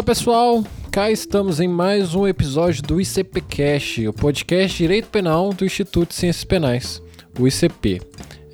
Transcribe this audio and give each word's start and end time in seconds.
Olá 0.00 0.06
pessoal, 0.06 0.64
cá 0.90 1.10
estamos 1.10 1.60
em 1.60 1.68
mais 1.68 2.14
um 2.14 2.26
episódio 2.26 2.82
do 2.82 2.98
ICPcast, 2.98 4.08
o 4.08 4.14
podcast 4.14 4.78
Direito 4.78 5.10
Penal 5.10 5.52
do 5.52 5.62
Instituto 5.62 6.08
de 6.08 6.14
Ciências 6.14 6.42
Penais, 6.42 7.02
o 7.38 7.46
ICP. 7.46 8.00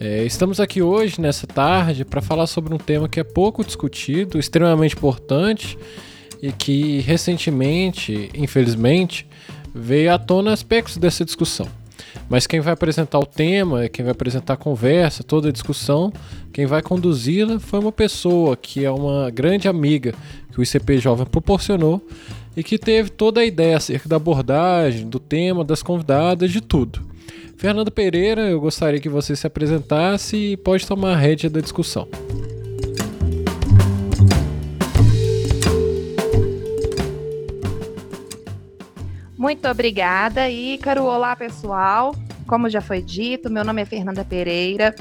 É, 0.00 0.24
estamos 0.24 0.58
aqui 0.58 0.82
hoje, 0.82 1.20
nessa 1.20 1.46
tarde, 1.46 2.04
para 2.04 2.20
falar 2.20 2.48
sobre 2.48 2.74
um 2.74 2.78
tema 2.78 3.08
que 3.08 3.20
é 3.20 3.22
pouco 3.22 3.64
discutido, 3.64 4.40
extremamente 4.40 4.96
importante 4.96 5.78
e 6.42 6.50
que 6.50 6.98
recentemente, 7.02 8.28
infelizmente, 8.34 9.24
veio 9.72 10.12
à 10.12 10.18
tona 10.18 10.52
aspectos 10.52 10.96
dessa 10.96 11.24
discussão. 11.24 11.68
Mas 12.28 12.46
quem 12.46 12.60
vai 12.60 12.72
apresentar 12.72 13.18
o 13.18 13.26
tema, 13.26 13.88
quem 13.88 14.04
vai 14.04 14.12
apresentar 14.12 14.54
a 14.54 14.56
conversa, 14.56 15.22
toda 15.22 15.48
a 15.48 15.52
discussão, 15.52 16.12
quem 16.52 16.66
vai 16.66 16.82
conduzi-la 16.82 17.58
foi 17.60 17.78
uma 17.78 17.92
pessoa 17.92 18.56
que 18.56 18.84
é 18.84 18.90
uma 18.90 19.30
grande 19.30 19.68
amiga 19.68 20.14
que 20.52 20.60
o 20.60 20.62
ICP 20.62 20.98
Jovem 20.98 21.26
proporcionou 21.26 22.00
e 22.56 22.62
que 22.62 22.78
teve 22.78 23.10
toda 23.10 23.40
a 23.40 23.44
ideia 23.44 23.76
acerca 23.76 24.08
da 24.08 24.16
abordagem, 24.16 25.08
do 25.08 25.20
tema, 25.20 25.64
das 25.64 25.82
convidadas, 25.82 26.50
de 26.50 26.60
tudo. 26.60 27.00
Fernando 27.56 27.90
Pereira, 27.90 28.42
eu 28.42 28.60
gostaria 28.60 29.00
que 29.00 29.08
você 29.08 29.34
se 29.34 29.46
apresentasse 29.46 30.36
e 30.36 30.56
pode 30.56 30.86
tomar 30.86 31.12
a 31.12 31.16
rédea 31.16 31.48
da 31.48 31.60
discussão. 31.60 32.08
Muito 39.46 39.68
obrigada, 39.68 40.50
Ícaro. 40.50 41.04
Olá, 41.04 41.36
pessoal. 41.36 42.12
Como 42.48 42.68
já 42.68 42.80
foi 42.80 43.00
dito, 43.00 43.48
meu 43.48 43.64
nome 43.64 43.80
é 43.80 43.84
Fernanda 43.84 44.24
Pereira. 44.24 44.92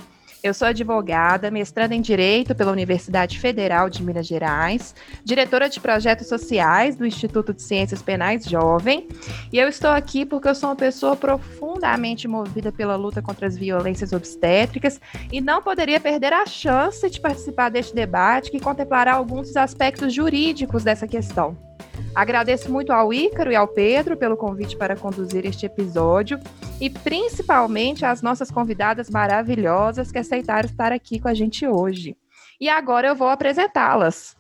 Eu 0.44 0.54
sou 0.54 0.68
advogada, 0.68 1.50
mestrada 1.50 1.96
em 1.96 2.00
Direito 2.00 2.54
pela 2.54 2.72
Universidade 2.72 3.40
Federal 3.40 3.90
de 3.90 4.04
Minas 4.04 4.28
Gerais, 4.28 4.94
diretora 5.24 5.68
de 5.68 5.80
projetos 5.80 6.28
sociais 6.28 6.96
do 6.96 7.08
Instituto 7.08 7.56
de 7.56 7.64
Ciências 7.64 8.04
Penais 8.04 8.46
Jovem, 8.46 9.08
e 9.52 9.58
eu 9.58 9.68
estou 9.68 9.90
aqui 9.90 10.24
porque 10.24 10.48
eu 10.48 10.54
sou 10.54 10.70
uma 10.70 10.76
pessoa 10.76 11.16
profundamente 11.16 12.28
movida 12.28 12.72
pela 12.72 12.96
luta 12.96 13.24
contra 13.24 13.48
as 13.48 13.58
violências 13.58 14.14
obstétricas 14.14 15.02
e 15.32 15.42
não 15.42 15.60
poderia 15.60 16.00
perder 16.00 16.34
a 16.34 16.46
chance 16.46 17.10
de 17.10 17.20
participar 17.20 17.70
deste 17.70 17.96
debate 17.96 18.52
que 18.52 18.60
contemplará 18.60 19.16
alguns 19.16 19.48
dos 19.48 19.58
aspectos 19.58 20.14
jurídicos 20.14 20.84
dessa 20.84 21.08
questão. 21.08 21.75
Agradeço 22.16 22.72
muito 22.72 22.94
ao 22.94 23.14
Ícaro 23.14 23.52
e 23.52 23.56
ao 23.56 23.68
Pedro 23.68 24.16
pelo 24.16 24.38
convite 24.38 24.78
para 24.78 24.96
conduzir 24.96 25.46
este 25.46 25.66
episódio 25.66 26.40
e 26.80 26.90
principalmente 26.90 28.06
às 28.06 28.22
nossas 28.22 28.50
convidadas 28.50 29.10
maravilhosas 29.10 30.12
que 30.12 30.20
aceitaram 30.20 30.70
estar 30.70 30.92
aqui 30.92 31.20
com 31.20 31.28
a 31.28 31.34
gente 31.34 31.68
hoje. 31.68 32.16
E 32.60 32.70
agora 32.70 33.10
eu 33.10 33.16
vou 33.16 33.28
apresentá-las. 33.28 34.36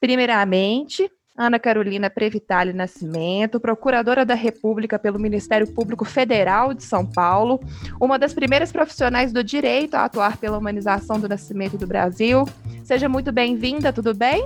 Primeiramente, 0.00 1.10
Ana 1.36 1.58
Carolina 1.58 2.10
Previtali 2.10 2.72
Nascimento, 2.72 3.60
procuradora 3.60 4.26
da 4.26 4.34
República 4.34 4.98
pelo 4.98 5.18
Ministério 5.18 5.72
Público 5.72 6.04
Federal 6.04 6.74
de 6.74 6.82
São 6.82 7.06
Paulo, 7.06 7.60
uma 8.00 8.18
das 8.18 8.34
primeiras 8.34 8.72
profissionais 8.72 9.32
do 9.32 9.42
direito 9.42 9.94
a 9.94 10.04
atuar 10.04 10.36
pela 10.36 10.58
humanização 10.58 11.18
do 11.18 11.28
nascimento 11.28 11.78
do 11.78 11.86
Brasil. 11.86 12.44
Seja 12.84 13.08
muito 13.08 13.30
bem-vinda, 13.30 13.92
tudo 13.92 14.12
bem? 14.12 14.44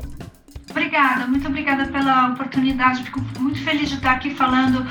Obrigada, 0.70 1.26
muito 1.26 1.46
obrigada 1.46 1.86
pela 1.86 2.30
oportunidade. 2.30 3.04
Fico 3.04 3.20
muito 3.38 3.62
feliz 3.62 3.88
de 3.88 3.96
estar 3.96 4.12
aqui 4.12 4.34
falando 4.34 4.86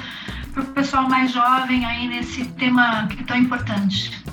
para 0.53 0.63
o 0.63 0.65
pessoal 0.67 1.09
mais 1.09 1.31
jovem 1.31 1.85
aí 1.85 2.07
nesse 2.07 2.45
tema 2.45 3.07
que 3.07 3.21
é 3.21 3.25
tão 3.25 3.37
importante. 3.37 4.23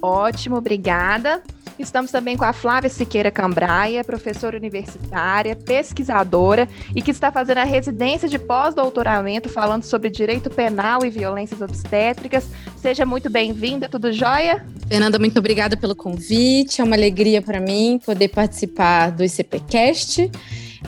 Ótimo, 0.00 0.56
obrigada. 0.56 1.42
Estamos 1.78 2.10
também 2.10 2.38
com 2.38 2.44
a 2.44 2.54
Flávia 2.54 2.88
Siqueira 2.88 3.30
Cambraia, 3.30 4.02
professora 4.02 4.56
universitária, 4.56 5.54
pesquisadora 5.54 6.66
e 6.94 7.02
que 7.02 7.10
está 7.10 7.30
fazendo 7.30 7.58
a 7.58 7.64
residência 7.64 8.26
de 8.26 8.38
pós-doutoramento 8.38 9.50
falando 9.50 9.82
sobre 9.82 10.08
direito 10.08 10.48
penal 10.48 11.04
e 11.04 11.10
violências 11.10 11.60
obstétricas. 11.60 12.48
Seja 12.78 13.04
muito 13.04 13.28
bem-vinda, 13.28 13.90
tudo 13.90 14.10
jóia? 14.10 14.64
Fernanda, 14.88 15.18
muito 15.18 15.38
obrigada 15.38 15.76
pelo 15.76 15.94
convite. 15.94 16.80
É 16.80 16.84
uma 16.84 16.96
alegria 16.96 17.42
para 17.42 17.60
mim 17.60 18.00
poder 18.04 18.28
participar 18.28 19.10
do 19.10 19.22
ICPcast 19.22 20.30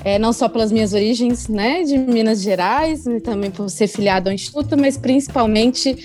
é, 0.05 0.19
não 0.19 0.33
só 0.33 0.49
pelas 0.49 0.71
minhas 0.71 0.93
origens, 0.93 1.49
né, 1.49 1.83
de 1.83 1.97
Minas 1.97 2.43
Gerais, 2.43 3.07
e 3.07 3.21
também 3.21 3.51
por 3.51 3.69
ser 3.69 3.89
filiado 3.89 4.29
ao 4.29 4.35
Instituto, 4.35 4.77
mas 4.77 4.97
principalmente 4.97 5.97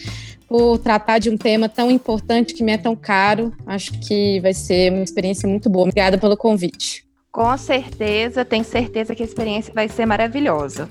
por 0.47 0.77
tratar 0.77 1.19
de 1.19 1.29
um 1.29 1.37
tema 1.37 1.67
tão 1.67 1.89
importante 1.89 2.53
que 2.53 2.63
me 2.63 2.71
é 2.71 2.77
tão 2.77 2.95
caro. 2.95 3.51
Acho 3.65 3.91
que 3.99 4.39
vai 4.39 4.53
ser 4.53 4.91
uma 4.91 5.03
experiência 5.03 5.49
muito 5.49 5.69
boa. 5.69 5.83
Obrigada 5.83 6.17
pelo 6.17 6.37
convite. 6.37 7.03
Com 7.31 7.57
certeza, 7.57 8.45
tenho 8.45 8.63
certeza 8.63 9.15
que 9.15 9.23
a 9.23 9.25
experiência 9.25 9.73
vai 9.73 9.89
ser 9.89 10.05
maravilhosa. 10.05 10.87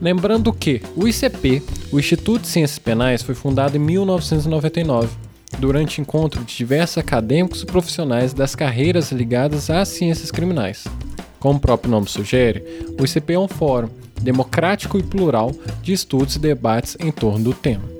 Lembrando 0.00 0.52
que 0.52 0.80
o 0.94 1.08
ICP, 1.08 1.62
o 1.90 1.98
Instituto 1.98 2.42
de 2.42 2.48
Ciências 2.48 2.78
Penais, 2.78 3.22
foi 3.22 3.34
fundado 3.34 3.76
em 3.76 3.80
1999 3.80 5.23
durante 5.58 6.00
encontro 6.00 6.44
de 6.44 6.56
diversos 6.56 6.98
acadêmicos 6.98 7.62
e 7.62 7.66
profissionais 7.66 8.32
das 8.32 8.54
carreiras 8.54 9.12
ligadas 9.12 9.70
às 9.70 9.88
ciências 9.88 10.30
criminais. 10.30 10.84
Como 11.38 11.58
o 11.58 11.60
próprio 11.60 11.90
nome 11.90 12.08
sugere, 12.08 12.62
o 12.98 13.04
ICP 13.04 13.34
é 13.34 13.38
um 13.38 13.48
fórum 13.48 13.88
democrático 14.20 14.98
e 14.98 15.02
plural 15.02 15.52
de 15.82 15.92
estudos 15.92 16.36
e 16.36 16.38
debates 16.38 16.96
em 16.98 17.10
torno 17.10 17.44
do 17.44 17.54
tema 17.54 17.93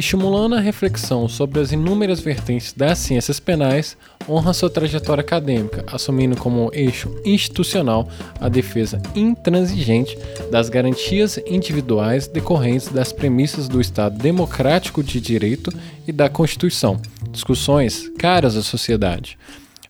estimulando 0.00 0.54
a 0.54 0.60
reflexão 0.60 1.28
sobre 1.28 1.60
as 1.60 1.72
inúmeras 1.72 2.20
vertentes 2.20 2.72
das 2.72 2.98
ciências 2.98 3.38
penais, 3.38 3.96
honra 4.26 4.54
sua 4.54 4.70
trajetória 4.70 5.20
acadêmica, 5.20 5.84
assumindo 5.86 6.36
como 6.36 6.70
eixo 6.72 7.14
institucional 7.24 8.08
a 8.40 8.48
defesa 8.48 9.00
intransigente 9.14 10.18
das 10.50 10.70
garantias 10.70 11.38
individuais 11.46 12.26
decorrentes 12.26 12.88
das 12.88 13.12
premissas 13.12 13.68
do 13.68 13.78
Estado 13.78 14.16
democrático 14.16 15.02
de 15.02 15.20
direito 15.20 15.70
e 16.08 16.12
da 16.12 16.30
Constituição, 16.30 16.98
discussões 17.30 18.10
caras 18.18 18.56
à 18.56 18.62
sociedade. 18.62 19.38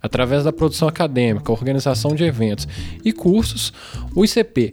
Através 0.02 0.44
da 0.44 0.52
produção 0.52 0.88
acadêmica, 0.88 1.52
organização 1.52 2.14
de 2.14 2.24
eventos 2.24 2.66
e 3.04 3.12
cursos, 3.12 3.72
o 4.14 4.24
ICP 4.24 4.72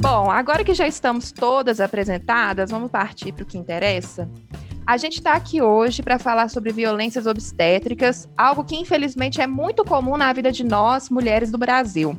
Bom, 0.00 0.30
agora 0.30 0.64
que 0.64 0.72
já 0.72 0.88
estamos 0.88 1.30
todas 1.30 1.78
apresentadas, 1.78 2.70
vamos 2.70 2.90
partir 2.90 3.32
para 3.32 3.42
o 3.42 3.46
que 3.46 3.58
interessa. 3.58 4.26
A 4.86 4.96
gente 4.96 5.18
está 5.18 5.34
aqui 5.34 5.60
hoje 5.60 6.02
para 6.02 6.18
falar 6.18 6.48
sobre 6.48 6.72
violências 6.72 7.26
obstétricas, 7.26 8.26
algo 8.34 8.64
que 8.64 8.74
infelizmente 8.76 9.42
é 9.42 9.46
muito 9.46 9.84
comum 9.84 10.16
na 10.16 10.32
vida 10.32 10.50
de 10.50 10.64
nós, 10.64 11.10
mulheres 11.10 11.50
do 11.50 11.58
Brasil. 11.58 12.16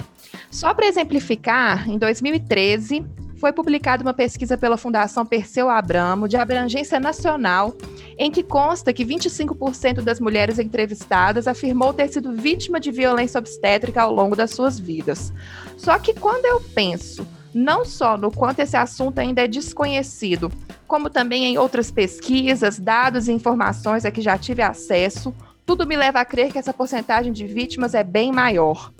Só 0.51 0.75
para 0.75 0.86
exemplificar, 0.86 1.89
em 1.89 1.98
2013 1.98 3.04
foi 3.38 3.51
publicada 3.51 4.04
uma 4.04 4.13
pesquisa 4.13 4.56
pela 4.56 4.78
Fundação 4.78 5.25
Perseu 5.25 5.68
Abramo, 5.68 6.28
de 6.28 6.38
abrangência 6.38 7.00
nacional, 7.00 7.75
em 8.16 8.30
que 8.30 8.44
consta 8.44 8.94
que 8.94 9.04
25% 9.04 10.01
das 10.04 10.19
mulheres 10.19 10.60
entrevistadas 10.60 11.48
afirmou 11.48 11.92
ter 11.92 12.10
sido 12.10 12.31
vítima 12.31 12.80
de 12.80 12.92
violência 12.92 13.39
obstétrica 13.39 14.04
ao 14.04 14.13
longo 14.13 14.36
das 14.36 14.51
suas 14.51 14.80
vidas. 14.80 15.33
Só 15.75 15.98
que 15.98 16.13
quando 16.13 16.45
eu 16.45 16.62
penso 16.75 17.25
não 17.53 17.86
só 17.86 18.18
no 18.18 18.31
quanto 18.31 18.59
esse 18.59 18.77
assunto 18.77 19.19
ainda 19.19 19.42
é 19.42 19.48
desconhecido, 19.48 20.51
como 20.88 21.09
também 21.09 21.45
em 21.45 21.57
outras 21.57 21.92
pesquisas, 21.92 22.80
dados 22.80 23.27
e 23.27 23.31
informações 23.31 24.06
a 24.06 24.12
que 24.12 24.21
já 24.21 24.38
tive 24.38 24.62
acesso, 24.62 25.33
tudo 25.65 25.88
me 25.88 25.95
leva 25.95 26.19
a 26.19 26.25
crer 26.25 26.51
que 26.51 26.57
essa 26.57 26.74
porcentagem 26.74 27.31
de 27.31 27.45
vítimas 27.45 27.94
é 27.94 28.03
bem 28.03 28.31
maior. 28.31 28.92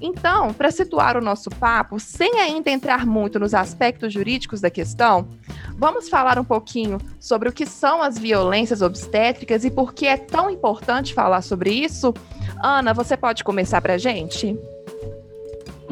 Então, 0.00 0.54
para 0.54 0.70
situar 0.70 1.16
o 1.16 1.20
nosso 1.20 1.50
papo, 1.50 2.00
sem 2.00 2.40
ainda 2.40 2.70
entrar 2.70 3.06
muito 3.06 3.38
nos 3.38 3.52
aspectos 3.52 4.12
jurídicos 4.12 4.60
da 4.60 4.70
questão, 4.70 5.28
vamos 5.76 6.08
falar 6.08 6.38
um 6.38 6.44
pouquinho 6.44 6.98
sobre 7.18 7.50
o 7.50 7.52
que 7.52 7.66
são 7.66 8.02
as 8.02 8.18
violências 8.18 8.80
obstétricas 8.80 9.64
e 9.64 9.70
por 9.70 9.92
que 9.92 10.06
é 10.06 10.16
tão 10.16 10.48
importante 10.48 11.12
falar 11.12 11.42
sobre 11.42 11.70
isso. 11.70 12.14
Ana, 12.62 12.94
você 12.94 13.16
pode 13.16 13.44
começar 13.44 13.80
para 13.82 13.94
a 13.94 13.98
gente? 13.98 14.58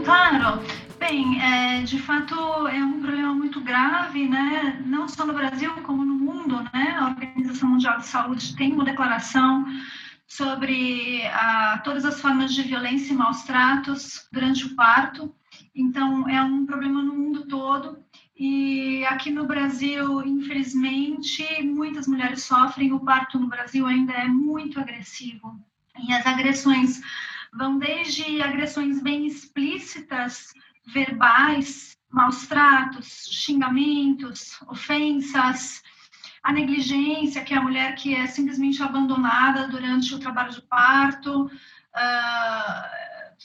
Claro. 0.04 0.62
Bem, 1.08 1.40
é, 1.40 1.80
de 1.84 1.98
fato 2.00 2.34
é 2.68 2.84
um 2.84 3.00
problema 3.00 3.32
muito 3.32 3.62
grave, 3.62 4.28
né? 4.28 4.78
não 4.84 5.08
só 5.08 5.24
no 5.24 5.32
Brasil 5.32 5.72
como 5.82 6.04
no 6.04 6.12
mundo. 6.12 6.62
Né? 6.74 6.96
A 6.98 7.06
Organização 7.06 7.70
Mundial 7.70 7.96
de 7.96 8.06
Saúde 8.06 8.54
tem 8.54 8.74
uma 8.74 8.84
declaração 8.84 9.64
sobre 10.26 11.24
ah, 11.28 11.80
todas 11.82 12.04
as 12.04 12.20
formas 12.20 12.54
de 12.54 12.62
violência 12.62 13.14
e 13.14 13.16
maus 13.16 13.42
tratos 13.44 14.28
durante 14.30 14.66
o 14.66 14.76
parto. 14.76 15.34
Então, 15.74 16.28
é 16.28 16.42
um 16.42 16.66
problema 16.66 17.02
no 17.02 17.14
mundo 17.14 17.46
todo. 17.46 18.04
E 18.38 19.02
aqui 19.06 19.30
no 19.30 19.46
Brasil, 19.46 20.20
infelizmente, 20.26 21.42
muitas 21.62 22.06
mulheres 22.06 22.42
sofrem. 22.42 22.92
O 22.92 23.00
parto 23.00 23.38
no 23.38 23.48
Brasil 23.48 23.86
ainda 23.86 24.12
é 24.12 24.28
muito 24.28 24.78
agressivo. 24.78 25.58
E 26.06 26.12
as 26.12 26.26
agressões 26.26 27.00
vão 27.52 27.78
desde 27.78 28.42
agressões 28.42 29.02
bem 29.02 29.26
explícitas, 29.26 30.52
verbais, 30.92 31.96
maus 32.10 32.46
tratos, 32.46 33.28
xingamentos, 33.30 34.60
ofensas, 34.68 35.82
a 36.42 36.52
negligência, 36.52 37.42
que 37.42 37.52
é 37.52 37.58
a 37.58 37.62
mulher 37.62 37.94
que 37.94 38.14
é 38.14 38.26
simplesmente 38.26 38.82
abandonada 38.82 39.68
durante 39.68 40.14
o 40.14 40.18
trabalho 40.18 40.52
de 40.52 40.62
parto, 40.62 41.44
uh, 41.44 42.98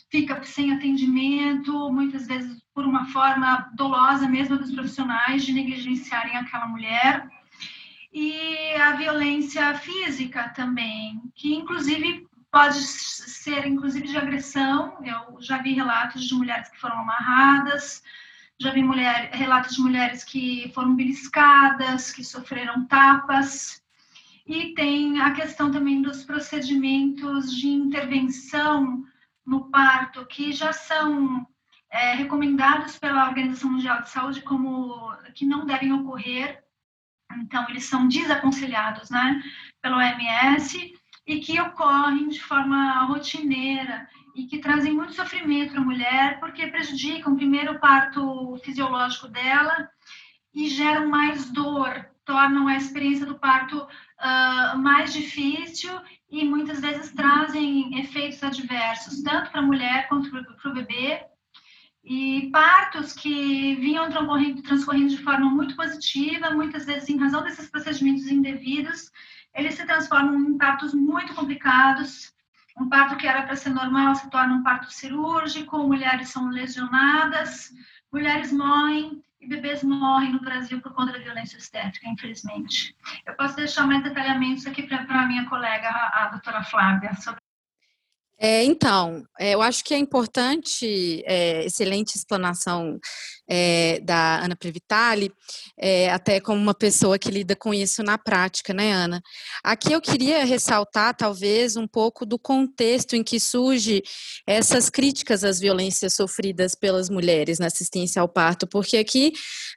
fica 0.10 0.42
sem 0.44 0.74
atendimento, 0.74 1.92
muitas 1.92 2.28
vezes 2.28 2.62
por 2.74 2.86
uma 2.86 3.06
forma 3.08 3.70
dolosa 3.76 4.28
mesmo 4.28 4.58
dos 4.58 4.72
profissionais 4.72 5.44
de 5.44 5.54
negligenciarem 5.54 6.38
aquela 6.38 6.68
mulher. 6.68 7.28
E 8.12 8.74
a 8.76 8.92
violência 8.92 9.74
física 9.74 10.50
também, 10.50 11.20
que 11.36 11.56
inclusive 11.56 12.28
pode 12.54 12.78
ser 12.84 13.66
inclusive 13.66 14.08
de 14.08 14.16
agressão. 14.16 14.96
Eu 15.04 15.42
já 15.42 15.58
vi 15.58 15.74
relatos 15.74 16.24
de 16.24 16.36
mulheres 16.36 16.70
que 16.70 16.80
foram 16.80 17.00
amarradas, 17.00 18.04
já 18.60 18.72
vi 18.72 18.84
mulher, 18.84 19.32
relatos 19.34 19.76
de 19.76 19.82
mulheres 19.82 20.24
que 20.24 20.72
foram 20.76 20.96
beliscadas, 20.96 22.12
que 22.12 22.24
sofreram 22.24 22.86
tapas. 22.86 23.82
E 24.46 24.76
tem 24.76 25.20
a 25.20 25.32
questão 25.32 25.72
também 25.72 26.04
dos 26.04 26.24
procedimentos 26.24 27.52
de 27.56 27.70
intervenção 27.70 29.04
no 29.44 29.72
parto, 29.72 30.24
que 30.28 30.54
já 30.54 30.72
são 30.72 31.48
é, 31.90 32.14
recomendados 32.14 33.00
pela 33.00 33.28
Organização 33.28 33.72
Mundial 33.72 34.04
de 34.04 34.12
Saúde 34.12 34.42
como 34.42 35.12
que 35.34 35.44
não 35.44 35.66
devem 35.66 35.92
ocorrer. 35.92 36.64
Então, 37.38 37.68
eles 37.68 37.86
são 37.86 38.08
desaconselhados 38.08 39.10
né, 39.10 39.42
pelo 39.82 39.98
OMS 39.98 40.94
e 41.26 41.40
que 41.40 41.60
ocorrem 41.60 42.28
de 42.30 42.42
forma 42.42 43.06
rotineira 43.06 44.08
e 44.36 44.46
que 44.46 44.60
trazem 44.60 44.94
muito 44.94 45.14
sofrimento 45.14 45.72
para 45.72 45.82
a 45.82 45.86
mulher, 45.86 46.40
porque 46.40 46.68
prejudicam 46.68 47.36
primeiro 47.36 47.74
o 47.74 47.80
parto 47.80 48.58
fisiológico 48.64 49.28
dela 49.28 49.90
e 50.54 50.68
geram 50.68 51.08
mais 51.08 51.50
dor, 51.52 52.10
tornam 52.26 52.68
a 52.68 52.76
experiência 52.76 53.26
do 53.26 53.40
parto 53.40 53.78
uh, 53.78 54.78
mais 54.78 55.14
difícil 55.14 55.92
e 56.30 56.44
muitas 56.44 56.80
vezes 56.80 57.12
trazem 57.12 58.00
efeitos 58.00 58.44
adversos, 58.44 59.22
tanto 59.22 59.52
para 59.52 59.60
a 59.60 59.66
mulher 59.66 60.08
quanto 60.08 60.30
para 60.30 60.72
o 60.72 60.74
bebê. 60.74 61.26
E 62.04 62.50
partos 62.52 63.14
que 63.14 63.76
vinham 63.76 64.10
transcorrendo, 64.10 64.62
transcorrendo 64.62 65.10
de 65.10 65.24
forma 65.24 65.50
muito 65.50 65.76
positiva, 65.76 66.50
muitas 66.50 66.86
vezes 66.86 67.08
em 67.08 67.18
razão 67.18 67.44
desses 67.44 67.70
procedimentos 67.70 68.28
indevidos, 68.28 69.10
eles 69.54 69.76
se 69.76 69.86
transformam 69.86 70.36
em 70.36 70.58
partos 70.58 70.94
muito 70.94 71.34
complicados, 71.34 72.34
um 72.78 72.90
parto 72.90 73.16
que 73.18 73.28
era 73.28 73.44
para 73.44 73.56
ser 73.56 73.70
normal 73.70 74.16
se 74.16 74.30
torna 74.30 74.56
um 74.56 74.64
parto 74.64 74.92
cirúrgico, 74.92 75.78
mulheres 75.80 76.30
são 76.30 76.50
lesionadas, 76.50 77.72
mulheres 78.12 78.52
morrem 78.52 79.22
e 79.40 79.48
bebês 79.48 79.84
morrem 79.84 80.32
no 80.32 80.42
Brasil 80.42 80.82
por 80.82 80.94
conta 80.94 81.12
da 81.12 81.20
violência 81.20 81.58
estética, 81.58 82.08
infelizmente. 82.10 82.96
Eu 83.26 83.36
posso 83.36 83.56
deixar 83.56 83.86
mais 83.86 84.04
detalhamentos 84.04 84.66
aqui 84.66 84.84
para 84.84 85.22
a 85.22 85.28
minha 85.28 85.48
colega, 85.48 85.90
a, 85.90 86.30
doutora 86.32 86.64
Flávia, 86.64 87.14
sobre 87.16 87.44
é, 88.40 88.62
então, 88.64 89.24
é, 89.40 89.54
eu 89.54 89.62
acho 89.62 89.86
que 89.86 89.94
é 89.94 89.98
importante, 89.98 91.24
é, 91.26 91.66
excelente 91.66 92.18
explanação 92.18 93.00
é, 93.56 94.00
da 94.00 94.40
Ana 94.44 94.56
Previtali, 94.56 95.32
é, 95.78 96.10
até 96.10 96.40
como 96.40 96.60
uma 96.60 96.74
pessoa 96.74 97.20
que 97.20 97.30
lida 97.30 97.56
com 97.56 97.72
isso 97.72 98.02
na 98.02 98.18
prática, 98.18 98.74
né, 98.74 98.92
Ana? 98.92 99.22
Aqui 99.64 99.94
eu 99.94 100.02
queria 100.02 100.44
ressaltar, 100.44 101.16
talvez, 101.16 101.76
um 101.76 101.88
pouco 101.88 102.26
do 102.26 102.40
contexto 102.40 103.16
em 103.16 103.24
que 103.24 103.40
surge 103.40 104.02
essas 104.48 104.90
críticas 104.90 105.44
às 105.44 105.60
violências 105.60 106.16
sofridas 106.16 106.74
pelas 106.74 107.12
mulheres 107.12 107.60
na 107.60 107.68
assistência 107.68 108.20
ao 108.24 108.28
parto, 108.28 108.66
porque 108.66 108.98
aqui 108.98 109.32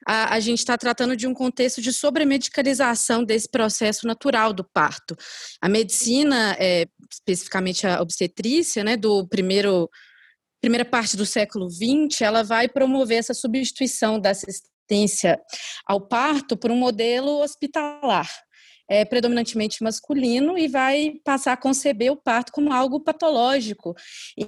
a, 0.07 0.35
a 0.35 0.41
gente 0.41 0.61
está 0.61 0.79
tratando 0.79 1.15
de 1.15 1.27
um 1.27 1.35
contexto 1.35 1.83
de 1.83 1.93
sobremedicalização 1.93 3.23
desse 3.23 3.51
processo 3.51 4.07
natural 4.07 4.55
do 4.55 4.65
parto. 4.65 5.15
A 5.61 5.69
medicina, 5.69 6.57
é, 6.59 6.87
especificamente 7.13 7.87
a 7.87 8.01
obstetrícia, 8.01 8.83
né, 8.83 8.97
do 8.97 9.27
primeiro 9.29 9.91
primeira 10.67 10.85
parte 10.85 11.17
do 11.17 11.25
século 11.25 11.71
XX, 11.71 12.23
ela 12.23 12.43
vai 12.43 12.69
promover 12.69 13.19
essa 13.19 13.33
substituição 13.33 14.19
da 14.19 14.31
assistência 14.31 15.41
ao 15.87 16.01
parto 16.01 16.57
por 16.57 16.73
um 16.73 16.77
modelo 16.77 17.41
hospitalar. 17.41 18.29
É, 18.89 19.05
predominantemente 19.05 19.83
masculino 19.83 20.57
e 20.57 20.69
vai 20.69 21.21
passar 21.25 21.53
a 21.53 21.57
conceber 21.57 22.11
o 22.13 22.17
parto 22.17 22.53
como 22.53 22.73
algo 22.73 23.01
patológico. 23.01 23.95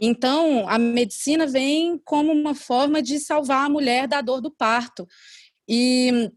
Então, 0.01 0.69
a 0.69 0.79
medicina 0.79 1.45
vem 1.45 2.01
como 2.05 2.33
uma 2.33 2.55
forma 2.55 3.03
de 3.03 3.19
salvar 3.19 3.67
a 3.67 3.69
mulher 3.69 4.07
da 4.07 4.21
dor 4.21 4.41
do 4.41 4.51
parto. 4.51 5.07
E, 5.69 6.31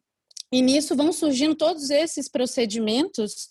e 0.51 0.61
nisso 0.63 0.95
vão 0.95 1.11
surgindo 1.11 1.53
todos 1.53 1.91
esses 1.91 2.27
procedimentos 2.27 3.49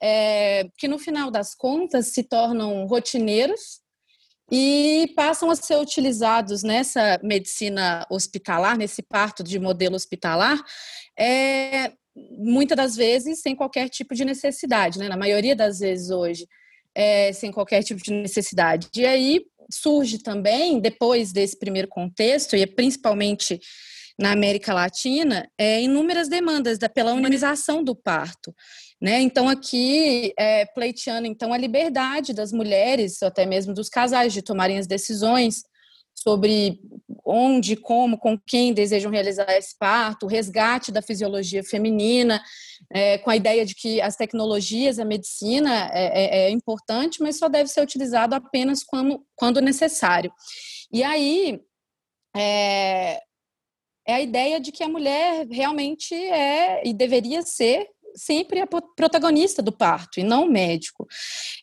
é, 0.00 0.68
que, 0.76 0.86
no 0.86 0.98
final 0.98 1.28
das 1.28 1.54
contas, 1.54 2.08
se 2.08 2.22
tornam 2.22 2.86
rotineiros 2.86 3.80
e 4.50 5.12
passam 5.14 5.50
a 5.50 5.56
ser 5.56 5.76
utilizados 5.76 6.62
nessa 6.62 7.20
medicina 7.22 8.06
hospitalar, 8.10 8.76
nesse 8.76 9.02
parto 9.02 9.42
de 9.42 9.58
modelo 9.58 9.94
hospitalar, 9.94 10.58
é, 11.18 11.92
muitas 12.38 12.76
das 12.76 12.96
vezes 12.96 13.40
sem 13.40 13.54
qualquer 13.54 13.88
tipo 13.88 14.14
de 14.14 14.24
necessidade, 14.24 14.98
né? 14.98 15.08
na 15.08 15.16
maioria 15.16 15.54
das 15.54 15.80
vezes 15.80 16.10
hoje, 16.10 16.46
é, 16.94 17.32
sem 17.32 17.52
qualquer 17.52 17.82
tipo 17.82 18.02
de 18.02 18.10
necessidade. 18.12 18.88
E 18.96 19.04
aí 19.04 19.44
surge 19.70 20.18
também, 20.22 20.80
depois 20.80 21.32
desse 21.32 21.58
primeiro 21.58 21.88
contexto, 21.88 22.56
e 22.56 22.62
é 22.62 22.66
principalmente 22.66 23.60
na 24.18 24.32
América 24.32 24.74
Latina, 24.74 25.48
é, 25.56 25.80
inúmeras 25.80 26.28
demandas 26.28 26.78
da, 26.78 26.88
pela 26.88 27.12
humanização 27.12 27.84
do 27.84 27.94
parto. 27.94 28.52
Né? 29.00 29.20
Então, 29.20 29.48
aqui, 29.48 30.32
é, 30.36 30.66
pleiteando 30.66 31.26
então, 31.26 31.52
a 31.52 31.58
liberdade 31.58 32.32
das 32.32 32.52
mulheres, 32.52 33.22
até 33.22 33.46
mesmo 33.46 33.72
dos 33.72 33.88
casais, 33.88 34.32
de 34.32 34.42
tomarem 34.42 34.78
as 34.78 34.88
decisões 34.88 35.62
sobre 36.14 36.80
onde, 37.24 37.76
como, 37.76 38.18
com 38.18 38.36
quem 38.38 38.72
desejam 38.72 39.10
realizar 39.10 39.50
esse 39.56 39.76
parto, 39.78 40.26
o 40.26 40.28
resgate 40.28 40.90
da 40.90 41.00
fisiologia 41.00 41.62
feminina, 41.62 42.42
é, 42.92 43.18
com 43.18 43.30
a 43.30 43.36
ideia 43.36 43.64
de 43.64 43.74
que 43.74 44.00
as 44.00 44.16
tecnologias, 44.16 44.98
a 44.98 45.04
medicina 45.04 45.90
é, 45.92 46.06
é, 46.06 46.46
é 46.46 46.50
importante, 46.50 47.22
mas 47.22 47.38
só 47.38 47.48
deve 47.48 47.68
ser 47.68 47.82
utilizado 47.82 48.34
apenas 48.34 48.82
quando, 48.82 49.24
quando 49.36 49.60
necessário. 49.60 50.32
E 50.92 51.04
aí, 51.04 51.60
é, 52.36 53.20
é 54.06 54.14
a 54.14 54.20
ideia 54.20 54.58
de 54.58 54.72
que 54.72 54.82
a 54.82 54.88
mulher 54.88 55.46
realmente 55.50 56.14
é 56.14 56.82
e 56.86 56.94
deveria 56.94 57.42
ser 57.42 57.86
sempre 58.18 58.60
a 58.60 58.66
protagonista 58.66 59.62
do 59.62 59.72
parto 59.72 60.20
e 60.20 60.24
não 60.24 60.44
o 60.44 60.50
médico. 60.50 61.06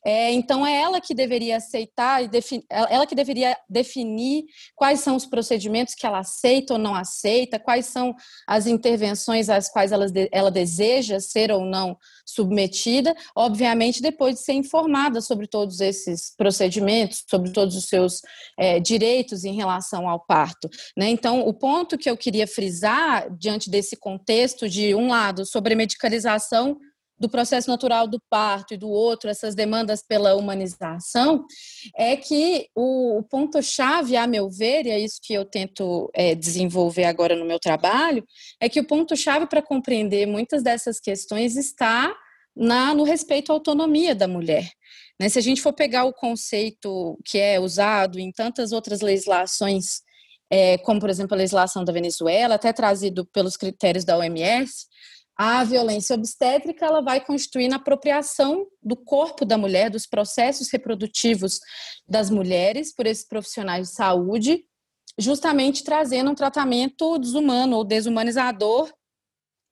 É, 0.05 0.31
então 0.31 0.65
é 0.65 0.79
ela 0.79 1.01
que 1.01 1.15
deveria 1.15 1.57
aceitar 1.57 2.24
e 2.24 2.29
ela 2.69 3.07
que 3.07 3.15
deveria 3.15 3.57
definir 3.67 4.45
quais 4.75 5.00
são 5.00 5.15
os 5.15 5.25
procedimentos 5.25 5.95
que 5.95 6.05
ela 6.05 6.19
aceita 6.19 6.74
ou 6.74 6.79
não 6.79 6.93
aceita, 6.93 7.57
quais 7.57 7.88
são 7.88 8.15
as 8.47 8.67
intervenções 8.67 9.50
às 9.50 9.67
quais 9.67 9.91
ela, 9.91 10.05
ela 10.31 10.51
deseja 10.51 11.19
ser 11.19 11.51
ou 11.51 11.65
não 11.65 11.97
submetida, 12.24 13.15
obviamente 13.35 14.00
depois 14.00 14.35
de 14.35 14.41
ser 14.41 14.53
informada 14.53 15.21
sobre 15.21 15.47
todos 15.47 15.79
esses 15.79 16.35
procedimentos, 16.38 17.24
sobre 17.27 17.51
todos 17.51 17.75
os 17.75 17.85
seus 17.85 18.21
é, 18.59 18.79
direitos 18.79 19.43
em 19.43 19.55
relação 19.55 20.07
ao 20.07 20.19
parto. 20.19 20.69
Né? 20.95 21.09
Então, 21.09 21.41
o 21.47 21.53
ponto 21.53 21.97
que 21.97 22.09
eu 22.09 22.15
queria 22.15 22.45
frisar 22.45 23.27
diante 23.35 23.71
desse 23.71 23.95
contexto 23.95 24.69
de 24.69 24.93
um 24.93 25.07
lado 25.07 25.45
sobre 25.47 25.74
medicalização 25.74 26.77
do 27.17 27.29
processo 27.29 27.69
natural 27.69 28.07
do 28.07 28.19
parto 28.29 28.74
e 28.74 28.77
do 28.77 28.89
outro, 28.89 29.29
essas 29.29 29.55
demandas 29.55 30.03
pela 30.05 30.36
humanização, 30.36 31.45
é 31.95 32.17
que 32.17 32.67
o, 32.75 33.19
o 33.19 33.24
ponto-chave, 33.24 34.17
a 34.17 34.27
meu 34.27 34.50
ver, 34.50 34.86
e 34.86 34.91
é 34.91 35.00
isso 35.00 35.19
que 35.24 35.34
eu 35.34 35.45
tento 35.45 36.10
é, 36.13 36.36
desenvolver 36.36 37.05
agora 37.05 37.36
no 37.36 37.45
meu 37.45 37.60
trabalho, 37.60 38.25
é 38.60 38.67
que 38.67 38.79
o 38.79 38.88
ponto-chave 38.88 39.48
para 39.48 39.62
compreender 39.62 40.25
muitas 40.25 40.62
dessas 40.62 41.00
questões 41.00 41.55
está 41.55 42.13
na, 42.55 42.93
no 42.93 43.03
respeito 43.03 43.51
à 43.51 43.55
autonomia 43.55 44.13
da 44.13 44.27
mulher. 44.27 44.69
Né? 45.19 45.29
Se 45.29 45.39
a 45.39 45.41
gente 45.41 45.62
for 45.62 45.74
pegar 45.74 46.03
o 46.05 46.13
conceito 46.13 47.17
que 47.25 47.38
é 47.38 47.60
usado 47.60 48.19
em 48.19 48.31
tantas 48.31 48.72
outras 48.72 49.01
legislações, 49.01 50.01
é, 50.50 50.77
como 50.79 51.00
por 51.00 51.10
exemplo 51.10 51.34
a 51.34 51.38
legislação 51.38 51.84
da 51.84 51.93
Venezuela, 51.93 52.55
até 52.55 52.72
trazido 52.74 53.25
pelos 53.25 53.57
critérios 53.57 54.03
da 54.03 54.17
OMS, 54.17 54.86
a 55.38 55.63
violência 55.63 56.15
obstétrica 56.15 56.86
ela 56.86 57.01
vai 57.01 57.24
constituir 57.24 57.68
na 57.68 57.75
apropriação 57.75 58.65
do 58.82 58.96
corpo 58.96 59.44
da 59.44 59.58
mulher, 59.58 59.89
dos 59.89 60.06
processos 60.06 60.70
reprodutivos 60.72 61.60
das 62.08 62.30
mulheres 62.30 62.94
por 62.94 63.06
esses 63.06 63.27
profissionais 63.27 63.89
de 63.89 63.96
saúde, 63.96 64.63
justamente 65.20 65.84
trazendo 65.84 66.32
um 66.32 66.36
tratamento 66.36 67.18
desumano 67.18 67.77
ou 67.77 67.84
desumanizador. 67.84 68.92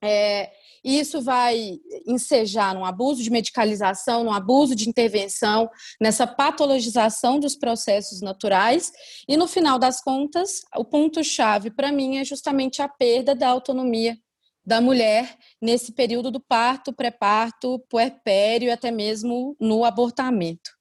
É, 0.03 0.51
e 0.83 0.99
isso 0.99 1.21
vai 1.21 1.79
ensejar 2.05 2.75
num 2.75 2.83
abuso 2.83 3.23
de 3.23 3.29
medicalização, 3.29 4.25
num 4.25 4.33
abuso 4.33 4.75
de 4.75 4.89
intervenção, 4.89 5.69
nessa 5.99 6.27
patologização 6.27 7.39
dos 7.39 7.55
processos 7.55 8.19
naturais. 8.19 8.91
E 9.29 9.37
no 9.37 9.47
final 9.47 9.79
das 9.79 10.01
contas, 10.01 10.61
o 10.75 10.83
ponto-chave 10.83 11.71
para 11.71 11.89
mim 11.89 12.17
é 12.17 12.25
justamente 12.25 12.81
a 12.81 12.89
perda 12.89 13.33
da 13.33 13.47
autonomia 13.47 14.17
da 14.65 14.79
mulher 14.79 15.37
nesse 15.61 15.91
período 15.91 16.31
do 16.31 16.39
parto, 16.39 16.93
pré-parto, 16.93 17.79
puerpério 17.89 18.67
e 18.67 18.71
até 18.71 18.91
mesmo 18.91 19.55
no 19.59 19.83
abortamento. 19.83 20.71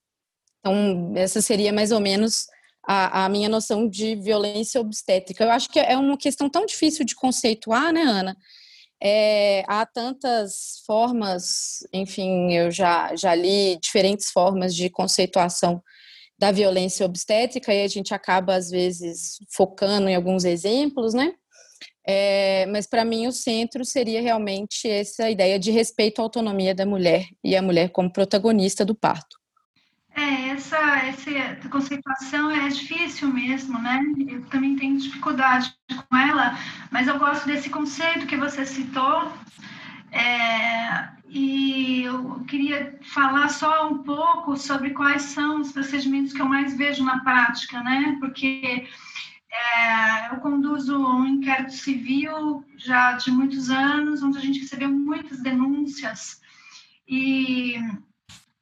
Então, 0.60 1.12
essa 1.16 1.42
seria 1.42 1.72
mais 1.72 1.90
ou 1.90 1.98
menos 1.98 2.46
a, 2.86 3.24
a, 3.24 3.28
minha 3.28 3.48
noção 3.48 3.88
de 3.88 4.14
violência 4.16 4.80
obstétrica. 4.80 5.44
Eu 5.44 5.50
acho 5.50 5.68
que 5.68 5.80
é 5.80 5.96
uma 5.96 6.16
questão 6.16 6.48
tão 6.48 6.64
difícil 6.64 7.04
de 7.04 7.14
conceituar, 7.14 7.92
né, 7.92 8.02
Ana? 8.02 8.36
É, 9.04 9.64
há 9.66 9.84
tantas 9.84 10.82
formas, 10.86 11.80
enfim, 11.92 12.52
eu 12.52 12.70
já, 12.70 13.16
já 13.16 13.34
li 13.34 13.76
diferentes 13.80 14.30
formas 14.30 14.74
de 14.76 14.88
conceituação 14.88 15.82
da 16.38 16.52
violência 16.52 17.04
obstétrica 17.04 17.74
e 17.74 17.82
a 17.82 17.88
gente 17.88 18.14
acaba, 18.14 18.54
às 18.54 18.70
vezes, 18.70 19.38
focando 19.50 20.08
em 20.08 20.14
alguns 20.14 20.44
exemplos, 20.44 21.14
né? 21.14 21.34
É, 22.04 22.66
mas 22.66 22.86
para 22.86 23.04
mim 23.04 23.26
o 23.26 23.32
centro 23.32 23.84
seria 23.84 24.20
realmente 24.20 24.88
essa 24.88 25.30
ideia 25.30 25.58
de 25.58 25.70
respeito 25.70 26.20
à 26.20 26.24
autonomia 26.24 26.74
da 26.74 26.84
mulher 26.84 27.26
e 27.44 27.54
a 27.54 27.62
mulher 27.62 27.90
como 27.90 28.12
protagonista 28.12 28.84
do 28.84 28.94
parto. 28.94 29.40
É, 30.14 30.50
essa, 30.50 30.76
essa 30.76 31.68
conceituação 31.70 32.50
é 32.50 32.68
difícil 32.68 33.28
mesmo, 33.28 33.78
né? 33.80 34.02
Eu 34.28 34.42
também 34.46 34.76
tenho 34.76 34.98
dificuldade 34.98 35.74
com 36.08 36.16
ela, 36.16 36.58
mas 36.90 37.08
eu 37.08 37.18
gosto 37.18 37.46
desse 37.46 37.70
conceito 37.70 38.26
que 38.26 38.36
você 38.36 38.66
citou. 38.66 39.32
É, 40.10 41.08
e 41.26 42.02
eu 42.02 42.44
queria 42.46 42.98
falar 43.14 43.48
só 43.48 43.88
um 43.88 44.02
pouco 44.02 44.54
sobre 44.54 44.90
quais 44.90 45.22
são 45.22 45.62
os 45.62 45.72
procedimentos 45.72 46.34
que 46.34 46.42
eu 46.42 46.46
mais 46.46 46.76
vejo 46.76 47.02
na 47.02 47.20
prática, 47.20 47.82
né? 47.82 48.18
Porque 48.20 48.86
é, 49.52 50.34
eu 50.34 50.40
conduzo 50.40 50.98
um 50.98 51.26
inquérito 51.26 51.72
civil 51.72 52.64
já 52.76 53.12
de 53.12 53.30
muitos 53.30 53.70
anos, 53.70 54.22
onde 54.22 54.38
a 54.38 54.40
gente 54.40 54.60
recebeu 54.60 54.90
muitas 54.90 55.42
denúncias. 55.42 56.40
E 57.06 57.76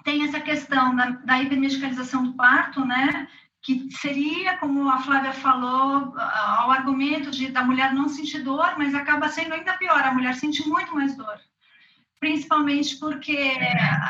tem 0.03 0.25
essa 0.25 0.41
questão 0.41 0.97
da, 0.97 1.11
da 1.11 1.41
hipermedicalização 1.41 2.25
do 2.25 2.33
parto, 2.35 2.85
né? 2.85 3.29
Que 3.63 3.89
seria, 3.93 4.59
como 4.59 4.89
a 4.89 4.99
Flávia 5.01 5.33
falou, 5.33 6.13
o 6.13 6.71
argumento 6.71 7.31
de 7.31 7.49
da 7.49 7.63
mulher 7.63 7.95
não 7.95 8.09
sentir 8.09 8.43
dor, 8.43 8.75
mas 8.77 8.95
acaba 8.95 9.29
sendo 9.29 9.55
ainda 9.55 9.77
pior, 9.77 10.03
a 10.03 10.15
mulher 10.15 10.35
sente 10.35 10.67
muito 10.69 10.95
mais 10.95 11.17
dor 11.17 11.39
principalmente 12.21 12.99
porque 12.99 13.35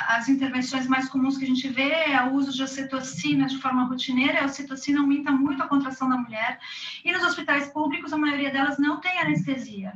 as 0.08 0.28
intervenções 0.28 0.88
mais 0.88 1.08
comuns 1.08 1.38
que 1.38 1.44
a 1.44 1.46
gente 1.46 1.68
vê 1.68 1.90
é 1.92 2.20
o 2.24 2.32
uso 2.32 2.52
de 2.52 2.62
ocitocina 2.62 3.46
de 3.46 3.56
forma 3.58 3.84
rotineira, 3.84 4.42
a 4.42 4.46
ocitocina 4.46 5.00
aumenta 5.00 5.30
muito 5.30 5.62
a 5.62 5.68
contração 5.68 6.08
da 6.08 6.16
mulher, 6.16 6.58
e 7.04 7.12
nos 7.12 7.22
hospitais 7.22 7.68
públicos 7.68 8.12
a 8.12 8.18
maioria 8.18 8.50
delas 8.50 8.78
não 8.78 9.00
tem 9.00 9.16
anestesia. 9.20 9.92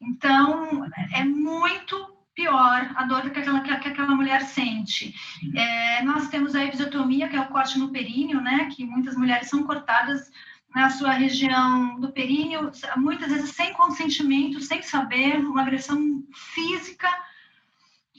Então, 0.00 0.86
é 1.12 1.24
muito 1.24 2.16
pior 2.34 2.90
a 2.94 3.04
dor 3.04 3.30
que 3.30 3.38
aquela, 3.38 3.60
que 3.60 3.88
aquela 3.88 4.14
mulher 4.14 4.42
sente. 4.42 5.14
É, 5.54 6.02
nós 6.02 6.28
temos 6.28 6.54
a 6.54 6.64
episiotomia, 6.64 7.28
que 7.28 7.36
é 7.36 7.40
o 7.40 7.48
corte 7.48 7.78
no 7.78 7.90
períneo, 7.90 8.40
né, 8.40 8.70
que 8.74 8.84
muitas 8.84 9.14
mulheres 9.14 9.48
são 9.48 9.62
cortadas 9.62 10.30
na 10.74 10.90
sua 10.90 11.12
região 11.12 11.98
do 12.00 12.12
períneo, 12.12 12.70
muitas 12.96 13.30
vezes 13.30 13.50
sem 13.50 13.72
consentimento, 13.72 14.60
sem 14.60 14.82
saber, 14.82 15.38
uma 15.38 15.62
agressão 15.62 16.22
física, 16.34 17.08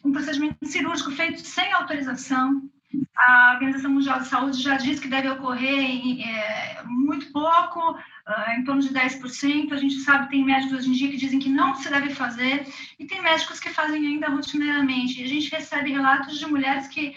um 0.03 0.11
procedimento 0.11 0.57
cirúrgico 0.65 1.11
feito 1.11 1.39
sem 1.41 1.71
autorização. 1.73 2.69
A 3.15 3.53
Organização 3.53 3.91
Mundial 3.91 4.19
de 4.19 4.27
Saúde 4.27 4.61
já 4.61 4.77
diz 4.77 4.99
que 4.99 5.07
deve 5.07 5.29
ocorrer 5.29 5.79
em, 5.79 6.23
é, 6.23 6.81
muito 6.85 7.31
pouco, 7.31 7.91
uh, 7.91 8.51
em 8.57 8.63
torno 8.63 8.81
de 8.81 8.89
10%. 8.89 9.73
A 9.73 9.77
gente 9.77 9.95
sabe 10.01 10.25
que 10.25 10.31
tem 10.31 10.45
médicos 10.45 10.79
hoje 10.79 10.89
em 10.89 10.93
dia 10.93 11.09
que 11.09 11.17
dizem 11.17 11.39
que 11.39 11.49
não 11.49 11.75
se 11.75 11.89
deve 11.89 12.13
fazer, 12.13 12.65
e 12.97 13.05
tem 13.05 13.21
médicos 13.21 13.59
que 13.59 13.69
fazem 13.69 14.05
ainda 14.05 14.29
rotineiramente. 14.29 15.21
A 15.21 15.27
gente 15.27 15.51
recebe 15.51 15.91
relatos 15.91 16.39
de 16.39 16.45
mulheres 16.45 16.87
que 16.87 17.15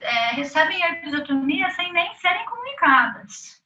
é, 0.00 0.32
recebem 0.34 0.82
a 0.82 0.92
episiotomia 0.92 1.70
sem 1.70 1.92
nem 1.92 2.14
serem 2.16 2.44
comunicadas 2.44 3.62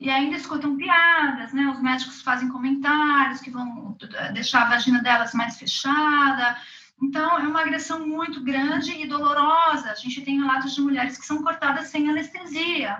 e 0.00 0.08
ainda 0.08 0.36
escutam 0.36 0.76
piadas, 0.76 1.52
né? 1.52 1.68
Os 1.68 1.80
médicos 1.80 2.22
fazem 2.22 2.48
comentários 2.48 3.40
que 3.40 3.50
vão 3.50 3.96
deixar 4.32 4.62
a 4.62 4.70
vagina 4.70 5.02
delas 5.02 5.34
mais 5.34 5.58
fechada. 5.58 6.56
Então, 7.02 7.38
é 7.38 7.42
uma 7.42 7.62
agressão 7.62 8.06
muito 8.06 8.42
grande 8.42 8.92
e 8.92 9.06
dolorosa. 9.06 9.90
A 9.90 9.94
gente 9.94 10.20
tem 10.22 10.38
relatos 10.38 10.74
de 10.74 10.80
mulheres 10.82 11.16
que 11.16 11.26
são 11.26 11.42
cortadas 11.42 11.88
sem 11.88 12.08
anestesia. 12.08 12.98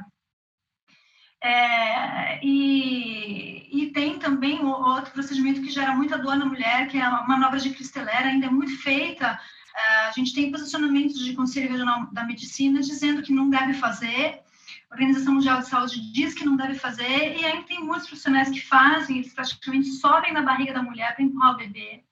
É, 1.42 2.44
e, 2.44 3.68
e, 3.72 3.92
tem 3.92 4.18
também 4.18 4.62
outro 4.62 5.10
procedimento 5.12 5.62
que 5.62 5.70
gera 5.70 5.94
muita 5.94 6.18
dor 6.18 6.36
na 6.36 6.44
mulher, 6.44 6.86
que 6.88 6.98
é 6.98 7.02
a 7.02 7.26
manobra 7.26 7.58
de 7.58 7.70
cristelera, 7.70 8.28
ainda 8.28 8.46
é 8.46 8.50
muito 8.50 8.76
feita. 8.82 9.40
É, 9.74 10.08
a 10.08 10.12
gente 10.12 10.34
tem 10.34 10.50
posicionamentos 10.50 11.24
de 11.24 11.34
Conselho 11.34 11.70
Regional 11.70 12.06
da 12.12 12.24
Medicina 12.24 12.80
dizendo 12.80 13.22
que 13.22 13.32
não 13.32 13.48
deve 13.48 13.74
fazer, 13.74 14.42
a 14.90 14.94
Organização 14.94 15.34
Mundial 15.34 15.60
de 15.60 15.68
Saúde 15.68 16.12
diz 16.12 16.34
que 16.34 16.44
não 16.44 16.56
deve 16.56 16.74
fazer, 16.74 17.38
e 17.38 17.44
ainda 17.44 17.66
tem 17.66 17.80
muitos 17.80 18.06
profissionais 18.06 18.50
que 18.50 18.60
fazem, 18.60 19.18
eles 19.18 19.32
praticamente 19.32 19.88
sobem 19.92 20.32
na 20.32 20.42
barriga 20.42 20.74
da 20.74 20.82
mulher 20.82 21.14
para 21.14 21.24
empurrar 21.24 21.54
o 21.54 21.56
bebê. 21.56 22.04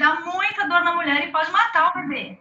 Dá 0.00 0.18
muita 0.20 0.66
dor 0.66 0.82
na 0.82 0.94
mulher 0.94 1.28
e 1.28 1.30
pode 1.30 1.52
matar 1.52 1.90
o 1.90 2.00
bebê. 2.00 2.40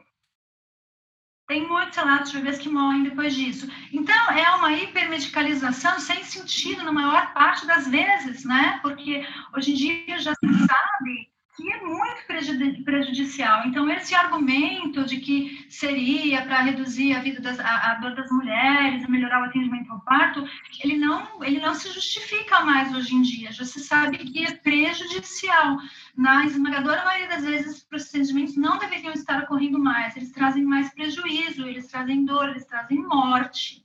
Tem 1.45 1.67
muitos 1.67 1.97
relatos 1.97 2.31
de 2.31 2.37
bebês 2.37 2.57
que 2.57 2.69
morrem 2.69 3.03
depois 3.03 3.35
disso. 3.35 3.67
Então, 3.91 4.31
é 4.31 4.49
uma 4.55 4.71
hipermedicalização 4.71 5.99
sem 5.99 6.23
sentido 6.23 6.83
na 6.83 6.93
maior 6.93 7.33
parte 7.33 7.67
das 7.67 7.85
vezes, 7.85 8.45
né? 8.45 8.79
Porque 8.81 9.27
hoje 9.53 9.71
em 9.71 9.75
dia 9.75 10.19
já 10.19 10.33
se 10.35 10.67
sabe 10.67 11.28
que 11.59 11.71
é 11.71 11.81
muito 11.81 12.83
prejudicial. 12.85 13.67
Então, 13.67 13.89
esse 13.89 14.15
argumento 14.15 15.03
de 15.03 15.17
que 15.17 15.65
seria 15.69 16.41
para 16.43 16.61
reduzir 16.61 17.13
a 17.13 17.19
vida 17.19 17.41
das, 17.41 17.59
a, 17.59 17.91
a, 17.91 17.95
dor 17.95 18.15
das 18.15 18.31
mulheres, 18.31 19.05
melhorar 19.07 19.41
o 19.41 19.45
atendimento 19.45 19.91
ao 19.91 19.99
parto, 20.01 20.47
ele 20.81 20.97
não, 20.97 21.43
ele 21.43 21.59
não 21.59 21.73
se 21.73 21.91
justifica 21.91 22.61
mais 22.61 22.95
hoje 22.95 23.13
em 23.13 23.21
dia. 23.21 23.51
Já 23.51 23.65
se 23.65 23.81
sabe 23.81 24.17
que 24.19 24.45
é 24.45 24.55
prejudicial. 24.55 25.77
Na 26.15 26.45
esmagadora 26.45 27.03
maioria 27.03 27.27
das 27.27 27.43
vezes, 27.43 27.77
os 27.77 27.83
procedimentos 27.83 28.55
não 28.55 28.77
deveriam 28.77 29.11
estar 29.11 29.43
ocorrendo 29.43 29.77
mais. 29.77 30.15
Eles 30.15 30.31
trazem 30.31 30.63
mais 30.63 30.93
prejuízo, 30.93 31.67
eles 31.67 31.87
trazem 31.87 32.23
dor, 32.23 32.49
eles 32.49 32.65
trazem 32.65 32.99
morte, 32.99 33.83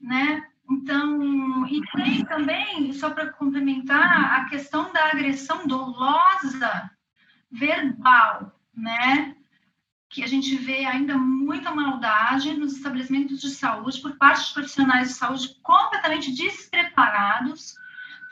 né? 0.00 0.46
Então, 0.70 1.66
e 1.66 1.80
tem 1.96 2.24
também, 2.24 2.92
só 2.92 3.10
para 3.10 3.32
complementar, 3.32 4.40
a 4.40 4.44
questão 4.44 4.92
da 4.92 5.06
agressão 5.06 5.66
dolosa 5.66 6.88
verbal, 7.50 8.58
né? 8.74 9.36
Que 10.08 10.22
a 10.22 10.26
gente 10.26 10.56
vê 10.56 10.84
ainda 10.84 11.16
muita 11.16 11.74
maldade 11.74 12.54
nos 12.54 12.76
estabelecimentos 12.76 13.40
de 13.40 13.50
saúde 13.50 14.00
por 14.00 14.16
parte 14.16 14.48
de 14.48 14.54
profissionais 14.54 15.08
de 15.08 15.14
saúde 15.14 15.56
completamente 15.62 16.32
despreparados, 16.32 17.74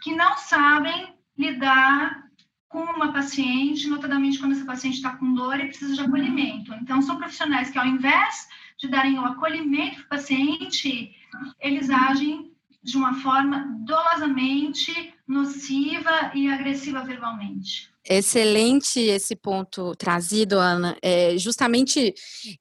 que 0.02 0.14
não 0.14 0.36
sabem 0.36 1.14
lidar 1.36 2.28
com 2.68 2.82
uma 2.82 3.12
paciente, 3.12 3.88
notadamente 3.88 4.38
quando 4.38 4.52
essa 4.52 4.64
paciente 4.64 4.96
está 4.96 5.16
com 5.16 5.32
dor 5.32 5.58
e 5.58 5.68
precisa 5.68 5.94
de 5.94 6.00
acolhimento. 6.00 6.74
Então, 6.74 7.00
são 7.00 7.16
profissionais 7.16 7.70
que, 7.70 7.78
ao 7.78 7.86
invés 7.86 8.48
de 8.78 8.88
darem 8.88 9.18
o 9.18 9.24
acolhimento 9.24 9.96
para 9.96 10.04
o 10.04 10.08
paciente, 10.08 11.16
eles 11.58 11.88
agem 11.88 12.52
de 12.82 12.96
uma 12.96 13.14
forma 13.14 13.66
dolosamente 13.80 15.14
nociva 15.26 16.30
e 16.34 16.50
agressiva 16.50 17.02
verbalmente. 17.02 17.90
Excelente 18.10 18.98
esse 19.00 19.36
ponto 19.36 19.94
trazido, 19.96 20.58
Ana. 20.58 20.96
É, 21.02 21.36
justamente 21.36 22.14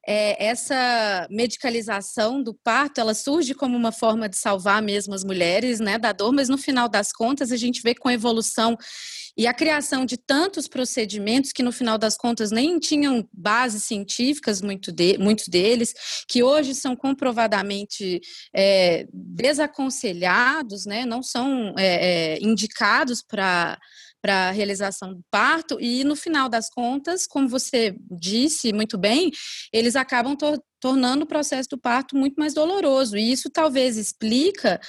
é, 0.05 0.45
essa 0.45 1.25
medicalização 1.29 2.43
do 2.43 2.53
parto, 2.53 2.99
ela 2.99 3.13
surge 3.13 3.53
como 3.53 3.77
uma 3.77 3.93
forma 3.93 4.27
de 4.27 4.35
salvar 4.35 4.81
mesmo 4.81 5.13
as 5.13 5.23
mulheres, 5.23 5.79
né, 5.79 5.97
da 5.97 6.11
dor, 6.11 6.33
mas 6.33 6.49
no 6.49 6.57
final 6.57 6.89
das 6.89 7.13
contas 7.13 7.49
a 7.53 7.55
gente 7.55 7.81
vê 7.81 7.95
com 7.95 8.09
a 8.09 8.13
evolução 8.13 8.77
e 9.37 9.45
a 9.45 9.53
criação 9.53 10.03
de 10.03 10.17
tantos 10.17 10.67
procedimentos 10.67 11.51
que, 11.51 11.61
no 11.61 11.71
final 11.71 11.97
das 11.97 12.17
contas, 12.17 12.49
nem 12.49 12.79
tinham 12.79 13.25
bases 13.31 13.83
científicas, 13.83 14.63
muito 14.63 14.91
de, 14.91 15.17
muitos 15.19 15.47
deles, 15.47 15.93
que 16.27 16.41
hoje 16.41 16.73
são 16.73 16.95
comprovadamente 16.95 18.19
é, 18.53 19.05
desaconselhados, 19.13 20.87
né, 20.87 21.05
não 21.05 21.21
são 21.21 21.73
é, 21.77 22.35
é 22.35 22.39
indicados 22.41 23.21
para 23.21 23.77
para 24.21 24.49
a 24.49 24.51
realização 24.51 25.13
do 25.13 25.21
parto, 25.31 25.79
e 25.79 26.03
no 26.03 26.15
final 26.15 26.49
das 26.49 26.69
contas, 26.69 27.25
como 27.27 27.47
você 27.47 27.95
disse 28.11 28.73
muito 28.73 28.97
bem, 28.97 29.31
eles 29.71 29.95
acabam 29.95 30.35
tornando 30.79 31.23
o 31.23 31.27
processo 31.27 31.69
do 31.69 31.77
parto 31.77 32.15
muito 32.15 32.35
mais 32.35 32.53
doloroso. 32.53 33.17
E 33.17 33.31
isso 33.31 33.49
talvez 33.49 33.97
explica 33.97 34.79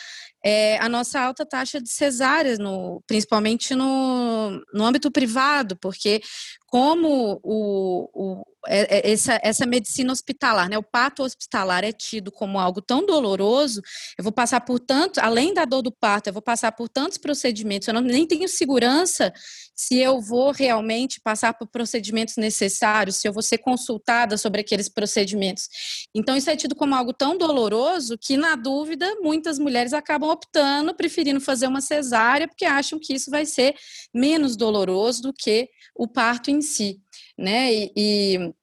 é, 0.45 0.79
a 0.79 0.89
nossa 0.89 1.21
alta 1.21 1.45
taxa 1.45 1.81
de 1.81 1.91
cesáreas, 1.91 2.59
no, 2.59 3.03
principalmente 3.07 3.75
no, 3.75 4.63
no 4.73 4.85
âmbito 4.85 5.11
privado, 5.11 5.77
porque 5.77 6.21
como 6.67 7.41
o, 7.43 8.11
o, 8.13 8.45
é, 8.67 8.99
é, 8.99 9.13
essa, 9.13 9.41
essa 9.43 9.67
medicina 9.67 10.13
hospitalar, 10.13 10.69
né, 10.69 10.77
o 10.77 10.83
parto 10.83 11.23
hospitalar 11.23 11.83
é 11.83 11.93
tido 11.93 12.31
como 12.31 12.59
algo 12.59 12.83
tão 12.83 13.05
doloroso, 13.05 13.81
eu 14.19 14.23
vou 14.23 14.33
passar 14.33 14.61
por 14.61 14.79
tanto, 14.79 15.19
além 15.19 15.55
da 15.55 15.65
dor 15.65 15.83
do 15.83 15.91
parto, 15.91 16.29
eu 16.29 16.33
vou 16.33 16.43
passar 16.43 16.73
por 16.73 16.89
tantos 16.89 17.17
procedimentos, 17.19 17.89
eu 17.89 17.95
não, 17.95 18.03
nem 18.03 18.27
tenho 18.27 18.49
segurança 18.49 19.33
se 19.75 19.97
eu 19.99 20.21
vou 20.21 20.51
realmente 20.51 21.21
passar 21.21 21.55
por 21.55 21.69
procedimentos 21.69 22.37
necessários, 22.37 23.17
se 23.17 23.27
eu 23.27 23.33
vou 23.33 23.43
ser 23.43 23.59
consultada 23.59 24.37
sobre 24.37 24.61
aqueles 24.61 24.89
procedimentos. 24.89 25.69
Então, 26.15 26.37
isso 26.37 26.51
é 26.51 26.57
tido 26.57 26.75
como 26.75 26.95
algo 26.95 27.13
tão 27.13 27.37
doloroso 27.37 28.17
que, 28.19 28.37
na 28.37 28.57
dúvida, 28.57 29.17
muitas 29.21 29.59
mulheres 29.59 29.93
acabam 29.93 30.31
optando, 30.31 30.95
preferindo 30.95 31.41
fazer 31.41 31.67
uma 31.67 31.81
cesárea, 31.81 32.49
porque 32.49 32.65
acham 32.65 32.99
que 32.99 33.15
isso 33.15 33.31
vai 33.31 33.45
ser 33.45 33.75
menos 34.15 34.57
doloroso 34.57 35.23
do 35.23 35.33
que 35.33 35.69
o 35.95 36.07
parto 36.07 36.51
em 36.51 36.61
si, 36.61 37.01
né? 37.37 37.73
E, 37.73 37.93
e, 37.97 38.55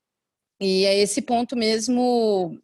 e 0.62 0.86
é 0.86 1.00
esse 1.00 1.22
ponto 1.22 1.56
mesmo. 1.56 2.60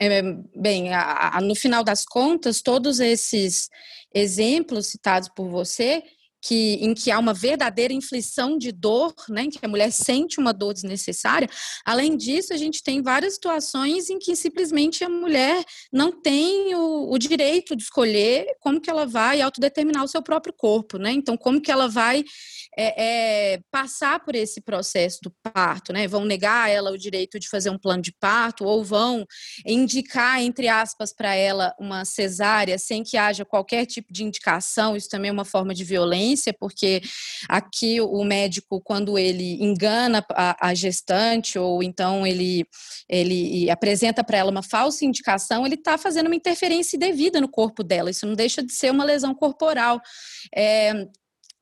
É, 0.00 0.22
bem, 0.56 0.92
a, 0.92 1.36
a, 1.36 1.40
no 1.40 1.54
final 1.54 1.84
das 1.84 2.04
contas, 2.04 2.60
todos 2.60 2.98
esses 2.98 3.68
exemplos 4.12 4.88
citados 4.88 5.28
por 5.28 5.48
você, 5.48 6.02
que, 6.44 6.74
em 6.74 6.92
que 6.92 7.10
há 7.10 7.18
uma 7.18 7.32
verdadeira 7.32 7.94
inflição 7.94 8.58
de 8.58 8.70
dor, 8.70 9.14
né, 9.30 9.44
em 9.44 9.50
que 9.50 9.64
a 9.64 9.68
mulher 9.68 9.90
sente 9.90 10.38
uma 10.38 10.52
dor 10.52 10.74
desnecessária. 10.74 11.48
Além 11.84 12.16
disso, 12.16 12.52
a 12.52 12.56
gente 12.56 12.82
tem 12.82 13.00
várias 13.00 13.34
situações 13.34 14.10
em 14.10 14.18
que 14.18 14.36
simplesmente 14.36 15.02
a 15.02 15.08
mulher 15.08 15.64
não 15.90 16.12
tem 16.12 16.74
o, 16.74 17.10
o 17.10 17.18
direito 17.18 17.74
de 17.74 17.82
escolher 17.82 18.46
como 18.60 18.78
que 18.78 18.90
ela 18.90 19.06
vai 19.06 19.40
autodeterminar 19.40 20.04
o 20.04 20.08
seu 20.08 20.22
próprio 20.22 20.52
corpo, 20.52 20.98
né? 20.98 21.12
Então, 21.12 21.34
como 21.34 21.60
que 21.60 21.72
ela 21.72 21.88
vai 21.88 22.22
é, 22.76 23.54
é, 23.54 23.60
passar 23.70 24.20
por 24.24 24.34
esse 24.34 24.60
processo 24.60 25.20
do 25.22 25.32
parto, 25.52 25.92
né? 25.92 26.06
Vão 26.08 26.24
negar 26.24 26.66
a 26.66 26.68
ela 26.68 26.90
o 26.90 26.98
direito 26.98 27.38
de 27.38 27.48
fazer 27.48 27.70
um 27.70 27.78
plano 27.78 28.02
de 28.02 28.12
parto 28.12 28.64
ou 28.64 28.82
vão 28.82 29.24
indicar, 29.64 30.42
entre 30.42 30.68
aspas, 30.68 31.12
para 31.14 31.34
ela 31.34 31.74
uma 31.78 32.04
cesárea 32.04 32.78
sem 32.78 33.02
que 33.02 33.16
haja 33.16 33.44
qualquer 33.44 33.86
tipo 33.86 34.12
de 34.12 34.24
indicação. 34.24 34.96
Isso 34.96 35.08
também 35.08 35.28
é 35.28 35.32
uma 35.32 35.44
forma 35.44 35.74
de 35.74 35.84
violência, 35.84 36.54
porque 36.58 37.00
aqui 37.48 38.00
o 38.00 38.24
médico, 38.24 38.80
quando 38.80 39.18
ele 39.18 39.62
engana 39.62 40.24
a, 40.30 40.68
a 40.68 40.74
gestante 40.74 41.58
ou 41.58 41.82
então 41.82 42.26
ele, 42.26 42.66
ele 43.08 43.70
apresenta 43.70 44.24
para 44.24 44.38
ela 44.38 44.50
uma 44.50 44.62
falsa 44.62 45.04
indicação, 45.04 45.64
ele 45.64 45.76
está 45.76 45.96
fazendo 45.96 46.26
uma 46.26 46.36
interferência 46.36 46.96
indevida 46.96 47.40
no 47.40 47.48
corpo 47.48 47.84
dela. 47.84 48.10
Isso 48.10 48.26
não 48.26 48.34
deixa 48.34 48.62
de 48.62 48.72
ser 48.72 48.90
uma 48.90 49.04
lesão 49.04 49.34
corporal. 49.34 50.00
É, 50.54 51.06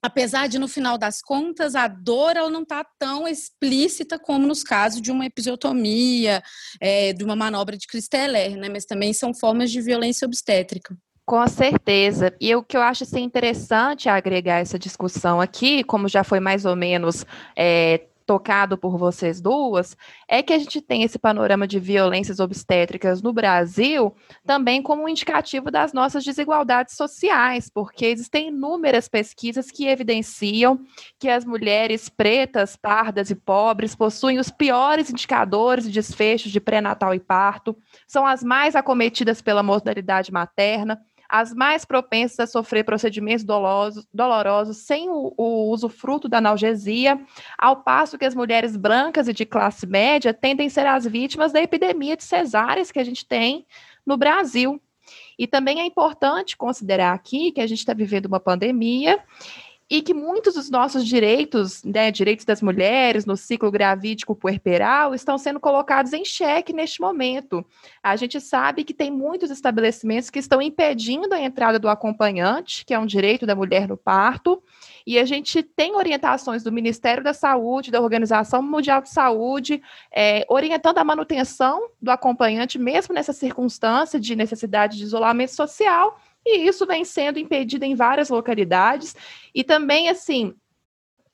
apesar 0.02 0.48
de 0.48 0.58
no 0.58 0.66
final 0.66 0.98
das 0.98 1.22
contas 1.22 1.74
a 1.74 1.86
dor 1.86 2.36
ela 2.36 2.50
não 2.50 2.62
está 2.62 2.84
tão 2.98 3.26
explícita 3.28 4.18
como 4.18 4.46
nos 4.46 4.62
casos 4.64 5.00
de 5.00 5.12
uma 5.12 5.24
episiotomia, 5.24 6.42
é, 6.80 7.12
de 7.12 7.24
uma 7.24 7.36
manobra 7.36 7.76
de 7.76 7.86
Christeller, 7.86 8.56
né? 8.56 8.68
Mas 8.68 8.84
também 8.84 9.12
são 9.12 9.32
formas 9.32 9.70
de 9.70 9.80
violência 9.80 10.26
obstétrica. 10.26 10.96
Com 11.24 11.46
certeza. 11.46 12.34
E 12.40 12.54
o 12.54 12.62
que 12.62 12.76
eu 12.76 12.82
acho 12.82 13.04
assim, 13.04 13.22
interessante 13.22 14.08
agregar 14.08 14.58
essa 14.58 14.78
discussão 14.78 15.40
aqui, 15.40 15.84
como 15.84 16.08
já 16.08 16.24
foi 16.24 16.40
mais 16.40 16.64
ou 16.64 16.74
menos 16.74 17.24
é, 17.56 18.00
tocado 18.26 18.78
por 18.78 18.96
vocês 18.96 19.40
duas, 19.40 19.96
é 20.28 20.42
que 20.42 20.52
a 20.52 20.58
gente 20.58 20.80
tem 20.80 21.02
esse 21.02 21.18
panorama 21.18 21.66
de 21.66 21.78
violências 21.78 22.40
obstétricas 22.40 23.20
no 23.20 23.32
Brasil 23.32 24.14
também 24.44 24.82
como 24.82 25.04
um 25.04 25.08
indicativo 25.08 25.70
das 25.70 25.92
nossas 25.92 26.24
desigualdades 26.24 26.96
sociais, 26.96 27.68
porque 27.68 28.06
existem 28.06 28.48
inúmeras 28.48 29.08
pesquisas 29.08 29.70
que 29.70 29.86
evidenciam 29.86 30.80
que 31.18 31.28
as 31.28 31.44
mulheres 31.44 32.08
pretas, 32.08 32.76
pardas 32.76 33.30
e 33.30 33.34
pobres 33.34 33.94
possuem 33.94 34.38
os 34.38 34.50
piores 34.50 35.10
indicadores 35.10 35.84
de 35.84 35.90
desfechos 35.90 36.52
de 36.52 36.60
pré-natal 36.60 37.14
e 37.14 37.20
parto, 37.20 37.76
são 38.06 38.26
as 38.26 38.42
mais 38.42 38.74
acometidas 38.74 39.42
pela 39.42 39.62
mortalidade 39.62 40.32
materna, 40.32 41.00
as 41.32 41.54
mais 41.54 41.82
propensas 41.86 42.38
a 42.40 42.46
sofrer 42.46 42.84
procedimentos 42.84 43.42
dolorosos, 43.42 44.06
dolorosos 44.12 44.76
sem 44.76 45.08
o, 45.08 45.32
o 45.34 45.70
usufruto 45.70 46.28
da 46.28 46.36
analgesia, 46.36 47.18
ao 47.56 47.76
passo 47.76 48.18
que 48.18 48.26
as 48.26 48.34
mulheres 48.34 48.76
brancas 48.76 49.28
e 49.28 49.32
de 49.32 49.46
classe 49.46 49.86
média 49.86 50.34
tendem 50.34 50.66
a 50.66 50.70
ser 50.70 50.86
as 50.86 51.06
vítimas 51.06 51.50
da 51.50 51.62
epidemia 51.62 52.18
de 52.18 52.22
cesáreas 52.22 52.92
que 52.92 52.98
a 52.98 53.04
gente 53.04 53.24
tem 53.24 53.64
no 54.04 54.18
Brasil. 54.18 54.78
E 55.38 55.46
também 55.46 55.80
é 55.80 55.86
importante 55.86 56.54
considerar 56.54 57.14
aqui 57.14 57.50
que 57.50 57.62
a 57.62 57.66
gente 57.66 57.78
está 57.78 57.94
vivendo 57.94 58.26
uma 58.26 58.38
pandemia 58.38 59.18
e 59.92 60.00
que 60.00 60.14
muitos 60.14 60.54
dos 60.54 60.70
nossos 60.70 61.06
direitos, 61.06 61.84
né, 61.84 62.10
direitos 62.10 62.46
das 62.46 62.62
mulheres 62.62 63.26
no 63.26 63.36
ciclo 63.36 63.70
gravídico 63.70 64.34
puerperal, 64.34 65.14
estão 65.14 65.36
sendo 65.36 65.60
colocados 65.60 66.14
em 66.14 66.24
xeque 66.24 66.72
neste 66.72 66.98
momento. 66.98 67.62
A 68.02 68.16
gente 68.16 68.40
sabe 68.40 68.84
que 68.84 68.94
tem 68.94 69.10
muitos 69.10 69.50
estabelecimentos 69.50 70.30
que 70.30 70.38
estão 70.38 70.62
impedindo 70.62 71.34
a 71.34 71.40
entrada 71.42 71.78
do 71.78 71.90
acompanhante, 71.90 72.86
que 72.86 72.94
é 72.94 72.98
um 72.98 73.04
direito 73.04 73.44
da 73.44 73.54
mulher 73.54 73.86
no 73.86 73.98
parto, 73.98 74.62
e 75.06 75.18
a 75.18 75.26
gente 75.26 75.62
tem 75.62 75.94
orientações 75.94 76.62
do 76.62 76.72
Ministério 76.72 77.22
da 77.22 77.34
Saúde, 77.34 77.90
da 77.90 78.00
Organização 78.00 78.62
Mundial 78.62 79.02
de 79.02 79.10
Saúde, 79.10 79.82
é, 80.10 80.46
orientando 80.48 80.96
a 80.96 81.04
manutenção 81.04 81.90
do 82.00 82.10
acompanhante, 82.10 82.78
mesmo 82.78 83.14
nessa 83.14 83.34
circunstância 83.34 84.18
de 84.18 84.34
necessidade 84.34 84.96
de 84.96 85.04
isolamento 85.04 85.52
social, 85.52 86.18
e 86.44 86.66
isso 86.66 86.86
vem 86.86 87.04
sendo 87.04 87.38
impedido 87.38 87.84
em 87.84 87.94
várias 87.94 88.28
localidades. 88.28 89.14
E 89.54 89.62
também, 89.62 90.08
assim, 90.08 90.54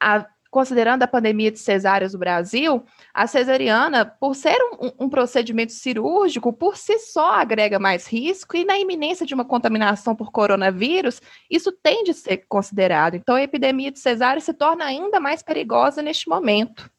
a, 0.00 0.26
considerando 0.50 1.02
a 1.02 1.08
pandemia 1.08 1.50
de 1.50 1.58
cesáreas 1.58 2.12
no 2.12 2.18
Brasil, 2.18 2.84
a 3.12 3.26
cesariana, 3.26 4.04
por 4.04 4.34
ser 4.34 4.56
um, 4.80 5.04
um, 5.04 5.08
procedimento 5.08 5.72
cirúrgico, 5.72 6.52
por 6.52 6.76
si 6.76 6.98
só 6.98 7.32
agrega 7.32 7.78
mais 7.78 8.06
risco, 8.06 8.56
e 8.56 8.64
na 8.64 8.78
iminência 8.78 9.26
de 9.26 9.34
uma 9.34 9.44
contaminação 9.44 10.14
por 10.14 10.30
coronavírus, 10.30 11.20
isso 11.50 11.72
tem 11.72 12.04
de 12.04 12.14
ser 12.14 12.44
considerado. 12.48 13.14
Então, 13.14 13.34
a 13.34 13.42
epidemia 13.42 13.90
de 13.90 13.98
cesárea 13.98 14.40
se 14.40 14.54
torna 14.54 14.84
ainda 14.84 15.20
mais 15.20 15.42
perigosa 15.42 16.02
neste 16.02 16.28
momento. 16.28 16.90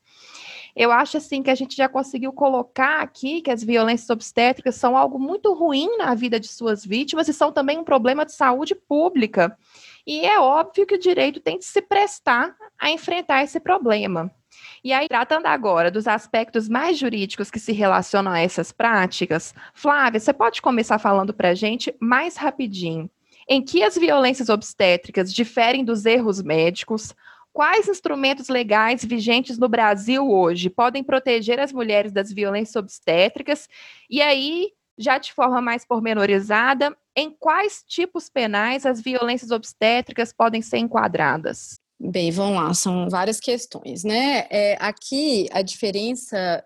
Eu 0.80 0.94
acho 0.94 1.18
assim 1.18 1.44
que 1.44 1.52
a 1.52 1.56
gente 1.56 1.76
já 1.76 1.90
conseguiu 1.90 2.32
colocar 2.32 3.02
aqui 3.02 3.42
que 3.42 3.52
as 3.52 3.62
violências 3.62 4.10
obstétricas 4.10 4.76
são 4.76 4.96
algo 4.96 5.20
muito 5.20 5.54
ruim 5.54 5.98
na 5.98 6.16
vida 6.16 6.40
de 6.40 6.48
suas 6.48 6.86
vítimas 6.86 7.28
e 7.28 7.34
são 7.34 7.52
também 7.52 7.78
um 7.78 7.84
problema 7.84 8.26
de 8.26 8.32
saúde 8.32 8.74
pública. 8.74 9.58
E 10.08 10.26
é 10.26 10.40
óbvio 10.40 10.88
que 10.88 10.96
o 10.96 11.00
direito 11.00 11.42
tem 11.42 11.60
de 11.60 11.66
se 11.66 11.82
prestar 11.82 12.56
a 12.80 12.90
enfrentar 12.90 13.44
esse 13.44 13.60
problema. 13.60 14.32
E 14.82 14.94
aí, 14.94 15.10
tratando 15.10 15.48
agora 15.48 15.92
dos 15.92 16.08
aspectos 16.08 16.70
mais 16.70 16.98
jurídicos 16.98 17.52
que 17.52 17.60
se 17.60 17.74
relacionam 17.74 18.32
a 18.32 18.40
essas 18.40 18.72
práticas, 18.72 19.54
Flávia, 19.74 20.18
você 20.18 20.32
pode 20.32 20.62
começar 20.62 20.98
falando 20.98 21.34
para 21.34 21.50
a 21.50 21.56
gente 21.56 21.94
mais 22.00 22.38
rapidinho 22.38 23.10
em 23.50 23.64
que 23.64 23.82
as 23.82 23.98
violências 23.98 24.48
obstétricas 24.48 25.34
diferem 25.34 25.84
dos 25.84 26.06
erros 26.06 26.40
médicos, 26.44 27.16
Quais 27.52 27.88
instrumentos 27.88 28.48
legais 28.48 29.04
vigentes 29.04 29.58
no 29.58 29.68
Brasil 29.68 30.30
hoje 30.30 30.70
podem 30.70 31.04
proteger 31.04 31.60
as 31.60 31.74
mulheres 31.74 32.12
das 32.12 32.32
violências 32.32 32.76
obstétricas? 32.76 33.68
E 34.10 34.22
aí, 34.22 34.70
já 34.98 35.18
de 35.18 35.34
forma 35.34 35.62
mais 35.62 35.86
pormenorizada, 35.86 36.96
em 37.16 37.32
quais 37.32 37.84
tipos 37.88 38.30
penais 38.30 38.86
as 38.86 39.02
violências 39.02 39.52
obstétricas 39.52 40.32
podem 40.32 40.62
ser 40.62 40.78
enquadradas? 40.78 41.80
Bem, 42.00 42.32
vamos 42.32 42.56
lá, 42.56 42.74
são 42.74 43.10
várias 43.10 43.42
questões, 43.42 44.06
né? 44.06 44.48
É, 44.50 44.78
aqui 44.80 45.50
a 45.52 45.62
diferença 45.62 46.64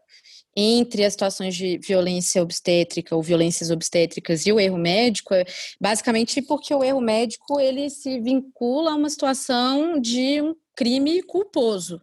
entre 0.56 1.04
as 1.04 1.14
situações 1.14 1.56
de 1.56 1.80
violência 1.80 2.42
obstétrica 2.42 3.16
ou 3.16 3.24
violências 3.24 3.72
obstétricas 3.72 4.46
e 4.46 4.52
o 4.52 4.60
erro 4.60 4.78
médico 4.78 5.34
é 5.34 5.44
basicamente 5.82 6.42
porque 6.44 6.74
o 6.74 6.84
erro 6.84 7.02
médico 7.02 7.60
ele 7.60 7.90
se 7.90 8.20
vincula 8.20 8.92
a 8.92 8.96
uma 8.96 9.10
situação 9.10 10.00
de 10.00 10.42
um 10.42 10.54
crime 10.76 11.22
culposo. 11.24 12.02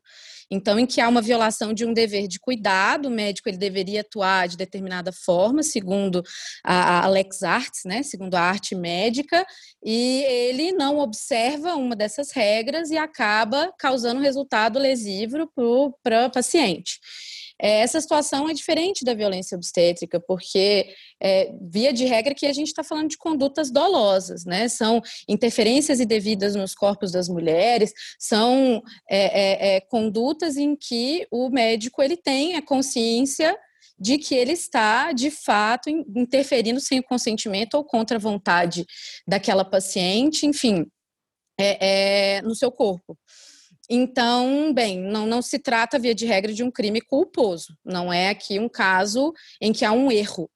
Então, 0.50 0.80
em 0.80 0.87
que 0.87 1.00
há 1.00 1.09
uma 1.09 1.22
violação 1.22 1.72
de 1.72 1.85
um 1.85 1.92
dever 1.92 2.26
de 2.26 2.40
cuidado, 2.40 3.06
o 3.06 3.11
médico 3.11 3.48
ele 3.48 3.56
deveria 3.56 4.00
atuar 4.00 4.48
de 4.48 4.56
determinada 4.56 5.12
forma, 5.12 5.62
segundo 5.62 6.24
a, 6.64 7.04
a 7.04 7.09
Lex 7.09 7.44
Arts, 7.44 7.83
né, 7.85 8.02
segundo 8.02 8.35
a 8.35 8.40
arte 8.40 8.74
médica, 8.74 9.46
e 9.85 10.24
ele 10.24 10.72
não 10.72 10.98
observa 10.98 11.76
uma 11.76 11.94
dessas 11.94 12.33
regras 12.33 12.90
e 12.90 12.98
acaba 12.98 13.72
causando 13.78 14.20
resultado 14.20 14.78
lesivo 14.78 15.48
para 16.02 16.26
o 16.26 16.30
paciente. 16.30 16.98
É, 17.61 17.81
essa 17.81 18.01
situação 18.01 18.49
é 18.49 18.55
diferente 18.55 19.05
da 19.05 19.12
violência 19.12 19.57
obstétrica, 19.57 20.18
porque, 20.18 20.94
é, 21.20 21.53
via 21.61 21.92
de 21.92 22.07
regra, 22.07 22.35
que 22.35 22.46
a 22.46 22.53
gente 22.53 22.68
está 22.68 22.83
falando 22.83 23.11
de 23.11 23.18
condutas 23.18 23.70
dolosas, 23.70 24.44
né? 24.46 24.68
São 24.68 25.03
interferências 25.29 26.01
indevidas 26.01 26.55
nos 26.55 26.75
corpos 26.75 27.12
das 27.12 27.29
mulheres, 27.29 27.92
são 28.18 28.83
é, 29.09 29.75
é, 29.75 29.77
é 29.77 29.81
condutas 29.81 30.57
em 30.57 30.75
que 30.75 31.27
o 31.31 31.51
médico 31.51 32.03
ele 32.03 32.16
tem 32.16 32.57
a 32.57 32.62
consciência 32.62 33.57
de 33.99 34.16
que 34.16 34.35
ele 34.35 34.53
está, 34.53 35.12
de 35.12 35.31
fato, 35.31 35.90
interferindo 35.90 36.81
sem 36.81 37.01
o 37.01 37.05
consentimento 37.05 37.75
ou 37.75 37.85
contra 37.85 38.16
a 38.16 38.20
vontade 38.20 38.87
daquela 39.29 39.64
paciente, 39.64 40.46
enfim, 40.46 40.87
é, 41.59 42.37
é, 42.38 42.42
no 42.42 42.55
seu 42.55 42.73
corpo. 42.73 43.18
Então, 43.92 44.72
bem, 44.72 45.00
não, 45.00 45.26
não 45.26 45.42
se 45.42 45.59
trata, 45.59 45.98
via 45.98 46.14
de 46.14 46.24
regra, 46.24 46.53
de 46.53 46.62
um 46.62 46.70
crime 46.70 47.00
culposo. 47.00 47.76
Não 47.85 48.12
é 48.12 48.29
aqui 48.29 48.57
um 48.61 48.68
caso 48.68 49.33
em 49.61 49.72
que 49.72 49.85
há 49.85 49.90
um 49.90 50.12
erro. 50.12 50.48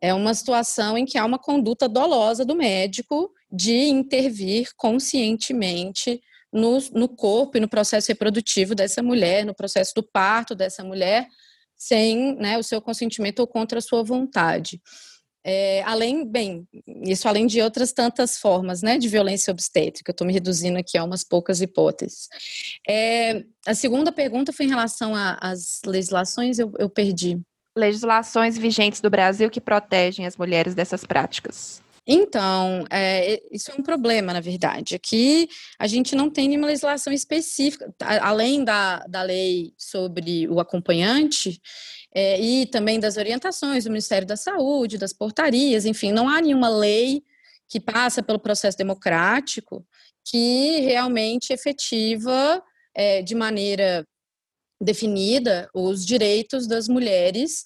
É 0.00 0.14
uma 0.14 0.32
situação 0.32 0.96
em 0.96 1.04
que 1.04 1.18
há 1.18 1.24
uma 1.24 1.38
conduta 1.38 1.86
dolosa 1.86 2.46
do 2.46 2.56
médico 2.56 3.30
de 3.52 3.88
intervir 3.88 4.70
conscientemente 4.74 6.18
no, 6.50 6.78
no 6.94 7.08
corpo 7.10 7.58
e 7.58 7.60
no 7.60 7.68
processo 7.68 8.08
reprodutivo 8.08 8.74
dessa 8.74 9.02
mulher, 9.02 9.44
no 9.44 9.54
processo 9.54 9.92
do 9.94 10.02
parto 10.02 10.54
dessa 10.54 10.82
mulher, 10.82 11.28
sem 11.76 12.36
né, 12.36 12.56
o 12.56 12.62
seu 12.62 12.80
consentimento 12.80 13.40
ou 13.40 13.46
contra 13.46 13.80
a 13.80 13.82
sua 13.82 14.02
vontade. 14.02 14.80
É, 15.44 15.82
além, 15.82 16.26
bem, 16.26 16.66
isso 16.86 17.28
além 17.28 17.46
de 17.46 17.60
outras 17.62 17.92
tantas 17.92 18.38
formas 18.38 18.82
né, 18.82 18.98
de 18.98 19.08
violência 19.08 19.50
obstétrica, 19.50 20.10
estou 20.10 20.26
me 20.26 20.32
reduzindo 20.32 20.78
aqui 20.78 20.98
a 20.98 21.04
umas 21.04 21.24
poucas 21.24 21.60
hipóteses. 21.60 22.28
É, 22.86 23.44
a 23.66 23.74
segunda 23.74 24.12
pergunta 24.12 24.52
foi 24.52 24.66
em 24.66 24.68
relação 24.68 25.12
às 25.14 25.80
legislações, 25.86 26.58
eu, 26.58 26.72
eu 26.78 26.88
perdi. 26.88 27.40
Legislações 27.76 28.58
vigentes 28.58 29.00
do 29.00 29.08
Brasil 29.08 29.48
que 29.48 29.60
protegem 29.60 30.26
as 30.26 30.36
mulheres 30.36 30.74
dessas 30.74 31.04
práticas. 31.04 31.80
Então, 32.10 32.86
é, 32.90 33.42
isso 33.52 33.70
é 33.70 33.74
um 33.74 33.82
problema, 33.82 34.32
na 34.32 34.40
verdade. 34.40 34.94
Aqui 34.94 35.46
a 35.78 35.86
gente 35.86 36.16
não 36.16 36.30
tem 36.30 36.48
nenhuma 36.48 36.68
legislação 36.68 37.12
específica, 37.12 37.94
além 38.22 38.64
da, 38.64 39.00
da 39.00 39.22
lei 39.22 39.74
sobre 39.76 40.48
o 40.48 40.58
acompanhante, 40.58 41.60
é, 42.14 42.40
e 42.40 42.64
também 42.64 42.98
das 42.98 43.18
orientações 43.18 43.84
do 43.84 43.90
Ministério 43.90 44.26
da 44.26 44.36
Saúde, 44.36 44.96
das 44.96 45.12
portarias, 45.12 45.84
enfim, 45.84 46.10
não 46.10 46.30
há 46.30 46.40
nenhuma 46.40 46.70
lei 46.70 47.22
que 47.68 47.78
passa 47.78 48.22
pelo 48.22 48.38
processo 48.38 48.78
democrático 48.78 49.86
que 50.24 50.80
realmente 50.80 51.52
efetiva 51.52 52.62
é, 52.94 53.20
de 53.20 53.34
maneira 53.34 54.06
definida 54.80 55.68
os 55.74 56.06
direitos 56.06 56.66
das 56.66 56.88
mulheres 56.88 57.64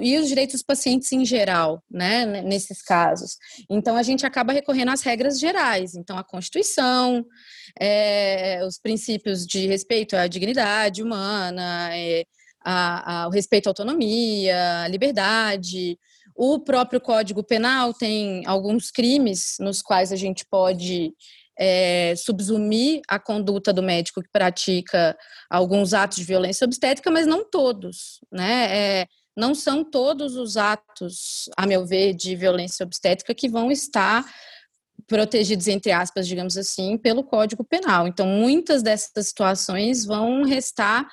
e 0.00 0.16
os 0.18 0.28
direitos 0.28 0.54
dos 0.54 0.62
pacientes 0.62 1.10
em 1.10 1.24
geral, 1.24 1.82
né, 1.90 2.24
nesses 2.42 2.82
casos. 2.82 3.36
Então, 3.68 3.96
a 3.96 4.02
gente 4.02 4.24
acaba 4.24 4.52
recorrendo 4.52 4.90
às 4.90 5.02
regras 5.02 5.40
gerais. 5.40 5.94
Então, 5.94 6.16
a 6.16 6.22
Constituição, 6.22 7.24
é, 7.80 8.64
os 8.64 8.78
princípios 8.78 9.44
de 9.44 9.66
respeito 9.66 10.14
à 10.14 10.28
dignidade 10.28 11.02
humana, 11.02 11.90
é, 11.96 12.24
a, 12.64 13.22
a, 13.22 13.26
o 13.26 13.30
respeito 13.30 13.66
à 13.66 13.70
autonomia, 13.70 14.82
à 14.82 14.88
liberdade. 14.88 15.98
O 16.34 16.60
próprio 16.60 17.00
Código 17.00 17.42
Penal 17.42 17.92
tem 17.92 18.42
alguns 18.46 18.90
crimes 18.90 19.56
nos 19.58 19.82
quais 19.82 20.12
a 20.12 20.16
gente 20.16 20.46
pode 20.46 21.12
é, 21.64 22.16
subsumir 22.16 23.02
a 23.06 23.20
conduta 23.20 23.72
do 23.72 23.84
médico 23.84 24.20
que 24.20 24.28
pratica 24.32 25.16
alguns 25.48 25.94
atos 25.94 26.18
de 26.18 26.24
violência 26.24 26.64
obstétrica, 26.64 27.08
mas 27.08 27.24
não 27.24 27.48
todos, 27.48 28.18
né? 28.32 28.76
É, 28.76 29.06
não 29.36 29.54
são 29.54 29.84
todos 29.84 30.34
os 30.34 30.56
atos, 30.56 31.48
a 31.56 31.64
meu 31.64 31.86
ver, 31.86 32.14
de 32.14 32.34
violência 32.34 32.84
obstétrica 32.84 33.32
que 33.32 33.48
vão 33.48 33.70
estar 33.70 34.24
protegidos, 35.06 35.68
entre 35.68 35.92
aspas, 35.92 36.26
digamos 36.26 36.56
assim, 36.56 36.98
pelo 36.98 37.22
Código 37.22 37.62
Penal. 37.62 38.08
Então, 38.08 38.26
muitas 38.26 38.82
dessas 38.82 39.28
situações 39.28 40.04
vão 40.04 40.42
restar 40.42 41.06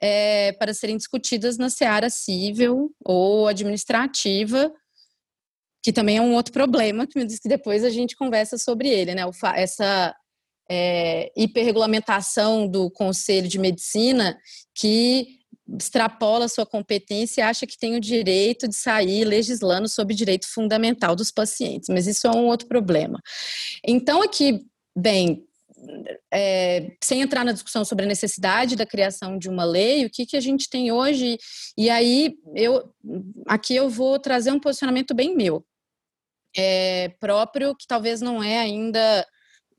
é, 0.00 0.52
para 0.52 0.72
serem 0.72 0.96
discutidas 0.96 1.58
na 1.58 1.68
seara 1.68 2.08
civil 2.08 2.90
ou 3.04 3.46
administrativa, 3.46 4.72
que 5.82 5.92
também 5.92 6.18
é 6.18 6.20
um 6.20 6.34
outro 6.34 6.52
problema, 6.52 7.06
que 7.06 7.18
me 7.18 7.26
diz 7.26 7.38
que 7.38 7.48
depois 7.48 7.84
a 7.84 7.90
gente 7.90 8.16
conversa 8.16 8.58
sobre 8.58 8.88
ele, 8.88 9.14
né? 9.14 9.22
Essa 9.54 10.14
é, 10.70 11.32
hiperregulamentação 11.36 12.68
do 12.68 12.90
Conselho 12.90 13.48
de 13.48 13.58
Medicina 13.58 14.38
que 14.74 15.40
extrapola 15.78 16.48
sua 16.48 16.66
competência 16.66 17.40
e 17.40 17.44
acha 17.44 17.66
que 17.66 17.78
tem 17.78 17.96
o 17.96 18.00
direito 18.00 18.68
de 18.68 18.74
sair 18.74 19.24
legislando 19.24 19.88
sobre 19.88 20.14
direito 20.14 20.48
fundamental 20.48 21.14
dos 21.14 21.30
pacientes, 21.30 21.88
mas 21.88 22.06
isso 22.06 22.26
é 22.26 22.30
um 22.30 22.46
outro 22.46 22.66
problema. 22.66 23.20
Então, 23.86 24.22
aqui, 24.22 24.64
bem, 24.96 25.44
é, 26.32 26.92
sem 27.02 27.20
entrar 27.20 27.44
na 27.44 27.52
discussão 27.52 27.84
sobre 27.84 28.04
a 28.04 28.08
necessidade 28.08 28.76
da 28.76 28.86
criação 28.86 29.38
de 29.38 29.48
uma 29.48 29.64
lei, 29.64 30.04
o 30.04 30.10
que, 30.10 30.26
que 30.26 30.36
a 30.36 30.40
gente 30.40 30.68
tem 30.68 30.92
hoje, 30.92 31.38
e 31.76 31.88
aí 31.88 32.34
eu 32.54 32.92
aqui 33.46 33.74
eu 33.74 33.88
vou 33.88 34.18
trazer 34.18 34.50
um 34.50 34.60
posicionamento 34.60 35.14
bem 35.14 35.34
meu, 35.34 35.64
é, 36.56 37.10
próprio, 37.20 37.74
que 37.74 37.86
talvez 37.86 38.20
não 38.20 38.42
é 38.42 38.58
ainda 38.58 39.26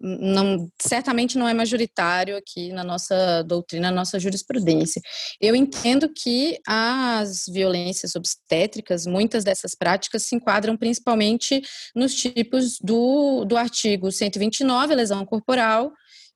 não, 0.02 0.68
certamente 0.82 1.38
não 1.38 1.48
é 1.48 1.54
majoritário 1.54 2.36
aqui 2.36 2.72
na 2.74 2.84
nossa 2.84 3.44
doutrina, 3.44 3.90
na 3.90 3.98
nossa 3.98 4.20
jurisprudência. 4.20 5.02
Eu 5.40 5.56
entendo 5.56 6.10
que 6.10 6.60
as 6.68 7.44
violências 7.48 8.16
obstétricas, 8.16 9.06
muitas 9.06 9.44
dessas 9.44 9.76
práticas 9.76 10.24
se 10.24 10.36
enquadram 10.36 10.76
principalmente 10.76 11.62
nos 11.96 12.16
tipos 12.16 12.80
do, 12.80 13.46
do 13.46 13.56
artigo 13.56 14.12
129, 14.12 14.96
lesão 14.96 15.24
corporal, 15.26 15.92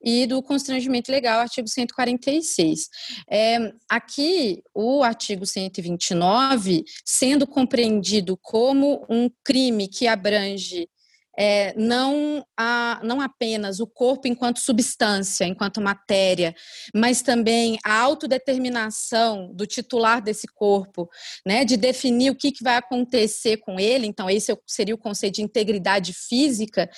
e 0.05 0.27
do 0.27 0.41
constrangimento 0.43 1.11
legal, 1.11 1.39
artigo 1.39 1.67
146. 1.67 2.87
É, 3.27 3.73
aqui, 3.89 4.61
o 4.71 5.03
artigo 5.03 5.47
129, 5.47 6.85
sendo 7.03 7.47
compreendido 7.47 8.37
como 8.37 9.03
um 9.09 9.27
crime 9.43 9.87
que 9.87 10.05
abrange 10.05 10.87
é, 11.37 11.73
não, 11.77 12.45
a, 12.57 12.99
não 13.03 13.19
apenas 13.19 13.79
o 13.79 13.87
corpo 13.87 14.27
enquanto 14.27 14.59
substância, 14.59 15.45
enquanto 15.45 15.81
matéria, 15.81 16.55
mas 16.93 17.21
também 17.21 17.77
a 17.83 17.99
autodeterminação 17.99 19.51
do 19.53 19.67
titular 19.67 20.21
desse 20.21 20.47
corpo, 20.47 21.09
né, 21.45 21.65
de 21.65 21.75
definir 21.75 22.31
o 22.31 22.35
que, 22.35 22.51
que 22.51 22.63
vai 22.63 22.77
acontecer 22.77 23.57
com 23.57 23.79
ele, 23.79 24.07
então 24.07 24.29
esse 24.29 24.51
é 24.51 24.57
seria 24.65 24.95
o 24.95 24.99
conceito 24.99 25.35
de 25.35 25.41
integridade 25.41 26.13
física, 26.13 26.89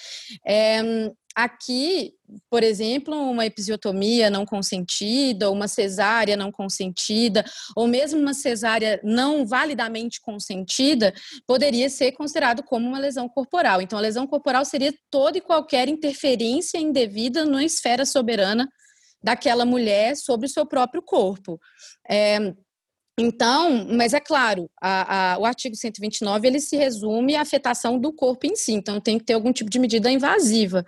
é, 0.46 1.12
Aqui, 1.38 2.16
por 2.50 2.64
exemplo, 2.64 3.14
uma 3.14 3.46
episiotomia 3.46 4.28
não 4.28 4.44
consentida, 4.44 5.52
uma 5.52 5.68
cesárea 5.68 6.36
não 6.36 6.52
consentida, 6.52 7.46
ou 7.76 7.88
mesmo 7.88 8.20
uma 8.20 8.34
cesárea 8.34 9.00
não 9.04 9.46
validamente 9.46 10.20
consentida, 10.20 11.14
poderia 11.46 11.92
ser 11.92 12.14
considerado 12.14 12.64
como 12.64 12.88
uma 12.88 12.98
lesão 12.98 13.30
corporal. 13.30 13.84
Então, 13.84 14.00
a 14.00 14.02
lesão 14.02 14.26
corporal 14.26 14.66
seria 14.66 14.92
toda 15.12 15.38
e 15.38 15.42
qualquer 15.42 15.88
interferência 15.88 16.80
indevida 16.80 17.46
na 17.46 17.64
esfera 17.64 18.04
soberana 18.04 18.68
daquela 19.22 19.64
mulher 19.64 20.18
sobre 20.18 20.48
o 20.48 20.50
seu 20.50 20.66
próprio 20.66 21.04
corpo. 21.04 21.60
É, 22.10 22.52
então, 23.20 23.88
mas 23.90 24.14
é 24.14 24.20
claro, 24.20 24.70
a, 24.80 25.34
a, 25.34 25.40
o 25.40 25.46
artigo 25.46 25.76
129 25.76 26.48
ele 26.48 26.60
se 26.60 26.78
resume 26.78 27.36
à 27.36 27.42
afetação 27.42 27.98
do 27.98 28.14
corpo 28.14 28.46
em 28.46 28.56
si, 28.56 28.74
então 28.74 29.02
tem 29.02 29.18
que 29.18 29.26
ter 29.26 29.34
algum 29.34 29.52
tipo 29.52 29.72
de 29.72 29.80
medida 29.80 30.12
invasiva 30.12 30.86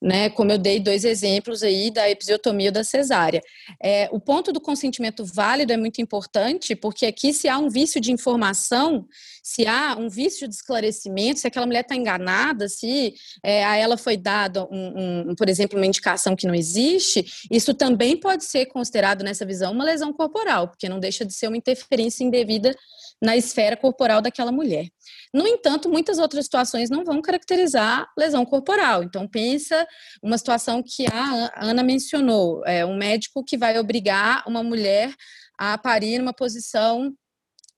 né? 0.00 0.30
Como 0.30 0.50
eu 0.50 0.58
dei 0.58 0.80
dois 0.80 1.04
exemplos 1.04 1.62
aí 1.62 1.90
da 1.90 2.08
episiotomia 2.08 2.68
e 2.68 2.72
da 2.72 2.82
cesárea. 2.82 3.42
É, 3.82 4.08
o 4.10 4.18
ponto 4.18 4.52
do 4.52 4.60
consentimento 4.60 5.24
válido 5.24 5.72
é 5.72 5.76
muito 5.76 6.00
importante, 6.00 6.74
porque 6.74 7.04
aqui, 7.04 7.32
se 7.34 7.48
há 7.48 7.58
um 7.58 7.68
vício 7.68 8.00
de 8.00 8.10
informação, 8.10 9.06
se 9.42 9.66
há 9.66 9.96
um 9.98 10.08
vício 10.08 10.48
de 10.48 10.54
esclarecimento, 10.54 11.40
se 11.40 11.46
aquela 11.46 11.66
mulher 11.66 11.80
está 11.80 11.94
enganada, 11.94 12.68
se 12.68 13.14
é, 13.42 13.64
a 13.64 13.76
ela 13.76 13.96
foi 13.96 14.16
dada, 14.16 14.64
um, 14.70 15.30
um, 15.30 15.34
por 15.34 15.48
exemplo, 15.48 15.78
uma 15.78 15.86
indicação 15.86 16.34
que 16.34 16.46
não 16.46 16.54
existe, 16.54 17.24
isso 17.50 17.74
também 17.74 18.16
pode 18.16 18.44
ser 18.44 18.66
considerado 18.66 19.22
nessa 19.22 19.44
visão 19.44 19.72
uma 19.72 19.84
lesão 19.84 20.12
corporal, 20.12 20.68
porque 20.68 20.88
não 20.88 21.00
deixa 21.00 21.24
de 21.24 21.34
ser 21.34 21.48
uma 21.48 21.56
interferência 21.56 22.24
indevida 22.24 22.74
na 23.20 23.36
esfera 23.36 23.76
corporal 23.76 24.22
daquela 24.22 24.50
mulher. 24.50 24.86
No 25.32 25.46
entanto, 25.46 25.88
muitas 25.88 26.18
outras 26.18 26.46
situações 26.46 26.88
não 26.88 27.04
vão 27.04 27.20
caracterizar 27.20 28.08
lesão 28.18 28.44
corporal. 28.44 29.02
Então, 29.02 29.28
pensa 29.28 29.86
uma 30.22 30.38
situação 30.38 30.82
que 30.82 31.06
a 31.06 31.50
Ana 31.56 31.82
mencionou, 31.82 32.64
é 32.64 32.84
um 32.84 32.96
médico 32.96 33.44
que 33.44 33.58
vai 33.58 33.78
obrigar 33.78 34.42
uma 34.46 34.62
mulher 34.62 35.14
a 35.58 35.76
parir 35.76 36.18
numa 36.18 36.32
posição 36.32 37.14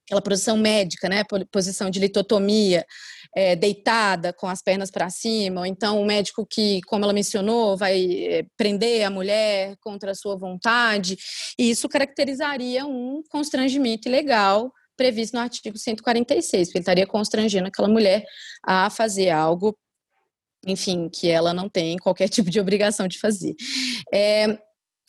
aquela 0.05 0.21
posição 0.21 0.57
médica, 0.57 1.07
né, 1.07 1.23
posição 1.51 1.89
de 1.89 1.99
litotomia, 1.99 2.85
é, 3.35 3.55
deitada, 3.55 4.33
com 4.33 4.47
as 4.47 4.61
pernas 4.61 4.91
para 4.91 5.09
cima, 5.09 5.61
ou 5.61 5.65
então 5.65 6.01
o 6.01 6.05
médico 6.05 6.45
que, 6.45 6.81
como 6.81 7.05
ela 7.05 7.13
mencionou, 7.13 7.77
vai 7.77 8.25
é, 8.25 8.45
prender 8.57 9.05
a 9.05 9.09
mulher 9.09 9.75
contra 9.81 10.11
a 10.11 10.15
sua 10.15 10.35
vontade, 10.35 11.17
e 11.57 11.69
isso 11.69 11.87
caracterizaria 11.87 12.85
um 12.85 13.23
constrangimento 13.29 14.07
ilegal 14.07 14.71
previsto 14.95 15.35
no 15.35 15.41
artigo 15.41 15.77
146, 15.77 16.67
porque 16.67 16.77
ele 16.77 16.81
estaria 16.81 17.07
constrangendo 17.07 17.67
aquela 17.67 17.87
mulher 17.87 18.23
a 18.63 18.89
fazer 18.89 19.29
algo, 19.29 19.77
enfim, 20.65 21.09
que 21.09 21.29
ela 21.29 21.53
não 21.53 21.69
tem 21.69 21.97
qualquer 21.97 22.29
tipo 22.29 22.49
de 22.49 22.59
obrigação 22.59 23.07
de 23.07 23.19
fazer. 23.19 23.55
É, 24.13 24.57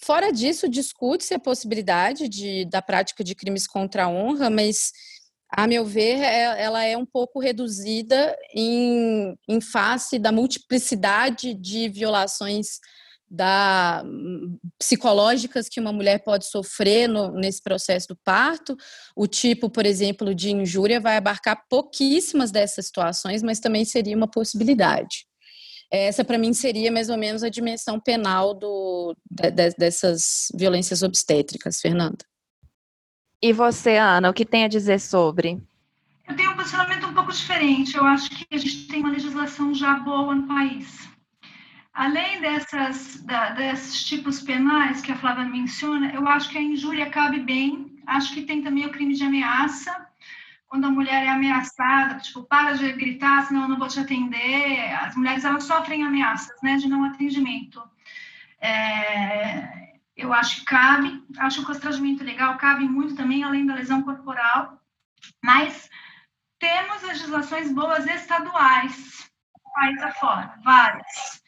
fora 0.02 0.30
disso, 0.32 0.68
discute-se 0.68 1.34
a 1.34 1.38
possibilidade 1.38 2.28
de, 2.28 2.64
da 2.66 2.82
prática 2.82 3.22
de 3.22 3.34
crimes 3.34 3.66
contra 3.66 4.04
a 4.04 4.08
honra, 4.08 4.50
mas 4.50 4.92
a 5.56 5.68
meu 5.68 5.84
ver, 5.84 6.20
é, 6.20 6.62
ela 6.62 6.84
é 6.84 6.96
um 6.96 7.06
pouco 7.06 7.38
reduzida 7.38 8.36
em, 8.52 9.36
em 9.48 9.60
face 9.60 10.18
da 10.18 10.32
multiplicidade 10.32 11.54
de 11.54 11.88
violações 11.88 12.80
da, 13.30 14.04
psicológicas 14.78 15.68
que 15.68 15.80
uma 15.80 15.92
mulher 15.92 16.22
pode 16.22 16.46
sofrer 16.46 17.08
no, 17.08 17.32
nesse 17.32 17.62
processo 17.62 18.08
do 18.08 18.16
parto. 18.16 18.76
O 19.16 19.26
tipo, 19.26 19.68
por 19.70 19.86
exemplo, 19.86 20.34
de 20.34 20.50
injúria 20.50 21.00
vai 21.00 21.16
abarcar 21.16 21.64
pouquíssimas 21.68 22.50
dessas 22.50 22.86
situações, 22.86 23.42
mas 23.42 23.60
também 23.60 23.84
seria 23.84 24.16
uma 24.16 24.28
possibilidade. 24.28 25.26
Essa, 25.90 26.24
para 26.24 26.38
mim, 26.38 26.52
seria 26.52 26.90
mais 26.90 27.08
ou 27.08 27.16
menos 27.16 27.42
a 27.42 27.48
dimensão 27.48 28.00
penal 28.00 28.54
do, 28.54 29.14
de, 29.30 29.50
dessas 29.78 30.48
violências 30.54 31.02
obstétricas, 31.02 31.80
Fernanda. 31.80 32.24
E 33.40 33.52
você, 33.52 33.96
Ana, 33.96 34.30
o 34.30 34.32
que 34.32 34.44
tem 34.44 34.64
a 34.64 34.68
dizer 34.68 34.98
sobre? 34.98 35.62
Eu 36.26 36.34
tenho 36.34 36.52
um 36.52 36.56
posicionamento 36.56 37.06
um 37.06 37.14
pouco 37.14 37.30
diferente. 37.30 37.96
Eu 37.96 38.04
acho 38.04 38.30
que 38.30 38.46
a 38.50 38.56
gente 38.56 38.88
tem 38.88 39.00
uma 39.00 39.10
legislação 39.10 39.74
já 39.74 39.94
boa 39.96 40.34
no 40.34 40.48
país. 40.48 41.08
Além 41.94 42.40
dessas, 42.40 43.22
da, 43.22 43.50
desses 43.50 44.04
tipos 44.04 44.40
penais 44.40 45.00
que 45.00 45.12
a 45.12 45.16
Flávia 45.16 45.44
menciona, 45.44 46.12
eu 46.12 46.26
acho 46.26 46.50
que 46.50 46.58
a 46.58 46.62
injúria 46.62 47.08
cabe 47.08 47.38
bem. 47.38 48.02
Acho 48.04 48.34
que 48.34 48.42
tem 48.42 48.62
também 48.62 48.84
o 48.84 48.90
crime 48.90 49.14
de 49.14 49.22
ameaça, 49.22 50.04
quando 50.66 50.86
a 50.86 50.90
mulher 50.90 51.24
é 51.24 51.28
ameaçada, 51.28 52.18
tipo, 52.18 52.42
para 52.42 52.72
de 52.72 52.92
gritar, 52.94 53.46
senão 53.46 53.62
eu 53.62 53.68
não 53.68 53.78
vou 53.78 53.86
te 53.86 54.00
atender. 54.00 54.92
As 54.96 55.14
mulheres, 55.14 55.44
elas 55.44 55.62
sofrem 55.62 56.02
ameaças, 56.02 56.60
né, 56.62 56.76
de 56.76 56.88
não 56.88 57.04
atendimento. 57.04 57.80
É, 58.60 59.94
eu 60.16 60.32
acho 60.32 60.60
que 60.60 60.64
cabe, 60.64 61.22
acho 61.38 61.58
que 61.58 61.62
o 61.62 61.66
constrangimento 61.66 62.24
legal 62.24 62.56
cabe 62.56 62.88
muito 62.88 63.14
também, 63.14 63.44
além 63.44 63.66
da 63.66 63.74
lesão 63.74 64.02
corporal, 64.02 64.80
mas 65.42 65.88
temos 66.58 67.02
legislações 67.02 67.72
boas 67.72 68.04
estaduais, 68.06 69.30
país 69.74 70.02
afora, 70.02 70.54
várias, 70.64 71.43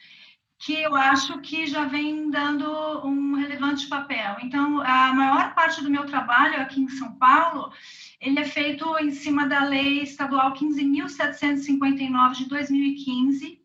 que 0.67 0.83
eu 0.83 0.93
acho 0.97 1.39
que 1.39 1.65
já 1.65 1.85
vem 1.85 2.29
dando 2.29 2.69
um 3.05 3.35
relevante 3.35 3.87
papel. 3.87 4.35
Então, 4.43 4.81
a 4.81 5.13
maior 5.13 5.55
parte 5.55 5.81
do 5.81 5.89
meu 5.89 6.05
trabalho 6.05 6.61
aqui 6.61 6.81
em 6.81 6.89
São 6.89 7.13
Paulo, 7.13 7.71
ele 8.19 8.37
é 8.37 8.43
feito 8.43 8.85
em 8.99 9.11
cima 9.11 9.47
da 9.47 9.63
lei 9.63 10.01
estadual 10.01 10.53
15.759 10.53 12.31
de 12.33 12.49
2015, 12.49 13.61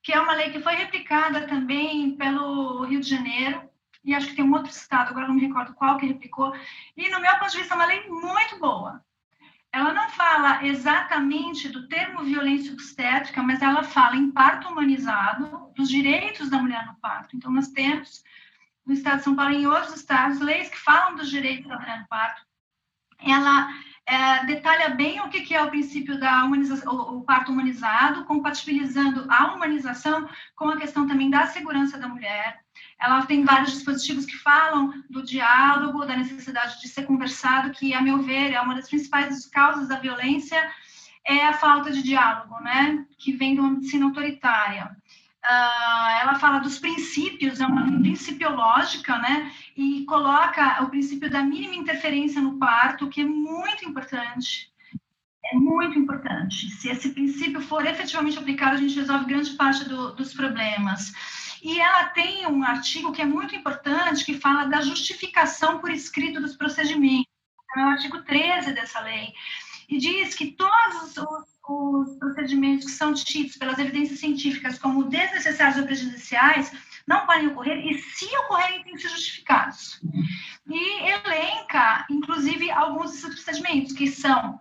que 0.00 0.12
é 0.12 0.20
uma 0.20 0.34
lei 0.34 0.50
que 0.50 0.60
foi 0.60 0.76
replicada 0.76 1.44
também 1.48 2.14
pelo 2.14 2.84
Rio 2.84 3.00
de 3.00 3.10
Janeiro, 3.10 3.68
e 4.04 4.14
acho 4.14 4.28
que 4.28 4.36
tem 4.36 4.44
um 4.44 4.52
outro 4.52 4.70
estado, 4.70 5.08
agora 5.08 5.26
não 5.26 5.34
me 5.34 5.44
recordo 5.44 5.74
qual 5.74 5.98
que 5.98 6.06
replicou, 6.06 6.54
e 6.96 7.10
no 7.10 7.20
meu 7.20 7.36
ponto 7.36 7.50
de 7.50 7.58
vista 7.58 7.74
é 7.74 7.76
uma 7.76 7.86
lei 7.86 8.08
muito 8.08 8.60
boa. 8.60 9.04
Ela 9.74 9.92
não 9.92 10.08
fala 10.10 10.64
exatamente 10.64 11.68
do 11.68 11.88
termo 11.88 12.22
violência 12.22 12.72
obstétrica, 12.72 13.42
mas 13.42 13.60
ela 13.60 13.82
fala 13.82 14.14
em 14.14 14.30
parto 14.30 14.68
humanizado, 14.68 15.72
dos 15.74 15.88
direitos 15.88 16.48
da 16.48 16.58
mulher 16.58 16.86
no 16.86 16.94
parto. 16.94 17.34
Então, 17.34 17.50
nós 17.50 17.66
temos 17.66 18.22
no 18.86 18.94
estado 18.94 19.16
de 19.18 19.24
São 19.24 19.34
Paulo 19.34 19.52
e 19.52 19.62
em 19.62 19.66
outros 19.66 19.96
estados 19.96 20.38
leis 20.38 20.68
que 20.68 20.78
falam 20.78 21.16
dos 21.16 21.28
direitos 21.28 21.66
da 21.66 21.76
mulher 21.76 21.98
no 21.98 22.06
parto. 22.06 22.42
Ela 23.18 23.68
é, 24.06 24.46
detalha 24.46 24.90
bem 24.90 25.20
o 25.20 25.28
que, 25.28 25.52
é 25.52 25.60
o 25.60 25.70
princípio 25.70 26.20
da 26.20 26.44
humanização, 26.44 26.94
o, 26.94 27.18
o, 27.18 27.24
parto 27.24 27.50
humanizado, 27.50 28.24
compatibilizando 28.26 29.26
a 29.28 29.54
humanização 29.54 30.28
com 30.54 30.68
a 30.68 30.76
questão 30.76 31.08
também 31.08 31.28
da 31.28 31.48
segurança 31.48 31.98
da 31.98 32.06
mulher. 32.06 32.63
Ela 33.00 33.26
tem 33.26 33.44
vários 33.44 33.72
dispositivos 33.72 34.24
que 34.24 34.36
falam 34.38 34.92
do 35.10 35.22
diálogo, 35.22 36.06
da 36.06 36.16
necessidade 36.16 36.80
de 36.80 36.88
ser 36.88 37.04
conversado, 37.04 37.70
que, 37.70 37.92
a 37.92 38.00
meu 38.00 38.18
ver, 38.22 38.52
é 38.52 38.60
uma 38.60 38.74
das 38.74 38.88
principais 38.88 39.46
causas 39.46 39.88
da 39.88 39.98
violência, 39.98 40.60
é 41.26 41.46
a 41.46 41.54
falta 41.54 41.90
de 41.90 42.02
diálogo, 42.02 42.60
né, 42.60 43.04
que 43.18 43.32
vem 43.32 43.54
de 43.54 43.60
uma 43.60 43.70
medicina 43.70 44.06
autoritária. 44.06 44.96
Uh, 45.44 46.20
ela 46.22 46.36
fala 46.36 46.58
dos 46.58 46.78
princípios, 46.78 47.60
é 47.60 47.66
uma 47.66 47.84
principiológica, 48.00 49.18
né? 49.18 49.52
E 49.76 50.02
coloca 50.06 50.82
o 50.82 50.88
princípio 50.88 51.28
da 51.28 51.42
mínima 51.42 51.74
interferência 51.74 52.40
no 52.40 52.58
parto, 52.58 53.10
que 53.10 53.20
é 53.20 53.26
muito 53.26 53.84
importante. 53.84 54.72
É 55.52 55.54
muito 55.54 55.98
importante. 55.98 56.70
Se 56.70 56.88
esse 56.88 57.10
princípio 57.10 57.60
for 57.60 57.84
efetivamente 57.84 58.38
aplicado, 58.38 58.76
a 58.76 58.78
gente 58.78 58.98
resolve 58.98 59.26
grande 59.26 59.50
parte 59.50 59.86
do, 59.86 60.14
dos 60.14 60.32
problemas. 60.32 61.12
E 61.64 61.80
ela 61.80 62.04
tem 62.08 62.46
um 62.46 62.62
artigo 62.62 63.10
que 63.10 63.22
é 63.22 63.24
muito 63.24 63.56
importante, 63.56 64.24
que 64.24 64.38
fala 64.38 64.66
da 64.66 64.82
justificação 64.82 65.78
por 65.80 65.90
escrito 65.90 66.40
dos 66.40 66.54
procedimentos. 66.54 67.32
É 67.76 67.80
o 67.80 67.88
artigo 67.88 68.22
13 68.22 68.72
dessa 68.72 69.00
lei. 69.00 69.32
E 69.88 69.98
diz 69.98 70.34
que 70.34 70.52
todos 70.52 71.16
os 71.16 71.54
os 71.68 72.18
procedimentos 72.18 72.86
que 72.86 72.92
são 72.92 73.14
tidos 73.14 73.56
pelas 73.56 73.78
evidências 73.78 74.20
científicas 74.20 74.78
como 74.78 75.04
desnecessários 75.04 75.78
ou 75.78 75.84
prejudiciais 75.84 76.70
não 77.06 77.26
podem 77.26 77.48
ocorrer 77.48 77.86
e, 77.86 77.98
se 77.98 78.26
ocorrerem, 78.38 78.82
têm 78.82 78.94
que 78.94 79.02
ser 79.02 79.08
justificados. 79.08 80.00
E 80.66 81.08
elenca, 81.08 82.06
inclusive, 82.10 82.70
alguns 82.70 83.12
desses 83.12 83.34
procedimentos, 83.34 83.92
que 83.92 84.08
são 84.08 84.60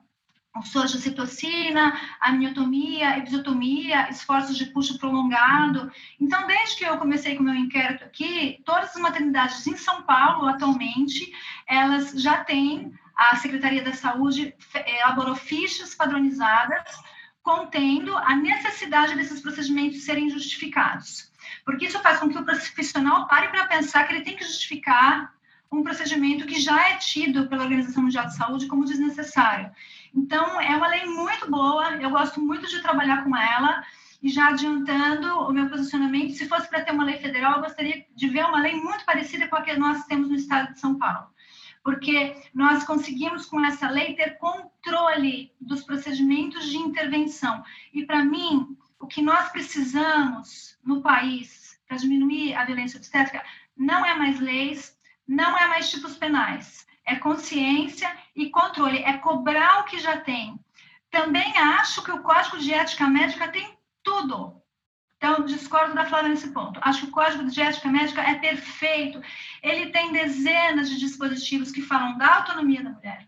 sojocitocina, 0.62 2.00
amniotomia, 2.22 3.18
episiotomia, 3.18 4.10
esforços 4.10 4.56
de 4.56 4.68
puxo 4.68 5.00
prolongado. 5.00 5.92
Então, 6.20 6.46
desde 6.46 6.78
que 6.78 6.86
eu 6.86 6.98
comecei 6.98 7.36
com 7.36 7.42
o 7.42 7.46
meu 7.46 7.56
inquérito 7.56 8.04
aqui, 8.04 8.62
todas 8.64 8.96
as 8.96 9.02
maternidades 9.02 9.66
em 9.66 9.76
São 9.76 10.04
Paulo, 10.04 10.48
atualmente, 10.48 11.34
elas 11.68 12.12
já 12.12 12.44
têm 12.44 12.94
a 13.16 13.36
Secretaria 13.36 13.84
da 13.84 13.94
Saúde 13.94 14.56
elaborou 14.86 15.36
fichas 15.36 15.94
padronizadas 15.94 16.84
contendo 17.44 18.18
a 18.18 18.36
necessidade 18.36 19.16
desses 19.16 19.42
procedimentos 19.42 20.04
serem 20.04 20.30
justificados. 20.30 21.32
Porque 21.66 21.86
isso 21.86 22.00
faz 22.00 22.20
com 22.20 22.30
que 22.30 22.38
o 22.38 22.46
profissional 22.46 23.28
pare 23.28 23.50
para 23.50 23.68
pensar 23.68 24.06
que 24.06 24.14
ele 24.14 24.24
tem 24.24 24.36
que 24.36 24.46
justificar 24.46 25.34
um 25.72 25.84
procedimento 25.84 26.46
que 26.46 26.60
já 26.60 26.90
é 26.90 26.98
tido 26.98 27.48
pela 27.48 27.64
Organização 27.64 28.04
Mundial 28.04 28.28
de 28.28 28.36
Saúde 28.36 28.68
como 28.68 28.86
desnecessário. 28.86 29.72
Então, 30.14 30.62
é 30.62 30.76
uma 30.76 30.88
lei 30.88 31.06
muito 31.06 31.50
boa, 31.50 31.96
eu 31.96 32.10
gosto 32.10 32.40
muito 32.40 32.68
de 32.68 32.82
trabalhar 32.82 33.24
com 33.24 33.36
ela, 33.36 33.84
e 34.22 34.30
já 34.30 34.50
adiantando 34.50 35.28
o 35.40 35.52
meu 35.52 35.70
posicionamento, 35.70 36.34
se 36.34 36.48
fosse 36.48 36.70
para 36.70 36.82
ter 36.82 36.92
uma 36.92 37.04
lei 37.04 37.18
federal, 37.18 37.56
eu 37.56 37.62
gostaria 37.62 38.06
de 38.16 38.30
ver 38.30 38.46
uma 38.46 38.62
lei 38.62 38.74
muito 38.76 39.04
parecida 39.04 39.48
com 39.50 39.58
a 39.58 39.62
que 39.62 39.76
nós 39.76 40.06
temos 40.06 40.30
no 40.30 40.36
estado 40.36 40.72
de 40.72 40.80
São 40.80 40.98
Paulo. 40.98 41.28
Porque 41.84 42.34
nós 42.54 42.86
conseguimos 42.86 43.46
com 43.46 43.64
essa 43.66 43.90
lei 43.90 44.16
ter 44.16 44.38
controle 44.38 45.52
dos 45.60 45.84
procedimentos 45.84 46.70
de 46.70 46.78
intervenção. 46.78 47.62
E 47.94 48.06
para 48.06 48.24
mim, 48.24 48.78
o 48.98 49.08
que 49.08 49.22
nós 49.22 49.50
precisamos 49.50 50.78
no 50.82 51.02
país 51.02 51.78
para 51.86 51.98
diminuir 51.98 52.56
a 52.56 52.64
violência 52.64 52.98
obstétrica 52.98 53.44
não 53.76 54.06
é 54.06 54.16
mais 54.16 54.40
leis, 54.40 54.98
não 55.28 55.58
é 55.58 55.68
mais 55.68 55.92
tipos 55.92 56.16
penais, 56.16 56.88
é 57.06 57.16
consciência 57.16 58.10
e 58.36 58.50
controle, 58.50 59.04
é 59.04 59.18
cobrar 59.18 59.82
o 59.82 59.86
que 59.86 60.00
já 60.00 60.18
tem. 60.18 60.60
Também 61.12 61.58
acho 61.58 62.04
que 62.04 62.12
o 62.12 62.22
Código 62.22 62.58
de 62.58 62.74
Ética 62.74 63.08
Médica 63.08 63.48
tem 63.48 63.78
tudo 64.02 64.64
então, 65.24 65.46
discordo 65.46 65.96
da 65.96 66.06
Flávia 66.06 66.28
nesse 66.28 66.52
ponto. 66.52 66.78
Acho 66.84 67.04
que 67.04 67.08
o 67.08 67.12
Código 67.12 67.50
de 67.50 67.62
Ética 67.62 67.88
Médica 67.88 68.22
é 68.22 68.36
perfeito. 68.36 69.22
Ele 69.62 69.90
tem 69.90 70.12
dezenas 70.12 70.90
de 70.90 71.00
dispositivos 71.00 71.72
que 71.72 71.82
falam 71.82 72.18
da 72.18 72.36
autonomia 72.36 72.84
da 72.84 72.90
mulher, 72.90 73.26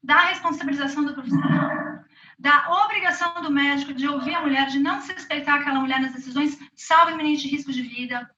da 0.00 0.26
responsabilização 0.26 1.04
do 1.04 1.12
profissional, 1.12 2.04
da 2.38 2.84
obrigação 2.84 3.42
do 3.42 3.50
médico 3.50 3.92
de 3.92 4.06
ouvir 4.06 4.36
a 4.36 4.42
mulher, 4.42 4.68
de 4.68 4.78
não 4.78 5.00
se 5.00 5.12
respeitar 5.12 5.56
aquela 5.56 5.80
mulher 5.80 6.00
nas 6.00 6.12
decisões, 6.12 6.56
salvo 6.76 7.10
iminente 7.10 7.48
risco 7.48 7.72
de 7.72 7.82
vida. 7.82 8.30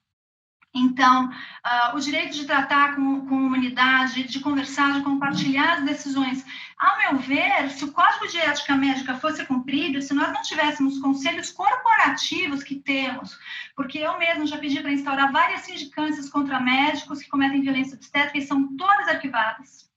Então, 0.74 1.28
uh, 1.28 1.96
o 1.96 2.00
direito 2.00 2.34
de 2.34 2.44
tratar 2.44 2.94
com, 2.94 3.26
com 3.26 3.34
humanidade, 3.34 4.24
de 4.24 4.40
conversar, 4.40 4.92
de 4.92 5.02
compartilhar 5.02 5.78
as 5.78 5.84
decisões. 5.84 6.44
Ao 6.76 6.98
meu 6.98 7.18
ver, 7.18 7.70
se 7.70 7.84
o 7.84 7.92
Código 7.92 8.28
de 8.28 8.38
Ética 8.38 8.76
Médica 8.76 9.16
fosse 9.16 9.44
cumprido, 9.46 10.00
se 10.02 10.12
nós 10.12 10.32
não 10.32 10.42
tivéssemos 10.42 10.98
conselhos 10.98 11.50
corporativos 11.50 12.62
que 12.62 12.76
temos, 12.76 13.38
porque 13.74 13.98
eu 13.98 14.18
mesmo 14.18 14.46
já 14.46 14.58
pedi 14.58 14.80
para 14.80 14.92
instaurar 14.92 15.32
várias 15.32 15.62
sindicâncias 15.62 16.28
contra 16.28 16.60
médicos 16.60 17.22
que 17.22 17.30
cometem 17.30 17.62
violência 17.62 17.96
obstétrica 17.96 18.38
e 18.38 18.46
são 18.46 18.76
todas 18.76 19.08
arquivadas. 19.08 19.88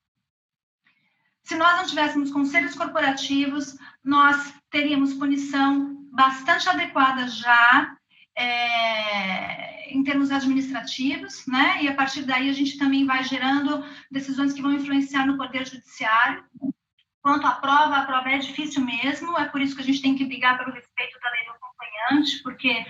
Se 1.43 1.55
nós 1.55 1.75
não 1.75 1.85
tivéssemos 1.85 2.31
conselhos 2.31 2.75
corporativos, 2.75 3.77
nós 4.03 4.53
teríamos 4.69 5.13
punição 5.13 5.97
bastante 6.11 6.69
adequada 6.69 7.27
já 7.27 7.97
é, 8.35 9.93
em 9.93 10.03
termos 10.03 10.31
administrativos, 10.31 11.45
né? 11.47 11.83
E 11.83 11.87
a 11.87 11.93
partir 11.93 12.23
daí 12.23 12.49
a 12.49 12.53
gente 12.53 12.77
também 12.77 13.05
vai 13.05 13.23
gerando 13.23 13.83
decisões 14.09 14.53
que 14.53 14.61
vão 14.61 14.73
influenciar 14.73 15.25
no 15.25 15.37
poder 15.37 15.67
judiciário. 15.67 16.43
Quanto 17.21 17.45
à 17.45 17.51
prova, 17.51 17.97
a 17.97 18.05
prova 18.05 18.29
é 18.29 18.39
difícil 18.39 18.83
mesmo, 18.83 19.37
é 19.37 19.45
por 19.45 19.61
isso 19.61 19.75
que 19.75 19.81
a 19.81 19.85
gente 19.85 20.01
tem 20.01 20.15
que 20.15 20.25
brigar 20.25 20.57
pelo 20.57 20.71
respeito 20.71 21.19
da 21.19 21.29
lei 21.29 21.45
do 21.45 21.51
acompanhante, 21.51 22.41
porque 22.41 22.85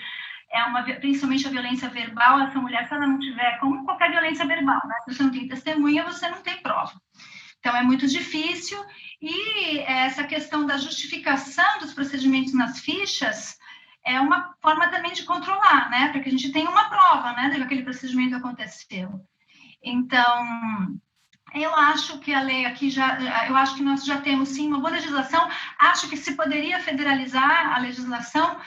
é 0.51 0.63
uma, 0.63 0.83
principalmente 0.83 1.47
a 1.47 1.51
violência 1.51 1.89
verbal, 1.89 2.39
essa 2.39 2.59
mulher, 2.59 2.87
se 2.87 2.93
ela 2.93 3.07
não 3.07 3.19
tiver, 3.19 3.59
como 3.59 3.83
qualquer 3.83 4.11
violência 4.11 4.45
verbal, 4.45 4.79
né? 4.85 4.95
Se 5.03 5.13
você 5.13 5.23
não 5.23 5.31
tem 5.31 5.47
testemunha, 5.47 6.05
você 6.05 6.29
não 6.29 6.41
tem 6.41 6.61
prova. 6.61 6.93
Então, 7.59 7.75
é 7.75 7.83
muito 7.83 8.07
difícil, 8.07 8.83
e 9.21 9.79
essa 9.79 10.23
questão 10.23 10.65
da 10.65 10.77
justificação 10.77 11.79
dos 11.79 11.93
procedimentos 11.93 12.53
nas 12.53 12.79
fichas 12.79 13.57
é 14.05 14.19
uma 14.19 14.55
forma 14.61 14.87
também 14.89 15.13
de 15.13 15.23
controlar, 15.23 15.89
né? 15.89 16.09
Para 16.09 16.21
que 16.21 16.29
a 16.29 16.31
gente 16.31 16.51
tenha 16.51 16.69
uma 16.69 16.89
prova, 16.89 17.33
né, 17.33 17.49
de 17.49 17.57
que 17.57 17.63
aquele 17.63 17.83
procedimento 17.83 18.35
aconteceu. 18.35 19.21
Então, 19.83 20.99
eu 21.53 21.75
acho 21.75 22.19
que 22.19 22.33
a 22.33 22.41
lei 22.41 22.65
aqui 22.65 22.89
já, 22.89 23.47
eu 23.47 23.55
acho 23.55 23.75
que 23.75 23.83
nós 23.83 24.05
já 24.05 24.21
temos 24.21 24.49
sim 24.49 24.67
uma 24.67 24.79
boa 24.79 24.91
legislação. 24.91 25.47
Acho 25.77 26.09
que 26.09 26.17
se 26.17 26.35
poderia 26.35 26.79
federalizar 26.79 27.75
a 27.75 27.79
legislação 27.79 28.57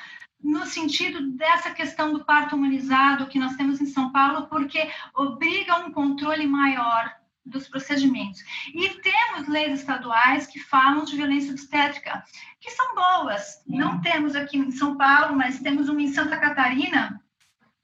no 0.43 0.67
sentido 0.67 1.31
dessa 1.31 1.71
questão 1.71 2.13
do 2.13 2.25
parto 2.25 2.55
humanizado 2.55 3.27
que 3.29 3.39
nós 3.39 3.57
temos 3.57 3.81
em 3.81 3.87
São 3.87 4.13
Paulo, 4.13 4.47
porque 4.49 4.91
obriga 5.15 5.79
um 5.79 5.91
controle 5.91 6.47
maior 6.47 7.11
dos 7.45 7.69
procedimentos. 7.69 8.41
E 8.73 8.89
temos 9.01 9.49
leis 9.49 9.81
estaduais 9.81 10.47
que 10.47 10.59
falam 10.59 11.05
de 11.05 11.17
violência 11.17 11.51
obstétrica, 11.51 12.25
que 12.61 12.71
são 12.71 12.95
boas. 12.95 13.63
Não 13.67 14.01
temos 14.01 14.35
aqui 14.35 14.57
em 14.57 14.71
São 14.71 14.97
Paulo, 14.97 15.37
mas 15.37 15.61
temos 15.61 15.89
uma 15.89 16.03
em 16.03 16.13
Santa 16.13 16.39
Catarina. 16.39 17.21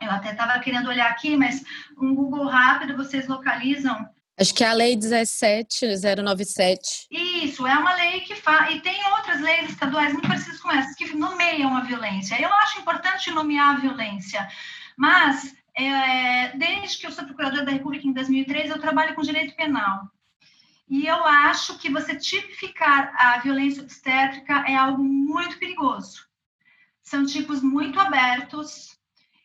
Eu 0.01 0.11
até 0.11 0.31
estava 0.31 0.59
querendo 0.61 0.89
olhar 0.89 1.11
aqui, 1.11 1.37
mas 1.37 1.63
um 1.99 2.15
Google 2.15 2.47
rápido 2.47 2.97
vocês 2.97 3.29
localizam 3.29 4.09
Acho 4.41 4.55
que 4.55 4.65
é 4.65 4.69
a 4.69 4.73
Lei 4.73 4.97
17097. 4.97 7.09
Isso, 7.11 7.67
é 7.67 7.75
uma 7.75 7.95
lei 7.95 8.21
que 8.21 8.35
faz. 8.35 8.75
E 8.75 8.81
tem 8.81 8.99
outras 9.11 9.39
leis 9.43 9.69
estaduais 9.69 10.15
muito 10.15 10.27
parecidas 10.27 10.59
com 10.61 10.71
essas, 10.71 10.95
que 10.95 11.15
nomeiam 11.15 11.77
a 11.77 11.83
violência. 11.83 12.41
Eu 12.41 12.51
acho 12.55 12.81
importante 12.81 13.31
nomear 13.31 13.77
a 13.77 13.81
violência, 13.81 14.49
mas 14.97 15.55
é, 15.77 15.83
desde 16.91 16.99
que 16.99 17.07
eu 17.07 17.13
sou 17.13 17.25
procuradora 17.25 17.65
da 17.65 17.71
República 17.71 18.07
em 18.07 18.13
2003, 18.13 18.71
eu 18.71 18.81
trabalho 18.81 19.15
com 19.15 19.23
direito 19.23 19.55
penal. 19.55 20.11
E 20.89 21.07
eu 21.07 21.25
acho 21.25 21.79
que 21.79 21.89
você 21.89 22.17
tipificar 22.17 23.15
a 23.17 23.39
violência 23.39 23.83
obstétrica 23.83 24.65
é 24.67 24.75
algo 24.75 25.05
muito 25.05 25.57
perigoso. 25.59 26.27
São 27.01 27.25
tipos 27.25 27.63
muito 27.63 28.01
abertos 28.01 28.99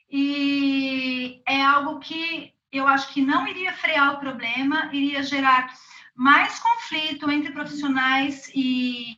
e 0.10 1.42
é 1.48 1.62
algo 1.62 2.00
que 2.00 2.52
eu 2.72 2.88
acho 2.88 3.14
que 3.14 3.22
não 3.22 3.48
iria 3.48 3.74
frear 3.74 4.16
o 4.16 4.20
problema, 4.20 4.90
iria 4.92 5.22
gerar 5.22 5.72
mais 6.16 6.60
conflito 6.60 7.30
entre 7.30 7.52
profissionais 7.52 8.50
e, 8.56 9.16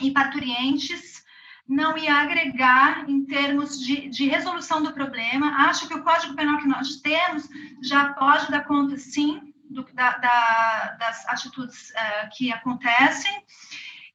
e 0.00 0.10
parturientes, 0.12 1.22
não 1.68 1.98
ia 1.98 2.14
agregar 2.14 3.08
em 3.08 3.24
termos 3.26 3.78
de, 3.78 4.08
de, 4.08 4.26
resolução 4.26 4.82
do 4.82 4.92
problema. 4.92 5.68
Acho 5.68 5.86
que 5.86 5.94
o 5.94 6.02
Código 6.02 6.34
Penal 6.34 6.58
que 6.58 6.66
nós 6.66 6.96
temos 6.96 7.48
já 7.82 8.14
pode 8.14 8.50
dar 8.50 8.64
conta, 8.64 8.96
sim, 8.96 9.52
do, 9.68 9.84
da, 9.92 10.16
da, 10.16 10.96
das 10.98 11.28
atitudes 11.28 11.90
uh, 11.90 12.30
que 12.34 12.50
acontecem. 12.50 13.42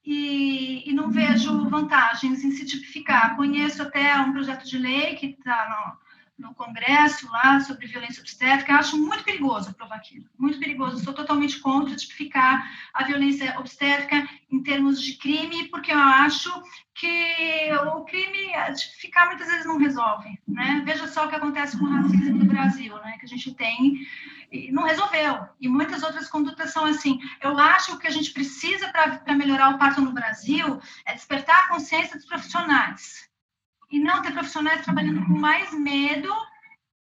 E, 0.05 0.89
e, 0.89 0.93
não 0.93 1.09
vejo 1.09 1.69
vantagens 1.69 2.43
em 2.43 2.51
se 2.51 2.65
tipificar. 2.65 3.37
Conheço 3.37 3.83
até 3.83 4.17
um 4.17 4.33
projeto 4.33 4.65
de 4.65 4.77
lei 4.77 5.15
que 5.15 5.27
está 5.27 5.97
no 6.37 6.53
Congresso 6.55 7.29
lá 7.31 7.59
sobre 7.59 7.87
violência 7.87 8.21
obstétrica, 8.21 8.71
eu 8.71 8.77
acho 8.77 8.97
muito 8.97 9.23
perigoso 9.23 9.69
aprovar 9.69 9.97
aquilo, 9.97 10.25
muito 10.37 10.59
perigoso. 10.59 11.03
Sou 11.03 11.13
totalmente 11.13 11.59
contra 11.59 11.95
tipificar 11.95 12.69
a 12.93 13.03
violência 13.03 13.57
obstétrica 13.59 14.27
em 14.51 14.63
termos 14.63 15.01
de 15.01 15.17
crime, 15.17 15.69
porque 15.69 15.91
eu 15.91 15.99
acho 15.99 16.49
que 16.95 17.69
o 17.87 18.03
crime 18.05 18.51
tipificar 18.75 19.27
muitas 19.27 19.47
vezes 19.47 19.65
não 19.65 19.77
resolve, 19.77 20.39
né? 20.47 20.81
Veja 20.85 21.07
só 21.07 21.25
o 21.25 21.29
que 21.29 21.35
acontece 21.35 21.77
com 21.77 21.85
o 21.85 21.89
racismo 21.89 22.39
no 22.39 22.45
Brasil, 22.45 22.95
né? 22.97 23.17
Que 23.19 23.25
a 23.25 23.29
gente 23.29 23.53
tem 23.53 24.05
e 24.51 24.71
não 24.71 24.83
resolveu. 24.83 25.47
E 25.59 25.67
muitas 25.67 26.03
outras 26.03 26.29
condutas 26.29 26.71
são 26.71 26.85
assim. 26.85 27.19
Eu 27.41 27.57
acho 27.57 27.91
que 27.91 27.93
o 27.93 27.99
que 27.99 28.07
a 28.07 28.11
gente 28.11 28.31
precisa 28.31 28.91
para 28.91 29.35
melhorar 29.35 29.69
o 29.69 29.77
parto 29.77 30.01
no 30.01 30.11
Brasil 30.11 30.79
é 31.05 31.13
despertar 31.13 31.63
a 31.63 31.67
consciência 31.69 32.15
dos 32.15 32.25
profissionais 32.25 33.32
e 33.93 33.99
não 33.99 34.23
ter 34.23 34.31
profissionais 34.31 34.81
trabalhando 34.81 35.23
com 35.23 35.33
mais 35.33 35.71
medo, 35.71 36.33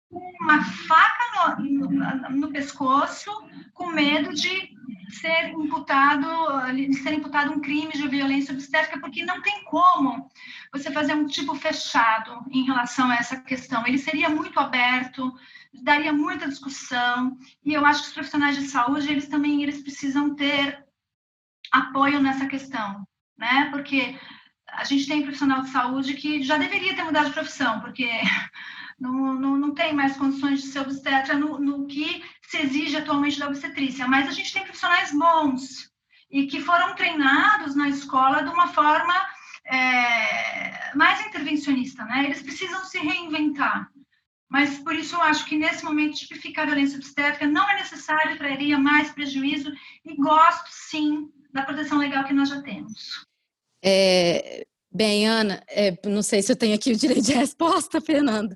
com 0.09 0.19
uma 0.41 0.61
faca 0.65 1.61
no, 1.61 1.89
no, 1.89 2.31
no 2.31 2.51
pescoço, 2.51 3.31
com 3.73 3.87
medo 3.87 4.35
de 4.35 4.77
ser 5.09 5.51
imputado, 5.51 6.27
de 6.75 6.93
ser 6.95 7.13
imputado 7.13 7.53
um 7.53 7.61
crime 7.61 7.93
de 7.93 8.09
violência 8.09 8.53
obstétrica, 8.53 8.99
porque 8.99 9.25
não 9.25 9.41
tem 9.41 9.63
como 9.67 10.29
você 10.73 10.91
fazer 10.91 11.15
um 11.15 11.29
tipo 11.29 11.55
fechado 11.55 12.45
em 12.51 12.65
relação 12.65 13.09
a 13.09 13.15
essa 13.15 13.41
questão. 13.41 13.87
Ele 13.87 13.99
seria 13.99 14.29
muito 14.29 14.59
aberto, 14.59 15.33
daria 15.85 16.13
muita 16.13 16.49
discussão, 16.49 17.39
e 17.65 17.73
eu 17.73 17.87
acho 17.87 18.01
que 18.03 18.09
os 18.09 18.15
profissionais 18.15 18.57
de 18.57 18.67
saúde, 18.67 19.09
eles 19.09 19.29
também 19.29 19.63
eles 19.63 19.81
precisam 19.81 20.35
ter 20.35 20.85
apoio 21.71 22.21
nessa 22.21 22.47
questão, 22.47 23.07
né? 23.39 23.69
Porque 23.71 24.19
a 24.73 24.85
gente 24.85 25.07
tem 25.07 25.23
profissional 25.23 25.63
de 25.63 25.71
saúde 25.71 26.15
que 26.15 26.43
já 26.43 26.57
deveria 26.57 26.95
ter 26.95 27.05
mudado 27.05 27.27
de 27.27 27.35
profissão, 27.35 27.81
porque 27.81 28.09
não, 28.99 29.35
não, 29.35 29.57
não 29.57 29.75
tem 29.75 29.93
mais 29.93 30.17
condições 30.17 30.63
de 30.63 30.69
ser 30.69 30.81
obstetra 30.81 31.35
no, 31.37 31.59
no 31.59 31.87
que 31.87 32.25
se 32.43 32.59
exige 32.59 32.97
atualmente 32.97 33.39
da 33.39 33.49
obstetrícia, 33.49 34.07
mas 34.07 34.29
a 34.29 34.33
gente 34.33 34.53
tem 34.53 34.63
profissionais 34.63 35.13
bons 35.13 35.91
e 36.31 36.47
que 36.47 36.61
foram 36.61 36.95
treinados 36.95 37.75
na 37.75 37.89
escola 37.89 38.43
de 38.43 38.51
uma 38.51 38.69
forma 38.69 39.15
é, 39.67 40.95
mais 40.95 41.25
intervencionista, 41.27 42.05
né? 42.05 42.25
Eles 42.25 42.43
precisam 42.43 42.85
se 42.85 42.99
reinventar. 42.99 43.91
Mas 44.49 44.79
por 44.79 44.95
isso 44.95 45.15
eu 45.15 45.23
acho 45.23 45.45
que 45.47 45.57
nesse 45.57 45.85
momento 45.85 46.17
tipificar 46.17 46.67
violência 46.67 46.97
obstétrica 46.97 47.47
não 47.47 47.69
é 47.71 47.75
necessário, 47.75 48.37
traria 48.37 48.79
mais 48.79 49.11
prejuízo 49.13 49.73
e 50.05 50.17
gosto 50.17 50.69
sim 50.71 51.31
da 51.53 51.63
proteção 51.63 51.99
legal 51.99 52.25
que 52.25 52.33
nós 52.33 52.49
já 52.49 52.61
temos. 52.63 53.30
É, 53.83 54.67
bem, 54.93 55.27
Ana, 55.27 55.63
é, 55.69 55.97
não 56.07 56.23
sei 56.23 56.43
se 56.43 56.53
eu 56.53 56.57
tenho 56.57 56.75
aqui 56.75 56.93
o 56.93 56.97
direito 56.97 57.23
de 57.25 57.33
resposta, 57.35 58.01
Fernando. 58.01 58.55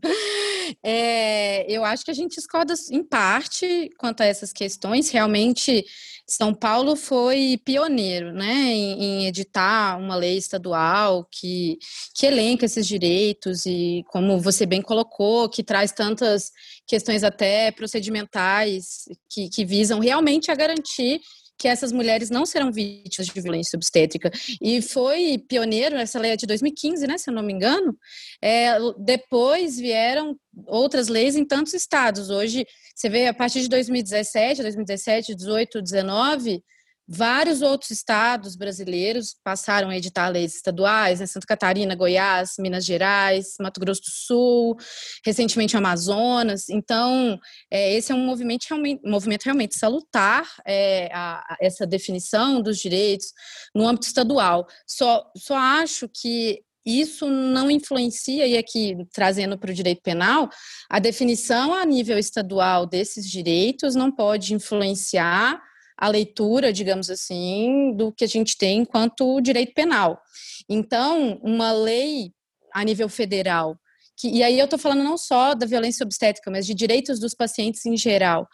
É, 0.82 1.70
eu 1.70 1.84
acho 1.84 2.04
que 2.04 2.10
a 2.10 2.14
gente 2.14 2.36
discorda 2.36 2.74
em 2.90 3.02
parte 3.02 3.90
quanto 3.98 4.22
a 4.22 4.26
essas 4.26 4.52
questões. 4.52 5.10
Realmente, 5.10 5.84
São 6.26 6.52
Paulo 6.54 6.96
foi 6.96 7.58
pioneiro 7.64 8.32
né, 8.32 8.72
em, 8.72 9.02
em, 9.02 9.26
editar 9.26 9.98
uma 9.98 10.16
lei 10.16 10.36
estadual 10.36 11.26
que, 11.30 11.78
que 12.14 12.26
elenca 12.26 12.66
esses 12.66 12.86
direitos 12.86 13.64
e, 13.66 14.02
como 14.08 14.40
você 14.40 14.66
bem 14.66 14.82
colocou, 14.82 15.48
que 15.48 15.62
traz 15.62 15.92
tantas 15.92 16.50
questões 16.86 17.22
até 17.22 17.70
procedimentais 17.70 19.04
que, 19.30 19.48
que 19.48 19.64
visam 19.64 20.00
realmente 20.00 20.50
a 20.50 20.54
garantir 20.54 21.20
que 21.58 21.68
essas 21.68 21.92
mulheres 21.92 22.30
não 22.30 22.44
serão 22.44 22.72
vítimas 22.72 23.26
de 23.26 23.40
violência 23.40 23.76
obstétrica. 23.76 24.30
E 24.60 24.82
foi 24.82 25.38
pioneiro, 25.48 25.96
essa 25.96 26.18
lei 26.18 26.32
é 26.32 26.36
de 26.36 26.46
2015, 26.46 27.06
né, 27.06 27.18
se 27.18 27.30
eu 27.30 27.34
não 27.34 27.42
me 27.42 27.52
engano. 27.52 27.96
É, 28.42 28.76
depois 28.98 29.78
vieram 29.78 30.36
outras 30.66 31.08
leis 31.08 31.36
em 31.36 31.44
tantos 31.44 31.74
estados. 31.74 32.30
Hoje, 32.30 32.66
você 32.94 33.08
vê, 33.08 33.26
a 33.26 33.34
partir 33.34 33.60
de 33.60 33.68
2017, 33.68 34.62
2017, 34.62 35.34
18, 35.34 35.82
19, 35.82 36.62
Vários 37.06 37.60
outros 37.60 37.90
estados 37.90 38.56
brasileiros 38.56 39.36
passaram 39.44 39.90
a 39.90 39.96
editar 39.96 40.28
leis 40.28 40.54
estaduais, 40.54 41.20
né? 41.20 41.26
Santa 41.26 41.46
Catarina, 41.46 41.94
Goiás, 41.94 42.54
Minas 42.58 42.84
Gerais, 42.84 43.56
Mato 43.60 43.78
Grosso 43.78 44.00
do 44.00 44.10
Sul, 44.10 44.76
recentemente 45.24 45.76
Amazonas. 45.76 46.70
Então, 46.70 47.38
é, 47.70 47.94
esse 47.94 48.10
é 48.10 48.14
um 48.14 48.24
movimento 48.24 48.64
realmente, 48.68 49.02
movimento 49.06 49.44
realmente 49.44 49.78
salutar 49.78 50.48
é, 50.66 51.10
a, 51.12 51.40
a 51.40 51.56
essa 51.60 51.86
definição 51.86 52.62
dos 52.62 52.78
direitos 52.78 53.32
no 53.74 53.86
âmbito 53.86 54.06
estadual. 54.06 54.66
Só, 54.86 55.30
só 55.36 55.56
acho 55.56 56.08
que 56.08 56.62
isso 56.86 57.28
não 57.30 57.70
influencia, 57.70 58.46
e 58.46 58.58
aqui 58.58 58.96
trazendo 59.12 59.58
para 59.58 59.70
o 59.70 59.74
direito 59.74 60.02
penal, 60.02 60.48
a 60.88 60.98
definição 60.98 61.72
a 61.74 61.84
nível 61.84 62.18
estadual 62.18 62.86
desses 62.86 63.28
direitos 63.28 63.94
não 63.94 64.10
pode 64.10 64.52
influenciar 64.54 65.60
a 65.96 66.08
leitura, 66.08 66.72
digamos 66.72 67.08
assim, 67.10 67.94
do 67.96 68.12
que 68.12 68.24
a 68.24 68.28
gente 68.28 68.56
tem 68.56 68.80
enquanto 68.80 69.40
direito 69.40 69.72
penal. 69.74 70.20
Então, 70.68 71.38
uma 71.42 71.72
lei 71.72 72.32
a 72.72 72.82
nível 72.82 73.08
federal, 73.08 73.78
que, 74.16 74.28
e 74.28 74.42
aí 74.42 74.58
eu 74.58 74.64
estou 74.64 74.78
falando 74.78 75.02
não 75.02 75.16
só 75.16 75.54
da 75.54 75.66
violência 75.66 76.04
obstétrica, 76.04 76.50
mas 76.50 76.66
de 76.66 76.74
direitos 76.74 77.18
dos 77.18 77.34
pacientes 77.34 77.84
em 77.86 77.96
geral, 77.96 78.48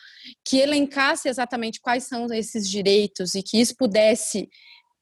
que 0.44 0.58
elencasse 0.58 1.28
exatamente 1.28 1.80
quais 1.80 2.04
são 2.04 2.26
esses 2.32 2.68
direitos 2.68 3.34
e 3.34 3.42
que 3.42 3.60
isso 3.60 3.74
pudesse 3.76 4.48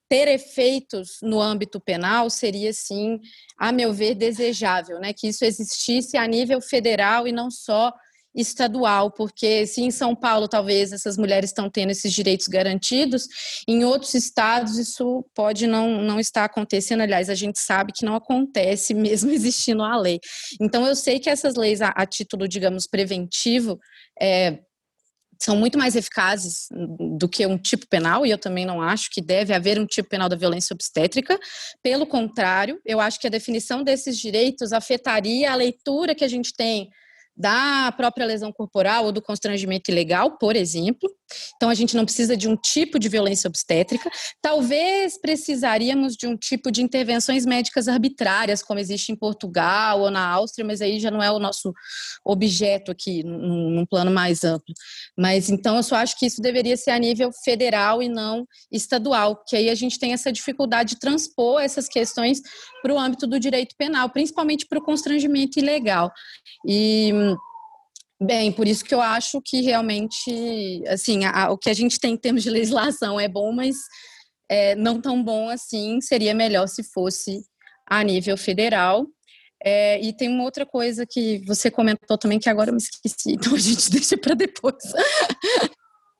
ter 0.08 0.26
efeitos 0.26 1.18
no 1.22 1.40
âmbito 1.40 1.78
penal 1.78 2.30
seria, 2.30 2.72
sim, 2.72 3.20
a 3.58 3.70
meu 3.70 3.92
ver, 3.92 4.14
desejável, 4.14 4.98
né? 4.98 5.12
Que 5.12 5.28
isso 5.28 5.44
existisse 5.44 6.16
a 6.16 6.26
nível 6.26 6.60
federal 6.62 7.28
e 7.28 7.32
não 7.32 7.50
só 7.50 7.92
estadual, 8.40 9.10
porque 9.10 9.66
se 9.66 9.82
em 9.82 9.90
São 9.90 10.14
Paulo 10.14 10.48
talvez 10.48 10.92
essas 10.92 11.16
mulheres 11.16 11.50
estão 11.50 11.68
tendo 11.68 11.90
esses 11.90 12.12
direitos 12.12 12.46
garantidos, 12.46 13.26
em 13.66 13.84
outros 13.84 14.14
estados 14.14 14.78
isso 14.78 15.24
pode 15.34 15.66
não, 15.66 16.00
não 16.02 16.20
estar 16.20 16.44
acontecendo. 16.44 17.00
Aliás, 17.00 17.28
a 17.28 17.34
gente 17.34 17.58
sabe 17.58 17.92
que 17.92 18.04
não 18.04 18.14
acontece 18.14 18.94
mesmo 18.94 19.30
existindo 19.30 19.82
a 19.82 19.96
lei. 19.96 20.20
Então, 20.60 20.86
eu 20.86 20.94
sei 20.94 21.18
que 21.18 21.28
essas 21.28 21.54
leis, 21.54 21.82
a, 21.82 21.88
a 21.88 22.06
título, 22.06 22.46
digamos, 22.46 22.86
preventivo, 22.86 23.78
é, 24.20 24.60
são 25.40 25.56
muito 25.56 25.78
mais 25.78 25.94
eficazes 25.94 26.66
do 27.16 27.28
que 27.28 27.46
um 27.46 27.56
tipo 27.56 27.86
penal, 27.86 28.26
e 28.26 28.30
eu 28.30 28.38
também 28.38 28.66
não 28.66 28.82
acho 28.82 29.08
que 29.10 29.20
deve 29.20 29.54
haver 29.54 29.78
um 29.78 29.86
tipo 29.86 30.08
penal 30.08 30.28
da 30.28 30.36
violência 30.36 30.74
obstétrica. 30.74 31.38
Pelo 31.82 32.06
contrário, 32.06 32.80
eu 32.84 32.98
acho 33.00 33.20
que 33.20 33.26
a 33.28 33.30
definição 33.30 33.84
desses 33.84 34.18
direitos 34.18 34.72
afetaria 34.72 35.52
a 35.52 35.54
leitura 35.54 36.14
que 36.14 36.24
a 36.24 36.28
gente 36.28 36.52
tem 36.52 36.90
da 37.38 37.92
própria 37.96 38.26
lesão 38.26 38.52
corporal 38.52 39.04
ou 39.04 39.12
do 39.12 39.22
constrangimento 39.22 39.90
ilegal, 39.90 40.32
por 40.38 40.56
exemplo. 40.56 41.08
Então, 41.56 41.68
a 41.68 41.74
gente 41.74 41.96
não 41.96 42.04
precisa 42.04 42.36
de 42.36 42.48
um 42.48 42.56
tipo 42.56 42.98
de 42.98 43.08
violência 43.08 43.48
obstétrica. 43.48 44.10
Talvez 44.40 45.18
precisaríamos 45.18 46.16
de 46.16 46.26
um 46.26 46.36
tipo 46.36 46.70
de 46.70 46.82
intervenções 46.82 47.46
médicas 47.46 47.88
arbitrárias, 47.88 48.62
como 48.62 48.80
existe 48.80 49.12
em 49.12 49.16
Portugal 49.16 50.00
ou 50.00 50.10
na 50.10 50.26
Áustria, 50.26 50.64
mas 50.64 50.80
aí 50.80 50.98
já 50.98 51.10
não 51.10 51.22
é 51.22 51.30
o 51.30 51.38
nosso 51.38 51.72
objeto 52.24 52.90
aqui, 52.90 53.22
num, 53.22 53.70
num 53.70 53.86
plano 53.86 54.10
mais 54.10 54.44
amplo. 54.44 54.74
Mas 55.16 55.48
então, 55.48 55.76
eu 55.76 55.82
só 55.82 55.96
acho 55.96 56.18
que 56.18 56.26
isso 56.26 56.40
deveria 56.40 56.76
ser 56.76 56.90
a 56.90 56.98
nível 56.98 57.30
federal 57.32 58.02
e 58.02 58.08
não 58.08 58.46
estadual, 58.70 59.42
que 59.46 59.56
aí 59.56 59.68
a 59.70 59.74
gente 59.74 59.98
tem 59.98 60.12
essa 60.12 60.32
dificuldade 60.32 60.90
de 60.90 60.98
transpor 60.98 61.60
essas 61.60 61.88
questões 61.88 62.40
para 62.82 62.92
o 62.92 62.98
âmbito 62.98 63.26
do 63.26 63.38
direito 63.38 63.74
penal, 63.76 64.10
principalmente 64.10 64.66
para 64.66 64.78
o 64.78 64.84
constrangimento 64.84 65.58
ilegal. 65.58 66.12
E 66.66 67.12
Bem, 68.20 68.50
por 68.50 68.66
isso 68.66 68.84
que 68.84 68.94
eu 68.94 69.00
acho 69.00 69.40
que 69.44 69.60
realmente, 69.60 70.82
assim, 70.88 71.24
a, 71.24 71.52
o 71.52 71.58
que 71.58 71.70
a 71.70 71.74
gente 71.74 72.00
tem 72.00 72.14
em 72.14 72.16
termos 72.16 72.42
de 72.42 72.50
legislação 72.50 73.18
é 73.18 73.28
bom, 73.28 73.52
mas 73.52 73.76
é, 74.48 74.74
não 74.74 75.00
tão 75.00 75.22
bom 75.22 75.48
assim. 75.48 76.00
Seria 76.00 76.34
melhor 76.34 76.66
se 76.66 76.82
fosse 76.82 77.44
a 77.86 78.02
nível 78.02 78.36
federal. 78.36 79.06
É, 79.62 80.00
e 80.00 80.12
tem 80.12 80.28
uma 80.28 80.44
outra 80.44 80.64
coisa 80.66 81.04
que 81.08 81.44
você 81.46 81.70
comentou 81.70 82.16
também 82.16 82.38
que 82.38 82.48
agora 82.48 82.70
eu 82.70 82.74
me 82.74 82.80
esqueci, 82.80 83.32
então 83.34 83.54
a 83.54 83.58
gente 83.58 83.90
deixa 83.90 84.16
para 84.16 84.34
depois. 84.34 84.76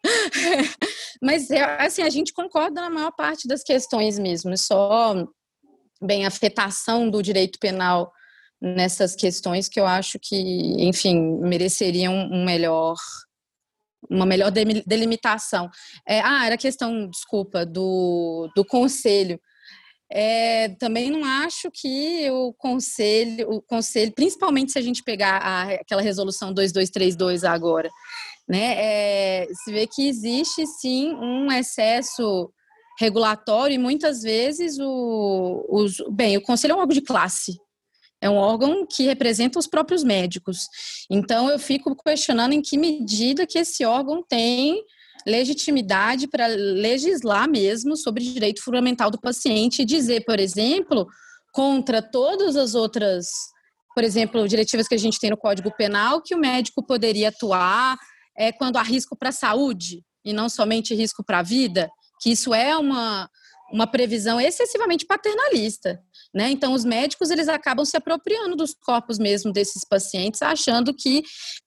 mas 1.22 1.50
é, 1.50 1.62
assim, 1.80 2.02
a 2.02 2.10
gente 2.10 2.32
concorda 2.32 2.80
na 2.80 2.90
maior 2.90 3.12
parte 3.12 3.48
das 3.48 3.62
questões 3.62 4.18
mesmo. 4.18 4.56
Só 4.56 5.26
bem 6.00 6.26
afetação 6.26 7.10
do 7.10 7.22
direito 7.22 7.58
penal 7.58 8.12
nessas 8.60 9.14
questões 9.14 9.68
que 9.68 9.78
eu 9.78 9.86
acho 9.86 10.18
que, 10.20 10.36
enfim, 10.78 11.38
mereceriam 11.40 12.14
um 12.14 12.44
melhor 12.44 12.96
uma 14.08 14.24
melhor 14.24 14.50
delimitação. 14.50 15.68
É, 16.06 16.20
ah, 16.20 16.46
era 16.46 16.56
questão, 16.56 17.08
desculpa, 17.08 17.66
do, 17.66 18.48
do 18.54 18.64
conselho. 18.64 19.40
É, 20.10 20.70
também 20.78 21.10
não 21.10 21.24
acho 21.24 21.70
que 21.70 22.30
o 22.30 22.54
conselho, 22.54 23.50
o 23.50 23.60
conselho, 23.60 24.12
principalmente 24.12 24.72
se 24.72 24.78
a 24.78 24.82
gente 24.82 25.02
pegar 25.02 25.36
a, 25.38 25.74
aquela 25.74 26.00
resolução 26.00 26.52
2232 26.52 27.44
agora, 27.44 27.90
né, 28.48 28.74
é, 28.78 29.48
se 29.52 29.70
vê 29.70 29.86
que 29.86 30.08
existe 30.08 30.66
sim 30.80 31.14
um 31.14 31.52
excesso 31.52 32.50
regulatório 32.98 33.74
e 33.74 33.78
muitas 33.78 34.22
vezes 34.22 34.78
o, 34.80 35.66
os, 35.68 35.98
bem, 36.10 36.38
o 36.38 36.42
conselho 36.42 36.72
é 36.72 36.76
um 36.76 36.80
órgão 36.80 36.94
de 36.94 37.02
classe, 37.02 37.58
é 38.20 38.28
um 38.28 38.36
órgão 38.36 38.86
que 38.86 39.04
representa 39.04 39.58
os 39.58 39.66
próprios 39.66 40.02
médicos. 40.02 40.66
Então, 41.10 41.48
eu 41.48 41.58
fico 41.58 41.94
questionando 41.96 42.52
em 42.52 42.60
que 42.60 42.76
medida 42.76 43.46
que 43.46 43.58
esse 43.58 43.84
órgão 43.84 44.22
tem 44.28 44.82
legitimidade 45.26 46.26
para 46.26 46.46
legislar 46.46 47.48
mesmo 47.48 47.96
sobre 47.96 48.22
o 48.22 48.32
direito 48.32 48.62
fundamental 48.62 49.10
do 49.10 49.20
paciente 49.20 49.82
e 49.82 49.84
dizer, 49.84 50.24
por 50.24 50.40
exemplo, 50.40 51.06
contra 51.52 52.00
todas 52.00 52.56
as 52.56 52.74
outras, 52.74 53.26
por 53.94 54.04
exemplo, 54.04 54.46
diretivas 54.48 54.88
que 54.88 54.94
a 54.94 54.98
gente 54.98 55.18
tem 55.18 55.30
no 55.30 55.36
Código 55.36 55.74
Penal, 55.76 56.22
que 56.22 56.34
o 56.34 56.38
médico 56.38 56.84
poderia 56.84 57.28
atuar 57.28 57.98
é, 58.36 58.52
quando 58.52 58.76
há 58.76 58.82
risco 58.82 59.16
para 59.16 59.30
a 59.30 59.32
saúde 59.32 60.02
e 60.24 60.32
não 60.32 60.48
somente 60.48 60.94
risco 60.94 61.24
para 61.24 61.40
a 61.40 61.42
vida, 61.42 61.88
que 62.20 62.30
isso 62.30 62.54
é 62.54 62.76
uma, 62.76 63.28
uma 63.72 63.86
previsão 63.86 64.40
excessivamente 64.40 65.06
paternalista. 65.06 66.00
Né? 66.34 66.50
Então, 66.50 66.74
os 66.74 66.84
médicos 66.84 67.30
eles 67.30 67.48
acabam 67.48 67.84
se 67.84 67.96
apropriando 67.96 68.54
dos 68.54 68.74
corpos 68.74 69.18
mesmo 69.18 69.52
desses 69.52 69.82
pacientes, 69.88 70.42
achando 70.42 70.92
que 70.94 71.22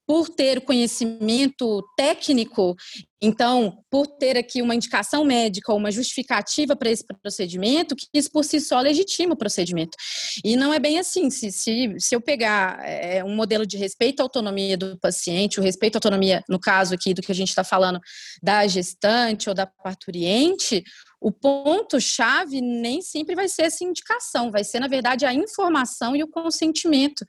por 0.06 0.30
ter 0.30 0.62
conhecimento 0.62 1.84
técnico, 1.96 2.76
então, 3.22 3.78
por 3.90 4.06
ter 4.06 4.38
aqui 4.38 4.62
uma 4.62 4.76
indicação 4.76 5.24
médica 5.24 5.72
ou 5.72 5.78
uma 5.78 5.92
justificativa 5.92 6.76
para 6.76 6.90
esse 6.90 7.06
procedimento, 7.22 7.96
que 7.96 8.08
isso 8.14 8.30
por 8.32 8.44
si 8.44 8.60
só 8.60 8.82
legitima 8.82 9.34
o 9.34 9.38
procedimento. 9.38 9.96
E 10.44 10.56
não 10.56 10.74
é 10.74 10.80
bem 10.80 11.00
assim. 11.00 11.30
Se, 11.30 11.52
se, 11.52 11.96
se 11.98 12.16
eu 12.16 12.20
pegar 12.20 12.80
é, 12.84 13.24
um 13.24 13.36
modelo 13.36 13.66
de 13.66 13.78
respeito 13.78 14.20
à 14.20 14.24
autonomia 14.24 14.76
do 14.76 14.98
paciente, 15.00 15.60
o 15.60 15.64
respeito 15.64 15.96
à 15.96 15.98
autonomia, 15.98 16.44
no 16.50 16.60
caso 16.60 16.94
aqui 16.94 17.14
do 17.14 17.22
que 17.22 17.32
a 17.32 17.36
gente 17.36 17.50
está 17.50 17.64
falando, 17.64 18.00
da 18.44 18.68
gestante 18.68 19.50
ou 19.50 19.56
da 19.56 19.66
parturiente, 19.66 20.84
o 21.22 21.32
ponto-chave 21.32 22.60
nem 22.60 23.00
sempre 23.02 23.36
vai 23.36 23.48
ser 23.48 23.64
essa 23.64 23.84
indicação, 23.84 24.50
vai 24.50 24.64
ser, 24.64 24.80
na 24.80 24.88
verdade, 24.88 25.24
a 25.24 25.34
informação 25.34 26.16
e 26.16 26.24
o 26.24 26.28
consentimento, 26.28 27.24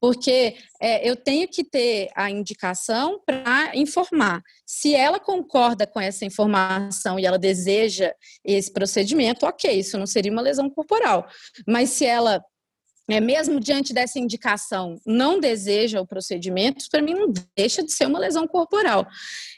porque 0.00 0.56
é, 0.80 1.08
eu 1.08 1.14
tenho 1.14 1.46
que 1.46 1.62
ter 1.62 2.10
a 2.16 2.28
indicação 2.28 3.20
para 3.24 3.70
informar. 3.76 4.42
Se 4.66 4.94
ela 4.96 5.20
concorda 5.20 5.86
com 5.86 6.00
essa 6.00 6.24
informação 6.24 7.20
e 7.20 7.24
ela 7.24 7.38
deseja 7.38 8.12
esse 8.44 8.72
procedimento, 8.72 9.46
ok, 9.46 9.70
isso 9.70 9.96
não 9.96 10.06
seria 10.06 10.32
uma 10.32 10.42
lesão 10.42 10.68
corporal. 10.68 11.28
Mas 11.68 11.90
se 11.90 12.04
ela 12.04 12.42
é, 13.08 13.20
mesmo 13.20 13.60
diante 13.60 13.94
dessa 13.94 14.18
indicação, 14.18 14.96
não 15.06 15.38
deseja 15.38 16.00
o 16.00 16.06
procedimento, 16.06 16.86
para 16.90 17.00
mim 17.00 17.14
não 17.14 17.32
deixa 17.56 17.84
de 17.84 17.92
ser 17.92 18.06
uma 18.06 18.18
lesão 18.18 18.48
corporal. 18.48 19.06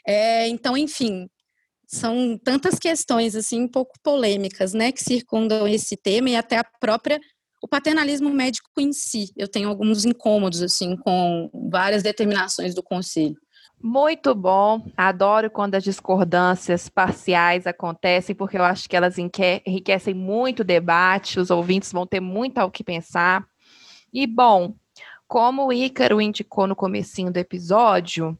É, 0.05 0.47
então, 0.47 0.77
enfim, 0.77 1.27
são 1.91 2.37
tantas 2.37 2.77
questões 2.77 3.35
assim 3.35 3.63
um 3.63 3.67
pouco 3.67 3.95
polêmicas, 4.03 4.73
né, 4.73 4.91
que 4.91 5.03
circundam 5.03 5.67
esse 5.67 5.97
tema 5.97 6.29
e 6.29 6.35
até 6.35 6.57
a 6.57 6.63
própria 6.63 7.19
o 7.61 7.67
paternalismo 7.67 8.29
médico 8.29 8.69
em 8.77 8.93
si. 8.93 9.33
Eu 9.35 9.47
tenho 9.47 9.67
alguns 9.67 10.05
incômodos 10.05 10.61
assim 10.61 10.95
com 10.95 11.49
várias 11.69 12.01
determinações 12.01 12.73
do 12.73 12.81
conselho. 12.81 13.35
Muito 13.81 14.33
bom. 14.33 14.85
Adoro 14.95 15.49
quando 15.49 15.75
as 15.75 15.83
discordâncias 15.83 16.87
parciais 16.87 17.67
acontecem, 17.67 18.35
porque 18.35 18.57
eu 18.57 18.63
acho 18.63 18.87
que 18.87 18.95
elas 18.95 19.17
enriquecem 19.17 20.13
muito 20.13 20.61
o 20.61 20.65
debate, 20.65 21.39
os 21.39 21.49
ouvintes 21.49 21.91
vão 21.91 22.05
ter 22.05 22.21
muito 22.21 22.59
ao 22.59 22.71
que 22.71 22.83
pensar. 22.83 23.45
E 24.13 24.25
bom, 24.25 24.75
como 25.27 25.67
o 25.67 25.73
Ícaro 25.73 26.21
indicou 26.21 26.65
no 26.65 26.75
comecinho 26.75 27.31
do 27.31 27.37
episódio, 27.37 28.37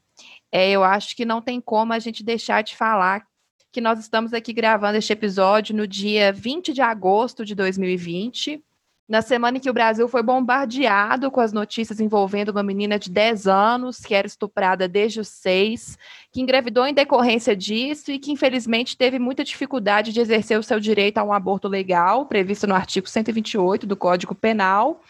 é, 0.52 0.70
eu 0.72 0.84
acho 0.84 1.16
que 1.16 1.26
não 1.26 1.42
tem 1.42 1.60
como 1.60 1.94
a 1.94 2.00
gente 2.00 2.24
deixar 2.24 2.62
de 2.62 2.76
falar 2.76 3.29
que 3.72 3.80
nós 3.80 4.00
estamos 4.00 4.34
aqui 4.34 4.52
gravando 4.52 4.98
este 4.98 5.14
episódio 5.14 5.76
no 5.76 5.88
dia 5.88 6.34
20 6.34 6.74
de 6.74 6.82
agosto 6.82 7.46
de 7.46 7.54
2020, 7.54 8.64
na 9.08 9.22
semana 9.22 9.58
em 9.58 9.60
que 9.60 9.70
o 9.70 9.74
Brasil 9.74 10.08
foi 10.08 10.22
bombardeado 10.22 11.32
com 11.32 11.40
as 11.40 11.52
notícias 11.52 12.00
envolvendo 12.00 12.50
uma 12.50 12.62
menina 12.62 12.98
de 12.98 13.10
10 13.10 13.48
anos 13.48 14.00
que 14.00 14.14
era 14.14 14.28
estuprada 14.28 14.88
desde 14.88 15.20
os 15.20 15.28
6, 15.30 15.98
que 16.32 16.42
engravidou 16.42 16.86
em 16.86 16.94
decorrência 16.94 17.56
disso 17.56 18.12
e 18.12 18.20
que 18.20 18.32
infelizmente 18.32 18.98
teve 18.98 19.18
muita 19.18 19.44
dificuldade 19.44 20.14
de 20.14 20.20
exercer 20.20 20.60
o 20.60 20.64
seu 20.64 20.80
direito 20.80 21.18
a 21.18 21.24
um 21.24 21.34
aborto 21.34 21.68
legal, 21.68 22.26
previsto 22.26 22.68
no 22.68 22.76
artigo 22.76 23.08
128 23.08 23.86
do 23.86 23.96
Código 23.96 24.36
Penal. 24.36 25.02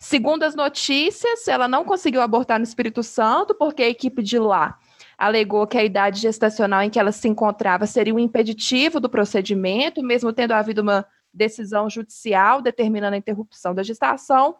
Segundo 0.00 0.42
as 0.42 0.54
notícias, 0.54 1.46
ela 1.46 1.68
não 1.68 1.84
conseguiu 1.84 2.22
abortar 2.22 2.58
no 2.58 2.64
Espírito 2.64 3.02
Santo 3.02 3.54
porque 3.54 3.82
a 3.82 3.88
equipe 3.88 4.22
de 4.22 4.38
lá 4.38 4.78
alegou 5.24 5.66
que 5.66 5.78
a 5.78 5.84
idade 5.84 6.20
gestacional 6.20 6.82
em 6.82 6.90
que 6.90 6.98
ela 6.98 7.10
se 7.10 7.26
encontrava 7.26 7.86
seria 7.86 8.14
um 8.14 8.18
impeditivo 8.18 9.00
do 9.00 9.08
procedimento, 9.08 10.02
mesmo 10.02 10.32
tendo 10.32 10.52
havido 10.52 10.82
uma 10.82 11.06
decisão 11.32 11.88
judicial 11.90 12.60
determinando 12.62 13.14
a 13.14 13.18
interrupção 13.18 13.74
da 13.74 13.82
gestação. 13.82 14.54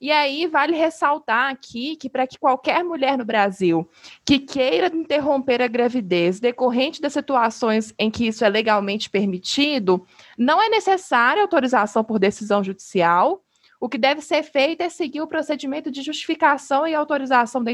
E 0.00 0.10
aí 0.10 0.46
vale 0.46 0.76
ressaltar 0.76 1.50
aqui 1.50 1.96
que 1.96 2.08
para 2.08 2.26
que 2.26 2.38
qualquer 2.38 2.84
mulher 2.84 3.16
no 3.16 3.24
Brasil 3.24 3.88
que 4.24 4.38
queira 4.38 4.94
interromper 4.94 5.62
a 5.62 5.66
gravidez 5.66 6.38
decorrente 6.38 7.00
das 7.00 7.14
situações 7.14 7.94
em 7.98 8.10
que 8.10 8.26
isso 8.26 8.44
é 8.44 8.48
legalmente 8.48 9.08
permitido, 9.08 10.06
não 10.36 10.62
é 10.62 10.68
necessária 10.68 11.42
autorização 11.42 12.04
por 12.04 12.18
decisão 12.18 12.62
judicial, 12.62 13.42
o 13.80 13.88
que 13.88 13.96
deve 13.96 14.20
ser 14.20 14.42
feito 14.42 14.82
é 14.82 14.90
seguir 14.90 15.22
o 15.22 15.26
procedimento 15.26 15.90
de 15.90 16.02
justificação 16.02 16.86
e 16.86 16.94
autorização 16.94 17.64
da, 17.64 17.72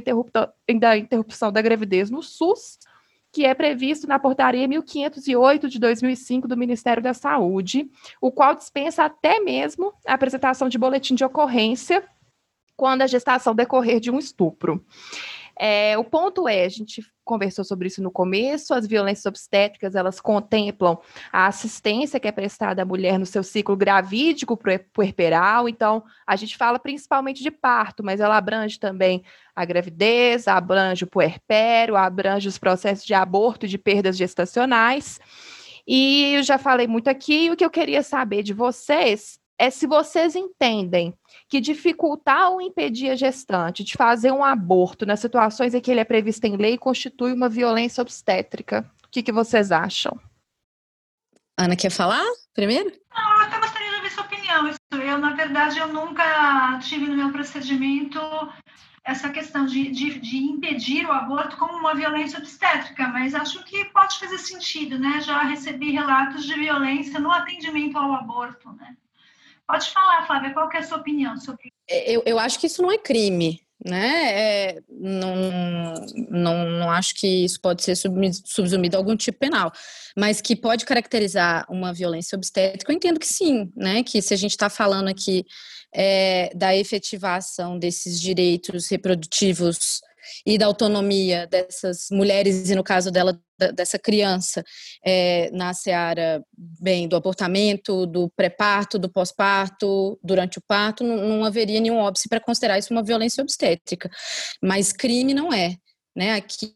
da 0.78 0.96
interrupção 0.96 1.50
da 1.50 1.60
gravidez 1.60 2.08
no 2.08 2.22
SUS, 2.22 2.78
que 3.32 3.44
é 3.44 3.52
previsto 3.52 4.06
na 4.06 4.18
portaria 4.18 4.68
1508 4.68 5.68
de 5.68 5.80
2005 5.80 6.46
do 6.46 6.56
Ministério 6.56 7.02
da 7.02 7.12
Saúde, 7.12 7.90
o 8.20 8.30
qual 8.30 8.54
dispensa 8.54 9.04
até 9.04 9.40
mesmo 9.40 9.92
a 10.06 10.14
apresentação 10.14 10.68
de 10.68 10.78
boletim 10.78 11.16
de 11.16 11.24
ocorrência 11.24 12.02
quando 12.76 13.02
a 13.02 13.06
gestação 13.06 13.54
decorrer 13.54 13.98
de 13.98 14.10
um 14.10 14.18
estupro. 14.18 14.84
É, 15.58 15.96
o 15.96 16.04
ponto 16.04 16.46
é, 16.46 16.64
a 16.64 16.68
gente 16.68 17.02
conversou 17.24 17.64
sobre 17.64 17.88
isso 17.88 18.02
no 18.02 18.10
começo, 18.10 18.74
as 18.74 18.86
violências 18.86 19.24
obstétricas, 19.26 19.94
elas 19.94 20.20
contemplam 20.20 20.98
a 21.32 21.46
assistência 21.46 22.20
que 22.20 22.28
é 22.28 22.32
prestada 22.32 22.82
à 22.82 22.84
mulher 22.84 23.18
no 23.18 23.26
seu 23.26 23.42
ciclo 23.42 23.74
gravídico 23.74 24.58
puerperal, 24.92 25.68
então 25.68 26.04
a 26.26 26.36
gente 26.36 26.56
fala 26.56 26.78
principalmente 26.78 27.42
de 27.42 27.50
parto, 27.50 28.04
mas 28.04 28.20
ela 28.20 28.36
abrange 28.36 28.78
também 28.78 29.24
a 29.56 29.64
gravidez, 29.64 30.46
abrange 30.46 31.04
o 31.04 31.08
puerpério, 31.08 31.96
abrange 31.96 32.46
os 32.46 32.58
processos 32.58 33.04
de 33.04 33.14
aborto 33.14 33.66
e 33.66 33.68
de 33.68 33.78
perdas 33.78 34.16
gestacionais, 34.16 35.18
e 35.86 36.34
eu 36.34 36.42
já 36.42 36.58
falei 36.58 36.86
muito 36.86 37.08
aqui, 37.08 37.50
o 37.50 37.56
que 37.56 37.64
eu 37.64 37.70
queria 37.70 38.02
saber 38.02 38.42
de 38.42 38.52
vocês 38.52 39.40
é 39.58 39.70
se 39.70 39.86
vocês 39.86 40.36
entendem 40.36 41.14
que 41.48 41.60
dificultar 41.60 42.50
ou 42.50 42.60
impedir 42.60 43.10
a 43.10 43.16
gestante 43.16 43.82
de 43.82 43.94
fazer 43.94 44.30
um 44.32 44.44
aborto 44.44 45.06
nas 45.06 45.20
situações 45.20 45.74
em 45.74 45.80
que 45.80 45.90
ele 45.90 46.00
é 46.00 46.04
previsto 46.04 46.44
em 46.44 46.56
lei 46.56 46.76
constitui 46.76 47.32
uma 47.32 47.48
violência 47.48 48.02
obstétrica. 48.02 48.88
O 49.04 49.08
que, 49.08 49.22
que 49.22 49.32
vocês 49.32 49.72
acham? 49.72 50.18
Ana, 51.58 51.74
quer 51.74 51.90
falar 51.90 52.24
primeiro? 52.52 52.92
Não, 53.14 53.38
eu 53.38 53.46
até 53.46 53.58
gostaria 53.58 53.88
de 53.88 53.96
ouvir 53.96 54.10
sua 54.10 54.24
opinião. 54.24 54.70
Eu, 54.92 55.18
na 55.18 55.34
verdade, 55.34 55.78
eu 55.78 55.88
nunca 55.88 56.78
tive 56.80 57.06
no 57.06 57.16
meu 57.16 57.32
procedimento 57.32 58.20
essa 59.02 59.30
questão 59.30 59.64
de, 59.64 59.90
de, 59.90 60.18
de, 60.18 60.36
impedir 60.36 61.06
o 61.06 61.12
aborto 61.12 61.56
como 61.56 61.78
uma 61.78 61.94
violência 61.94 62.40
obstétrica, 62.40 63.06
mas 63.08 63.36
acho 63.36 63.62
que 63.64 63.84
pode 63.86 64.18
fazer 64.18 64.36
sentido, 64.36 64.98
né? 64.98 65.20
Já 65.20 65.42
recebi 65.44 65.92
relatos 65.92 66.44
de 66.44 66.54
violência 66.54 67.20
no 67.20 67.30
atendimento 67.30 67.96
ao 67.96 68.12
aborto, 68.14 68.72
né? 68.72 68.96
Pode 69.66 69.90
falar, 69.90 70.26
Flávia, 70.26 70.52
qual 70.52 70.70
é 70.72 70.78
a 70.78 70.82
sua 70.82 70.98
opinião 70.98 71.36
sobre? 71.36 71.72
É, 71.88 72.12
eu, 72.12 72.22
eu 72.24 72.38
acho 72.38 72.58
que 72.58 72.66
isso 72.66 72.82
não 72.82 72.92
é 72.92 72.98
crime, 72.98 73.60
né? 73.84 74.32
É, 74.32 74.82
não, 74.88 75.94
não, 76.30 76.70
não 76.70 76.90
acho 76.90 77.14
que 77.14 77.44
isso 77.44 77.60
pode 77.60 77.82
ser 77.82 77.96
subsumido 77.96 78.96
a 78.96 79.00
algum 79.00 79.16
tipo 79.16 79.38
penal, 79.38 79.72
mas 80.16 80.40
que 80.40 80.54
pode 80.54 80.84
caracterizar 80.84 81.66
uma 81.68 81.92
violência 81.92 82.36
obstétrica, 82.36 82.92
eu 82.92 82.96
entendo 82.96 83.18
que 83.18 83.26
sim, 83.26 83.70
né? 83.76 84.02
Que 84.02 84.22
se 84.22 84.32
a 84.32 84.36
gente 84.36 84.52
está 84.52 84.70
falando 84.70 85.08
aqui 85.08 85.44
é, 85.92 86.50
da 86.54 86.76
efetivação 86.76 87.78
desses 87.78 88.20
direitos 88.20 88.88
reprodutivos 88.88 90.00
e 90.44 90.58
da 90.58 90.66
autonomia 90.66 91.46
dessas 91.46 92.08
mulheres, 92.10 92.70
e 92.70 92.74
no 92.74 92.84
caso 92.84 93.10
dela, 93.10 93.38
dessa 93.74 93.98
criança, 93.98 94.62
é, 95.04 95.50
na 95.52 95.72
seara, 95.72 96.42
bem, 96.80 97.08
do 97.08 97.16
abortamento, 97.16 98.06
do 98.06 98.30
pré-parto, 98.36 98.98
do 98.98 99.08
pós-parto, 99.08 100.18
durante 100.22 100.58
o 100.58 100.62
parto, 100.66 101.02
não, 101.02 101.16
não 101.16 101.44
haveria 101.44 101.80
nenhum 101.80 101.98
óbice 101.98 102.28
para 102.28 102.40
considerar 102.40 102.78
isso 102.78 102.92
uma 102.92 103.02
violência 103.02 103.42
obstétrica. 103.42 104.10
Mas 104.62 104.92
crime 104.92 105.34
não 105.34 105.52
é. 105.52 105.76
Né, 106.14 106.32
aqui, 106.32 106.74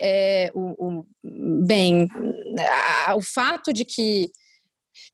é, 0.00 0.50
o, 0.52 0.98
o 0.98 1.06
bem, 1.64 2.08
a, 3.06 3.14
o 3.14 3.22
fato 3.22 3.72
de 3.72 3.84
que 3.84 4.32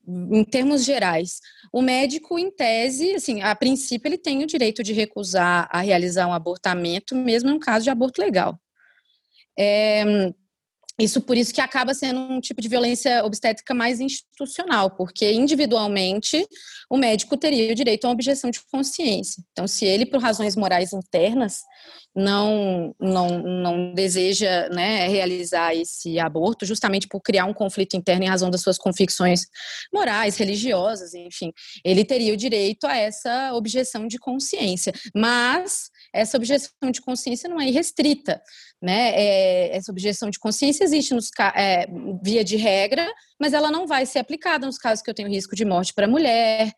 em 0.07 0.43
termos 0.43 0.83
gerais, 0.85 1.39
o 1.71 1.81
médico, 1.81 2.39
em 2.39 2.49
tese, 2.49 3.15
assim, 3.15 3.41
a 3.41 3.55
princípio, 3.55 4.07
ele 4.07 4.17
tem 4.17 4.43
o 4.43 4.47
direito 4.47 4.83
de 4.83 4.93
recusar 4.93 5.67
a 5.71 5.81
realizar 5.81 6.27
um 6.27 6.33
abortamento, 6.33 7.15
mesmo 7.15 7.49
no 7.49 7.59
caso 7.59 7.83
de 7.83 7.89
aborto 7.89 8.21
legal. 8.21 8.59
É, 9.57 10.03
isso 10.99 11.21
por 11.21 11.37
isso 11.37 11.53
que 11.53 11.61
acaba 11.61 11.93
sendo 11.93 12.19
um 12.19 12.41
tipo 12.41 12.59
de 12.59 12.67
violência 12.67 13.23
obstétrica 13.23 13.73
mais 13.73 13.99
institucional, 13.99 14.91
porque 14.91 15.31
individualmente 15.31 16.47
o 16.89 16.97
médico 16.97 17.37
teria 17.37 17.71
o 17.71 17.75
direito 17.75 18.05
a 18.05 18.07
uma 18.07 18.13
objeção 18.13 18.49
de 18.49 18.59
consciência. 18.71 19.43
Então, 19.51 19.67
se 19.67 19.85
ele, 19.85 20.05
por 20.05 20.21
razões 20.21 20.55
morais 20.55 20.93
internas, 20.93 21.59
não 22.15 22.95
não, 22.99 23.43
não 23.43 23.93
deseja 23.93 24.69
né, 24.69 25.07
realizar 25.07 25.75
esse 25.75 26.17
aborto, 26.17 26.65
justamente 26.65 27.07
por 27.07 27.21
criar 27.21 27.45
um 27.45 27.53
conflito 27.53 27.95
interno 27.95 28.23
em 28.23 28.29
razão 28.29 28.49
das 28.49 28.61
suas 28.61 28.77
convicções 28.79 29.41
morais, 29.93 30.35
religiosas, 30.37 31.13
enfim, 31.13 31.51
ele 31.85 32.03
teria 32.03 32.33
o 32.33 32.37
direito 32.37 32.87
a 32.87 32.97
essa 32.97 33.53
objeção 33.53 34.07
de 34.07 34.17
consciência. 34.17 34.91
Mas 35.15 35.91
essa 36.17 36.37
objeção 36.37 36.91
de 36.91 37.01
consciência 37.01 37.49
não 37.49 37.59
é 37.59 37.67
irrestrita, 37.67 38.41
né? 38.81 39.11
É, 39.13 39.75
essa 39.75 39.91
objeção 39.91 40.29
de 40.29 40.39
consciência 40.39 40.83
existe 40.83 41.13
nos, 41.13 41.29
é, 41.55 41.87
via 42.23 42.43
de 42.43 42.55
regra, 42.55 43.07
mas 43.39 43.53
ela 43.53 43.71
não 43.71 43.87
vai 43.87 44.05
ser 44.05 44.19
aplicada 44.19 44.65
nos 44.65 44.77
casos 44.77 45.03
que 45.03 45.09
eu 45.09 45.13
tenho 45.13 45.29
risco 45.29 45.55
de 45.55 45.65
morte 45.65 45.93
para 45.93 46.07
mulher, 46.07 46.71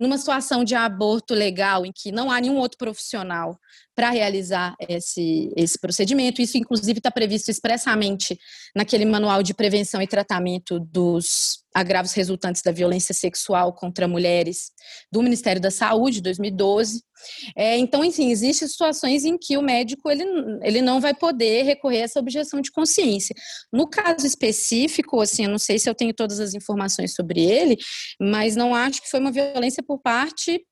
numa 0.00 0.16
situação 0.16 0.62
de 0.62 0.74
aborto 0.74 1.34
legal 1.34 1.84
em 1.84 1.92
que 1.92 2.12
não 2.12 2.30
há 2.30 2.40
nenhum 2.40 2.56
outro 2.56 2.78
profissional 2.78 3.58
para 3.98 4.10
realizar 4.10 4.76
esse, 4.88 5.52
esse 5.56 5.76
procedimento. 5.76 6.40
Isso, 6.40 6.56
inclusive, 6.56 7.00
está 7.00 7.10
previsto 7.10 7.50
expressamente 7.50 8.38
naquele 8.72 9.04
manual 9.04 9.42
de 9.42 9.52
prevenção 9.52 10.00
e 10.00 10.06
tratamento 10.06 10.78
dos 10.78 11.64
agravos 11.74 12.12
resultantes 12.12 12.62
da 12.62 12.70
violência 12.70 13.12
sexual 13.12 13.72
contra 13.72 14.06
mulheres 14.06 14.70
do 15.10 15.20
Ministério 15.20 15.60
da 15.60 15.72
Saúde, 15.72 16.20
2012. 16.20 17.02
É, 17.56 17.76
então, 17.76 18.04
enfim, 18.04 18.30
existem 18.30 18.68
situações 18.68 19.24
em 19.24 19.36
que 19.36 19.58
o 19.58 19.62
médico 19.62 20.08
ele, 20.08 20.22
ele 20.62 20.80
não 20.80 21.00
vai 21.00 21.12
poder 21.12 21.64
recorrer 21.64 22.02
a 22.02 22.04
essa 22.04 22.20
objeção 22.20 22.60
de 22.60 22.70
consciência. 22.70 23.34
No 23.72 23.90
caso 23.90 24.24
específico, 24.24 25.20
assim, 25.20 25.42
eu 25.42 25.50
não 25.50 25.58
sei 25.58 25.76
se 25.76 25.90
eu 25.90 25.94
tenho 25.94 26.14
todas 26.14 26.38
as 26.38 26.54
informações 26.54 27.16
sobre 27.16 27.40
ele, 27.44 27.76
mas 28.20 28.54
não 28.54 28.76
acho 28.76 29.02
que 29.02 29.10
foi 29.10 29.18
uma 29.18 29.32
violência 29.32 29.82
por 29.82 29.98
parte 29.98 30.64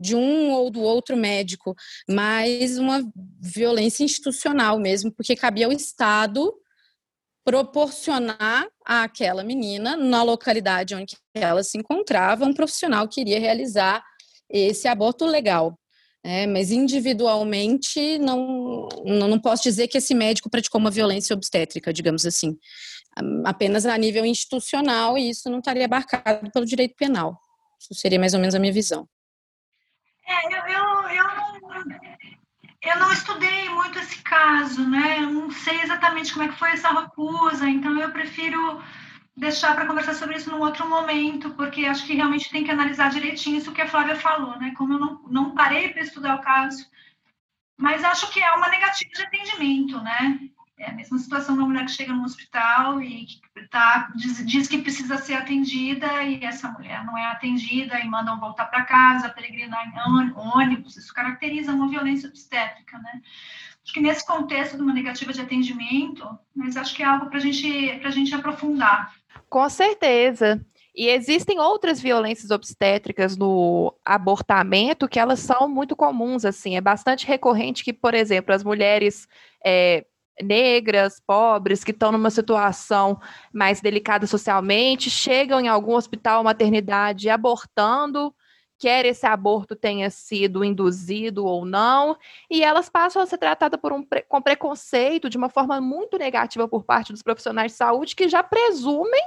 de 0.00 0.14
um 0.14 0.52
ou 0.52 0.70
do 0.70 0.80
outro 0.80 1.16
médico, 1.16 1.74
mas 2.08 2.78
uma 2.78 3.02
violência 3.40 4.04
institucional 4.04 4.78
mesmo, 4.78 5.12
porque 5.12 5.34
cabia 5.36 5.66
ao 5.66 5.72
Estado 5.72 6.54
proporcionar 7.44 8.68
àquela 8.84 9.42
menina, 9.42 9.96
na 9.96 10.22
localidade 10.22 10.94
onde 10.94 11.16
ela 11.34 11.62
se 11.62 11.78
encontrava, 11.78 12.44
um 12.44 12.52
profissional 12.52 13.08
que 13.08 13.22
iria 13.22 13.40
realizar 13.40 14.04
esse 14.50 14.86
aborto 14.86 15.24
legal. 15.24 15.78
É, 16.22 16.46
mas 16.46 16.70
individualmente 16.70 18.18
não, 18.18 18.88
não 19.04 19.38
posso 19.38 19.62
dizer 19.62 19.88
que 19.88 19.96
esse 19.96 20.14
médico 20.14 20.50
praticou 20.50 20.78
uma 20.78 20.90
violência 20.90 21.34
obstétrica, 21.34 21.90
digamos 21.90 22.26
assim. 22.26 22.54
Apenas 23.46 23.86
a 23.86 23.96
nível 23.96 24.26
institucional, 24.26 25.16
e 25.16 25.30
isso 25.30 25.48
não 25.48 25.60
estaria 25.60 25.86
abarcado 25.86 26.50
pelo 26.50 26.66
direito 26.66 26.96
penal. 26.96 27.38
Isso 27.80 27.98
seria 27.98 28.18
mais 28.18 28.34
ou 28.34 28.40
menos 28.40 28.54
a 28.54 28.58
minha 28.58 28.72
visão. 28.72 29.08
É, 30.28 30.46
eu, 30.54 30.62
eu, 30.66 31.08
eu, 31.08 31.24
não, 31.24 31.84
eu 32.82 32.98
não 32.98 33.12
estudei 33.12 33.68
muito 33.70 33.98
esse 33.98 34.22
caso, 34.22 34.86
né? 34.86 35.20
Eu 35.20 35.30
não 35.30 35.50
sei 35.50 35.80
exatamente 35.80 36.32
como 36.32 36.44
é 36.44 36.48
que 36.48 36.58
foi 36.58 36.72
essa 36.72 36.90
recusa, 36.90 37.66
então 37.66 37.98
eu 37.98 38.12
prefiro 38.12 38.82
deixar 39.34 39.74
para 39.74 39.86
conversar 39.86 40.14
sobre 40.14 40.36
isso 40.36 40.50
num 40.50 40.60
outro 40.60 40.86
momento, 40.86 41.50
porque 41.54 41.86
acho 41.86 42.04
que 42.04 42.14
realmente 42.14 42.50
tem 42.50 42.62
que 42.62 42.70
analisar 42.70 43.08
direitinho 43.10 43.56
isso 43.56 43.72
que 43.72 43.80
a 43.80 43.88
Flávia 43.88 44.16
falou, 44.16 44.58
né? 44.58 44.74
Como 44.76 44.92
eu 44.92 44.98
não, 44.98 45.22
não 45.28 45.54
parei 45.54 45.88
para 45.88 46.02
estudar 46.02 46.34
o 46.34 46.42
caso, 46.42 46.86
mas 47.76 48.04
acho 48.04 48.30
que 48.30 48.42
é 48.42 48.52
uma 48.52 48.68
negativa 48.68 49.10
de 49.10 49.22
atendimento, 49.22 49.98
né? 50.02 50.40
É 50.78 50.90
a 50.90 50.94
mesma 50.94 51.18
situação 51.18 51.56
da 51.56 51.64
mulher 51.64 51.84
que 51.84 51.90
chega 51.90 52.12
no 52.12 52.24
hospital 52.24 53.02
e 53.02 53.26
tá, 53.70 54.12
diz, 54.14 54.46
diz, 54.46 54.68
que 54.68 54.78
precisa 54.78 55.18
ser 55.18 55.34
atendida 55.34 56.22
e 56.22 56.44
essa 56.44 56.70
mulher 56.70 57.04
não 57.04 57.18
é 57.18 57.26
atendida 57.32 57.98
e 57.98 58.08
mandam 58.08 58.38
voltar 58.38 58.66
para 58.66 58.84
casa, 58.84 59.28
peregrinar 59.28 59.88
em 59.88 60.32
ônibus. 60.38 60.96
Isso 60.96 61.12
caracteriza 61.12 61.72
uma 61.72 61.88
violência 61.88 62.28
obstétrica, 62.28 62.96
né? 62.98 63.20
Acho 63.82 63.94
que 63.94 64.00
nesse 64.00 64.24
contexto 64.26 64.76
de 64.76 64.82
uma 64.82 64.92
negativa 64.92 65.32
de 65.32 65.40
atendimento, 65.40 66.38
mas 66.54 66.76
acho 66.76 66.94
que 66.94 67.02
é 67.02 67.06
algo 67.06 67.30
para 67.30 67.40
gente, 67.40 67.90
a 68.04 68.10
gente 68.10 68.34
aprofundar. 68.34 69.14
Com 69.48 69.68
certeza. 69.68 70.64
E 70.94 71.08
existem 71.08 71.60
outras 71.60 72.00
violências 72.00 72.50
obstétricas 72.50 73.36
no 73.36 73.94
abortamento 74.04 75.08
que 75.08 75.18
elas 75.18 75.38
são 75.38 75.68
muito 75.68 75.94
comuns, 75.94 76.44
assim, 76.44 76.76
é 76.76 76.80
bastante 76.80 77.24
recorrente 77.24 77.84
que, 77.84 77.92
por 77.92 78.14
exemplo, 78.14 78.52
as 78.52 78.64
mulheres 78.64 79.28
é, 79.64 80.04
negras, 80.42 81.20
pobres, 81.24 81.82
que 81.82 81.90
estão 81.90 82.12
numa 82.12 82.30
situação 82.30 83.20
mais 83.52 83.80
delicada 83.80 84.26
socialmente, 84.26 85.10
chegam 85.10 85.60
em 85.60 85.68
algum 85.68 85.94
hospital 85.94 86.44
maternidade 86.44 87.28
abortando, 87.28 88.34
quer 88.78 89.04
esse 89.04 89.26
aborto 89.26 89.74
tenha 89.74 90.08
sido 90.08 90.64
induzido 90.64 91.44
ou 91.44 91.64
não, 91.64 92.16
e 92.50 92.62
elas 92.62 92.88
passam 92.88 93.20
a 93.20 93.26
ser 93.26 93.38
tratadas 93.38 93.80
por 93.80 93.92
um, 93.92 94.06
com 94.28 94.40
preconceito 94.40 95.28
de 95.28 95.36
uma 95.36 95.48
forma 95.48 95.80
muito 95.80 96.16
negativa 96.16 96.68
por 96.68 96.84
parte 96.84 97.12
dos 97.12 97.22
profissionais 97.22 97.72
de 97.72 97.78
saúde 97.78 98.14
que 98.14 98.28
já 98.28 98.42
presumem 98.42 99.20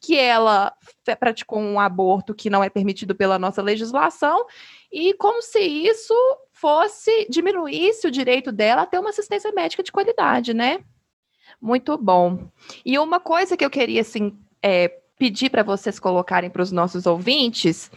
que 0.00 0.16
ela 0.16 0.72
praticou 1.18 1.58
um 1.58 1.80
aborto 1.80 2.34
que 2.34 2.48
não 2.48 2.62
é 2.62 2.70
permitido 2.70 3.14
pela 3.14 3.38
nossa 3.38 3.60
legislação, 3.60 4.46
e 4.92 5.12
como 5.14 5.42
se 5.42 5.58
isso 5.58 6.14
fosse 6.60 7.26
diminuísse 7.28 8.06
o 8.06 8.10
direito 8.10 8.50
dela 8.50 8.82
a 8.82 8.86
ter 8.86 8.98
uma 8.98 9.10
assistência 9.10 9.52
médica 9.52 9.82
de 9.82 9.92
qualidade, 9.92 10.52
né? 10.52 10.80
Muito 11.60 11.96
bom. 11.96 12.48
E 12.84 12.98
uma 12.98 13.20
coisa 13.20 13.56
que 13.56 13.64
eu 13.64 13.70
queria 13.70 14.00
assim, 14.00 14.36
é, 14.62 14.88
pedir 15.18 15.50
para 15.50 15.62
vocês 15.62 15.98
colocarem 15.98 16.50
para 16.50 16.62
os 16.62 16.72
nossos 16.72 17.06
ouvintes 17.06 17.90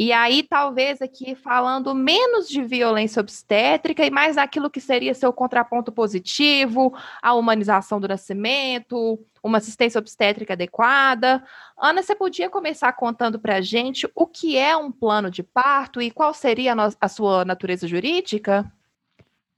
e 0.00 0.12
aí, 0.12 0.44
talvez 0.44 1.02
aqui 1.02 1.34
falando 1.34 1.92
menos 1.92 2.48
de 2.48 2.62
violência 2.62 3.18
obstétrica 3.18 4.06
e 4.06 4.10
mais 4.12 4.36
daquilo 4.36 4.70
que 4.70 4.80
seria 4.80 5.12
seu 5.12 5.32
contraponto 5.32 5.90
positivo, 5.90 6.94
a 7.20 7.34
humanização 7.34 7.98
do 7.98 8.06
nascimento, 8.06 9.18
uma 9.48 9.58
assistência 9.58 9.98
obstétrica 9.98 10.52
adequada. 10.52 11.42
Ana, 11.76 12.02
você 12.02 12.14
podia 12.14 12.48
começar 12.48 12.92
contando 12.92 13.38
para 13.38 13.56
a 13.56 13.60
gente 13.60 14.08
o 14.14 14.26
que 14.26 14.56
é 14.56 14.76
um 14.76 14.92
plano 14.92 15.30
de 15.30 15.42
parto 15.42 16.00
e 16.00 16.10
qual 16.10 16.32
seria 16.32 16.74
a, 16.74 16.88
a 17.00 17.08
sua 17.08 17.44
natureza 17.44 17.88
jurídica? 17.88 18.70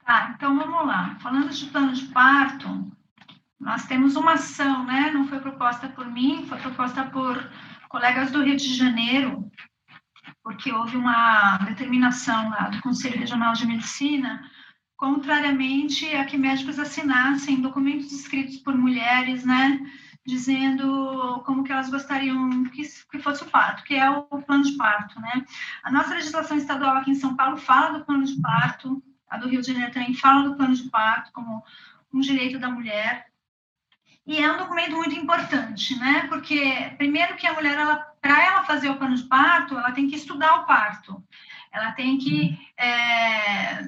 Tá, 0.05 0.33
então 0.35 0.57
vamos 0.57 0.87
lá. 0.87 1.17
Falando 1.21 1.51
de 1.51 1.67
plano 1.67 1.93
de 1.93 2.07
parto, 2.07 2.91
nós 3.59 3.87
temos 3.87 4.17
uma 4.17 4.33
ação, 4.33 4.85
né? 4.85 5.11
Não 5.13 5.27
foi 5.27 5.39
proposta 5.39 5.89
por 5.89 6.07
mim, 6.07 6.47
foi 6.49 6.59
proposta 6.59 7.05
por 7.05 7.51
colegas 7.89 8.31
do 8.31 8.43
Rio 8.43 8.57
de 8.57 8.75
Janeiro, 8.75 9.51
porque 10.43 10.73
houve 10.73 10.97
uma 10.97 11.59
determinação 11.59 12.49
lá 12.49 12.69
do 12.69 12.81
Conselho 12.81 13.19
Regional 13.19 13.53
de 13.53 13.67
Medicina, 13.67 14.43
contrariamente 15.01 16.15
a 16.15 16.27
que 16.27 16.37
médicos 16.37 16.79
assinassem 16.79 17.63
documentos 17.63 18.13
escritos 18.13 18.59
por 18.59 18.77
mulheres, 18.77 19.47
né, 19.47 19.81
dizendo 20.27 21.43
como 21.47 21.65
que 21.65 21.73
elas 21.73 21.89
gostariam 21.89 22.65
que, 22.65 22.83
que 23.11 23.19
fosse 23.19 23.43
o 23.43 23.47
parto, 23.47 23.83
que 23.85 23.95
é 23.95 24.11
o, 24.11 24.27
o 24.31 24.43
plano 24.43 24.63
de 24.63 24.77
parto, 24.77 25.19
né. 25.19 25.43
A 25.83 25.91
nossa 25.91 26.13
legislação 26.13 26.59
estadual 26.59 26.99
aqui 26.99 27.13
em 27.13 27.15
São 27.15 27.35
Paulo 27.35 27.57
fala 27.57 27.99
do 27.99 28.05
plano 28.05 28.27
de 28.27 28.39
parto, 28.43 29.03
a 29.27 29.39
do 29.39 29.49
Rio 29.49 29.63
de 29.63 29.69
Janeiro 29.69 29.91
também 29.91 30.13
fala 30.13 30.47
do 30.47 30.55
plano 30.55 30.75
de 30.75 30.91
parto 30.91 31.33
como 31.33 31.65
um 32.13 32.21
direito 32.21 32.59
da 32.59 32.69
mulher, 32.69 33.25
e 34.27 34.37
é 34.37 34.53
um 34.53 34.59
documento 34.59 34.97
muito 34.97 35.15
importante, 35.15 35.99
né? 35.99 36.27
Porque 36.29 36.93
primeiro 36.99 37.37
que 37.37 37.47
a 37.47 37.55
mulher, 37.55 37.75
para 38.21 38.45
ela 38.45 38.65
fazer 38.65 38.91
o 38.91 38.97
plano 38.97 39.17
de 39.17 39.23
parto, 39.23 39.79
ela 39.79 39.93
tem 39.93 40.09
que 40.09 40.17
estudar 40.17 40.57
o 40.57 40.67
parto, 40.67 41.25
ela 41.73 41.93
tem 41.93 42.19
que 42.19 42.59
é, 42.77 43.83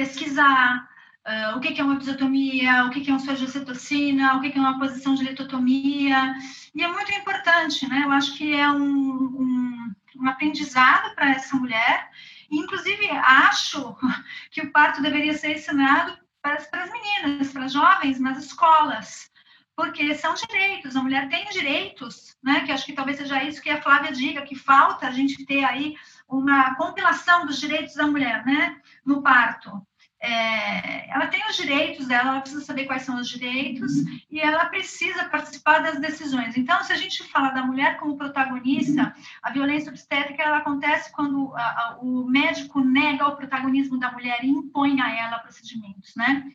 pesquisar 0.00 0.88
uh, 1.28 1.58
o 1.58 1.60
que, 1.60 1.72
que 1.72 1.80
é 1.82 1.84
uma 1.84 1.92
episiotomia, 1.94 2.86
o 2.86 2.90
que, 2.90 3.02
que 3.02 3.10
é 3.10 3.14
um 3.14 3.18
surgicetocina, 3.18 4.34
o 4.34 4.40
que, 4.40 4.48
que 4.48 4.56
é 4.56 4.60
uma 4.62 4.78
posição 4.78 5.14
de 5.14 5.24
litotomia, 5.24 6.34
e 6.74 6.82
é 6.82 6.88
muito 6.88 7.12
importante, 7.12 7.86
né? 7.86 8.04
Eu 8.06 8.12
acho 8.12 8.34
que 8.34 8.54
é 8.54 8.70
um, 8.70 8.80
um, 8.80 9.94
um 10.16 10.26
aprendizado 10.26 11.14
para 11.14 11.32
essa 11.32 11.54
mulher, 11.54 12.08
inclusive 12.50 13.10
acho 13.10 13.94
que 14.50 14.62
o 14.62 14.72
parto 14.72 15.02
deveria 15.02 15.34
ser 15.34 15.56
ensinado 15.56 16.16
para, 16.40 16.56
para 16.62 16.84
as 16.84 16.90
meninas, 16.90 17.52
para 17.52 17.66
as 17.66 17.72
jovens 17.74 18.18
nas 18.18 18.42
escolas, 18.42 19.30
porque 19.76 20.14
são 20.14 20.32
direitos, 20.32 20.96
a 20.96 21.02
mulher 21.02 21.28
tem 21.28 21.44
direitos, 21.50 22.34
né? 22.42 22.62
Que 22.64 22.72
acho 22.72 22.86
que 22.86 22.94
talvez 22.94 23.18
seja 23.18 23.44
isso 23.44 23.60
que 23.60 23.68
a 23.68 23.82
Flávia 23.82 24.12
diga, 24.12 24.40
que 24.40 24.54
falta 24.54 25.06
a 25.06 25.10
gente 25.10 25.44
ter 25.44 25.62
aí 25.62 25.94
uma 26.26 26.74
compilação 26.76 27.44
dos 27.44 27.60
direitos 27.60 27.96
da 27.96 28.06
mulher, 28.06 28.46
né? 28.46 28.80
No 29.04 29.22
parto. 29.22 29.86
É, 30.22 31.10
ela 31.10 31.28
tem 31.28 31.40
os 31.48 31.56
direitos 31.56 32.06
dela, 32.06 32.30
ela 32.30 32.40
precisa 32.42 32.62
saber 32.62 32.84
quais 32.84 33.02
são 33.02 33.18
os 33.18 33.28
direitos 33.28 33.90
e 34.30 34.38
ela 34.38 34.66
precisa 34.66 35.24
participar 35.24 35.78
das 35.78 35.98
decisões. 35.98 36.58
Então, 36.58 36.82
se 36.84 36.92
a 36.92 36.96
gente 36.96 37.24
fala 37.24 37.50
da 37.50 37.64
mulher 37.64 37.96
como 37.96 38.18
protagonista, 38.18 39.14
a 39.42 39.50
violência 39.50 39.90
obstétrica 39.90 40.42
ela 40.42 40.58
acontece 40.58 41.10
quando 41.10 41.54
a, 41.56 41.62
a, 41.62 41.98
o 42.02 42.26
médico 42.28 42.80
nega 42.80 43.28
o 43.28 43.36
protagonismo 43.36 43.98
da 43.98 44.12
mulher 44.12 44.44
e 44.44 44.48
impõe 44.48 45.00
a 45.00 45.10
ela 45.10 45.38
procedimentos, 45.38 46.14
né? 46.14 46.52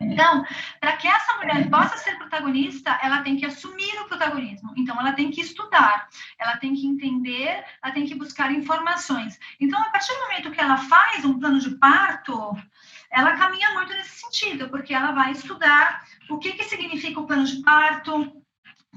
Então, 0.00 0.44
para 0.78 0.96
que 0.96 1.08
essa 1.08 1.36
mulher 1.38 1.68
possa 1.68 1.96
ser 1.96 2.16
protagonista, 2.18 2.96
ela 3.02 3.22
tem 3.22 3.36
que 3.36 3.44
assumir 3.44 4.00
o 4.00 4.04
protagonismo. 4.06 4.72
Então, 4.76 4.98
ela 5.00 5.12
tem 5.12 5.30
que 5.30 5.40
estudar, 5.40 6.08
ela 6.38 6.56
tem 6.56 6.72
que 6.72 6.86
entender, 6.86 7.64
ela 7.82 7.92
tem 7.92 8.06
que 8.06 8.14
buscar 8.14 8.52
informações. 8.52 9.38
Então, 9.58 9.80
a 9.80 9.90
partir 9.90 10.12
do 10.12 10.20
momento 10.20 10.52
que 10.52 10.60
ela 10.60 10.76
faz 10.76 11.24
um 11.24 11.38
plano 11.38 11.58
de 11.58 11.70
parto, 11.70 12.56
ela 13.10 13.36
caminha 13.36 13.74
muito 13.74 13.92
nesse 13.92 14.20
sentido, 14.20 14.68
porque 14.68 14.94
ela 14.94 15.12
vai 15.12 15.32
estudar 15.32 16.04
o 16.28 16.38
que, 16.38 16.52
que 16.52 16.64
significa 16.64 17.20
o 17.20 17.26
plano 17.26 17.44
de 17.44 17.62
parto, 17.62 18.32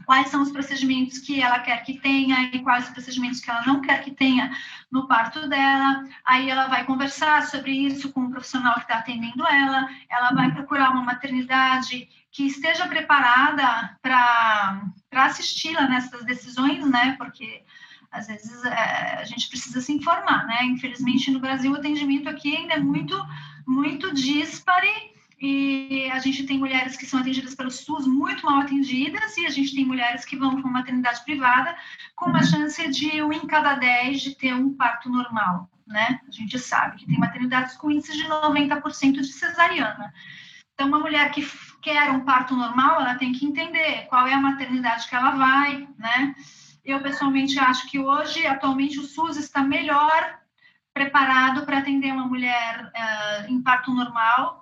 quais 0.05 0.29
são 0.29 0.41
os 0.41 0.51
procedimentos 0.51 1.19
que 1.19 1.41
ela 1.41 1.59
quer 1.59 1.83
que 1.83 1.99
tenha 1.99 2.43
e 2.53 2.59
quais 2.59 2.85
os 2.85 2.91
procedimentos 2.91 3.39
que 3.39 3.49
ela 3.49 3.65
não 3.65 3.81
quer 3.81 4.03
que 4.03 4.11
tenha 4.11 4.51
no 4.91 5.07
parto 5.07 5.47
dela. 5.47 6.07
Aí 6.25 6.49
ela 6.49 6.67
vai 6.67 6.85
conversar 6.85 7.45
sobre 7.47 7.71
isso 7.71 8.11
com 8.11 8.21
o 8.21 8.31
profissional 8.31 8.75
que 8.75 8.81
está 8.81 8.95
atendendo 8.95 9.45
ela, 9.45 9.89
ela 10.09 10.31
vai 10.31 10.51
procurar 10.51 10.91
uma 10.91 11.03
maternidade 11.03 12.07
que 12.31 12.45
esteja 12.47 12.87
preparada 12.87 13.97
para 14.01 14.81
assisti-la 15.11 15.87
nessas 15.87 16.25
decisões, 16.25 16.85
né? 16.89 17.15
Porque 17.17 17.63
às 18.11 18.27
vezes 18.27 18.63
é, 18.65 19.19
a 19.19 19.23
gente 19.23 19.47
precisa 19.47 19.81
se 19.81 19.91
informar, 19.93 20.45
né? 20.45 20.65
Infelizmente 20.65 21.31
no 21.31 21.39
Brasil 21.39 21.71
o 21.71 21.75
atendimento 21.75 22.29
aqui 22.29 22.55
ainda 22.55 22.73
é 22.75 22.79
muito, 22.79 23.15
muito 23.67 24.13
dispare 24.13 25.11
e 25.41 26.07
a 26.11 26.19
gente 26.19 26.45
tem 26.45 26.59
mulheres 26.59 26.95
que 26.95 27.05
são 27.05 27.19
atendidas 27.19 27.55
pelo 27.55 27.71
SUS 27.71 28.05
muito 28.05 28.45
mal 28.45 28.59
atendidas, 28.59 29.35
e 29.37 29.45
a 29.47 29.49
gente 29.49 29.75
tem 29.75 29.83
mulheres 29.83 30.23
que 30.23 30.35
vão 30.35 30.51
para 30.51 30.69
uma 30.69 30.79
maternidade 30.79 31.23
privada 31.25 31.75
com 32.15 32.29
uma 32.29 32.43
chance 32.43 32.87
de 32.91 33.23
um 33.23 33.33
em 33.33 33.47
cada 33.47 33.73
dez 33.73 34.21
de 34.21 34.35
ter 34.35 34.53
um 34.53 34.71
parto 34.71 35.09
normal, 35.09 35.67
né? 35.87 36.19
A 36.27 36.31
gente 36.31 36.59
sabe 36.59 36.97
que 36.97 37.07
tem 37.07 37.17
maternidades 37.17 37.75
com 37.75 37.89
índice 37.89 38.15
de 38.15 38.25
90% 38.25 39.13
de 39.13 39.33
cesariana. 39.33 40.13
Então, 40.75 40.87
uma 40.87 40.99
mulher 40.99 41.31
que 41.31 41.43
quer 41.81 42.11
um 42.11 42.19
parto 42.19 42.55
normal, 42.55 43.01
ela 43.01 43.15
tem 43.15 43.31
que 43.31 43.43
entender 43.43 44.05
qual 44.09 44.27
é 44.27 44.33
a 44.35 44.39
maternidade 44.39 45.09
que 45.09 45.15
ela 45.15 45.31
vai, 45.31 45.87
né? 45.97 46.35
Eu, 46.85 46.99
pessoalmente, 47.01 47.57
acho 47.57 47.89
que 47.89 47.97
hoje, 47.97 48.45
atualmente, 48.45 48.99
o 48.99 49.03
SUS 49.03 49.37
está 49.37 49.63
melhor 49.63 50.40
preparado 50.93 51.65
para 51.65 51.79
atender 51.79 52.11
uma 52.11 52.27
mulher 52.27 52.91
uh, 52.93 53.51
em 53.51 53.61
parto 53.61 53.91
normal 53.93 54.61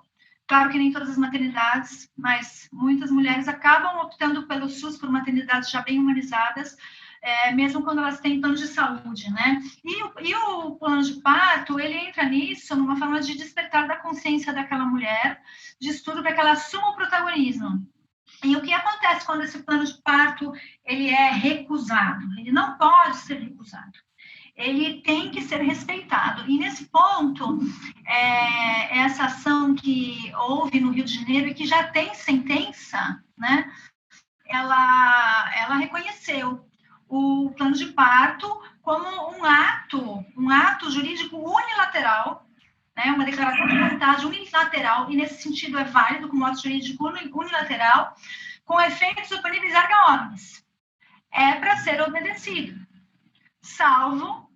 Claro 0.50 0.68
que 0.68 0.78
nem 0.78 0.90
todas 0.90 1.10
as 1.10 1.16
maternidades, 1.16 2.10
mas 2.18 2.68
muitas 2.72 3.08
mulheres 3.08 3.46
acabam 3.46 4.00
optando 4.00 4.48
pelo 4.48 4.68
SUS 4.68 4.98
por 4.98 5.08
maternidades 5.08 5.70
já 5.70 5.80
bem 5.80 6.00
humanizadas, 6.00 6.76
é, 7.22 7.52
mesmo 7.52 7.84
quando 7.84 8.00
elas 8.00 8.18
têm 8.18 8.40
plano 8.40 8.56
de 8.56 8.66
saúde, 8.66 9.30
né? 9.30 9.62
E 9.84 10.02
o, 10.02 10.12
e 10.18 10.34
o 10.34 10.74
plano 10.74 11.04
de 11.04 11.20
parto, 11.20 11.78
ele 11.78 11.94
entra 11.94 12.24
nisso 12.24 12.74
numa 12.74 12.96
forma 12.96 13.20
de 13.20 13.38
despertar 13.38 13.86
da 13.86 13.98
consciência 13.98 14.52
daquela 14.52 14.86
mulher, 14.86 15.40
de 15.80 15.90
estudo 15.90 16.20
para 16.20 16.34
que 16.34 16.40
ela 16.40 16.50
assuma 16.50 16.90
o 16.90 16.96
protagonismo. 16.96 17.86
E 18.42 18.56
o 18.56 18.60
que 18.60 18.72
acontece 18.72 19.24
quando 19.24 19.44
esse 19.44 19.62
plano 19.62 19.84
de 19.84 20.02
parto 20.02 20.52
ele 20.84 21.10
é 21.10 21.30
recusado? 21.30 22.26
Ele 22.36 22.50
não 22.50 22.76
pode 22.76 23.18
ser 23.18 23.34
recusado 23.34 24.00
ele 24.60 25.00
tem 25.00 25.30
que 25.30 25.42
ser 25.42 25.62
respeitado. 25.62 26.48
E 26.48 26.58
nesse 26.58 26.86
ponto, 26.86 27.58
é, 28.06 28.98
essa 28.98 29.24
ação 29.24 29.74
que 29.74 30.30
houve 30.36 30.78
no 30.78 30.90
Rio 30.90 31.04
de 31.04 31.14
Janeiro 31.14 31.48
e 31.48 31.54
que 31.54 31.66
já 31.66 31.84
tem 31.88 32.14
sentença, 32.14 33.22
né, 33.36 33.72
ela, 34.46 35.52
ela 35.56 35.76
reconheceu 35.76 36.64
o 37.08 37.50
plano 37.56 37.74
de 37.74 37.86
parto 37.86 38.62
como 38.82 39.06
um 39.36 39.44
ato, 39.44 40.24
um 40.36 40.50
ato 40.50 40.90
jurídico 40.90 41.36
unilateral, 41.36 42.46
né, 42.94 43.04
uma 43.12 43.24
declaração 43.24 43.66
de 43.66 43.78
vontade 43.78 44.26
unilateral, 44.26 45.10
e 45.10 45.16
nesse 45.16 45.42
sentido 45.42 45.78
é 45.78 45.84
válido 45.84 46.28
como 46.28 46.44
ato 46.44 46.62
jurídico 46.62 47.08
unilateral, 47.08 48.14
com 48.64 48.80
efeitos 48.80 49.30
oponibles 49.32 49.74
erga 49.74 50.30
É 51.32 51.54
para 51.54 51.78
ser 51.78 52.00
obedecido, 52.02 52.78
salvo 53.62 54.49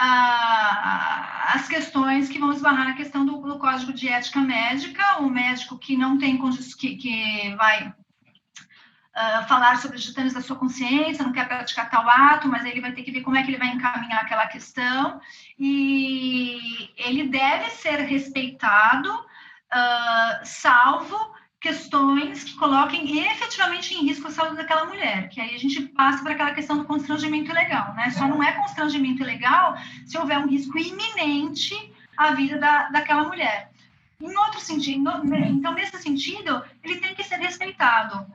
as 0.00 1.66
questões 1.66 2.28
que 2.28 2.38
vão 2.38 2.52
esbarrar 2.52 2.86
na 2.86 2.94
questão 2.94 3.26
do, 3.26 3.40
do, 3.40 3.58
código 3.58 3.92
de 3.92 4.08
ética 4.08 4.40
médica, 4.40 5.18
o 5.18 5.28
médico 5.28 5.76
que 5.76 5.96
não 5.96 6.16
tem 6.18 6.38
que, 6.78 6.96
que 6.96 7.54
vai 7.56 7.88
uh, 7.88 9.48
falar 9.48 9.76
sobre 9.78 9.96
os 9.96 10.04
titãs 10.04 10.32
da 10.32 10.40
sua 10.40 10.54
consciência, 10.54 11.24
não 11.24 11.32
quer 11.32 11.48
praticar 11.48 11.90
tal 11.90 12.08
ato, 12.08 12.46
mas 12.46 12.64
ele 12.64 12.80
vai 12.80 12.92
ter 12.92 13.02
que 13.02 13.10
ver 13.10 13.22
como 13.22 13.36
é 13.36 13.42
que 13.42 13.50
ele 13.50 13.58
vai 13.58 13.68
encaminhar 13.68 14.22
aquela 14.22 14.46
questão, 14.46 15.20
e 15.58 16.90
ele 16.96 17.26
deve 17.26 17.70
ser 17.70 17.98
respeitado, 18.02 19.12
uh, 19.12 20.44
salvo 20.44 21.37
questões 21.60 22.44
que 22.44 22.54
coloquem 22.54 23.26
efetivamente 23.26 23.92
em 23.94 24.06
risco 24.06 24.28
a 24.28 24.30
saúde 24.30 24.56
daquela 24.56 24.84
mulher, 24.84 25.28
que 25.28 25.40
aí 25.40 25.54
a 25.54 25.58
gente 25.58 25.82
passa 25.88 26.22
para 26.22 26.32
aquela 26.32 26.52
questão 26.52 26.78
do 26.78 26.84
constrangimento 26.84 27.50
ilegal, 27.50 27.94
né? 27.94 28.10
Só 28.10 28.28
não 28.28 28.42
é 28.42 28.52
constrangimento 28.52 29.22
ilegal 29.22 29.76
se 30.06 30.16
houver 30.16 30.38
um 30.38 30.46
risco 30.46 30.78
iminente 30.78 31.74
à 32.16 32.32
vida 32.32 32.58
da, 32.58 32.88
daquela 32.90 33.24
mulher. 33.24 33.72
Em 34.20 34.36
outro 34.36 34.60
sentido, 34.60 35.10
então 35.48 35.74
nesse 35.74 35.98
sentido, 35.98 36.64
ele 36.82 36.96
tem 36.96 37.14
que 37.14 37.24
ser 37.24 37.36
respeitado. 37.36 38.26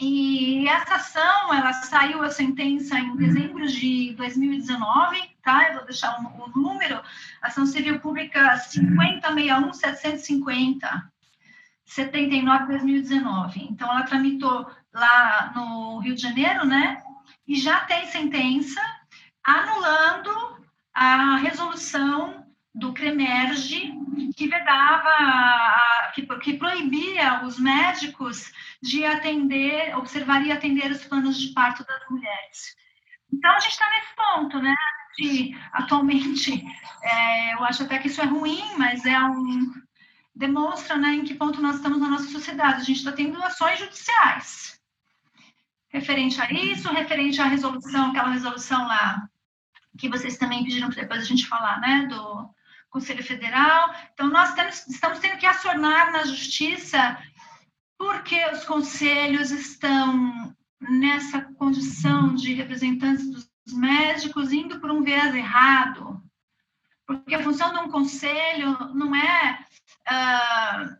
E 0.00 0.68
essa 0.68 0.94
ação, 0.94 1.52
ela 1.52 1.72
saiu 1.72 2.22
a 2.22 2.30
sentença 2.30 2.98
em 2.98 3.16
dezembro 3.16 3.66
de 3.66 4.14
2019, 4.14 5.20
tá? 5.42 5.68
Eu 5.68 5.74
vou 5.76 5.84
deixar 5.84 6.20
o, 6.20 6.44
o 6.44 6.48
número, 6.60 7.00
ação 7.42 7.66
civil 7.66 7.98
pública 7.98 8.56
5061 8.58 9.72
750 9.72 11.17
79-2019. 11.88 13.68
Então, 13.70 13.90
ela 13.90 14.02
tramitou 14.02 14.70
lá 14.92 15.52
no 15.54 15.98
Rio 15.98 16.14
de 16.14 16.22
Janeiro, 16.22 16.66
né? 16.66 17.02
E 17.46 17.56
já 17.56 17.80
tem 17.80 18.06
sentença 18.06 18.80
anulando 19.44 20.58
a 20.92 21.36
resolução 21.36 22.46
do 22.74 22.92
CREMERGE, 22.92 23.92
que 24.36 24.46
vedava, 24.46 26.12
que, 26.14 26.22
que 26.38 26.54
proibia 26.54 27.44
os 27.44 27.58
médicos 27.58 28.52
de 28.82 29.04
atender, 29.04 29.96
observar 29.96 30.44
e 30.44 30.52
atender 30.52 30.90
os 30.90 31.04
planos 31.04 31.38
de 31.38 31.52
parto 31.52 31.84
das 31.84 32.08
mulheres. 32.08 32.76
Então, 33.32 33.50
a 33.50 33.60
gente 33.60 33.72
está 33.72 33.88
nesse 33.90 34.14
ponto, 34.14 34.60
né? 34.60 34.74
De, 35.16 35.56
atualmente, 35.72 36.64
é, 37.02 37.54
eu 37.54 37.64
acho 37.64 37.82
até 37.82 37.98
que 37.98 38.08
isso 38.08 38.20
é 38.20 38.24
ruim, 38.24 38.62
mas 38.76 39.04
é 39.04 39.18
um. 39.20 39.72
Demonstra 40.38 40.96
né, 40.96 41.14
em 41.14 41.24
que 41.24 41.34
ponto 41.34 41.60
nós 41.60 41.76
estamos 41.76 41.98
na 41.98 42.08
nossa 42.08 42.30
sociedade. 42.30 42.82
A 42.82 42.84
gente 42.84 42.98
está 42.98 43.12
tendo 43.12 43.42
ações 43.42 43.78
judiciais 43.80 44.80
referente 45.88 46.40
a 46.40 46.50
isso, 46.52 46.88
referente 46.92 47.40
à 47.40 47.46
resolução, 47.46 48.10
aquela 48.10 48.30
resolução 48.30 48.86
lá 48.86 49.28
que 49.96 50.08
vocês 50.08 50.38
também 50.38 50.62
pediram 50.62 50.88
para 50.88 51.02
depois 51.02 51.22
a 51.22 51.24
gente 51.24 51.48
falar, 51.48 51.80
né, 51.80 52.06
do 52.06 52.48
Conselho 52.88 53.24
Federal. 53.24 53.92
Então, 54.14 54.28
nós 54.28 54.54
temos, 54.54 54.86
estamos 54.86 55.18
tendo 55.18 55.38
que 55.38 55.46
acionar 55.46 56.12
na 56.12 56.24
justiça 56.24 57.18
porque 57.98 58.38
os 58.52 58.64
conselhos 58.64 59.50
estão 59.50 60.54
nessa 60.80 61.42
condição 61.54 62.32
de 62.36 62.54
representantes 62.54 63.28
dos 63.28 63.50
médicos 63.72 64.52
indo 64.52 64.78
por 64.78 64.90
um 64.92 65.02
viés 65.02 65.34
errado. 65.34 66.22
Porque 67.04 67.34
a 67.34 67.42
função 67.42 67.72
de 67.72 67.80
um 67.80 67.90
conselho 67.90 68.94
não 68.94 69.16
é 69.16 69.66
uh, 70.10 70.96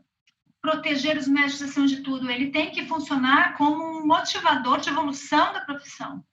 proteger 0.60 1.16
os 1.16 1.26
médicos 1.26 1.62
acima 1.62 1.86
de 1.86 2.02
tudo, 2.02 2.30
ele 2.30 2.50
tem 2.50 2.70
que 2.70 2.86
funcionar 2.86 3.56
como 3.56 3.82
um 3.82 4.06
motivador 4.06 4.80
de 4.80 4.90
evolução 4.90 5.52
da 5.52 5.60
profissão. 5.60 6.24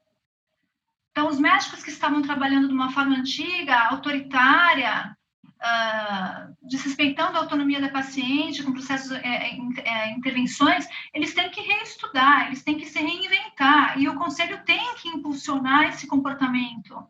Então, 1.11 1.29
os 1.29 1.39
médicos 1.39 1.81
que 1.81 1.89
estavam 1.89 2.21
trabalhando 2.21 2.67
de 2.67 2.73
uma 2.73 2.91
forma 2.91 3.15
antiga, 3.15 3.87
autoritária, 3.89 5.15
uh, 5.45 6.55
desrespeitando 6.61 7.37
a 7.37 7.41
autonomia 7.41 7.79
da 7.79 7.89
paciente, 7.89 8.61
com 8.63 8.73
processos, 8.73 9.11
é, 9.11 9.21
é, 9.25 9.57
é, 9.85 10.11
intervenções, 10.11 10.85
eles 11.13 11.33
têm 11.33 11.49
que 11.49 11.61
reestudar, 11.61 12.47
eles 12.47 12.63
têm 12.63 12.77
que 12.77 12.85
se 12.85 12.99
reinventar, 12.99 13.97
e 13.97 14.09
o 14.09 14.15
conselho 14.15 14.61
tem 14.65 14.95
que 14.95 15.07
impulsionar 15.07 15.85
esse 15.85 16.05
comportamento, 16.05 17.07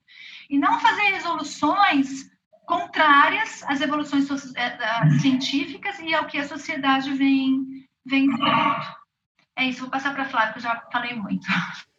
e 0.50 0.60
não 0.60 0.80
fazer 0.80 1.14
resoluções 1.14 2.30
contrárias 2.66 3.64
às 3.64 3.82
evoluções 3.82 4.28
é, 4.56 5.10
científicas 5.20 6.00
e 6.00 6.14
ao 6.14 6.28
que 6.28 6.38
a 6.38 6.48
sociedade 6.48 7.14
vem, 7.14 7.60
vem 8.06 8.28
É 9.58 9.66
isso, 9.66 9.82
vou 9.82 9.90
passar 9.90 10.14
para 10.14 10.24
a 10.24 10.30
Flávia, 10.30 10.54
que 10.54 10.60
eu 10.60 10.64
já 10.64 10.84
falei 10.92 11.16
muito. 11.16 11.48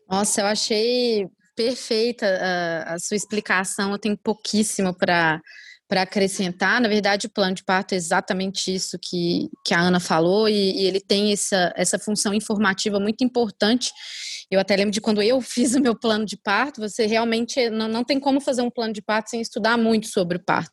Nossa, 0.08 0.40
eu 0.40 0.46
achei 0.46 1.26
perfeita 1.56 2.26
a, 2.26 2.94
a 2.94 2.98
sua 2.98 3.16
explicação, 3.16 3.92
eu 3.92 3.98
tenho 3.98 4.16
pouquíssimo 4.16 4.94
para 4.94 5.40
para 5.88 6.02
acrescentar. 6.02 6.80
Na 6.80 6.88
verdade, 6.88 7.26
o 7.26 7.30
plano 7.30 7.54
de 7.54 7.64
parto 7.64 7.92
é 7.92 7.96
exatamente 7.96 8.74
isso 8.74 8.98
que, 9.00 9.48
que 9.64 9.72
a 9.72 9.80
Ana 9.80 10.00
falou, 10.00 10.48
e, 10.48 10.82
e 10.82 10.84
ele 10.84 11.00
tem 11.00 11.32
essa, 11.32 11.72
essa 11.76 11.98
função 11.98 12.34
informativa 12.34 12.98
muito 12.98 13.22
importante. 13.22 13.92
Eu 14.50 14.60
até 14.60 14.76
lembro 14.76 14.92
de 14.92 15.00
quando 15.00 15.20
eu 15.20 15.40
fiz 15.40 15.74
o 15.74 15.80
meu 15.80 15.94
plano 15.94 16.24
de 16.24 16.36
parto, 16.36 16.80
você 16.80 17.04
realmente 17.06 17.68
não, 17.68 17.88
não 17.88 18.04
tem 18.04 18.20
como 18.20 18.40
fazer 18.40 18.62
um 18.62 18.70
plano 18.70 18.92
de 18.92 19.02
parto 19.02 19.30
sem 19.30 19.40
estudar 19.40 19.76
muito 19.76 20.06
sobre 20.06 20.36
o 20.36 20.44
parto. 20.44 20.72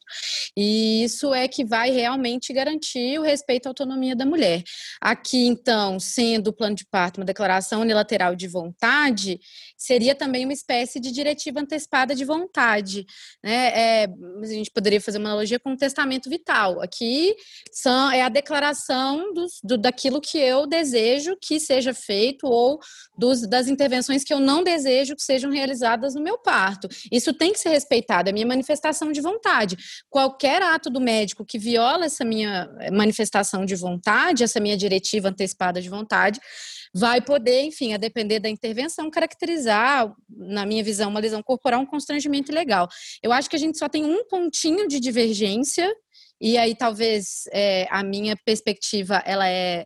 E 0.55 1.03
isso 1.03 1.33
é 1.33 1.47
que 1.47 1.65
vai 1.65 1.89
realmente 1.89 2.53
garantir 2.53 3.19
o 3.19 3.23
respeito 3.23 3.65
à 3.65 3.69
autonomia 3.69 4.15
da 4.15 4.25
mulher. 4.25 4.63
Aqui, 5.01 5.47
então, 5.47 5.99
sendo 5.99 6.49
o 6.49 6.53
plano 6.53 6.75
de 6.75 6.85
parto 6.85 7.17
uma 7.17 7.25
declaração 7.25 7.81
unilateral 7.81 8.35
de 8.35 8.47
vontade, 8.47 9.39
seria 9.77 10.13
também 10.13 10.45
uma 10.45 10.53
espécie 10.53 10.99
de 10.99 11.11
diretiva 11.11 11.59
antecipada 11.59 12.13
de 12.13 12.23
vontade. 12.23 13.05
Né? 13.43 14.03
É, 14.03 14.07
a 14.41 14.45
gente 14.45 14.71
poderia 14.71 15.01
fazer 15.01 15.17
uma 15.17 15.29
analogia 15.29 15.59
com 15.59 15.73
o 15.73 15.77
testamento 15.77 16.29
vital. 16.29 16.79
Aqui 16.81 17.35
são, 17.71 18.11
é 18.11 18.21
a 18.21 18.29
declaração 18.29 19.33
dos, 19.33 19.59
do, 19.63 19.77
daquilo 19.77 20.21
que 20.21 20.37
eu 20.37 20.67
desejo 20.67 21.35
que 21.41 21.59
seja 21.59 21.93
feito 21.93 22.45
ou 22.45 22.79
dos, 23.17 23.41
das 23.47 23.62
intervenções 23.67 24.23
que 24.23 24.33
eu 24.33 24.39
não 24.39 24.63
desejo 24.63 25.15
que 25.15 25.23
sejam 25.23 25.51
realizadas 25.51 26.15
no 26.15 26.21
meu 26.21 26.37
parto. 26.37 26.87
Isso 27.11 27.33
tem 27.33 27.51
que 27.51 27.59
ser 27.59 27.69
respeitado, 27.69 28.29
é 28.29 28.33
minha 28.33 28.47
manifestação 28.47 29.11
de 29.11 29.21
vontade. 29.21 29.77
Qualquer 30.09 30.61
ato 30.61 30.89
do 30.89 31.01
médico 31.01 31.45
que 31.45 31.57
viola 31.57 32.05
essa 32.05 32.23
minha 32.23 32.69
manifestação 32.91 33.65
de 33.65 33.75
vontade, 33.75 34.43
essa 34.43 34.59
minha 34.59 34.77
diretiva 34.77 35.29
antecipada 35.29 35.81
de 35.81 35.89
vontade, 35.89 36.39
vai 36.93 37.19
poder, 37.19 37.63
enfim, 37.63 37.93
a 37.93 37.97
depender 37.97 38.39
da 38.39 38.47
intervenção, 38.47 39.09
caracterizar, 39.09 40.13
na 40.29 40.65
minha 40.65 40.83
visão, 40.83 41.09
uma 41.09 41.19
lesão 41.19 41.41
corporal, 41.41 41.81
um 41.81 41.85
constrangimento 41.85 42.51
ilegal. 42.51 42.87
Eu 43.21 43.31
acho 43.31 43.49
que 43.49 43.55
a 43.55 43.59
gente 43.59 43.79
só 43.79 43.89
tem 43.89 44.05
um 44.05 44.27
pontinho 44.27 44.87
de 44.87 44.99
divergência, 44.99 45.91
e 46.39 46.57
aí 46.57 46.75
talvez 46.75 47.45
é, 47.51 47.87
a 47.89 48.03
minha 48.03 48.35
perspectiva, 48.45 49.23
ela 49.25 49.49
é 49.49 49.85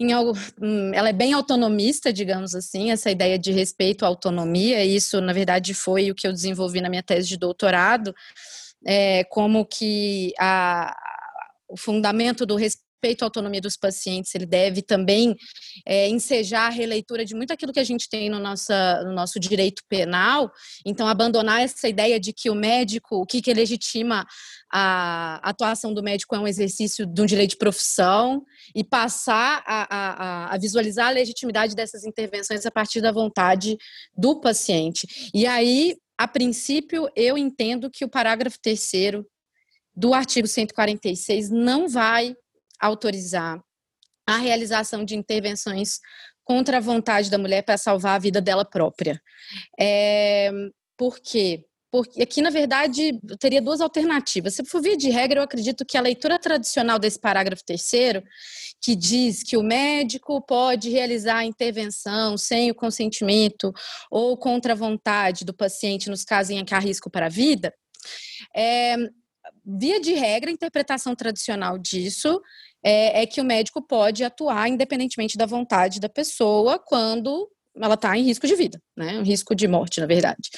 em 0.00 0.12
algo, 0.12 0.32
hum, 0.60 0.92
ela 0.94 1.10
é 1.10 1.12
bem 1.12 1.34
autonomista, 1.34 2.10
digamos 2.10 2.54
assim, 2.54 2.90
essa 2.90 3.10
ideia 3.10 3.38
de 3.38 3.52
respeito 3.52 4.04
à 4.04 4.08
autonomia, 4.08 4.82
isso, 4.82 5.20
na 5.20 5.34
verdade, 5.34 5.74
foi 5.74 6.10
o 6.10 6.14
que 6.14 6.26
eu 6.26 6.32
desenvolvi 6.32 6.80
na 6.80 6.88
minha 6.88 7.02
tese 7.02 7.28
de 7.28 7.36
doutorado, 7.36 8.14
é, 8.86 9.24
como 9.24 9.66
que 9.66 10.32
a, 10.38 10.96
o 11.68 11.76
fundamento 11.76 12.46
do 12.46 12.56
respeito 12.56 12.89
respeito 13.00 13.22
à 13.22 13.26
autonomia 13.26 13.60
dos 13.60 13.76
pacientes, 13.76 14.34
ele 14.34 14.44
deve 14.44 14.82
também 14.82 15.34
é, 15.86 16.08
ensejar 16.08 16.66
a 16.66 16.70
releitura 16.70 17.24
de 17.24 17.34
muito 17.34 17.52
aquilo 17.52 17.72
que 17.72 17.80
a 17.80 17.84
gente 17.84 18.08
tem 18.08 18.28
no, 18.28 18.38
nossa, 18.38 19.02
no 19.04 19.12
nosso 19.12 19.40
direito 19.40 19.82
penal. 19.88 20.52
Então, 20.84 21.08
abandonar 21.08 21.62
essa 21.62 21.88
ideia 21.88 22.20
de 22.20 22.32
que 22.32 22.50
o 22.50 22.54
médico, 22.54 23.16
o 23.16 23.26
que, 23.26 23.40
que 23.40 23.54
legitima 23.54 24.26
a 24.70 25.40
atuação 25.42 25.94
do 25.94 26.02
médico 26.02 26.36
é 26.36 26.38
um 26.38 26.46
exercício 26.46 27.06
de 27.06 27.22
um 27.22 27.26
direito 27.26 27.50
de 27.50 27.56
profissão 27.56 28.44
e 28.74 28.84
passar 28.84 29.64
a, 29.66 29.86
a, 29.90 30.54
a, 30.54 30.58
visualizar 30.58 31.08
a 31.08 31.12
legitimidade 31.12 31.74
dessas 31.74 32.04
intervenções 32.04 32.66
a 32.66 32.70
partir 32.70 33.00
da 33.00 33.10
vontade 33.10 33.76
do 34.16 34.40
paciente. 34.40 35.30
E 35.34 35.46
aí, 35.46 35.96
a 36.18 36.28
princípio, 36.28 37.08
eu 37.16 37.38
entendo 37.38 37.90
que 37.90 38.04
o 38.04 38.10
parágrafo 38.10 38.58
terceiro 38.62 39.26
do 39.96 40.14
artigo 40.14 40.46
146 40.46 41.50
não 41.50 41.88
vai 41.88 42.36
autorizar 42.80 43.62
a 44.26 44.38
realização 44.38 45.04
de 45.04 45.16
intervenções 45.16 45.98
contra 46.44 46.78
a 46.78 46.80
vontade 46.80 47.30
da 47.30 47.38
mulher 47.38 47.62
para 47.62 47.76
salvar 47.76 48.16
a 48.16 48.18
vida 48.18 48.40
dela 48.40 48.64
própria. 48.64 49.20
É, 49.78 50.50
por 50.96 51.18
quê? 51.20 51.64
Porque 51.92 52.22
aqui, 52.22 52.40
na 52.40 52.50
verdade, 52.50 53.18
eu 53.28 53.36
teria 53.36 53.60
duas 53.60 53.80
alternativas. 53.80 54.54
Se 54.54 54.64
for 54.64 54.80
via 54.80 54.96
de 54.96 55.10
regra, 55.10 55.40
eu 55.40 55.44
acredito 55.44 55.84
que 55.84 55.98
a 55.98 56.00
leitura 56.00 56.38
tradicional 56.38 56.98
desse 57.00 57.18
parágrafo 57.18 57.64
terceiro, 57.64 58.22
que 58.80 58.94
diz 58.94 59.42
que 59.42 59.56
o 59.56 59.62
médico 59.62 60.40
pode 60.40 60.88
realizar 60.88 61.38
a 61.38 61.44
intervenção 61.44 62.38
sem 62.38 62.70
o 62.70 62.74
consentimento 62.74 63.72
ou 64.10 64.36
contra 64.36 64.72
a 64.72 64.76
vontade 64.76 65.44
do 65.44 65.52
paciente 65.52 66.08
nos 66.08 66.24
casos 66.24 66.50
em 66.50 66.64
que 66.64 66.74
há 66.74 66.78
risco 66.78 67.10
para 67.10 67.26
a 67.26 67.30
vida, 67.30 67.74
é, 68.54 68.96
via 69.64 70.00
de 70.00 70.14
regra, 70.14 70.50
a 70.50 70.54
interpretação 70.54 71.14
tradicional 71.14 71.76
disso 71.76 72.40
é, 72.82 73.22
é 73.22 73.26
que 73.26 73.40
o 73.40 73.44
médico 73.44 73.82
pode 73.82 74.24
atuar 74.24 74.68
independentemente 74.68 75.36
da 75.36 75.46
vontade 75.46 76.00
da 76.00 76.08
pessoa 76.08 76.78
quando 76.78 77.48
ela 77.76 77.94
está 77.94 78.16
em 78.16 78.22
risco 78.22 78.46
de 78.46 78.54
vida, 78.54 78.80
né? 78.96 79.18
Um 79.18 79.22
risco 79.22 79.54
de 79.54 79.68
morte, 79.68 80.00
na 80.00 80.06
verdade. 80.06 80.50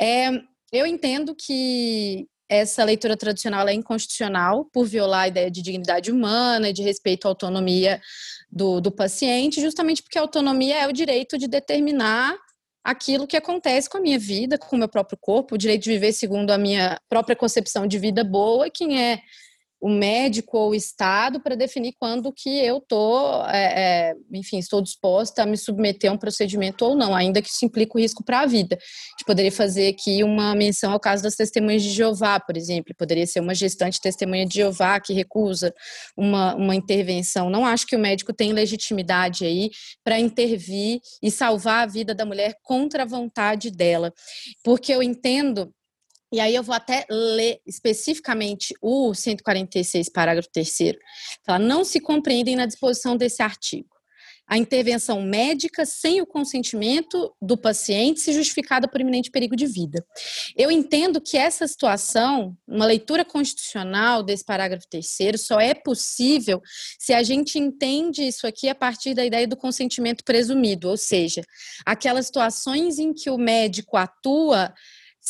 É, 0.00 0.30
eu 0.72 0.86
entendo 0.86 1.34
que 1.34 2.26
essa 2.48 2.82
leitura 2.82 3.16
tradicional 3.16 3.68
é 3.68 3.72
inconstitucional 3.72 4.64
por 4.72 4.84
violar 4.84 5.22
a 5.22 5.28
ideia 5.28 5.50
de 5.50 5.62
dignidade 5.62 6.10
humana 6.10 6.68
e 6.68 6.72
de 6.72 6.82
respeito 6.82 7.26
à 7.26 7.28
autonomia 7.28 8.00
do, 8.50 8.80
do 8.80 8.90
paciente, 8.90 9.60
justamente 9.60 10.02
porque 10.02 10.18
a 10.18 10.22
autonomia 10.22 10.80
é 10.80 10.88
o 10.88 10.92
direito 10.92 11.38
de 11.38 11.46
determinar 11.46 12.36
aquilo 12.82 13.26
que 13.26 13.36
acontece 13.36 13.88
com 13.88 13.98
a 13.98 14.00
minha 14.00 14.18
vida, 14.18 14.58
com 14.58 14.74
o 14.74 14.78
meu 14.78 14.88
próprio 14.88 15.16
corpo, 15.20 15.54
o 15.54 15.58
direito 15.58 15.84
de 15.84 15.90
viver 15.90 16.12
segundo 16.12 16.50
a 16.50 16.58
minha 16.58 17.00
própria 17.08 17.36
concepção 17.36 17.86
de 17.86 17.98
vida 17.98 18.24
boa, 18.24 18.68
quem 18.68 19.00
é 19.00 19.20
o 19.80 19.88
médico 19.88 20.58
ou 20.58 20.70
o 20.70 20.74
Estado 20.74 21.40
para 21.40 21.54
definir 21.54 21.94
quando 21.98 22.32
que 22.32 22.50
eu 22.58 22.78
estou, 22.78 23.46
é, 23.46 24.10
é, 24.10 24.14
enfim, 24.32 24.58
estou 24.58 24.82
disposta 24.82 25.42
a 25.42 25.46
me 25.46 25.56
submeter 25.56 26.10
a 26.10 26.14
um 26.14 26.18
procedimento 26.18 26.84
ou 26.84 26.94
não, 26.94 27.14
ainda 27.14 27.40
que 27.40 27.48
isso 27.48 27.64
implique 27.64 27.96
o 27.96 27.98
risco 27.98 28.22
para 28.22 28.40
a 28.40 28.46
vida. 28.46 28.76
A 28.76 29.10
gente 29.12 29.26
poderia 29.26 29.50
fazer 29.50 29.88
aqui 29.88 30.22
uma 30.22 30.54
menção 30.54 30.92
ao 30.92 31.00
caso 31.00 31.22
das 31.22 31.34
testemunhas 31.34 31.82
de 31.82 31.90
Jeová, 31.90 32.38
por 32.38 32.56
exemplo, 32.56 32.94
poderia 32.96 33.26
ser 33.26 33.40
uma 33.40 33.54
gestante 33.54 34.00
testemunha 34.00 34.44
de 34.44 34.56
Jeová 34.56 35.00
que 35.00 35.14
recusa 35.14 35.74
uma, 36.14 36.54
uma 36.54 36.74
intervenção. 36.74 37.48
Não 37.48 37.64
acho 37.64 37.86
que 37.86 37.96
o 37.96 37.98
médico 37.98 38.34
tem 38.34 38.52
legitimidade 38.52 39.46
aí 39.46 39.70
para 40.04 40.20
intervir 40.20 41.00
e 41.22 41.30
salvar 41.30 41.84
a 41.84 41.86
vida 41.86 42.14
da 42.14 42.26
mulher 42.26 42.54
contra 42.62 43.04
a 43.04 43.06
vontade 43.06 43.70
dela, 43.70 44.12
porque 44.62 44.92
eu 44.92 45.02
entendo 45.02 45.72
e 46.32 46.40
aí 46.40 46.54
eu 46.54 46.62
vou 46.62 46.74
até 46.74 47.06
ler 47.10 47.60
especificamente 47.66 48.74
o 48.80 49.14
146, 49.14 50.08
parágrafo 50.10 50.48
3 50.52 50.70
Fala, 51.44 51.58
não 51.58 51.84
se 51.84 52.00
compreendem 52.00 52.56
na 52.56 52.66
disposição 52.66 53.16
desse 53.16 53.42
artigo 53.42 54.00
a 54.50 54.58
intervenção 54.58 55.22
médica 55.22 55.86
sem 55.86 56.20
o 56.20 56.26
consentimento 56.26 57.32
do 57.40 57.56
paciente 57.56 58.18
se 58.18 58.32
justificada 58.32 58.88
por 58.88 59.00
iminente 59.00 59.30
perigo 59.30 59.54
de 59.54 59.64
vida. 59.64 60.04
Eu 60.56 60.72
entendo 60.72 61.20
que 61.20 61.38
essa 61.38 61.68
situação, 61.68 62.56
uma 62.66 62.84
leitura 62.84 63.24
constitucional 63.24 64.24
desse 64.24 64.44
parágrafo 64.44 64.88
terceiro, 64.90 65.38
só 65.38 65.60
é 65.60 65.72
possível 65.72 66.60
se 66.98 67.12
a 67.12 67.22
gente 67.22 67.60
entende 67.60 68.26
isso 68.26 68.44
aqui 68.44 68.68
a 68.68 68.74
partir 68.74 69.14
da 69.14 69.24
ideia 69.24 69.46
do 69.46 69.56
consentimento 69.56 70.24
presumido, 70.24 70.88
ou 70.88 70.96
seja, 70.96 71.42
aquelas 71.86 72.26
situações 72.26 72.98
em 72.98 73.14
que 73.14 73.30
o 73.30 73.38
médico 73.38 73.96
atua 73.96 74.74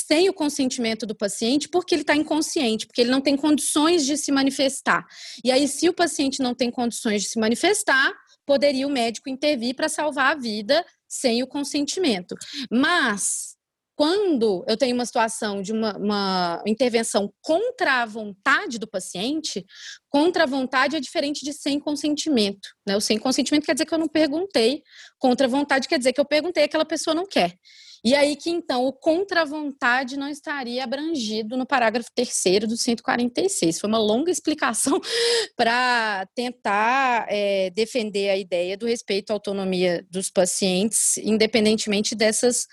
sem 0.07 0.29
o 0.29 0.35
consentimento 0.35 1.07
do 1.07 1.15
paciente, 1.15 1.69
porque 1.69 1.95
ele 1.95 2.03
está 2.03 2.15
inconsciente, 2.15 2.87
porque 2.87 3.01
ele 3.01 3.11
não 3.11 3.21
tem 3.21 3.37
condições 3.37 4.05
de 4.05 4.17
se 4.17 4.33
manifestar. 4.33 5.07
E 5.45 5.51
aí, 5.51 5.67
se 5.69 5.89
o 5.89 5.95
paciente 5.95 6.41
não 6.41 6.55
tem 6.55 6.71
condições 6.71 7.23
de 7.23 7.29
se 7.29 7.39
manifestar, 7.39 8.13
poderia 8.47 8.87
o 8.87 8.91
médico 8.91 9.29
intervir 9.29 9.75
para 9.75 9.89
salvar 9.89 10.33
a 10.33 10.39
vida 10.39 10.85
sem 11.09 11.43
o 11.43 11.47
consentimento. 11.47 12.35
Mas 12.71 13.57
quando 14.01 14.65
eu 14.67 14.79
tenho 14.79 14.95
uma 14.95 15.05
situação 15.05 15.61
de 15.61 15.73
uma, 15.73 15.95
uma, 15.99 16.63
intervenção 16.67 17.31
contra 17.43 18.01
a 18.01 18.07
vontade 18.07 18.79
do 18.79 18.89
paciente, 18.89 19.63
contra 20.09 20.45
a 20.45 20.47
vontade 20.47 20.97
é 20.97 21.01
diferente 21.01 21.45
de 21.45 21.53
sem 21.53 21.79
consentimento. 21.79 22.71
Né? 22.87 22.97
O 22.97 23.01
sem 23.03 23.19
consentimento 23.19 23.67
quer 23.67 23.75
dizer 23.75 23.85
que 23.85 23.93
eu 23.93 23.99
não 23.99 24.09
perguntei, 24.09 24.83
contra 25.19 25.47
a 25.47 25.51
vontade 25.51 25.87
quer 25.87 25.99
dizer 25.99 26.15
que 26.15 26.21
eu 26.21 26.25
perguntei 26.25 26.63
e 26.63 26.65
aquela 26.65 26.87
pessoa 26.87 27.15
não 27.15 27.27
quer. 27.27 27.55
E 28.03 28.15
aí 28.15 28.35
que 28.35 28.49
então 28.49 28.87
o 28.87 28.93
contra-vontade 28.93 30.17
não 30.17 30.29
estaria 30.29 30.83
abrangido 30.83 31.57
no 31.57 31.67
parágrafo 31.67 32.11
3 32.15 32.61
do 32.67 32.77
146. 32.77 33.79
Foi 33.79 33.89
uma 33.89 33.99
longa 33.99 34.31
explicação 34.31 34.99
para 35.55 36.27
tentar 36.35 37.27
é, 37.29 37.71
defender 37.71 38.31
a 38.31 38.37
ideia 38.37 38.77
do 38.77 38.87
respeito 38.87 39.31
à 39.31 39.35
autonomia 39.35 40.07
dos 40.11 40.31
pacientes, 40.31 41.19
independentemente 41.19 42.15
dessas 42.15 42.67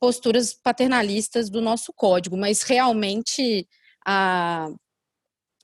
posturas 0.00 0.52
paternalistas 0.52 1.48
do 1.48 1.60
nosso 1.60 1.92
código, 1.94 2.36
mas 2.36 2.62
realmente 2.62 3.66
a, 4.04 4.68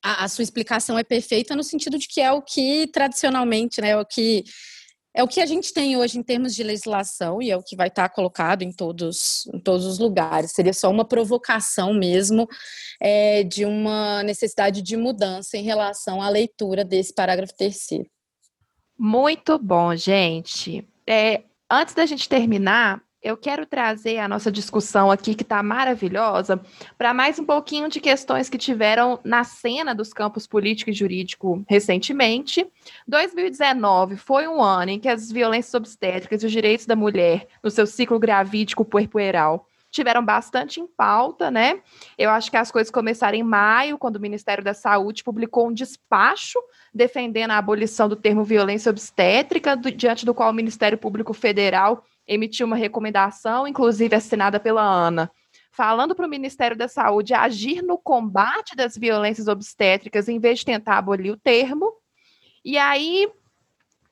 a, 0.02 0.24
a, 0.24 0.28
sua 0.28 0.42
explicação 0.42 0.98
é 0.98 1.04
perfeita 1.04 1.54
no 1.54 1.62
sentido 1.62 1.98
de 1.98 2.08
que 2.08 2.20
é 2.20 2.32
o 2.32 2.40
que 2.40 2.86
tradicionalmente, 2.86 3.80
né, 3.82 3.90
é 3.90 3.96
o 3.98 4.06
que 4.06 4.44
é 5.14 5.22
o 5.22 5.28
que 5.28 5.40
a 5.40 5.46
gente 5.46 5.72
tem 5.72 5.96
hoje 5.96 6.18
em 6.18 6.22
termos 6.22 6.54
de 6.54 6.62
legislação 6.62 7.42
e 7.42 7.50
é 7.50 7.56
o 7.56 7.62
que 7.62 7.74
vai 7.74 7.88
estar 7.88 8.08
colocado 8.10 8.62
em 8.62 8.72
todos, 8.72 9.46
em 9.52 9.58
todos 9.58 9.84
os 9.84 9.98
lugares. 9.98 10.52
Seria 10.52 10.72
só 10.72 10.88
uma 10.90 11.04
provocação 11.04 11.92
mesmo 11.92 12.48
é, 13.00 13.42
de 13.42 13.64
uma 13.64 14.22
necessidade 14.22 14.82
de 14.82 14.96
mudança 14.96 15.56
em 15.56 15.62
relação 15.62 16.22
à 16.22 16.28
leitura 16.28 16.84
desse 16.84 17.12
parágrafo 17.12 17.54
terceiro. 17.56 18.08
Muito 18.96 19.58
bom, 19.58 19.96
gente. 19.96 20.86
É, 21.06 21.42
antes 21.70 21.94
da 21.94 22.06
gente 22.06 22.28
terminar, 22.28 23.02
eu 23.22 23.36
quero 23.36 23.66
trazer 23.66 24.18
a 24.18 24.28
nossa 24.28 24.50
discussão 24.50 25.10
aqui, 25.10 25.34
que 25.34 25.42
está 25.42 25.62
maravilhosa, 25.62 26.60
para 26.96 27.12
mais 27.12 27.38
um 27.38 27.44
pouquinho 27.44 27.88
de 27.88 28.00
questões 28.00 28.48
que 28.48 28.56
tiveram 28.56 29.20
na 29.22 29.44
cena 29.44 29.94
dos 29.94 30.12
campos 30.12 30.46
político 30.46 30.90
e 30.90 30.94
jurídico 30.94 31.62
recentemente. 31.68 32.66
2019 33.06 34.16
foi 34.16 34.48
um 34.48 34.62
ano 34.62 34.92
em 34.92 35.00
que 35.00 35.08
as 35.08 35.30
violências 35.30 35.74
obstétricas 35.74 36.42
e 36.42 36.46
os 36.46 36.52
direitos 36.52 36.86
da 36.86 36.96
mulher 36.96 37.46
no 37.62 37.70
seu 37.70 37.86
ciclo 37.86 38.18
gravídico 38.18 38.84
puerpueral 38.84 39.66
tiveram 39.90 40.24
bastante 40.24 40.80
em 40.80 40.86
pauta, 40.86 41.50
né? 41.50 41.80
Eu 42.16 42.30
acho 42.30 42.50
que 42.50 42.56
as 42.56 42.70
coisas 42.70 42.90
começaram 42.90 43.36
em 43.36 43.42
maio, 43.42 43.98
quando 43.98 44.16
o 44.16 44.20
Ministério 44.20 44.62
da 44.62 44.72
Saúde 44.72 45.24
publicou 45.24 45.68
um 45.68 45.72
despacho 45.72 46.58
defendendo 46.94 47.50
a 47.50 47.58
abolição 47.58 48.08
do 48.08 48.16
termo 48.16 48.44
violência 48.44 48.88
obstétrica, 48.88 49.76
do, 49.76 49.90
diante 49.90 50.24
do 50.24 50.32
qual 50.32 50.50
o 50.50 50.54
Ministério 50.54 50.96
Público 50.96 51.34
Federal 51.34 52.04
emitiu 52.30 52.64
uma 52.64 52.76
recomendação, 52.76 53.66
inclusive 53.66 54.14
assinada 54.14 54.60
pela 54.60 54.82
ANA, 54.82 55.28
falando 55.72 56.14
para 56.14 56.26
o 56.26 56.30
Ministério 56.30 56.76
da 56.76 56.86
Saúde 56.86 57.34
agir 57.34 57.82
no 57.82 57.98
combate 57.98 58.76
das 58.76 58.96
violências 58.96 59.48
obstétricas 59.48 60.28
em 60.28 60.38
vez 60.38 60.60
de 60.60 60.66
tentar 60.66 60.98
abolir 60.98 61.32
o 61.32 61.36
termo. 61.36 61.92
E 62.64 62.78
aí 62.78 63.28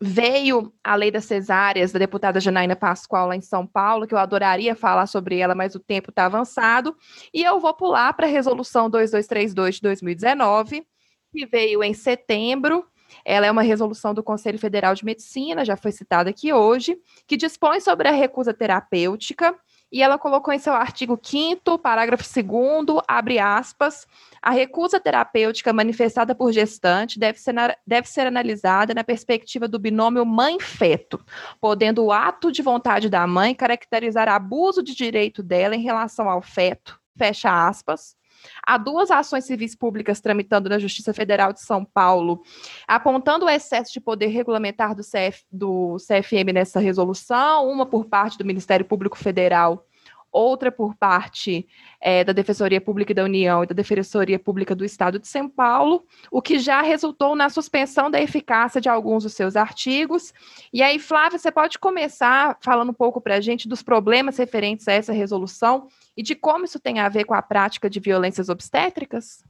veio 0.00 0.72
a 0.82 0.96
lei 0.96 1.12
das 1.12 1.26
cesáreas 1.26 1.92
da 1.92 1.98
deputada 2.00 2.40
Janaína 2.40 2.74
Pascoal 2.74 3.28
lá 3.28 3.36
em 3.36 3.40
São 3.40 3.64
Paulo, 3.64 4.06
que 4.06 4.14
eu 4.14 4.18
adoraria 4.18 4.74
falar 4.74 5.06
sobre 5.06 5.38
ela, 5.38 5.54
mas 5.54 5.76
o 5.76 5.80
tempo 5.80 6.10
está 6.10 6.26
avançado. 6.26 6.96
E 7.32 7.44
eu 7.44 7.60
vou 7.60 7.72
pular 7.72 8.12
para 8.14 8.26
a 8.26 8.30
resolução 8.30 8.90
2232 8.90 9.76
de 9.76 9.82
2019, 9.82 10.84
que 11.32 11.46
veio 11.46 11.84
em 11.84 11.94
setembro 11.94 12.84
ela 13.24 13.46
é 13.46 13.50
uma 13.50 13.62
resolução 13.62 14.14
do 14.14 14.22
Conselho 14.22 14.58
Federal 14.58 14.94
de 14.94 15.04
Medicina, 15.04 15.64
já 15.64 15.76
foi 15.76 15.92
citada 15.92 16.30
aqui 16.30 16.52
hoje, 16.52 16.98
que 17.26 17.36
dispõe 17.36 17.80
sobre 17.80 18.08
a 18.08 18.12
recusa 18.12 18.52
terapêutica, 18.54 19.54
e 19.90 20.02
ela 20.02 20.18
colocou 20.18 20.52
em 20.52 20.58
seu 20.58 20.74
artigo 20.74 21.18
5 21.20 21.78
parágrafo 21.78 22.22
2 22.22 23.02
abre 23.08 23.38
aspas, 23.38 24.06
a 24.42 24.50
recusa 24.50 25.00
terapêutica 25.00 25.72
manifestada 25.72 26.34
por 26.34 26.52
gestante 26.52 27.18
deve 27.18 27.38
ser, 27.38 27.54
deve 27.86 28.08
ser 28.08 28.26
analisada 28.26 28.92
na 28.92 29.02
perspectiva 29.02 29.66
do 29.66 29.78
binômio 29.78 30.26
mãe-feto, 30.26 31.24
podendo 31.60 32.04
o 32.04 32.12
ato 32.12 32.52
de 32.52 32.60
vontade 32.60 33.08
da 33.08 33.26
mãe 33.26 33.54
caracterizar 33.54 34.28
abuso 34.28 34.82
de 34.82 34.94
direito 34.94 35.42
dela 35.42 35.74
em 35.74 35.82
relação 35.82 36.28
ao 36.28 36.42
feto, 36.42 37.00
fecha 37.16 37.66
aspas, 37.66 38.17
Há 38.66 38.78
duas 38.78 39.10
ações 39.10 39.44
civis 39.44 39.74
públicas 39.74 40.20
tramitando 40.20 40.68
na 40.68 40.78
Justiça 40.78 41.12
Federal 41.14 41.52
de 41.52 41.60
São 41.60 41.84
Paulo, 41.84 42.42
apontando 42.86 43.46
o 43.46 43.48
excesso 43.48 43.92
de 43.92 44.00
poder 44.00 44.28
regulamentar 44.28 44.94
do, 44.94 45.02
CF, 45.02 45.44
do 45.50 45.96
CFM 45.96 46.52
nessa 46.52 46.80
resolução, 46.80 47.68
uma 47.68 47.86
por 47.86 48.06
parte 48.06 48.38
do 48.38 48.44
Ministério 48.44 48.84
Público 48.84 49.16
Federal 49.16 49.87
outra 50.30 50.70
por 50.70 50.94
parte 50.94 51.66
é, 52.00 52.22
da 52.22 52.32
Defensoria 52.32 52.80
Pública 52.80 53.14
da 53.14 53.24
União 53.24 53.62
e 53.62 53.66
da 53.66 53.74
Defensoria 53.74 54.38
Pública 54.38 54.74
do 54.74 54.84
Estado 54.84 55.18
de 55.18 55.26
São 55.26 55.48
Paulo, 55.48 56.04
o 56.30 56.42
que 56.42 56.58
já 56.58 56.82
resultou 56.82 57.34
na 57.34 57.48
suspensão 57.48 58.10
da 58.10 58.20
eficácia 58.20 58.80
de 58.80 58.88
alguns 58.88 59.24
dos 59.24 59.34
seus 59.34 59.56
artigos. 59.56 60.32
E 60.72 60.82
aí, 60.82 60.98
Flávia, 60.98 61.38
você 61.38 61.50
pode 61.50 61.78
começar 61.78 62.58
falando 62.60 62.90
um 62.90 62.94
pouco 62.94 63.20
para 63.20 63.36
a 63.36 63.40
gente 63.40 63.68
dos 63.68 63.82
problemas 63.82 64.36
referentes 64.36 64.86
a 64.88 64.92
essa 64.92 65.12
resolução 65.12 65.88
e 66.16 66.22
de 66.22 66.34
como 66.34 66.64
isso 66.64 66.78
tem 66.78 67.00
a 67.00 67.08
ver 67.08 67.24
com 67.24 67.34
a 67.34 67.42
prática 67.42 67.88
de 67.88 68.00
violências 68.00 68.48
obstétricas? 68.48 69.44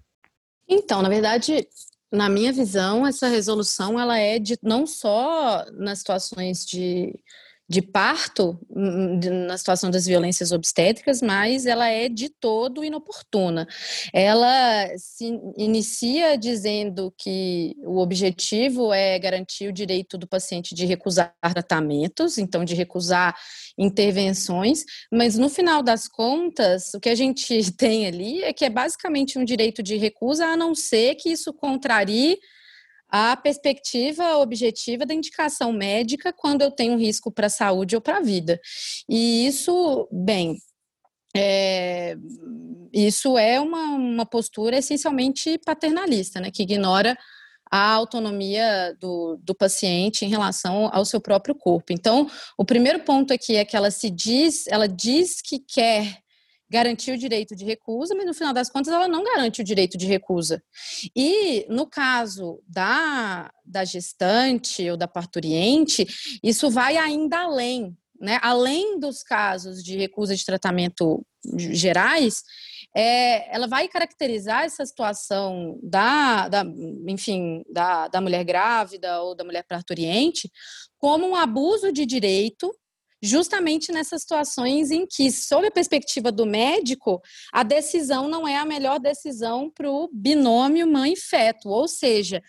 Então, 0.69 1.01
na 1.01 1.09
verdade, 1.09 1.67
na 2.11 2.29
minha 2.29 2.53
visão, 2.53 3.07
essa 3.07 3.29
resolução 3.29 3.99
ela 3.99 4.19
é 4.19 4.39
de 4.39 4.59
não 4.63 4.87
só 4.87 5.67
nas 5.73 5.99
situações 5.99 6.65
de 6.65 7.19
de 7.69 7.83
parto 7.83 8.59
hum, 8.71 9.21
hum, 9.23 9.47
na 9.47 9.59
situação 9.59 9.91
das 9.91 10.07
violências 10.07 10.53
obstétricas, 10.53 11.21
mas 11.21 11.67
ela 11.67 11.89
é 11.89 12.09
de 12.09 12.31
todo 12.31 12.83
inoportuna. 12.83 13.69
Ela 14.13 14.89
se 14.97 15.27
inicia 15.57 16.39
dizendo 16.39 17.13
que 17.17 17.77
o 17.85 17.99
objetivo 17.99 18.93
é 18.93 19.19
garantir 19.19 19.69
o 19.69 19.73
direito 19.73 20.17
do 20.17 20.27
paciente 20.27 20.75
de 20.75 20.87
recusar 20.87 21.35
tratamentos, 21.43 22.39
então 22.39 22.65
de 22.65 22.75
recusar 22.75 23.37
intervenções, 23.77 24.85
mas 25.13 25.37
no 25.37 25.51
final 25.51 25.83
das 25.83 26.09
contas, 26.09 26.95
o 26.95 27.01
que 27.01 27.09
a 27.11 27.15
gente 27.15 27.71
tem 27.77 28.07
ali 28.07 28.43
é 28.43 28.53
que 28.53 28.65
é 28.65 28.71
basicamente 28.71 29.39
um 29.39 29.45
direito 29.45 29.83
de 29.83 29.97
recusa, 29.97 30.47
a 30.47 30.57
não 30.57 30.75
ser 30.75 31.17
que 31.17 31.29
isso 31.29 31.53
contrarie 31.53 32.39
a 33.09 33.37
perspectiva 33.37 34.37
objetiva 34.39 35.07
da 35.07 35.15
indicação 35.15 35.73
médica 35.73 36.33
quando 36.33 36.63
eu 36.63 36.71
tenho 36.71 36.99
risco 36.99 37.31
para 37.33 37.47
a 37.47 37.51
saúde 37.51 37.95
ou 37.95 38.03
para 38.03 38.19
a 38.19 38.23
vida. 38.23 38.61
E 39.09 39.47
isso, 39.47 40.09
bem, 40.13 40.59
é, 41.35 42.17
isso 42.93 43.39
é 43.39 43.61
uma, 43.61 43.95
uma 43.95 44.27
postura 44.27 44.79
essencialmente 44.79 45.59
paternalista, 45.65 46.41
né, 46.41 46.51
que 46.51 46.63
ignora 46.63 47.17
a 47.71 47.93
autonomia 47.93 48.97
do, 48.99 49.39
do 49.43 49.55
paciente 49.55 50.25
em 50.25 50.29
relação 50.29 50.89
ao 50.93 51.05
seu 51.05 51.21
próprio 51.21 51.55
corpo. 51.55 51.93
Então, 51.93 52.27
o 52.57 52.65
primeiro 52.65 53.01
ponto 53.01 53.33
aqui 53.33 53.57
é 53.57 53.65
que 53.65 53.77
ela 53.77 53.91
se 53.91 54.11
diz, 54.11 54.67
ela 54.69 54.89
diz 54.89 55.43
que 55.43 55.59
quer 55.59 56.19
garantir 56.71 57.13
o 57.13 57.19
direito 57.19 57.57
de 57.57 57.65
recusa, 57.65 58.15
mas 58.15 58.27
no 58.27 58.35
final 58.35 58.53
das 58.53 58.69
contas 58.69 58.93
ela 58.93 59.09
não 59.09 59.25
garante 59.25 59.61
o 59.61 59.65
direito 59.65 59.97
de 59.97 60.07
recusa. 60.07 60.63
E 61.17 61.67
no 61.69 61.87
caso 61.87 62.63
da, 62.67 63.51
da 63.65 63.85
gestante 63.85 64.89
ou 64.91 64.97
da 64.97 65.09
parturiente, 65.09 66.07
isso 66.43 66.71
vai 66.71 66.97
ainda 66.97 67.41
além, 67.41 67.97
né? 68.21 68.39
Além 68.43 68.99
dos 68.99 69.23
casos 69.23 69.83
de 69.83 69.97
recusa 69.97 70.37
de 70.37 70.45
tratamento 70.45 71.25
gerais, 71.57 72.43
é, 72.97 73.55
ela 73.55 73.67
vai 73.67 73.89
caracterizar 73.89 74.65
essa 74.65 74.85
situação 74.85 75.79
da, 75.83 76.49
da 76.49 76.65
enfim, 77.07 77.63
da, 77.71 78.09
da 78.09 78.21
mulher 78.21 78.45
grávida 78.45 79.23
ou 79.23 79.35
da 79.35 79.45
mulher 79.45 79.65
parturiente 79.69 80.51
como 80.99 81.27
um 81.27 81.37
abuso 81.37 81.93
de 81.93 82.05
direito 82.05 82.75
justamente 83.23 83.93
nessas 83.93 84.23
situações 84.23 84.91
em 84.91 85.07
que, 85.07 85.31
sob 85.31 85.67
a 85.67 85.71
perspectiva 85.71 86.31
do 86.31 86.47
médico, 86.47 87.21
a 87.53 87.63
decisão 87.63 88.29
não 88.29 88.47
é 88.47 88.57
a 88.57 88.65
melhor 88.65 88.99
decisão 88.99 89.71
para 89.71 89.91
o 89.91 90.09
binômio 90.13 90.87
mãe-feto, 90.87 91.69
ou 91.69 91.89
seja, 91.89 92.43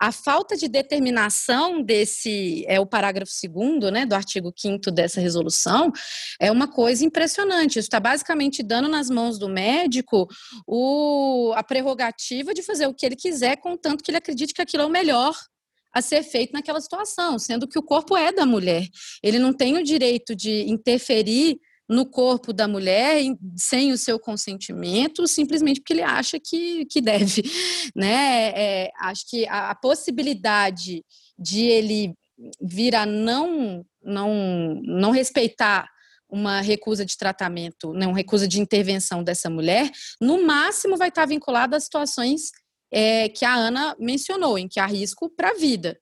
a 0.00 0.10
falta 0.10 0.56
de 0.56 0.68
determinação 0.68 1.82
desse, 1.82 2.64
é 2.66 2.80
o 2.80 2.86
parágrafo 2.86 3.32
segundo, 3.32 3.90
né, 3.90 4.04
do 4.06 4.14
artigo 4.14 4.52
5 4.56 4.90
dessa 4.90 5.20
resolução, 5.20 5.92
é 6.40 6.50
uma 6.50 6.68
coisa 6.68 7.04
impressionante. 7.04 7.78
Isso 7.78 7.86
está 7.86 8.00
basicamente 8.00 8.62
dando 8.62 8.88
nas 8.88 9.08
mãos 9.08 9.38
do 9.38 9.48
médico 9.48 10.26
o, 10.66 11.52
a 11.54 11.62
prerrogativa 11.62 12.54
de 12.54 12.62
fazer 12.62 12.86
o 12.86 12.94
que 12.94 13.06
ele 13.06 13.16
quiser, 13.16 13.56
contanto 13.56 14.02
que 14.02 14.10
ele 14.10 14.18
acredite 14.18 14.54
que 14.54 14.62
aquilo 14.62 14.82
é 14.82 14.86
o 14.86 14.90
melhor 14.90 15.34
a 15.94 16.02
ser 16.02 16.22
feito 16.24 16.52
naquela 16.52 16.80
situação, 16.80 17.38
sendo 17.38 17.68
que 17.68 17.78
o 17.78 17.82
corpo 17.82 18.16
é 18.16 18.32
da 18.32 18.44
mulher. 18.44 18.88
Ele 19.22 19.38
não 19.38 19.52
tem 19.52 19.78
o 19.78 19.84
direito 19.84 20.34
de 20.34 20.68
interferir 20.68 21.58
no 21.88 22.06
corpo 22.06 22.52
da 22.52 22.66
mulher 22.66 23.22
sem 23.56 23.92
o 23.92 23.98
seu 23.98 24.18
consentimento, 24.18 25.26
simplesmente 25.28 25.80
porque 25.80 25.92
ele 25.92 26.02
acha 26.02 26.40
que, 26.40 26.84
que 26.86 27.00
deve. 27.00 27.42
Né? 27.94 28.50
É, 28.56 28.90
acho 28.98 29.28
que 29.28 29.46
a, 29.46 29.70
a 29.70 29.74
possibilidade 29.74 31.04
de 31.38 31.60
ele 31.60 32.14
vir 32.60 32.94
a 32.96 33.06
não, 33.06 33.84
não, 34.02 34.80
não 34.82 35.10
respeitar 35.10 35.86
uma 36.28 36.60
recusa 36.60 37.04
de 37.04 37.16
tratamento, 37.16 37.92
né, 37.92 38.06
uma 38.06 38.16
recusa 38.16 38.48
de 38.48 38.60
intervenção 38.60 39.22
dessa 39.22 39.48
mulher, 39.48 39.88
no 40.20 40.44
máximo 40.44 40.96
vai 40.96 41.08
estar 41.08 41.26
vinculada 41.26 41.76
a 41.76 41.80
situações 41.80 42.50
é, 42.94 43.28
que 43.28 43.44
a 43.44 43.52
Ana 43.52 43.96
mencionou, 43.98 44.56
em 44.56 44.68
que 44.68 44.78
há 44.78 44.86
risco 44.86 45.28
para 45.28 45.50
a 45.50 45.54
vida. 45.54 45.98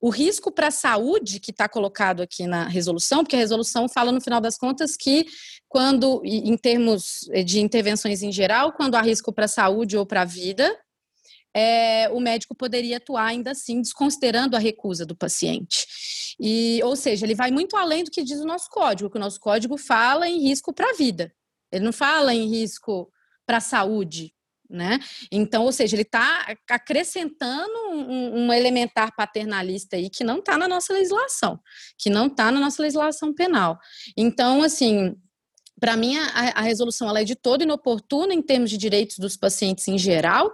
O 0.00 0.10
risco 0.10 0.50
para 0.50 0.66
a 0.66 0.72
saúde 0.72 1.38
que 1.38 1.52
está 1.52 1.68
colocado 1.68 2.20
aqui 2.20 2.48
na 2.48 2.66
resolução, 2.66 3.22
porque 3.22 3.36
a 3.36 3.38
resolução 3.38 3.88
fala 3.88 4.10
no 4.10 4.20
final 4.20 4.40
das 4.40 4.58
contas 4.58 4.96
que 4.96 5.24
quando, 5.68 6.20
em 6.24 6.56
termos 6.56 7.20
de 7.46 7.60
intervenções 7.60 8.24
em 8.24 8.32
geral, 8.32 8.72
quando 8.72 8.96
há 8.96 9.00
risco 9.00 9.32
para 9.32 9.44
a 9.44 9.48
saúde 9.48 9.96
ou 9.96 10.04
para 10.04 10.22
a 10.22 10.24
vida, 10.24 10.76
é, 11.54 12.08
o 12.10 12.18
médico 12.18 12.56
poderia 12.56 12.96
atuar 12.96 13.26
ainda 13.26 13.52
assim, 13.52 13.80
desconsiderando 13.80 14.56
a 14.56 14.58
recusa 14.58 15.06
do 15.06 15.14
paciente. 15.14 15.86
E, 16.40 16.80
ou 16.82 16.96
seja, 16.96 17.24
ele 17.24 17.36
vai 17.36 17.52
muito 17.52 17.76
além 17.76 18.02
do 18.02 18.10
que 18.10 18.24
diz 18.24 18.40
o 18.40 18.44
nosso 18.44 18.68
código, 18.68 19.08
que 19.08 19.16
o 19.16 19.20
nosso 19.20 19.38
código 19.38 19.78
fala 19.78 20.28
em 20.28 20.40
risco 20.40 20.72
para 20.72 20.90
a 20.90 20.94
vida. 20.94 21.32
Ele 21.70 21.84
não 21.84 21.92
fala 21.92 22.34
em 22.34 22.48
risco 22.48 23.12
para 23.46 23.58
a 23.58 23.60
saúde, 23.60 24.34
né? 24.72 24.98
Então, 25.30 25.64
ou 25.64 25.72
seja, 25.72 25.94
ele 25.94 26.02
está 26.02 26.54
acrescentando 26.68 27.72
um, 27.90 28.46
um, 28.46 28.52
elementar 28.52 29.14
paternalista 29.14 29.96
aí 29.96 30.08
que 30.08 30.24
não 30.24 30.38
está 30.38 30.56
na 30.56 30.66
nossa 30.66 30.92
legislação, 30.92 31.60
que 31.98 32.08
não 32.08 32.26
está 32.26 32.50
na 32.50 32.58
nossa 32.58 32.82
legislação 32.82 33.34
penal. 33.34 33.78
Então, 34.16 34.62
assim, 34.62 35.14
para 35.78 35.96
mim, 35.96 36.16
a, 36.16 36.60
a, 36.60 36.62
resolução 36.62 37.08
ela 37.08 37.20
é 37.20 37.24
de 37.24 37.34
todo 37.34 37.62
inoportuna 37.62 38.32
em 38.32 38.40
termos 38.40 38.70
de 38.70 38.78
direitos 38.78 39.18
dos 39.18 39.36
pacientes 39.36 39.86
em 39.88 39.98
geral, 39.98 40.50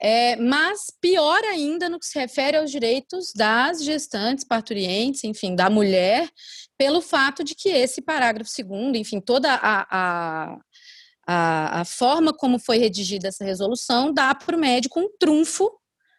é, 0.00 0.36
mas 0.36 0.86
pior 1.00 1.42
ainda 1.44 1.88
no 1.88 2.00
que 2.00 2.06
se 2.06 2.18
refere 2.18 2.56
aos 2.56 2.70
direitos 2.70 3.32
das 3.34 3.84
gestantes, 3.84 4.44
parturientes, 4.44 5.22
enfim, 5.22 5.54
da 5.54 5.68
mulher, 5.68 6.28
pelo 6.78 7.00
fato 7.00 7.44
de 7.44 7.54
que 7.54 7.68
esse 7.68 8.00
parágrafo 8.00 8.50
segundo, 8.50 8.96
enfim, 8.96 9.20
toda 9.20 9.52
a, 9.54 9.86
a 9.90 10.58
a, 11.26 11.80
a 11.80 11.84
forma 11.84 12.32
como 12.32 12.58
foi 12.58 12.78
redigida 12.78 13.28
essa 13.28 13.44
resolução 13.44 14.12
dá 14.12 14.34
para 14.34 14.56
o 14.56 14.60
médico 14.60 15.00
um 15.00 15.08
trunfo 15.18 15.70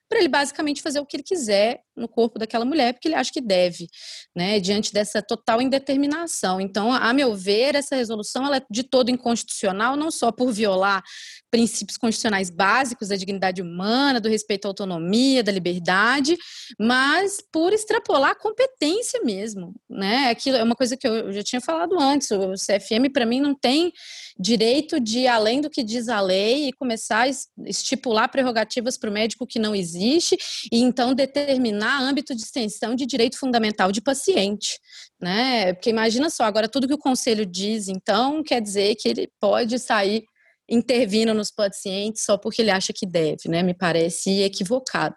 para 0.10 0.20
ele 0.20 0.28
basicamente 0.28 0.82
fazer 0.82 1.00
o 1.00 1.06
que 1.06 1.18
ele 1.18 1.24
quiser 1.24 1.85
no 1.96 2.08
corpo 2.08 2.38
daquela 2.38 2.66
mulher, 2.66 2.94
porque 2.94 3.08
ele 3.08 3.16
acha 3.16 3.32
que 3.32 3.42
deve, 3.42 3.88
né, 4.36 4.60
diante 4.60 4.92
dessa 4.92 5.22
total 5.22 5.62
indeterminação. 5.62 6.60
Então, 6.60 6.92
a 6.92 7.14
meu 7.14 7.36
ver, 7.36 7.76
essa 7.76 7.96
resolução 7.96 8.46
ela 8.46 8.58
é 8.58 8.62
de 8.70 8.84
todo 8.84 9.10
inconstitucional, 9.10 9.96
não 9.96 10.12
só 10.12 10.32
por 10.32 10.52
violar 10.52 11.04
princípios 11.50 11.98
constitucionais 11.98 12.50
básicos 12.50 13.08
da 13.08 13.16
dignidade 13.16 13.62
humana, 13.62 14.20
do 14.20 14.28
respeito 14.28 14.66
à 14.66 14.70
autonomia, 14.70 15.42
da 15.42 15.52
liberdade, 15.52 16.38
mas 16.78 17.38
por 17.52 17.72
extrapolar 17.72 18.32
a 18.32 18.36
competência 18.36 19.22
mesmo, 19.24 19.74
né? 19.90 20.30
Aquilo 20.30 20.58
é 20.58 20.64
uma 20.64 20.76
coisa 20.76 20.98
que 20.98 21.08
eu 21.08 21.32
já 21.32 21.44
tinha 21.44 21.62
falado 21.62 21.98
antes. 21.98 22.30
O 22.32 22.54
CFM 22.54 23.10
para 23.14 23.26
mim 23.26 23.40
não 23.40 23.56
tem 23.56 23.94
direito 24.38 25.00
de 25.00 25.28
além 25.28 25.62
do 25.62 25.70
que 25.70 25.82
diz 25.82 26.10
a 26.10 26.20
lei 26.20 26.68
e 26.68 26.74
começar 26.74 27.24
a 27.24 27.30
estipular 27.66 28.30
prerrogativas 28.30 28.98
para 28.98 29.10
o 29.10 29.14
médico 29.14 29.48
que 29.48 29.60
não 29.60 29.74
existe 29.74 30.38
e 30.70 30.82
então 30.82 31.14
determinar 31.14 31.85
âmbito 31.88 32.36
de 32.36 32.42
extensão 32.42 32.96
de 32.96 33.06
direito 33.06 33.38
fundamental 33.38 33.92
de 33.92 34.02
paciente, 34.02 34.80
né? 35.22 35.74
Porque 35.74 35.90
imagina 35.90 36.30
só, 36.30 36.44
agora 36.44 36.70
tudo 36.70 36.88
que 36.88 36.94
o 36.94 36.98
conselho 36.98 37.46
diz, 37.46 37.88
então, 37.88 38.44
quer 38.44 38.62
dizer 38.62 38.96
que 38.96 39.08
ele 39.08 39.30
pode 39.40 39.80
sair 39.80 40.24
intervindo 40.70 41.34
nos 41.34 41.52
pacientes 41.52 42.24
só 42.24 42.38
porque 42.38 42.62
ele 42.62 42.72
acha 42.72 42.92
que 42.94 43.06
deve, 43.06 43.48
né? 43.48 43.62
Me 43.64 43.74
parece 43.74 44.42
equivocado. 44.42 45.16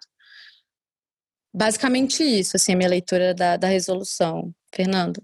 Basicamente 1.53 2.23
isso, 2.23 2.55
assim, 2.55 2.73
a 2.73 2.75
minha 2.75 2.89
leitura 2.89 3.33
da, 3.33 3.57
da 3.57 3.67
resolução. 3.67 4.53
Fernando. 4.73 5.21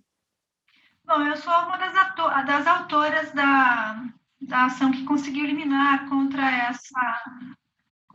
Bom, 1.06 1.22
eu 1.22 1.38
sou 1.38 1.54
uma 1.54 1.78
das, 1.78 1.94
das 2.46 2.68
autoras 2.68 3.32
da, 3.34 4.04
da 4.42 4.66
ação 4.66 4.92
que 4.92 5.04
conseguiu 5.04 5.46
eliminar 5.46 6.10
contra 6.10 6.42
essa, 6.68 7.24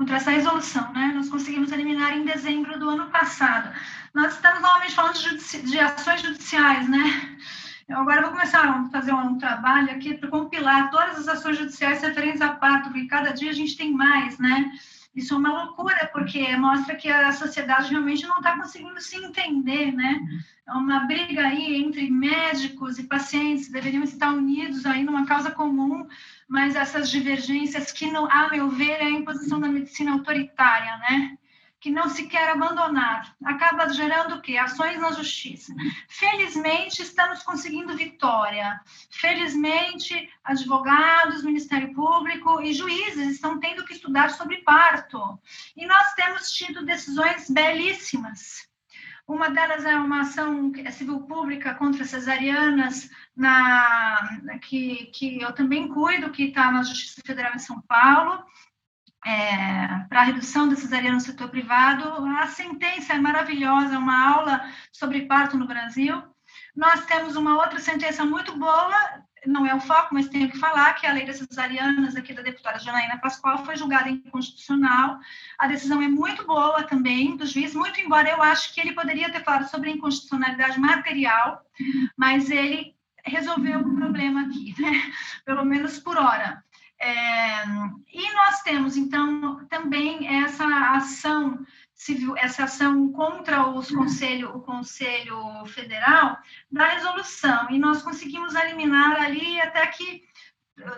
contra 0.01 0.17
essa 0.17 0.31
resolução, 0.31 0.91
né? 0.95 1.13
Nós 1.15 1.29
conseguimos 1.29 1.71
eliminar 1.71 2.17
em 2.17 2.25
dezembro 2.25 2.79
do 2.79 2.89
ano 2.89 3.11
passado. 3.11 3.71
Nós 4.15 4.33
estamos 4.33 4.63
normalmente 4.63 4.95
falando 4.95 5.19
de, 5.19 5.61
de 5.61 5.79
ações 5.79 6.23
judiciais, 6.23 6.89
né? 6.89 7.37
Eu 7.87 7.99
agora 7.99 8.23
vou 8.23 8.31
começar 8.31 8.67
a 8.67 8.89
fazer 8.89 9.13
um 9.13 9.37
trabalho 9.37 9.91
aqui 9.91 10.15
para 10.15 10.31
compilar 10.31 10.91
todas 10.91 11.19
as 11.19 11.29
ações 11.29 11.59
judiciais 11.59 12.01
referentes 12.01 12.41
a 12.41 12.49
parto, 12.49 12.89
porque 12.89 13.09
cada 13.09 13.33
dia 13.33 13.51
a 13.51 13.53
gente 13.53 13.77
tem 13.77 13.93
mais, 13.93 14.39
né? 14.39 14.73
Isso 15.15 15.35
é 15.35 15.37
uma 15.37 15.65
loucura, 15.65 16.09
porque 16.13 16.57
mostra 16.57 16.95
que 16.95 17.09
a 17.09 17.33
sociedade 17.33 17.91
realmente 17.91 18.27
não 18.27 18.37
está 18.37 18.57
conseguindo 18.57 19.01
se 19.01 19.17
entender, 19.17 19.93
né? 19.93 20.21
É 20.69 20.73
uma 20.73 21.01
briga 21.01 21.43
aí 21.43 21.83
entre 21.83 22.09
médicos 22.09 22.99
e 22.99 23.05
pacientes, 23.05 23.71
deveriam 23.71 24.05
estar 24.05 24.33
unidos 24.33 24.87
aí 24.87 25.03
numa 25.03 25.27
causa 25.27 25.51
comum, 25.51 26.07
mas 26.49 26.77
essas 26.77 27.11
divergências 27.11 27.91
que, 27.91 28.11
não, 28.11 28.31
a 28.31 28.51
meu 28.51 28.71
ver, 28.71 29.01
é 29.01 29.05
a 29.05 29.11
imposição 29.11 29.61
da 29.61 29.69
medicina 29.69 30.13
autoritária, 30.13 30.97
né? 30.99 31.37
Que 31.81 31.91
não 31.91 32.11
se 32.11 32.27
quer 32.27 32.51
abandonar, 32.51 33.35
acaba 33.43 33.89
gerando 33.89 34.35
o 34.35 34.43
quê? 34.43 34.59
Ações 34.59 35.01
na 35.01 35.13
justiça. 35.13 35.75
Felizmente, 36.09 37.01
estamos 37.01 37.43
conseguindo 37.43 37.97
vitória. 37.97 38.79
Felizmente, 39.11 40.31
advogados, 40.45 41.43
Ministério 41.43 41.95
Público 41.95 42.61
e 42.61 42.75
juízes 42.75 43.31
estão 43.31 43.59
tendo 43.59 43.85
que 43.87 43.95
estudar 43.95 44.31
sobre 44.31 44.59
parto. 44.59 45.41
E 45.75 45.87
nós 45.87 46.13
temos 46.13 46.53
tido 46.53 46.85
decisões 46.85 47.49
belíssimas. 47.49 48.69
Uma 49.27 49.49
delas 49.49 49.85
é 49.85 49.95
uma 49.97 50.23
ação 50.23 50.73
civil 50.91 51.21
pública 51.21 51.73
contra 51.75 52.05
cesarianas, 52.05 53.09
na, 53.35 54.59
que, 54.61 55.07
que 55.15 55.41
eu 55.41 55.53
também 55.55 55.89
cuido, 55.89 56.31
que 56.31 56.47
está 56.47 56.71
na 56.71 56.83
Justiça 56.83 57.23
Federal 57.25 57.55
em 57.55 57.61
São 57.61 57.81
Paulo 57.83 58.45
é, 59.27 60.07
para 60.09 60.21
a 60.21 60.25
redução 60.25 60.69
da 60.69 60.77
cesariana 60.77 61.17
no 61.17 61.21
setor 61.21 61.49
privado. 61.49 62.05
A 62.39 62.47
sentença 62.47 63.15
é 63.15 63.19
maravilhosa, 63.19 63.99
uma 63.99 64.35
aula 64.35 64.65
sobre 64.93 65.27
parto 65.27 65.57
no 65.57 65.67
Brasil. 65.67 66.23
Nós 66.75 67.05
temos 67.07 67.37
uma 67.37 67.57
outra 67.57 67.79
sentença 67.79 68.25
muito 68.25 68.57
boa, 68.57 69.25
não 69.47 69.67
é 69.67 69.75
o 69.75 69.81
foco, 69.81 70.15
mas 70.15 70.29
tenho 70.29 70.51
que 70.51 70.59
falar, 70.59 70.95
que 70.95 71.07
é 71.07 71.11
a 71.11 71.13
lei 71.13 71.25
das 71.25 71.39
cesarianas, 71.39 72.17
aqui 72.17 72.33
da 72.33 72.43
deputada 72.43 72.79
Janaína 72.79 73.19
Pascoal, 73.19 73.65
foi 73.65 73.77
julgada 73.77 74.09
inconstitucional. 74.09 75.19
A 75.59 75.67
decisão 75.67 76.03
é 76.03 76.09
muito 76.09 76.47
boa 76.47 76.83
também 76.83 77.37
do 77.37 77.47
juiz, 77.47 77.75
muito 77.75 78.01
embora 78.01 78.31
eu 78.31 78.43
acho 78.43 78.75
que 78.75 78.81
ele 78.81 78.93
poderia 78.93 79.31
ter 79.31 79.43
falado 79.43 79.69
sobre 79.69 79.91
inconstitucionalidade 79.91 80.79
material, 80.79 81.63
mas 82.17 82.51
ele 82.51 82.95
resolveu 83.25 83.81
o 83.81 83.97
problema 83.97 84.43
aqui, 84.43 84.75
né? 84.79 85.13
pelo 85.45 85.65
menos 85.65 85.99
por 85.99 86.17
hora. 86.17 86.63
É, 87.01 87.65
e 88.13 88.33
nós 88.35 88.61
temos, 88.63 88.97
então, 88.97 89.65
também 89.71 90.43
essa 90.43 90.67
ação 90.93 91.65
civil, 91.95 92.37
essa 92.37 92.65
ação 92.65 93.11
contra 93.13 93.67
os 93.69 93.91
conselho, 93.91 94.55
o 94.55 94.61
Conselho 94.61 95.65
Federal 95.67 96.39
da 96.71 96.89
resolução, 96.89 97.71
e 97.71 97.79
nós 97.79 98.03
conseguimos 98.03 98.55
eliminar 98.55 99.21
ali 99.21 99.61
até 99.61 99.87
que 99.87 100.23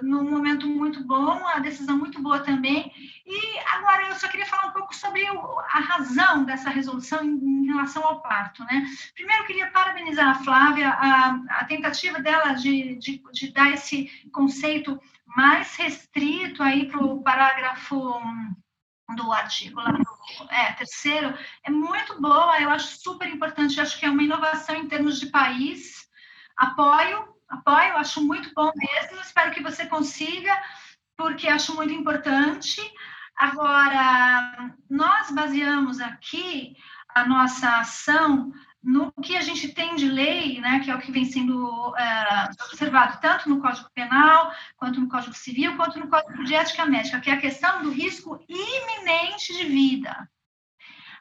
num 0.03 0.29
momento 0.31 0.67
muito 0.67 1.03
bom, 1.05 1.47
a 1.47 1.59
decisão 1.59 1.99
muito 1.99 2.21
boa 2.21 2.41
também. 2.41 2.93
E 3.27 3.59
agora 3.75 4.09
eu 4.09 4.15
só 4.15 4.29
queria 4.29 4.47
falar 4.47 4.69
um 4.69 4.73
pouco 4.73 4.95
sobre 4.95 5.25
a 5.27 5.81
razão 5.81 6.45
dessa 6.45 6.71
resolução 6.71 7.25
em, 7.25 7.67
relação 7.67 8.05
ao 8.05 8.21
parto, 8.21 8.63
né? 8.65 8.87
Primeiro, 9.15 9.47
queria 9.47 9.71
parabenizar 9.71 10.29
a 10.29 10.35
Flávia, 10.35 10.91
a, 10.91 11.41
a 11.49 11.65
tentativa 11.65 12.21
dela 12.21 12.53
de, 12.53 12.97
de, 12.97 13.23
de 13.33 13.53
dar 13.53 13.73
esse 13.73 14.11
conceito 14.31 15.01
mais 15.37 15.75
restrito 15.77 16.63
aí 16.63 16.87
para 16.89 17.03
o 17.03 17.23
parágrafo 17.23 18.21
do 19.17 19.33
artigo 19.33 19.81
lá 19.81 19.93
é, 20.51 20.73
terceiro, 20.73 21.37
é 21.65 21.71
muito 21.71 22.21
boa, 22.21 22.61
eu 22.61 22.71
acho 22.71 22.99
super 22.99 23.29
importante, 23.29 23.81
acho 23.81 23.99
que 23.99 24.07
é 24.07 24.11
uma 24.11 24.23
inovação 24.23 24.75
em 24.75 24.89
termos 24.89 25.21
de 25.21 25.27
país, 25.27 26.09
apoio, 26.57 27.29
apoio, 27.49 27.97
acho 27.97 28.25
muito 28.25 28.53
bom 28.55 28.71
mesmo, 28.75 29.21
espero 29.21 29.51
que 29.51 29.63
você 29.63 29.87
consiga, 29.87 30.63
porque 31.17 31.49
acho 31.49 31.75
muito 31.75 31.93
importante. 31.93 32.81
Agora, 33.37 34.75
nós 34.89 35.31
baseamos 35.31 36.01
aqui 36.01 36.77
a 37.15 37.27
nossa 37.27 37.79
ação 37.79 38.53
no 38.83 39.13
que 39.23 39.37
a 39.37 39.41
gente 39.43 39.69
tem 39.69 39.95
de 39.95 40.09
lei, 40.09 40.61
né, 40.61 40.81
que 40.81 40.91
é 40.91 40.95
o 40.95 40.99
que 40.99 41.13
vem 41.13 41.25
sendo 41.25 41.95
é, 41.97 42.51
observado 42.65 43.21
tanto 43.21 43.49
no 43.49 43.61
Código 43.61 43.89
Penal, 43.95 44.53
quanto 44.77 45.01
no 45.01 45.09
Código 45.09 45.35
Civil, 45.35 45.77
quanto 45.77 46.01
no 46.01 46.09
Código 46.09 46.43
de 46.45 46.55
Ética 46.55 46.85
Médica, 46.85 47.21
que 47.21 47.31
é 47.31 47.35
a 47.35 47.41
questão 47.41 47.83
do 47.83 47.91
risco 47.91 48.45
iminente 48.49 49.57
de 49.57 49.65
vida. 49.65 50.29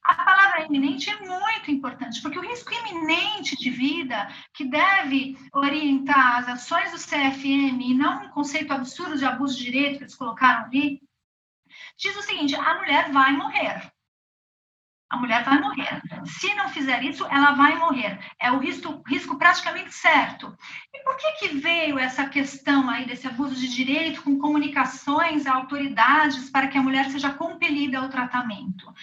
A 0.03 0.16
palavra 0.16 0.66
iminente 0.66 1.12
é 1.12 1.20
muito 1.20 1.70
importante, 1.70 2.20
porque 2.24 2.39
o 2.39 2.41
risco 2.41 2.74
iminente 2.74 3.55
de 3.55 3.70
vida, 3.70 4.28
que 4.51 4.66
deve 4.66 5.38
orientar 5.53 6.38
as 6.38 6.47
ações 6.47 6.91
do 6.91 6.97
CFM, 6.97 7.80
e 7.84 7.93
não 7.93 8.24
um 8.24 8.30
conceito 8.30 8.74
absurdo 8.74 9.16
de 9.16 9.26
abuso 9.26 9.55
de 9.55 9.66
direito 9.66 9.97
que 9.97 10.03
eles 10.05 10.16
colocaram 10.16 10.66
ali, 10.66 10.99
diz 11.95 12.18
o 12.18 12.24
seguinte: 12.24 12.55
a 12.55 12.80
mulher 12.80 13.12
vai 13.12 13.32
morrer 13.34 13.91
a 15.12 15.18
mulher 15.18 15.43
vai 15.43 15.59
morrer. 15.59 16.01
Se 16.24 16.53
não 16.55 16.70
fizer 16.70 17.03
isso, 17.03 17.28
ela 17.30 17.51
vai 17.51 17.76
morrer. 17.76 18.18
É 18.39 18.49
o 18.49 18.59
risco, 18.59 19.03
risco 19.05 19.38
praticamente 19.38 19.93
certo. 19.93 20.57
E 20.93 21.03
por 21.03 21.18
que, 21.18 21.32
que 21.34 21.47
veio 21.49 21.99
essa 21.99 22.26
questão 22.28 22.89
aí 22.89 23.05
desse 23.05 23.28
abuso 23.28 23.53
de 23.53 23.68
direito 23.68 24.24
com 24.24 24.39
comunicações 24.39 25.45
a 25.45 25.53
autoridades 25.53 26.49
para 26.49 26.68
que 26.68 26.78
a 26.78 26.82
mulher 26.82 27.09
seja 27.12 27.30
compelida 27.30 27.99
ao 27.99 28.07
tratamento? 28.07 28.93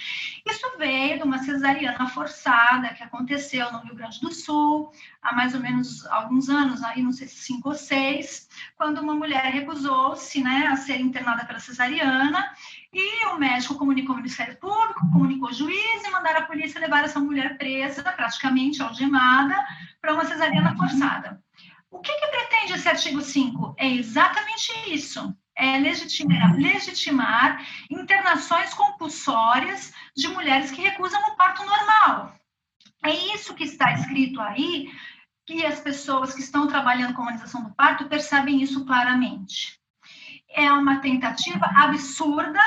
Isso 0.48 0.78
veio 0.78 1.18
de 1.18 1.24
uma 1.24 1.40
cesariana 1.40 2.08
forçada 2.08 2.94
que 2.94 3.02
aconteceu 3.02 3.70
no 3.70 3.80
Rio 3.80 3.94
Grande 3.94 4.18
do 4.20 4.32
Sul 4.32 4.90
há 5.20 5.34
mais 5.34 5.54
ou 5.54 5.60
menos 5.60 6.06
alguns 6.06 6.48
anos, 6.48 6.82
aí 6.82 7.02
não 7.02 7.12
sei 7.12 7.28
se 7.28 7.36
cinco 7.36 7.68
ou 7.68 7.74
seis, 7.74 8.48
quando 8.78 9.02
uma 9.02 9.14
mulher 9.14 9.44
recusou-se 9.52 10.42
né, 10.42 10.68
a 10.68 10.76
ser 10.76 10.98
internada 11.00 11.44
pela 11.44 11.58
cesariana 11.58 12.50
e 13.00 13.26
o 13.26 13.38
médico 13.38 13.76
comunicou 13.76 14.12
ao 14.12 14.16
Ministério 14.16 14.56
Público, 14.56 15.08
comunicou 15.12 15.48
ao 15.48 15.54
juiz 15.54 16.04
e 16.04 16.10
mandaram 16.10 16.40
a 16.40 16.46
polícia 16.46 16.80
levar 16.80 17.04
essa 17.04 17.20
mulher 17.20 17.56
presa, 17.56 18.02
praticamente 18.02 18.82
algemada, 18.82 19.54
para 20.00 20.12
uma 20.14 20.24
cesariana 20.24 20.76
forçada. 20.76 21.40
O 21.90 22.00
que, 22.00 22.12
que 22.12 22.26
pretende 22.26 22.72
esse 22.72 22.88
artigo 22.88 23.20
5? 23.20 23.76
É 23.78 23.88
exatamente 23.88 24.72
isso. 24.92 25.32
É 25.56 25.78
legitimar, 25.78 26.56
legitimar 26.56 27.64
internações 27.88 28.74
compulsórias 28.74 29.92
de 30.16 30.26
mulheres 30.28 30.72
que 30.72 30.82
recusam 30.82 31.20
o 31.28 31.36
parto 31.36 31.64
normal. 31.64 32.34
É 33.04 33.10
isso 33.34 33.54
que 33.54 33.64
está 33.64 33.92
escrito 33.92 34.40
aí, 34.40 34.90
que 35.46 35.64
as 35.64 35.80
pessoas 35.80 36.34
que 36.34 36.40
estão 36.40 36.66
trabalhando 36.66 37.14
com 37.14 37.22
a 37.22 37.26
humanização 37.26 37.62
do 37.62 37.74
parto 37.74 38.08
percebem 38.08 38.60
isso 38.60 38.84
claramente 38.84 39.78
é 40.50 40.72
uma 40.72 41.00
tentativa 41.00 41.66
absurda 41.66 42.60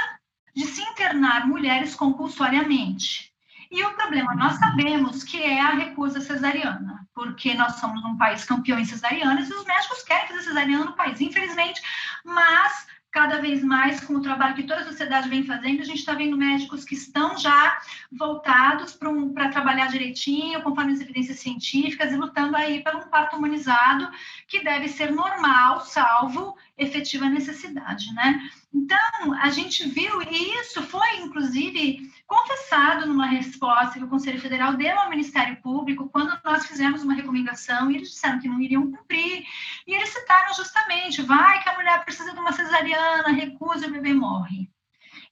de 0.55 0.65
se 0.65 0.81
internar 0.81 1.47
mulheres 1.47 1.95
compulsoriamente. 1.95 3.31
E 3.71 3.83
o 3.85 3.93
problema, 3.93 4.35
nós 4.35 4.57
sabemos 4.57 5.23
que 5.23 5.41
é 5.41 5.61
a 5.61 5.69
recusa 5.69 6.19
cesariana, 6.19 7.07
porque 7.13 7.53
nós 7.53 7.75
somos 7.75 8.03
um 8.03 8.17
país 8.17 8.43
campeão 8.43 8.77
em 8.77 8.85
cesarianas 8.85 9.49
e 9.49 9.53
os 9.53 9.65
médicos 9.65 10.03
querem 10.03 10.27
fazer 10.27 10.41
cesariana 10.41 10.85
no 10.85 10.93
país, 10.93 11.21
infelizmente, 11.21 11.81
mas 12.25 12.85
cada 13.11 13.41
vez 13.41 13.61
mais 13.61 13.99
com 14.01 14.15
o 14.15 14.21
trabalho 14.21 14.55
que 14.55 14.63
toda 14.63 14.81
a 14.81 14.85
sociedade 14.85 15.27
vem 15.27 15.43
fazendo, 15.43 15.81
a 15.81 15.85
gente 15.85 15.99
está 15.99 16.13
vendo 16.13 16.37
médicos 16.37 16.85
que 16.85 16.95
estão 16.95 17.37
já 17.37 17.79
voltados 18.11 18.93
para 18.93 19.09
um, 19.09 19.33
trabalhar 19.33 19.87
direitinho, 19.87 20.61
conforme 20.63 20.93
as 20.93 21.01
evidências 21.01 21.39
científicas, 21.39 22.11
e 22.11 22.15
lutando 22.15 22.55
aí 22.55 22.81
para 22.81 22.97
um 22.97 23.09
parto 23.09 23.35
humanizado 23.35 24.09
que 24.47 24.63
deve 24.63 24.87
ser 24.87 25.11
normal, 25.11 25.81
salvo 25.81 26.57
efetiva 26.77 27.27
necessidade, 27.27 28.13
né? 28.13 28.49
Então, 28.73 29.33
a 29.41 29.49
gente 29.49 29.87
viu, 29.89 30.21
e 30.21 30.59
isso 30.59 30.81
foi, 30.83 31.17
inclusive, 31.17 32.09
confessado 32.25 33.05
numa 33.05 33.25
resposta 33.25 33.99
que 33.99 34.05
o 34.05 34.07
Conselho 34.07 34.39
Federal 34.39 34.75
deu 34.75 34.97
ao 34.97 35.09
Ministério 35.09 35.57
Público 35.61 36.09
quando 36.09 36.39
nós 36.43 36.65
fizemos 36.65 37.03
uma 37.03 37.13
recomendação 37.13 37.91
e 37.91 37.97
eles 37.97 38.11
disseram 38.11 38.39
que 38.39 38.47
não 38.47 38.61
iriam 38.61 38.89
cumprir. 38.89 39.45
E 39.85 39.93
eles 39.93 40.09
citaram 40.09 40.53
justamente: 40.53 41.21
vai 41.21 41.61
que 41.61 41.69
a 41.69 41.75
mulher 41.75 42.03
precisa 42.05 42.33
de 42.33 42.39
uma 42.39 42.53
cesariana, 42.53 43.29
recusa 43.29 43.87
o 43.87 43.91
bebê 43.91 44.13
morre. 44.13 44.69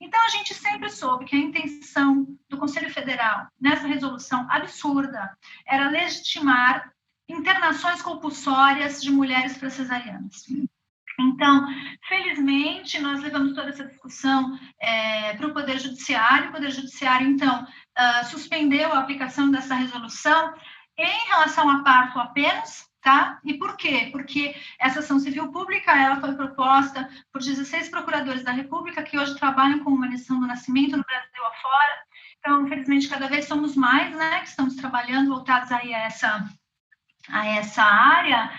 Então, 0.02 0.22
a 0.26 0.30
gente 0.30 0.54
sempre 0.54 0.90
soube 0.90 1.26
que 1.26 1.36
a 1.36 1.40
intenção 1.40 2.28
do 2.50 2.58
Conselho 2.58 2.94
Federal 2.94 3.48
nessa 3.60 3.88
resolução 3.88 4.48
absurda 4.50 5.38
era 5.66 5.90
legitimar 5.90 6.92
internações 7.28 8.02
compulsórias 8.02 9.02
de 9.02 9.12
mulheres 9.12 9.58
para 9.58 9.70
cesarianas. 9.70 10.46
Então, 11.22 11.68
felizmente, 12.08 13.00
nós 13.00 13.22
levamos 13.22 13.54
toda 13.54 13.70
essa 13.70 13.86
discussão 13.86 14.58
é, 14.80 15.34
para 15.34 15.48
o 15.48 15.54
Poder 15.54 15.80
Judiciário. 15.80 16.50
O 16.50 16.52
Poder 16.54 16.72
Judiciário, 16.72 17.28
então, 17.28 17.64
uh, 17.64 18.26
suspendeu 18.26 18.94
a 18.94 19.00
aplicação 19.00 19.52
dessa 19.52 19.76
resolução 19.76 20.54
em 20.98 21.28
relação 21.28 21.70
a 21.70 21.84
parto 21.84 22.20
apenas, 22.20 22.90
tá? 23.02 23.40
E 23.44 23.54
por 23.54 23.78
quê? 23.78 24.10
Porque 24.12 24.56
essa 24.80 25.00
ação 25.00 25.20
civil 25.20 25.52
pública, 25.52 25.92
ela 25.92 26.20
foi 26.20 26.34
proposta 26.36 27.10
por 27.32 27.42
16 27.42 27.90
procuradores 27.90 28.44
da 28.44 28.52
República 28.52 29.04
que 29.04 29.18
hoje 29.18 29.38
trabalham 29.38 29.80
com 29.80 29.92
humanização 29.92 30.40
do 30.40 30.48
nascimento 30.48 30.98
no 30.98 31.04
Brasil 31.04 31.46
afora. 31.46 32.04
Então, 32.40 32.66
infelizmente, 32.66 33.08
cada 33.08 33.28
vez 33.28 33.46
somos 33.46 33.76
mais, 33.76 34.16
né, 34.16 34.40
que 34.40 34.48
estamos 34.48 34.76
trabalhando 34.76 35.30
voltados 35.30 35.72
aí 35.72 35.94
a 35.94 36.00
essa, 36.00 36.50
a 37.30 37.46
essa 37.48 37.84
área, 37.84 38.52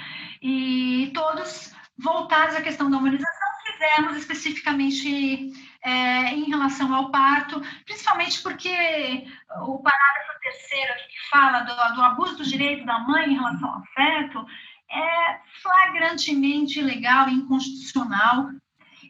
e 0.43 1.11
todos 1.15 1.75
voltados 2.03 2.57
à 2.57 2.63
questão 2.63 2.91
da 2.91 2.99
humanização, 2.99 3.49
fizemos 3.65 4.17
especificamente 4.17 5.53
é, 5.83 6.35
em 6.35 6.45
relação 6.45 6.95
ao 6.95 7.11
parto, 7.11 7.61
principalmente 7.85 8.43
porque 8.43 9.27
o 9.67 9.79
parágrafo 9.79 10.41
terceiro 10.43 10.93
aqui 10.93 11.09
que 11.09 11.29
fala 11.31 11.61
do, 11.61 11.95
do 11.95 12.03
abuso 12.03 12.37
do 12.37 12.45
direito 12.45 12.85
da 12.85 12.99
mãe 13.01 13.31
em 13.31 13.35
relação 13.35 13.69
ao 13.69 13.79
afeto 13.79 14.47
é 14.91 15.41
flagrantemente 15.63 16.81
ilegal 16.81 17.29
e 17.29 17.35
inconstitucional 17.35 18.51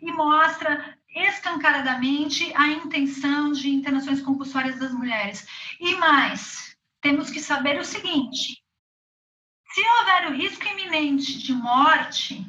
e 0.02 0.12
mostra 0.12 0.96
escancaradamente 1.14 2.52
a 2.54 2.68
intenção 2.68 3.52
de 3.52 3.70
internações 3.70 4.20
compulsórias 4.22 4.78
das 4.78 4.92
mulheres. 4.92 5.46
E 5.80 5.94
mais, 5.96 6.76
temos 7.00 7.30
que 7.30 7.40
saber 7.40 7.80
o 7.80 7.84
seguinte: 7.84 8.62
se 9.72 9.80
houver 9.80 10.28
o 10.28 10.34
risco 10.34 10.66
iminente 10.66 11.38
de 11.38 11.52
morte, 11.52 12.46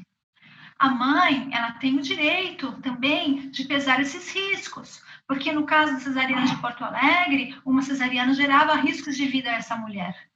a 0.81 0.89
mãe, 0.89 1.47
ela 1.53 1.73
tem 1.73 1.95
o 1.99 2.01
direito 2.01 2.71
também 2.81 3.51
de 3.51 3.65
pesar 3.65 4.01
esses 4.01 4.33
riscos, 4.33 4.99
porque 5.27 5.51
no 5.51 5.63
caso 5.63 5.93
da 5.93 5.99
cesariana 5.99 6.47
de 6.47 6.57
Porto 6.57 6.83
Alegre, 6.83 7.55
uma 7.63 7.83
cesariana 7.83 8.33
gerava 8.33 8.73
riscos 8.73 9.15
de 9.15 9.27
vida 9.27 9.51
a 9.51 9.53
essa 9.53 9.77
mulher. 9.77 10.27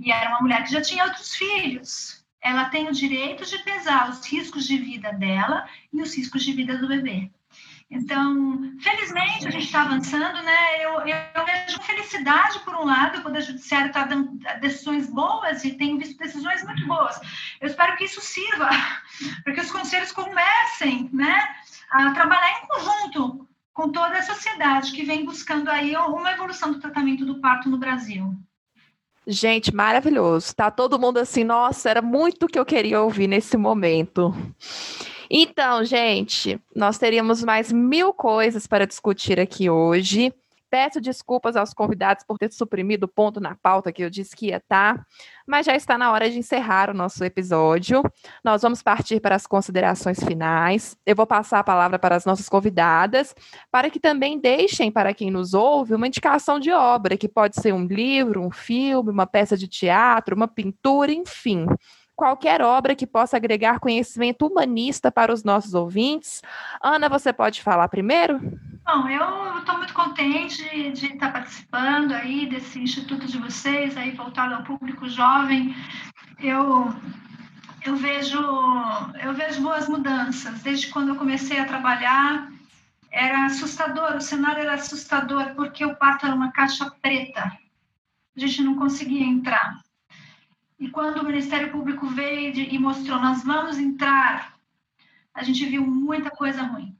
E 0.00 0.10
era 0.10 0.30
uma 0.30 0.40
mulher 0.40 0.64
que 0.64 0.72
já 0.72 0.82
tinha 0.82 1.04
outros 1.04 1.36
filhos. 1.36 2.26
Ela 2.40 2.64
tem 2.64 2.88
o 2.88 2.92
direito 2.92 3.46
de 3.46 3.58
pesar 3.62 4.10
os 4.10 4.26
riscos 4.26 4.66
de 4.66 4.76
vida 4.76 5.12
dela 5.12 5.64
e 5.92 6.02
os 6.02 6.16
riscos 6.16 6.42
de 6.42 6.52
vida 6.52 6.76
do 6.76 6.88
bebê. 6.88 7.30
Então, 7.90 8.72
felizmente, 8.80 9.48
a 9.48 9.50
gente 9.50 9.64
está 9.64 9.82
avançando, 9.82 10.40
né? 10.42 10.84
Eu, 10.84 11.00
eu, 11.00 11.44
vejo 11.44 11.82
felicidade, 11.82 12.60
por 12.60 12.74
um 12.76 12.84
lado, 12.84 13.18
o 13.18 13.22
Poder 13.22 13.42
Judiciário 13.42 13.88
está 13.88 14.04
dando 14.04 14.38
decisões 14.60 15.08
boas 15.10 15.64
e 15.64 15.72
tenho 15.72 15.98
visto 15.98 16.16
decisões 16.16 16.62
muito 16.62 16.86
boas. 16.86 17.20
Eu 17.60 17.66
espero 17.66 17.96
que 17.96 18.04
isso 18.04 18.20
sirva 18.20 18.68
para 19.42 19.52
que 19.52 19.60
os 19.60 19.72
conselhos 19.72 20.12
comecem 20.12 21.10
né, 21.12 21.48
a 21.90 22.12
trabalhar 22.12 22.62
em 22.62 22.66
conjunto 22.68 23.48
com 23.72 23.90
toda 23.90 24.18
a 24.18 24.22
sociedade 24.22 24.92
que 24.92 25.04
vem 25.04 25.24
buscando 25.24 25.68
aí 25.68 25.96
uma 25.96 26.30
evolução 26.30 26.72
do 26.72 26.78
tratamento 26.78 27.26
do 27.26 27.40
parto 27.40 27.68
no 27.68 27.78
Brasil. 27.78 28.32
Gente, 29.26 29.74
maravilhoso. 29.74 30.54
Tá 30.54 30.70
todo 30.70 30.98
mundo 30.98 31.18
assim, 31.18 31.42
nossa, 31.42 31.90
era 31.90 32.02
muito 32.02 32.46
o 32.46 32.48
que 32.48 32.58
eu 32.58 32.64
queria 32.64 33.00
ouvir 33.00 33.26
nesse 33.26 33.56
momento. 33.56 34.34
Então, 35.32 35.84
gente, 35.84 36.60
nós 36.74 36.98
teríamos 36.98 37.44
mais 37.44 37.70
mil 37.70 38.12
coisas 38.12 38.66
para 38.66 38.84
discutir 38.84 39.38
aqui 39.38 39.70
hoje. 39.70 40.34
Peço 40.68 41.00
desculpas 41.00 41.54
aos 41.54 41.72
convidados 41.72 42.24
por 42.24 42.36
ter 42.36 42.52
suprimido 42.52 43.04
o 43.04 43.08
ponto 43.08 43.40
na 43.40 43.54
pauta 43.54 43.92
que 43.92 44.02
eu 44.02 44.10
disse 44.10 44.36
que 44.36 44.46
ia 44.46 44.56
estar, 44.56 44.98
tá, 44.98 45.06
mas 45.46 45.66
já 45.66 45.74
está 45.74 45.98
na 45.98 46.12
hora 46.12 46.30
de 46.30 46.38
encerrar 46.38 46.90
o 46.90 46.94
nosso 46.94 47.24
episódio. 47.24 48.02
Nós 48.42 48.62
vamos 48.62 48.82
partir 48.82 49.20
para 49.20 49.36
as 49.36 49.46
considerações 49.46 50.22
finais. 50.22 50.96
Eu 51.06 51.14
vou 51.14 51.26
passar 51.26 51.60
a 51.60 51.64
palavra 51.64 51.98
para 51.98 52.16
as 52.16 52.24
nossas 52.24 52.48
convidadas, 52.48 53.34
para 53.70 53.88
que 53.88 54.00
também 54.00 54.38
deixem 54.38 54.90
para 54.90 55.14
quem 55.14 55.30
nos 55.30 55.54
ouve 55.54 55.94
uma 55.94 56.08
indicação 56.08 56.58
de 56.58 56.72
obra, 56.72 57.16
que 57.16 57.28
pode 57.28 57.60
ser 57.60 57.72
um 57.72 57.84
livro, 57.84 58.40
um 58.40 58.50
filme, 58.50 59.10
uma 59.10 59.26
peça 59.26 59.56
de 59.56 59.68
teatro, 59.68 60.34
uma 60.34 60.48
pintura, 60.48 61.12
enfim 61.12 61.66
qualquer 62.20 62.60
obra 62.60 62.94
que 62.94 63.06
possa 63.06 63.38
agregar 63.38 63.80
conhecimento 63.80 64.46
humanista 64.46 65.10
para 65.10 65.32
os 65.32 65.42
nossos 65.42 65.72
ouvintes. 65.72 66.42
Ana, 66.82 67.08
você 67.08 67.32
pode 67.32 67.62
falar 67.62 67.88
primeiro? 67.88 68.38
Bom, 68.84 69.08
eu 69.08 69.58
estou 69.58 69.78
muito 69.78 69.94
contente 69.94 70.62
de, 70.92 71.06
estar 71.06 71.32
participando 71.32 72.12
aí 72.12 72.46
desse 72.46 72.78
instituto 72.78 73.26
de 73.26 73.38
vocês, 73.38 73.96
aí 73.96 74.10
voltado 74.10 74.54
ao 74.54 74.64
público 74.64 75.08
jovem. 75.08 75.74
eu 76.38 76.92
eu 77.86 77.96
vejo 77.96 78.38
eu 79.22 79.32
vejo 79.32 79.62
boas 79.62 79.88
mudanças 79.88 80.60
desde 80.60 80.88
quando 80.88 81.08
eu 81.08 81.16
comecei 81.16 81.58
a 81.58 81.64
trabalhar 81.64 82.52
era 83.10 83.46
assustador 83.46 84.16
o 84.16 84.20
cenário 84.20 84.60
era 84.60 84.74
assustador 84.74 85.54
porque 85.54 85.82
o 85.86 85.96
parto 85.96 86.26
era 86.26 86.34
uma 86.34 86.52
caixa 86.52 86.90
preta 87.00 87.44
a 88.36 88.40
gente 88.40 88.62
não 88.62 88.76
conseguia 88.76 89.24
entrar 89.24 89.80
e 90.80 90.88
quando 90.88 91.18
o 91.18 91.24
Ministério 91.24 91.70
Público 91.70 92.06
veio 92.08 92.54
e 92.54 92.78
mostrou 92.78 93.20
nós 93.20 93.44
vamos 93.44 93.78
entrar 93.78 94.58
a 95.34 95.42
gente 95.42 95.64
viu 95.66 95.86
muita 95.86 96.30
coisa 96.30 96.62
ruim. 96.62 96.96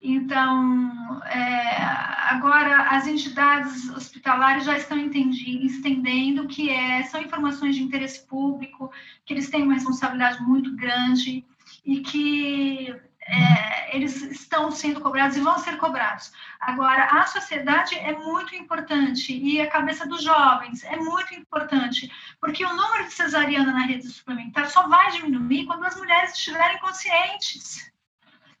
Então, 0.00 1.20
é, 1.24 1.82
agora 2.30 2.90
as 2.90 3.06
entidades 3.06 3.90
hospitalares 3.90 4.64
já 4.64 4.76
estão 4.76 4.96
entendendo 4.96 6.46
que 6.46 6.70
é, 6.70 7.02
são 7.04 7.20
informações 7.20 7.74
de 7.74 7.82
interesse 7.82 8.24
público, 8.26 8.92
que 9.24 9.34
eles 9.34 9.50
têm 9.50 9.64
uma 9.64 9.74
responsabilidade 9.74 10.40
muito 10.42 10.76
grande 10.76 11.44
e 11.84 12.00
que 12.00 12.94
é, 13.28 13.94
eles 13.94 14.22
estão 14.22 14.70
sendo 14.70 15.00
cobrados 15.00 15.36
e 15.36 15.40
vão 15.40 15.58
ser 15.58 15.76
cobrados. 15.76 16.32
Agora, 16.58 17.04
a 17.04 17.26
sociedade 17.26 17.94
é 17.94 18.16
muito 18.16 18.54
importante 18.54 19.36
e 19.36 19.60
a 19.60 19.70
cabeça 19.70 20.06
dos 20.06 20.22
jovens 20.22 20.82
é 20.84 20.96
muito 20.96 21.34
importante, 21.34 22.10
porque 22.40 22.64
o 22.64 22.74
número 22.74 23.04
de 23.04 23.12
cesariana 23.12 23.72
na 23.72 23.84
rede 23.84 24.08
suplementar 24.08 24.70
só 24.70 24.88
vai 24.88 25.12
diminuir 25.12 25.66
quando 25.66 25.84
as 25.84 25.96
mulheres 25.96 26.32
estiverem 26.32 26.78
conscientes. 26.78 27.92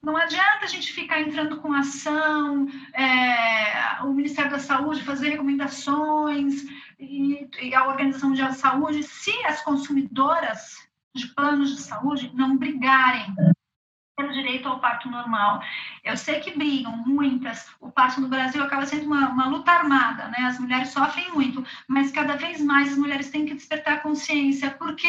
Não 0.02 0.16
adianta 0.16 0.60
a 0.62 0.66
gente 0.66 0.92
ficar 0.92 1.20
entrando 1.20 1.56
com 1.56 1.72
ação, 1.72 2.68
é, 2.92 4.02
o 4.02 4.12
Ministério 4.12 4.50
da 4.50 4.58
Saúde 4.58 5.02
fazer 5.02 5.30
recomendações 5.30 6.62
e, 7.00 7.48
e 7.60 7.74
a 7.74 7.86
Organização 7.88 8.28
Mundial 8.28 8.50
de 8.50 8.58
Saúde, 8.58 9.02
se 9.02 9.32
as 9.44 9.62
consumidoras 9.62 10.86
de 11.14 11.26
planos 11.28 11.74
de 11.74 11.82
saúde 11.82 12.30
não 12.34 12.56
brigarem 12.56 13.34
pelo 14.18 14.32
direito 14.32 14.68
ao 14.68 14.80
parto 14.80 15.08
normal. 15.08 15.62
Eu 16.02 16.16
sei 16.16 16.40
que 16.40 16.58
brigam 16.58 16.96
muitas, 17.06 17.70
o 17.80 17.88
parto 17.88 18.20
no 18.20 18.26
Brasil 18.26 18.60
acaba 18.60 18.84
sendo 18.84 19.06
uma, 19.06 19.28
uma, 19.28 19.46
luta 19.46 19.70
armada, 19.70 20.26
né? 20.26 20.38
As 20.40 20.58
mulheres 20.58 20.88
sofrem 20.88 21.30
muito, 21.32 21.64
mas 21.86 22.10
cada 22.10 22.36
vez 22.36 22.60
mais 22.60 22.90
as 22.92 22.98
mulheres 22.98 23.30
têm 23.30 23.46
que 23.46 23.54
despertar 23.54 24.02
consciência, 24.02 24.72
porque 24.72 25.06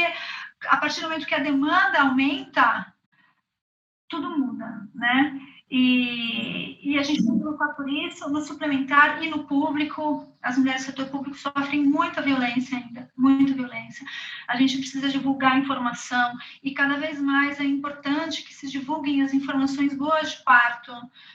a 0.67 0.77
partir 0.77 1.01
do 1.01 1.09
momento 1.09 1.25
que 1.25 1.33
a 1.33 1.39
demanda 1.39 2.01
aumenta, 2.01 2.93
tudo 4.07 4.37
muda, 4.37 4.87
né? 4.93 5.41
E, 5.71 6.79
e 6.81 6.97
a 6.97 7.03
gente 7.03 7.23
tem 7.23 7.37
que 7.37 7.43
lutar 7.43 7.75
por 7.75 7.87
isso 7.87 8.27
no 8.27 8.41
suplementar 8.41 9.21
e 9.23 9.29
no 9.29 9.43
público. 9.45 10.27
As 10.41 10.57
mulheres 10.57 10.81
do 10.81 10.85
setor 10.85 11.07
público 11.07 11.37
sofrem 11.37 11.83
muita 11.83 12.21
violência 12.21 12.77
ainda, 12.77 13.09
muita 13.15 13.53
violência. 13.53 14.03
A 14.47 14.57
gente 14.57 14.79
precisa 14.79 15.09
divulgar 15.09 15.59
informação 15.59 16.35
e 16.63 16.71
cada 16.71 16.97
vez 16.97 17.21
mais 17.21 17.59
é 17.59 17.63
importante 17.63 18.43
que 18.43 18.53
se 18.53 18.67
divulguem 18.67 19.21
as 19.21 19.33
informações 19.33 19.93
boas 19.95 20.31
de 20.31 20.43
parto, 20.43 20.91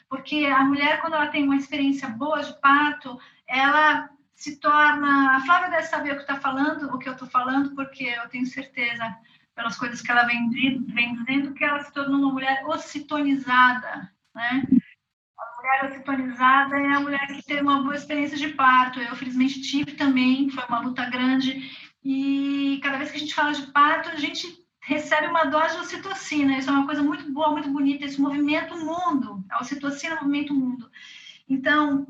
porque 0.09 0.47
a 0.47 0.65
mulher, 0.65 1.01
quando 1.01 1.15
ela 1.15 1.29
tem 1.29 1.45
uma 1.45 1.57
experiência 1.57 2.09
boa 2.09 2.43
de 2.43 2.59
parto, 2.61 3.17
ela 3.47 4.11
se 4.35 4.57
torna. 4.57 5.37
A 5.37 5.41
Flávia 5.41 5.71
deve 5.71 5.85
saber 5.85 6.13
o 6.13 6.17
que 6.17 6.23
está 6.23 6.37
falando, 6.37 6.93
o 6.93 6.99
que 6.99 7.09
eu 7.09 7.13
estou 7.13 7.29
falando, 7.29 7.75
porque 7.75 8.05
eu 8.05 8.29
tenho 8.29 8.47
certeza 8.47 9.17
pelas 9.55 9.79
coisas 9.79 10.03
que 10.03 10.11
ela 10.11 10.25
vem, 10.25 10.51
vem 10.51 11.15
dizendo, 11.15 11.55
que 11.55 11.65
ela 11.65 11.81
se 11.85 11.93
tornou 11.93 12.21
uma 12.21 12.33
mulher 12.33 12.65
ocitonizada, 12.67 14.13
né? 14.35 14.67
A 15.39 15.57
mulher 15.57 15.91
ocitonizada 15.91 16.79
é 16.79 16.95
a 16.95 17.01
mulher 17.01 17.27
que 17.27 17.43
teve 17.45 17.63
uma 17.63 17.83
boa 17.83 17.95
experiência 17.95 18.37
de 18.37 18.49
parto. 18.49 19.01
Eu, 19.01 19.17
felizmente, 19.17 19.63
tive 19.63 19.93
também, 19.93 20.51
foi 20.51 20.65
uma 20.65 20.81
luta 20.81 21.05
grande. 21.09 21.71
E 22.05 22.81
cada 22.83 22.99
vez 22.99 23.11
que 23.11 23.17
a 23.17 23.21
gente 23.21 23.35
fala 23.35 23.53
de 23.53 23.67
parto, 23.69 24.11
a 24.11 24.17
gente 24.17 24.47
recebe 24.81 25.29
uma 25.29 25.45
dose 25.45 25.77
de 25.77 25.81
ocitocina. 25.81 26.59
Isso 26.59 26.69
é 26.69 26.73
uma 26.73 26.87
coisa 26.87 27.03
muito 27.03 27.31
boa, 27.33 27.53
muito 27.53 27.71
bonita. 27.71 28.05
Isso 28.05 28.21
movimenta 28.21 28.75
o 28.75 28.85
mundo. 28.85 29.45
A 29.51 29.61
ocitocina 29.61 30.17
movimenta 30.17 30.53
o 30.53 30.57
mundo. 30.57 30.91
Então, 31.49 32.07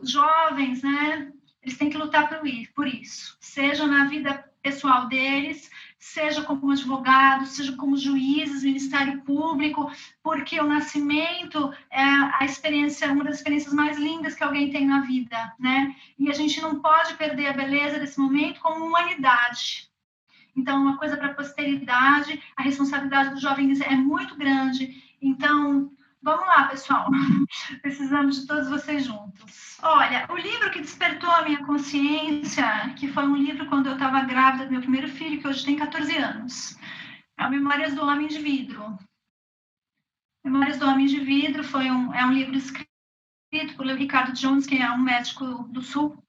os 0.00 0.10
jovens, 0.10 0.82
né, 0.82 1.32
eles 1.62 1.78
têm 1.78 1.90
que 1.90 1.96
lutar 1.96 2.28
por 2.74 2.86
isso, 2.86 3.36
seja 3.40 3.86
na 3.86 4.06
vida 4.06 4.44
pessoal 4.62 5.08
deles, 5.08 5.70
seja 6.04 6.42
como 6.42 6.70
advogados, 6.70 7.56
seja 7.56 7.74
como 7.76 7.96
juízes, 7.96 8.62
Ministério 8.62 9.22
Público, 9.22 9.90
porque 10.22 10.60
o 10.60 10.66
nascimento 10.66 11.72
é 11.90 12.02
a 12.02 12.44
experiência, 12.44 13.10
uma 13.10 13.24
das 13.24 13.36
experiências 13.36 13.72
mais 13.72 13.96
lindas 13.96 14.34
que 14.34 14.44
alguém 14.44 14.70
tem 14.70 14.86
na 14.86 15.00
vida, 15.00 15.54
né? 15.58 15.96
E 16.18 16.28
a 16.28 16.34
gente 16.34 16.60
não 16.60 16.80
pode 16.80 17.14
perder 17.14 17.46
a 17.46 17.52
beleza 17.54 17.98
desse 17.98 18.20
momento 18.20 18.60
como 18.60 18.84
humanidade. 18.84 19.88
Então, 20.54 20.80
uma 20.82 20.98
coisa 20.98 21.16
para 21.16 21.28
a 21.28 21.34
posteridade, 21.34 22.40
a 22.54 22.62
responsabilidade 22.62 23.30
dos 23.30 23.40
jovens 23.40 23.80
é 23.80 23.96
muito 23.96 24.36
grande. 24.36 25.02
Então, 25.22 25.90
Vamos 26.24 26.46
lá, 26.46 26.68
pessoal. 26.68 27.10
Precisamos 27.82 28.40
de 28.40 28.46
todos 28.46 28.70
vocês 28.70 29.04
juntos. 29.04 29.78
Olha, 29.82 30.26
o 30.30 30.36
livro 30.36 30.70
que 30.70 30.80
despertou 30.80 31.30
a 31.30 31.42
minha 31.42 31.62
consciência, 31.66 32.94
que 32.96 33.08
foi 33.08 33.26
um 33.26 33.36
livro 33.36 33.68
quando 33.68 33.88
eu 33.88 33.92
estava 33.92 34.22
grávida 34.22 34.64
do 34.64 34.70
meu 34.70 34.80
primeiro 34.80 35.06
filho, 35.06 35.38
que 35.38 35.46
hoje 35.46 35.66
tem 35.66 35.76
14 35.76 36.16
anos, 36.16 36.78
é 37.36 37.46
o 37.46 37.50
Memórias 37.50 37.94
do 37.94 38.02
Homem 38.02 38.26
de 38.26 38.38
Vidro. 38.38 38.98
Memórias 40.42 40.78
do 40.78 40.88
Homem 40.88 41.04
de 41.04 41.20
Vidro 41.20 41.62
foi 41.62 41.90
um, 41.90 42.14
é 42.14 42.24
um 42.24 42.32
livro 42.32 42.56
escrito 42.56 43.76
por 43.76 43.86
Ricardo 43.86 44.32
Jones, 44.32 44.66
que 44.66 44.78
é 44.78 44.90
um 44.92 44.98
médico 44.98 45.44
do 45.64 45.82
Sul, 45.82 46.24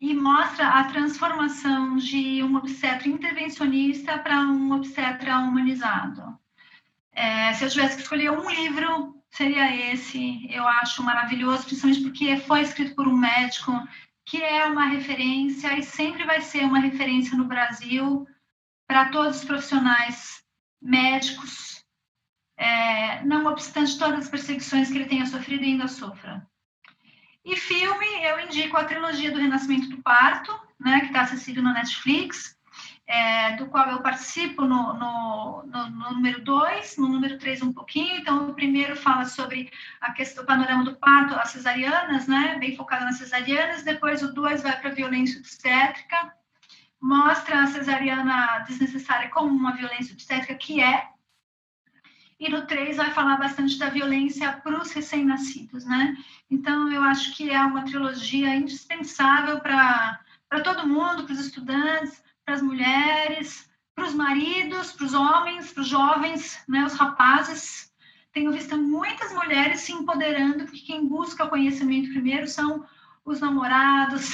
e 0.00 0.14
mostra 0.14 0.70
a 0.70 0.84
transformação 0.84 1.98
de 1.98 2.42
um 2.42 2.56
obstetra 2.56 3.06
intervencionista 3.06 4.18
para 4.18 4.40
um 4.40 4.72
obstetra 4.72 5.38
humanizado. 5.40 6.38
É, 7.16 7.54
se 7.54 7.64
eu 7.64 7.70
tivesse 7.70 7.96
que 7.96 8.02
escolher 8.02 8.30
um 8.30 8.48
livro, 8.50 9.16
seria 9.30 9.74
esse. 9.92 10.46
Eu 10.52 10.68
acho 10.68 11.02
maravilhoso, 11.02 11.64
principalmente 11.64 12.02
porque 12.02 12.36
foi 12.36 12.60
escrito 12.60 12.94
por 12.94 13.08
um 13.08 13.16
médico 13.16 13.72
que 14.26 14.42
é 14.42 14.66
uma 14.66 14.86
referência 14.86 15.78
e 15.78 15.82
sempre 15.82 16.24
vai 16.24 16.42
ser 16.42 16.64
uma 16.64 16.80
referência 16.80 17.36
no 17.36 17.44
Brasil 17.44 18.26
para 18.86 19.08
todos 19.08 19.38
os 19.38 19.44
profissionais 19.44 20.42
médicos, 20.82 21.84
é, 22.58 23.24
não 23.24 23.46
obstante 23.46 23.98
todas 23.98 24.20
as 24.20 24.28
perseguições 24.28 24.90
que 24.90 24.98
ele 24.98 25.06
tenha 25.06 25.26
sofrido 25.26 25.62
e 25.62 25.68
ainda 25.68 25.88
sofra. 25.88 26.46
E 27.44 27.56
filme, 27.56 28.06
eu 28.24 28.40
indico 28.40 28.76
a 28.76 28.84
trilogia 28.84 29.30
do 29.30 29.38
Renascimento 29.38 29.88
do 29.88 30.02
Parto, 30.02 30.52
né, 30.78 31.00
que 31.00 31.06
está 31.06 31.22
acessível 31.22 31.62
no 31.62 31.72
Netflix, 31.72 32.55
é, 33.06 33.54
do 33.56 33.66
qual 33.66 33.88
eu 33.88 34.00
participo 34.00 34.62
no, 34.62 34.94
no, 34.94 35.62
no, 35.64 35.90
no 35.90 36.14
número 36.14 36.42
2, 36.42 36.96
no 36.96 37.08
número 37.08 37.38
3 37.38 37.62
um 37.62 37.72
pouquinho. 37.72 38.16
Então, 38.16 38.50
o 38.50 38.54
primeiro 38.54 38.96
fala 38.96 39.24
sobre 39.24 39.70
a 40.00 40.12
questão 40.12 40.42
do 40.42 40.46
panorama 40.46 40.84
do 40.84 40.96
parto, 40.96 41.34
as 41.34 41.50
cesarianas, 41.50 42.26
né, 42.26 42.56
bem 42.58 42.76
focado 42.76 43.04
nas 43.04 43.18
cesarianas. 43.18 43.84
Depois, 43.84 44.22
o 44.22 44.34
2 44.34 44.62
vai 44.62 44.78
para 44.80 44.90
a 44.90 44.94
violência 44.94 45.38
obstétrica, 45.38 46.34
mostra 47.00 47.62
a 47.62 47.66
cesariana 47.68 48.64
desnecessária 48.66 49.30
como 49.30 49.50
uma 49.50 49.76
violência 49.76 50.12
obstétrica, 50.12 50.54
que 50.56 50.82
é. 50.82 51.08
E 52.38 52.50
no 52.50 52.66
3 52.66 52.96
vai 52.96 53.12
falar 53.12 53.36
bastante 53.36 53.78
da 53.78 53.88
violência 53.88 54.52
para 54.52 54.82
os 54.82 54.92
recém-nascidos, 54.92 55.86
né? 55.86 56.16
Então, 56.50 56.92
eu 56.92 57.02
acho 57.02 57.34
que 57.36 57.50
é 57.50 57.60
uma 57.60 57.84
trilogia 57.84 58.54
indispensável 58.54 59.60
para 59.60 60.20
todo 60.64 60.86
mundo, 60.86 61.24
para 61.24 61.32
os 61.32 61.40
estudantes, 61.40 62.25
para 62.46 62.54
as 62.54 62.62
mulheres, 62.62 63.68
para 63.92 64.06
os 64.06 64.14
maridos, 64.14 64.92
para 64.92 65.04
os 65.04 65.14
homens, 65.14 65.72
para 65.72 65.80
os 65.82 65.88
jovens, 65.88 66.58
né, 66.68 66.84
os 66.84 66.94
rapazes. 66.94 67.92
Tenho 68.32 68.52
visto 68.52 68.78
muitas 68.78 69.32
mulheres 69.32 69.80
se 69.80 69.92
empoderando, 69.92 70.64
porque 70.64 70.80
quem 70.80 71.08
busca 71.08 71.48
conhecimento 71.48 72.10
primeiro 72.10 72.46
são 72.46 72.86
os 73.24 73.40
namorados, 73.40 74.32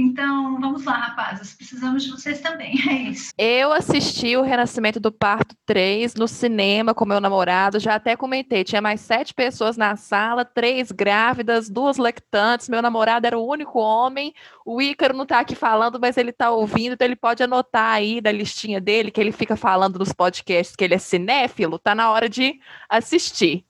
então, 0.00 0.60
vamos 0.60 0.84
lá, 0.84 0.96
rapazes, 0.96 1.54
precisamos 1.54 2.04
de 2.04 2.10
vocês 2.12 2.40
também, 2.40 2.74
é 2.88 2.92
isso. 3.10 3.32
Eu 3.36 3.72
assisti 3.72 4.36
o 4.36 4.42
Renascimento 4.42 5.00
do 5.00 5.10
Parto 5.10 5.56
3 5.66 6.14
no 6.14 6.28
cinema 6.28 6.94
com 6.94 7.04
meu 7.04 7.20
namorado, 7.20 7.80
já 7.80 7.96
até 7.96 8.14
comentei, 8.14 8.62
tinha 8.62 8.80
mais 8.80 9.00
sete 9.00 9.34
pessoas 9.34 9.76
na 9.76 9.96
sala, 9.96 10.44
três 10.44 10.92
grávidas, 10.92 11.68
duas 11.68 11.96
lactantes, 11.96 12.68
meu 12.68 12.80
namorado 12.80 13.26
era 13.26 13.36
o 13.36 13.44
único 13.44 13.80
homem, 13.80 14.32
o 14.64 14.80
Ícaro 14.80 15.16
não 15.16 15.24
está 15.24 15.40
aqui 15.40 15.56
falando, 15.56 15.98
mas 15.98 16.16
ele 16.16 16.30
está 16.30 16.50
ouvindo, 16.50 16.92
então 16.92 17.04
ele 17.04 17.16
pode 17.16 17.42
anotar 17.42 17.94
aí 17.94 18.20
da 18.20 18.30
listinha 18.30 18.80
dele, 18.80 19.10
que 19.10 19.20
ele 19.20 19.32
fica 19.32 19.56
falando 19.56 19.98
nos 19.98 20.12
podcasts 20.12 20.76
que 20.76 20.84
ele 20.84 20.94
é 20.94 20.98
cinéfilo, 20.98 21.76
tá 21.76 21.92
na 21.92 22.12
hora 22.12 22.28
de 22.28 22.60
assistir. 22.88 23.64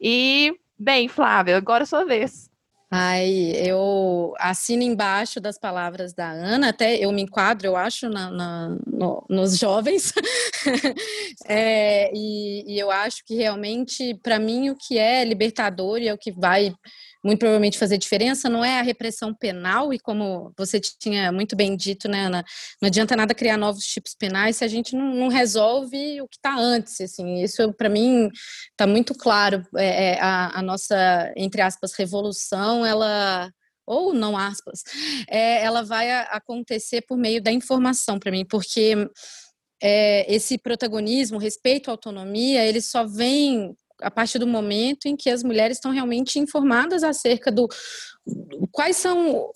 E, 0.00 0.54
bem, 0.78 1.08
Flávia, 1.08 1.56
agora 1.56 1.82
é 1.82 1.86
sua 1.86 2.04
vez. 2.04 2.47
Ai, 2.90 3.52
eu 3.54 4.32
assino 4.38 4.82
embaixo 4.82 5.38
das 5.40 5.58
palavras 5.58 6.14
da 6.14 6.30
Ana, 6.30 6.70
até 6.70 6.96
eu 6.96 7.12
me 7.12 7.20
enquadro, 7.20 7.66
eu 7.66 7.76
acho, 7.76 8.08
na, 8.08 8.30
na 8.30 8.78
no, 8.86 9.22
nos 9.28 9.58
jovens, 9.58 10.10
é, 11.46 12.10
e, 12.14 12.64
e, 12.66 12.78
eu 12.78 12.90
acho 12.90 13.22
que 13.26 13.34
realmente, 13.34 14.14
para 14.22 14.38
mim, 14.38 14.70
o 14.70 14.76
que 14.76 14.96
é 14.96 15.22
libertador 15.22 15.98
e 15.98 16.08
é 16.08 16.14
o 16.14 16.18
que 16.18 16.32
vai 16.32 16.74
muito 17.24 17.38
provavelmente 17.40 17.78
fazer 17.78 17.98
diferença, 17.98 18.48
não 18.48 18.64
é 18.64 18.78
a 18.78 18.82
repressão 18.82 19.34
penal, 19.34 19.92
e 19.92 19.98
como 19.98 20.52
você 20.56 20.80
tinha 20.80 21.32
muito 21.32 21.56
bem 21.56 21.76
dito, 21.76 22.08
né, 22.08 22.26
Ana, 22.26 22.44
não 22.80 22.86
adianta 22.86 23.16
nada 23.16 23.34
criar 23.34 23.56
novos 23.56 23.84
tipos 23.84 24.14
penais 24.14 24.56
se 24.56 24.64
a 24.64 24.68
gente 24.68 24.94
não, 24.94 25.14
não 25.14 25.28
resolve 25.28 26.20
o 26.20 26.28
que 26.28 26.36
está 26.36 26.56
antes, 26.56 27.00
assim, 27.00 27.42
isso 27.42 27.72
para 27.74 27.88
mim 27.88 28.30
está 28.70 28.86
muito 28.86 29.14
claro, 29.14 29.66
é, 29.76 30.12
é, 30.12 30.20
a, 30.20 30.58
a 30.58 30.62
nossa, 30.62 31.32
entre 31.36 31.60
aspas, 31.60 31.92
revolução, 31.94 32.84
ela 32.84 33.50
ou 33.86 34.12
não 34.12 34.36
aspas, 34.36 34.82
é, 35.28 35.64
ela 35.64 35.82
vai 35.82 36.10
acontecer 36.10 37.02
por 37.02 37.16
meio 37.16 37.42
da 37.42 37.50
informação 37.50 38.18
para 38.18 38.30
mim, 38.30 38.44
porque 38.44 38.94
é, 39.82 40.32
esse 40.32 40.58
protagonismo, 40.58 41.38
respeito 41.38 41.88
à 41.88 41.92
autonomia, 41.92 42.64
ele 42.64 42.80
só 42.80 43.06
vem 43.06 43.74
a 44.00 44.10
partir 44.10 44.38
do 44.38 44.46
momento 44.46 45.06
em 45.06 45.16
que 45.16 45.30
as 45.30 45.42
mulheres 45.42 45.76
estão 45.76 45.90
realmente 45.90 46.38
informadas 46.38 47.02
acerca 47.02 47.50
do 47.50 47.68
quais 48.70 48.96
são 48.96 49.50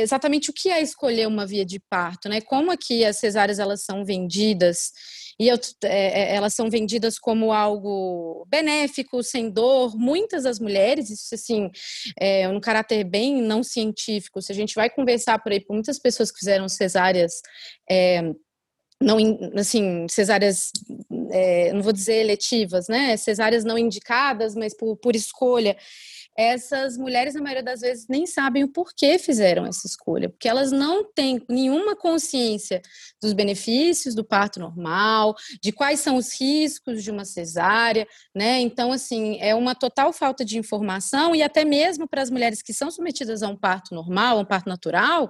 exatamente 0.00 0.50
o 0.50 0.52
que 0.52 0.68
é 0.68 0.80
escolher 0.80 1.26
uma 1.26 1.46
via 1.46 1.64
de 1.64 1.80
parto, 1.80 2.28
né? 2.28 2.40
Como 2.40 2.70
aqui 2.70 3.04
as 3.04 3.16
cesáreas 3.16 3.58
elas 3.58 3.84
são 3.84 4.04
vendidas 4.04 4.92
e 5.40 5.50
é, 5.50 5.56
é, 5.84 6.34
elas 6.34 6.54
são 6.54 6.68
vendidas 6.68 7.18
como 7.18 7.52
algo 7.52 8.46
benéfico, 8.48 9.22
sem 9.22 9.50
dor. 9.50 9.96
Muitas 9.96 10.44
das 10.44 10.60
mulheres, 10.60 11.10
isso 11.10 11.34
assim, 11.34 11.70
é 12.18 12.48
um 12.48 12.60
caráter 12.60 13.02
bem 13.04 13.40
não 13.40 13.62
científico. 13.62 14.42
Se 14.42 14.52
a 14.52 14.54
gente 14.54 14.74
vai 14.74 14.90
conversar 14.90 15.38
por 15.38 15.52
aí 15.52 15.60
com 15.60 15.74
muitas 15.74 15.98
pessoas 15.98 16.30
que 16.30 16.38
fizeram 16.38 16.68
cesáreas 16.68 17.40
é, 17.90 18.22
não 19.02 19.18
assim 19.56 20.06
cesáreas 20.08 20.70
é, 21.32 21.72
não 21.72 21.82
vou 21.82 21.92
dizer 21.92 22.16
eletivas 22.16 22.88
né 22.88 23.16
cesáreas 23.16 23.64
não 23.64 23.78
indicadas 23.78 24.54
mas 24.54 24.74
por, 24.74 24.96
por 24.96 25.16
escolha 25.16 25.76
essas 26.36 26.96
mulheres, 26.96 27.34
na 27.34 27.42
maioria 27.42 27.62
das 27.62 27.82
vezes, 27.82 28.06
nem 28.08 28.26
sabem 28.26 28.64
o 28.64 28.68
porquê 28.68 29.18
fizeram 29.18 29.66
essa 29.66 29.86
escolha, 29.86 30.30
porque 30.30 30.48
elas 30.48 30.72
não 30.72 31.04
têm 31.04 31.42
nenhuma 31.48 31.94
consciência 31.94 32.80
dos 33.20 33.34
benefícios 33.34 34.14
do 34.14 34.24
parto 34.24 34.58
normal, 34.58 35.36
de 35.62 35.72
quais 35.72 36.00
são 36.00 36.16
os 36.16 36.32
riscos 36.40 37.04
de 37.04 37.10
uma 37.10 37.24
cesárea, 37.26 38.06
né? 38.34 38.60
Então, 38.60 38.92
assim, 38.92 39.38
é 39.40 39.54
uma 39.54 39.74
total 39.74 40.12
falta 40.12 40.42
de 40.44 40.58
informação 40.58 41.34
e 41.34 41.42
até 41.42 41.64
mesmo 41.64 42.08
para 42.08 42.22
as 42.22 42.30
mulheres 42.30 42.62
que 42.62 42.72
são 42.72 42.90
submetidas 42.90 43.42
a 43.42 43.48
um 43.48 43.56
parto 43.56 43.94
normal, 43.94 44.38
a 44.38 44.40
um 44.40 44.44
parto 44.44 44.68
natural, 44.68 45.28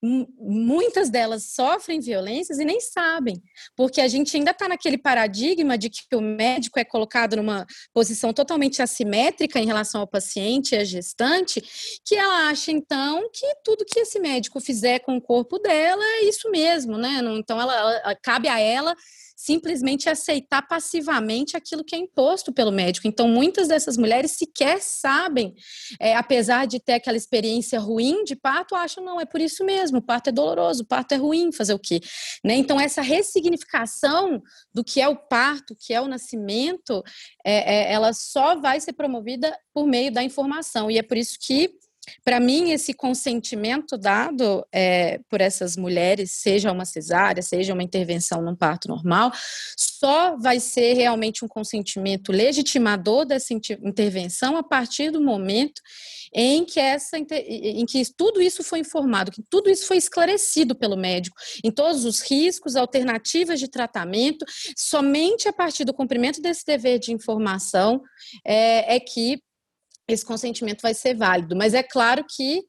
muitas 0.00 1.10
delas 1.10 1.52
sofrem 1.52 2.00
violências 2.00 2.60
e 2.60 2.64
nem 2.64 2.80
sabem, 2.80 3.42
porque 3.76 4.00
a 4.00 4.06
gente 4.06 4.36
ainda 4.36 4.52
está 4.52 4.68
naquele 4.68 4.98
paradigma 4.98 5.76
de 5.76 5.90
que 5.90 6.14
o 6.14 6.20
médico 6.20 6.78
é 6.78 6.84
colocado 6.84 7.36
numa 7.36 7.66
posição 7.92 8.32
totalmente 8.32 8.80
assimétrica 8.80 9.58
em 9.58 9.66
relação 9.66 10.00
ao 10.00 10.06
paciente 10.06 10.27
paciente, 10.28 10.76
a 10.76 10.84
gestante, 10.84 11.62
que 12.04 12.14
ela 12.14 12.48
acha 12.48 12.70
então 12.70 13.28
que 13.32 13.46
tudo 13.64 13.84
que 13.84 14.00
esse 14.00 14.20
médico 14.20 14.60
fizer 14.60 14.98
com 15.00 15.16
o 15.16 15.20
corpo 15.20 15.58
dela 15.58 16.04
é 16.04 16.24
isso 16.24 16.50
mesmo, 16.50 16.98
né? 16.98 17.20
Então 17.38 17.60
ela, 17.60 17.74
ela 17.74 18.14
cabe 18.14 18.48
a 18.48 18.60
ela 18.60 18.94
simplesmente 19.38 20.08
aceitar 20.08 20.62
passivamente 20.62 21.56
aquilo 21.56 21.84
que 21.84 21.94
é 21.94 21.98
imposto 21.98 22.52
pelo 22.52 22.72
médico. 22.72 23.06
Então, 23.06 23.28
muitas 23.28 23.68
dessas 23.68 23.96
mulheres 23.96 24.32
sequer 24.32 24.80
sabem, 24.80 25.54
é, 26.00 26.16
apesar 26.16 26.66
de 26.66 26.80
ter 26.80 26.94
aquela 26.94 27.16
experiência 27.16 27.78
ruim 27.78 28.24
de 28.24 28.34
parto, 28.34 28.74
acham, 28.74 29.04
não, 29.04 29.20
é 29.20 29.24
por 29.24 29.40
isso 29.40 29.64
mesmo, 29.64 29.98
o 29.98 30.02
parto 30.02 30.30
é 30.30 30.32
doloroso, 30.32 30.82
o 30.82 30.86
parto 30.86 31.12
é 31.12 31.16
ruim, 31.16 31.52
fazer 31.52 31.72
o 31.72 31.78
quê? 31.78 32.00
Né? 32.44 32.54
Então, 32.56 32.80
essa 32.80 33.00
ressignificação 33.00 34.42
do 34.74 34.82
que 34.82 35.00
é 35.00 35.06
o 35.06 35.14
parto, 35.14 35.76
que 35.78 35.94
é 35.94 36.00
o 36.00 36.08
nascimento, 36.08 37.00
é, 37.44 37.76
é, 37.76 37.92
ela 37.92 38.12
só 38.12 38.56
vai 38.56 38.80
ser 38.80 38.94
promovida 38.94 39.56
por 39.72 39.86
meio 39.86 40.10
da 40.10 40.24
informação. 40.24 40.90
E 40.90 40.98
é 40.98 41.02
por 41.02 41.16
isso 41.16 41.38
que 41.40 41.70
para 42.24 42.40
mim, 42.40 42.70
esse 42.70 42.92
consentimento 42.92 43.96
dado 43.96 44.66
é, 44.72 45.20
por 45.28 45.40
essas 45.40 45.76
mulheres, 45.76 46.32
seja 46.32 46.72
uma 46.72 46.84
cesárea, 46.84 47.42
seja 47.42 47.74
uma 47.74 47.82
intervenção 47.82 48.42
num 48.42 48.56
parto 48.56 48.88
normal, 48.88 49.32
só 49.76 50.36
vai 50.36 50.60
ser 50.60 50.94
realmente 50.94 51.44
um 51.44 51.48
consentimento 51.48 52.32
legitimador 52.32 53.24
dessa 53.24 53.52
intervenção 53.52 54.56
a 54.56 54.62
partir 54.62 55.10
do 55.10 55.20
momento 55.20 55.80
em 56.32 56.64
que 56.64 56.78
essa 56.78 57.16
em 57.18 57.86
que 57.86 58.02
tudo 58.16 58.40
isso 58.40 58.62
foi 58.62 58.80
informado, 58.80 59.30
que 59.30 59.42
tudo 59.48 59.70
isso 59.70 59.86
foi 59.86 59.96
esclarecido 59.96 60.74
pelo 60.74 60.96
médico, 60.96 61.36
em 61.64 61.70
todos 61.70 62.04
os 62.04 62.20
riscos, 62.20 62.76
alternativas 62.76 63.58
de 63.58 63.68
tratamento, 63.68 64.44
somente 64.76 65.48
a 65.48 65.52
partir 65.52 65.84
do 65.84 65.94
cumprimento 65.94 66.40
desse 66.40 66.64
dever 66.64 66.98
de 66.98 67.12
informação 67.12 68.02
é, 68.44 68.96
é 68.96 69.00
que 69.00 69.42
esse 70.08 70.24
consentimento 70.24 70.80
vai 70.80 70.94
ser 70.94 71.14
válido. 71.14 71.54
Mas 71.54 71.74
é 71.74 71.82
claro 71.82 72.24
que 72.24 72.62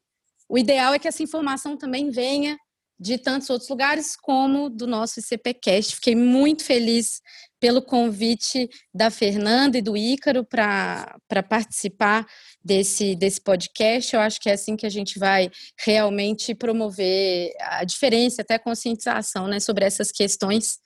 o 0.47 0.57
ideal 0.57 0.93
é 0.93 0.99
que 0.99 1.07
essa 1.07 1.23
informação 1.23 1.77
também 1.77 2.09
venha 2.09 2.57
de 2.99 3.17
tantos 3.17 3.49
outros 3.49 3.69
lugares, 3.69 4.17
como 4.17 4.69
do 4.69 4.85
nosso 4.85 5.21
ICPcast. 5.21 5.95
Fiquei 5.95 6.15
muito 6.15 6.65
feliz 6.65 7.21
pelo 7.57 7.81
convite 7.81 8.69
da 8.93 9.09
Fernanda 9.09 9.77
e 9.77 9.81
do 9.81 9.95
Ícaro 9.95 10.43
para 10.43 11.17
participar 11.47 12.25
desse, 12.63 13.15
desse 13.15 13.39
podcast. 13.39 14.13
Eu 14.13 14.21
acho 14.21 14.39
que 14.41 14.49
é 14.49 14.53
assim 14.53 14.75
que 14.75 14.85
a 14.85 14.89
gente 14.89 15.17
vai 15.17 15.49
realmente 15.77 16.53
promover 16.53 17.53
a 17.61 17.85
diferença, 17.85 18.41
até 18.41 18.55
a 18.55 18.59
conscientização 18.59 19.47
né, 19.47 19.61
sobre 19.61 19.85
essas 19.85 20.11
questões. 20.11 20.77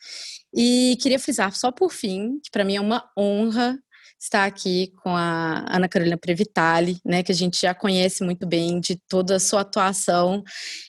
E 0.53 0.97
queria 1.01 1.19
frisar, 1.19 1.55
só 1.55 1.71
por 1.71 1.91
fim, 1.91 2.39
que 2.43 2.51
para 2.51 2.63
mim 2.63 2.75
é 2.75 2.81
uma 2.81 3.09
honra 3.17 3.75
estar 4.23 4.45
aqui 4.45 4.93
com 5.03 5.15
a 5.15 5.65
Ana 5.67 5.89
Carolina 5.89 6.17
Previtali, 6.17 6.97
né, 7.05 7.21
que 7.21 7.31
a 7.31 7.35
gente 7.35 7.61
já 7.61 7.73
conhece 7.73 8.23
muito 8.23 8.47
bem 8.47 8.79
de 8.79 8.95
toda 9.07 9.35
a 9.35 9.39
sua 9.39 9.61
atuação, 9.61 10.43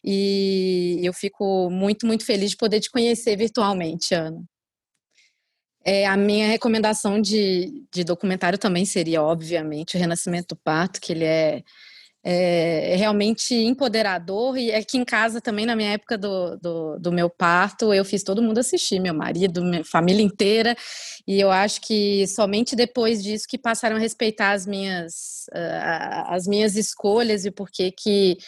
e 0.04 1.00
eu 1.02 1.12
fico 1.12 1.68
muito, 1.68 2.06
muito 2.06 2.24
feliz 2.24 2.50
de 2.50 2.56
poder 2.56 2.80
te 2.80 2.90
conhecer 2.90 3.36
virtualmente, 3.36 4.14
Ana. 4.14 4.42
É, 5.84 6.06
a 6.06 6.16
minha 6.16 6.46
recomendação 6.46 7.20
de, 7.20 7.84
de 7.92 8.04
documentário 8.04 8.58
também 8.58 8.86
seria, 8.86 9.22
obviamente, 9.22 9.96
o 9.96 10.00
Renascimento 10.00 10.54
do 10.54 10.60
Parto, 10.64 11.00
que 11.00 11.12
ele 11.12 11.24
é 11.24 11.62
é, 12.24 12.94
é, 12.94 12.96
realmente 12.96 13.54
empoderador. 13.54 14.56
E 14.56 14.72
aqui 14.72 14.96
em 14.96 15.04
casa 15.04 15.42
também, 15.42 15.66
na 15.66 15.76
minha 15.76 15.92
época 15.92 16.16
do, 16.16 16.56
do, 16.56 16.98
do, 16.98 17.12
meu 17.12 17.28
parto, 17.28 17.92
eu 17.92 18.04
fiz 18.04 18.22
todo 18.22 18.42
mundo 18.42 18.58
assistir, 18.58 18.98
meu 18.98 19.12
marido, 19.12 19.62
minha 19.62 19.84
família 19.84 20.22
inteira. 20.22 20.74
E 21.26 21.38
eu 21.38 21.50
acho 21.50 21.82
que 21.82 22.26
somente 22.26 22.74
depois 22.74 23.22
disso 23.22 23.46
que 23.46 23.58
passaram 23.58 23.96
a 23.96 23.98
respeitar 23.98 24.52
as 24.52 24.66
minhas, 24.66 25.46
uh, 25.52 26.32
as 26.32 26.46
minhas 26.46 26.76
escolhas 26.76 27.44
e 27.44 27.50
por 27.50 27.70
que 27.70 27.90
que 27.92 28.38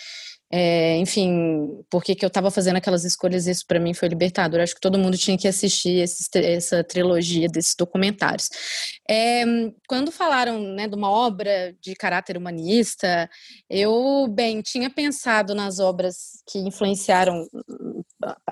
é, 0.51 0.97
enfim, 0.99 1.83
por 1.91 2.05
que, 2.05 2.15
que 2.15 2.25
eu 2.25 2.29
estava 2.29 2.51
fazendo 2.51 2.77
aquelas 2.77 3.05
escolhas, 3.05 3.47
isso 3.47 3.67
para 3.67 3.81
mim 3.81 3.93
foi 3.93 4.09
libertador. 4.09 4.61
Acho 4.61 4.75
que 4.75 4.81
todo 4.81 4.99
mundo 4.99 5.19
tinha 5.19 5.37
que 5.37 5.49
assistir 5.49 6.03
essa 6.37 6.85
trilogia 6.85 7.49
desses 7.49 7.75
documentários. 7.77 8.49
É, 9.09 9.45
quando 9.89 10.13
falaram 10.13 10.61
né, 10.61 10.87
de 10.87 10.95
uma 10.95 11.11
obra 11.11 11.75
de 11.81 11.95
caráter 11.97 12.37
humanista, 12.37 13.29
eu, 13.69 14.29
bem, 14.31 14.63
tinha 14.63 14.89
pensado 14.89 15.55
nas 15.55 15.81
obras 15.81 16.43
que 16.49 16.59
influenciaram 16.59 17.49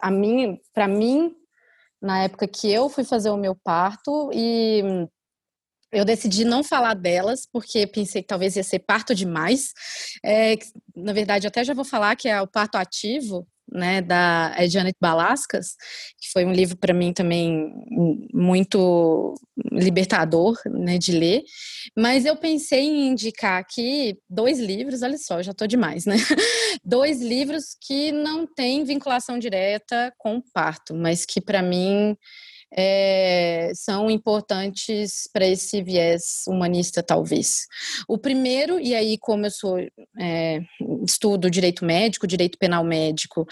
a 0.01 0.11
mim, 0.11 0.59
para 0.73 0.89
mim, 0.89 1.33
na 2.03 2.25
época 2.25 2.49
que 2.49 2.71
eu 2.71 2.89
fui 2.89 3.05
fazer 3.05 3.31
o 3.31 3.37
meu 3.37 3.55
parto, 3.55 4.31
e 4.33 4.83
eu 5.95 6.05
decidi 6.05 6.45
não 6.45 6.65
falar 6.65 6.95
delas, 6.95 7.47
porque 7.51 7.87
pensei 7.87 8.21
que 8.23 8.29
talvez 8.29 8.57
ia 8.57 8.65
ser 8.65 8.81
parto 8.81 9.15
demais. 9.15 9.73
É, 10.25 10.57
na 10.95 11.13
verdade, 11.13 11.47
até 11.47 11.65
já 11.65 11.73
vou 11.73 11.85
falar 11.85 12.17
que 12.17 12.29
é 12.29 12.41
o 12.43 12.47
parto 12.47 12.77
ativo, 12.77 13.47
né, 13.73 14.03
da 14.03 14.55
é 14.57 14.69
Janet 14.69 14.97
Balascas, 15.01 15.75
que 16.21 16.31
foi 16.33 16.45
um 16.45 16.53
livro 16.53 16.77
para 16.77 16.93
mim 16.93 17.13
também 17.13 17.73
muito 18.33 19.35
libertador, 19.73 20.57
né, 20.67 20.99
de 20.99 21.13
ler. 21.13 21.43
Mas 21.97 22.25
eu 22.25 22.37
pensei 22.37 22.81
em 22.81 23.09
indicar 23.09 23.61
aqui 23.61 24.17
dois 24.29 24.59
livros, 24.59 25.03
olha 25.03 25.19
só, 25.19 25.43
já 25.43 25.53
estou 25.53 25.67
demais, 25.67 26.05
né? 26.05 26.17
dois 26.85 27.21
livros 27.23 27.77
que 27.81 28.13
não 28.13 28.47
têm 28.47 28.85
vinculação 28.85 29.39
direta 29.39 30.13
com 30.19 30.37
o 30.37 30.45
parto, 30.53 30.95
mas 30.95 31.25
que 31.25 31.41
para 31.41 31.63
mim 31.63 32.17
é, 32.77 33.71
são 33.75 34.11
importantes 34.11 35.29
para 35.33 35.47
esse 35.47 35.83
viés 35.83 36.43
humanista, 36.49 37.03
talvez. 37.03 37.67
O 38.09 38.19
primeiro, 38.19 38.81
e 38.81 38.95
aí, 38.95 39.17
como 39.19 39.47
eu 39.47 39.51
sou 39.51 39.79
é, 40.21 40.61
estudo 41.07 41.51
direito 41.51 41.85
médico, 41.85 42.27
direito 42.27 42.59
penal 42.59 42.83
médico, 42.83 43.47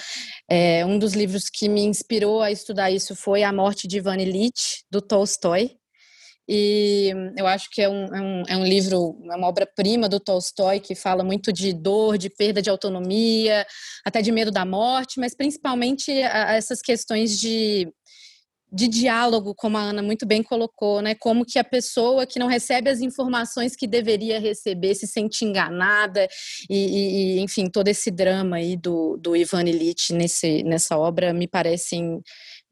é, 0.51 0.85
um 0.85 0.99
dos 0.99 1.13
livros 1.13 1.49
que 1.49 1.69
me 1.69 1.83
inspirou 1.83 2.43
a 2.43 2.51
estudar 2.51 2.91
isso 2.91 3.15
foi 3.15 3.45
A 3.45 3.53
Morte 3.53 3.87
de 3.87 3.99
Ivan 3.99 4.17
Illich, 4.17 4.85
do 4.91 5.01
Tolstói. 5.01 5.77
E 6.49 7.13
eu 7.39 7.47
acho 7.47 7.71
que 7.71 7.81
é 7.81 7.89
um, 7.89 8.05
é 8.07 8.21
um, 8.21 8.43
é 8.49 8.57
um 8.57 8.65
livro, 8.67 9.17
é 9.31 9.37
uma 9.37 9.47
obra-prima 9.47 10.09
do 10.09 10.19
Tolstói, 10.19 10.81
que 10.81 10.97
fala 10.97 11.23
muito 11.23 11.53
de 11.53 11.73
dor, 11.73 12.19
de 12.19 12.29
perda 12.29 12.61
de 12.61 12.69
autonomia, 12.69 13.65
até 14.05 14.21
de 14.21 14.33
medo 14.33 14.51
da 14.51 14.65
morte, 14.65 15.21
mas 15.21 15.37
principalmente 15.37 16.11
a, 16.23 16.51
a 16.51 16.55
essas 16.55 16.83
questões 16.83 17.39
de 17.39 17.89
de 18.73 18.89
diálogo, 18.89 19.55
como 19.55 19.77
a 19.77 19.83
Ana 19.83 20.03
muito 20.03 20.25
bem 20.25 20.43
colocou, 20.43 21.03
né? 21.03 21.15
Como 21.15 21.45
que 21.45 21.59
a 21.59 21.65
pessoa 21.65 22.27
que 22.27 22.39
não 22.39 22.47
recebe 22.47 22.89
as 22.89 23.01
informações 23.01 23.77
que 23.77 23.87
deveria 23.87 24.41
receber 24.41 24.95
se 24.95 25.07
sente 25.07 25.45
enganada 25.45 26.27
e, 26.71 27.37
e 27.37 27.41
enfim, 27.41 27.69
todo 27.69 27.89
esse 27.89 28.11
drama 28.11 28.57
aí 28.57 28.75
do, 28.77 29.19
do 29.19 29.37
Ivan 29.37 29.65
Illich 29.65 30.15
nesse, 30.15 30.63
nessa 30.63 30.97
obra 30.97 31.35
me 31.35 31.47
parecem 31.47 32.23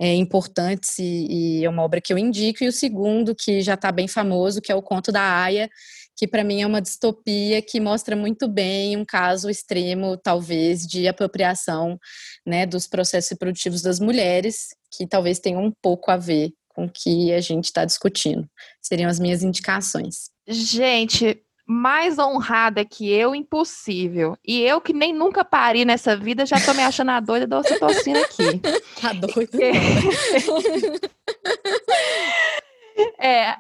é, 0.00 0.14
importantes 0.14 0.98
e, 0.98 1.26
e, 1.60 1.64
é 1.64 1.68
uma 1.68 1.82
obra 1.82 2.00
que 2.00 2.12
eu 2.12 2.18
indico. 2.18 2.64
E 2.64 2.68
o 2.68 2.72
segundo, 2.72 3.34
que 3.34 3.60
já 3.60 3.74
está 3.74 3.92
bem 3.92 4.08
famoso, 4.08 4.62
que 4.62 4.72
é 4.72 4.74
o 4.74 4.82
Conto 4.82 5.12
da 5.12 5.42
Aya, 5.42 5.68
que 6.16 6.26
para 6.26 6.42
mim 6.42 6.62
é 6.62 6.66
uma 6.66 6.80
distopia 6.80 7.60
que 7.60 7.78
mostra 7.78 8.16
muito 8.16 8.48
bem 8.48 8.96
um 8.96 9.04
caso 9.04 9.50
extremo, 9.50 10.16
talvez, 10.16 10.86
de 10.86 11.06
apropriação 11.06 11.98
né, 12.46 12.64
dos 12.64 12.86
processos 12.86 13.30
reprodutivos 13.30 13.82
das 13.82 14.00
mulheres, 14.00 14.68
que 14.90 15.06
talvez 15.06 15.38
tenha 15.38 15.58
um 15.58 15.70
pouco 15.82 16.10
a 16.10 16.16
ver 16.16 16.54
com 16.68 16.86
o 16.86 16.90
que 16.90 17.30
a 17.32 17.40
gente 17.40 17.66
está 17.66 17.84
discutindo. 17.84 18.48
Seriam 18.80 19.10
as 19.10 19.18
minhas 19.18 19.42
indicações. 19.42 20.30
Gente, 20.46 21.42
mais 21.66 22.18
honrada 22.18 22.84
que 22.84 23.08
eu, 23.08 23.34
impossível. 23.34 24.36
E 24.44 24.60
eu 24.60 24.80
que 24.80 24.92
nem 24.92 25.14
nunca 25.14 25.44
pari 25.44 25.84
nessa 25.84 26.16
vida, 26.16 26.44
já 26.44 26.60
tô 26.60 26.74
me 26.74 26.82
achando 26.82 27.12
a 27.12 27.20
doida 27.20 27.46
da 27.46 27.58
ocitocina 27.58 28.20
aqui. 28.20 28.60
A 29.02 29.12
doida. 29.18 29.56
é, 33.20 33.56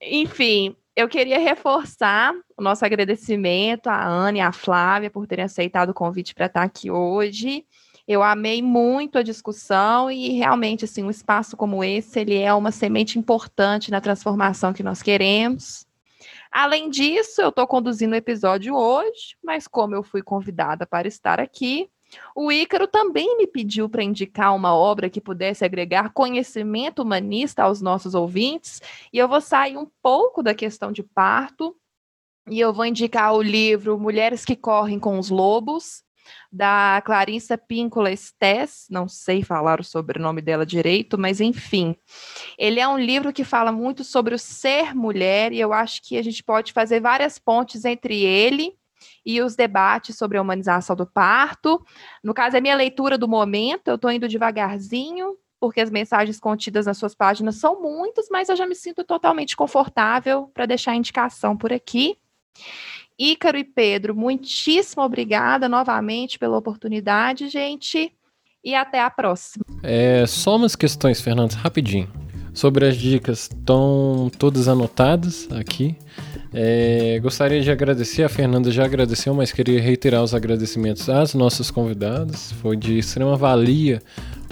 enfim, 0.00 0.74
eu 0.96 1.06
queria 1.06 1.38
reforçar 1.38 2.32
o 2.56 2.62
nosso 2.62 2.82
agradecimento 2.82 3.88
à 3.88 4.02
Ana 4.02 4.38
e 4.38 4.40
à 4.40 4.50
Flávia 4.50 5.10
por 5.10 5.26
terem 5.26 5.44
aceitado 5.44 5.90
o 5.90 5.94
convite 5.94 6.34
para 6.34 6.46
estar 6.46 6.62
aqui 6.62 6.90
hoje. 6.90 7.66
Eu 8.06 8.22
amei 8.22 8.62
muito 8.62 9.18
a 9.18 9.22
discussão 9.22 10.10
e 10.10 10.30
realmente 10.30 10.84
assim, 10.84 11.02
um 11.02 11.10
espaço 11.10 11.56
como 11.56 11.82
esse, 11.82 12.20
ele 12.20 12.36
é 12.38 12.54
uma 12.54 12.70
semente 12.70 13.18
importante 13.18 13.90
na 13.90 14.00
transformação 14.00 14.72
que 14.72 14.82
nós 14.82 15.02
queremos. 15.02 15.86
Além 16.50 16.88
disso, 16.88 17.42
eu 17.42 17.48
estou 17.48 17.66
conduzindo 17.66 18.12
o 18.12 18.16
episódio 18.16 18.74
hoje, 18.76 19.36
mas 19.42 19.66
como 19.66 19.94
eu 19.94 20.02
fui 20.02 20.22
convidada 20.22 20.86
para 20.86 21.08
estar 21.08 21.40
aqui, 21.40 21.90
o 22.34 22.52
Ícaro 22.52 22.86
também 22.86 23.36
me 23.36 23.46
pediu 23.46 23.88
para 23.88 24.02
indicar 24.02 24.54
uma 24.54 24.74
obra 24.74 25.10
que 25.10 25.20
pudesse 25.20 25.64
agregar 25.64 26.12
conhecimento 26.12 27.02
humanista 27.02 27.64
aos 27.64 27.80
nossos 27.80 28.14
ouvintes, 28.14 28.80
e 29.12 29.18
eu 29.18 29.28
vou 29.28 29.40
sair 29.40 29.76
um 29.76 29.90
pouco 30.00 30.42
da 30.42 30.54
questão 30.54 30.92
de 30.92 31.02
parto, 31.02 31.76
e 32.48 32.60
eu 32.60 32.72
vou 32.72 32.86
indicar 32.86 33.34
o 33.34 33.42
livro 33.42 33.98
Mulheres 33.98 34.44
que 34.44 34.54
Correm 34.54 35.00
com 35.00 35.18
os 35.18 35.30
Lobos, 35.30 36.05
da 36.50 37.02
Clarissa 37.04 37.56
Píncola 37.58 38.14
Stess, 38.14 38.86
não 38.90 39.08
sei 39.08 39.42
falar 39.42 39.80
o 39.80 39.84
sobrenome 39.84 40.40
dela 40.42 40.66
direito, 40.66 41.18
mas 41.18 41.40
enfim. 41.40 41.96
Ele 42.58 42.80
é 42.80 42.88
um 42.88 42.98
livro 42.98 43.32
que 43.32 43.44
fala 43.44 43.72
muito 43.72 44.04
sobre 44.04 44.34
o 44.34 44.38
ser 44.38 44.94
mulher, 44.94 45.52
e 45.52 45.60
eu 45.60 45.72
acho 45.72 46.02
que 46.02 46.16
a 46.16 46.22
gente 46.22 46.42
pode 46.42 46.72
fazer 46.72 47.00
várias 47.00 47.38
pontes 47.38 47.84
entre 47.84 48.22
ele 48.22 48.76
e 49.24 49.40
os 49.40 49.56
debates 49.56 50.16
sobre 50.16 50.38
a 50.38 50.42
humanização 50.42 50.96
do 50.96 51.06
parto. 51.06 51.84
No 52.22 52.32
caso, 52.32 52.56
é 52.56 52.60
minha 52.60 52.76
leitura 52.76 53.18
do 53.18 53.28
momento, 53.28 53.88
eu 53.88 53.96
estou 53.96 54.10
indo 54.10 54.28
devagarzinho, 54.28 55.36
porque 55.58 55.80
as 55.80 55.90
mensagens 55.90 56.38
contidas 56.38 56.86
nas 56.86 56.98
suas 56.98 57.14
páginas 57.14 57.56
são 57.56 57.80
muitas, 57.80 58.28
mas 58.30 58.48
eu 58.48 58.56
já 58.56 58.66
me 58.66 58.74
sinto 58.74 59.02
totalmente 59.04 59.56
confortável 59.56 60.50
para 60.54 60.66
deixar 60.66 60.92
a 60.92 60.96
indicação 60.96 61.56
por 61.56 61.72
aqui. 61.72 62.18
Ícaro 63.18 63.56
e 63.56 63.64
Pedro, 63.64 64.14
muitíssimo 64.14 65.02
obrigada 65.02 65.68
novamente 65.68 66.38
pela 66.38 66.58
oportunidade, 66.58 67.48
gente, 67.48 68.12
e 68.62 68.74
até 68.74 69.00
a 69.00 69.08
próxima. 69.08 69.64
É, 69.82 70.26
só 70.26 70.56
umas 70.56 70.76
questões, 70.76 71.20
Fernandes, 71.20 71.56
rapidinho. 71.56 72.08
Sobre 72.52 72.86
as 72.86 72.96
dicas, 72.96 73.42
estão 73.42 74.30
todas 74.38 74.66
anotadas 74.66 75.46
aqui. 75.52 75.94
É, 76.54 77.18
gostaria 77.20 77.60
de 77.60 77.70
agradecer, 77.70 78.22
a 78.22 78.30
Fernanda 78.30 78.70
já 78.70 78.84
agradeceu, 78.84 79.34
mas 79.34 79.52
queria 79.52 79.80
reiterar 79.80 80.22
os 80.22 80.34
agradecimentos 80.34 81.08
às 81.10 81.34
nossas 81.34 81.70
convidadas. 81.70 82.52
Foi 82.52 82.76
de 82.76 82.98
extrema 82.98 83.36
valia 83.36 84.00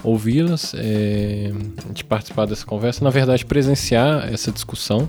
ouvi-las, 0.04 0.74
é, 0.76 1.50
de 1.92 2.04
participar 2.04 2.46
dessa 2.46 2.64
conversa, 2.64 3.02
na 3.02 3.10
verdade, 3.10 3.44
presenciar 3.44 4.32
essa 4.32 4.52
discussão. 4.52 5.08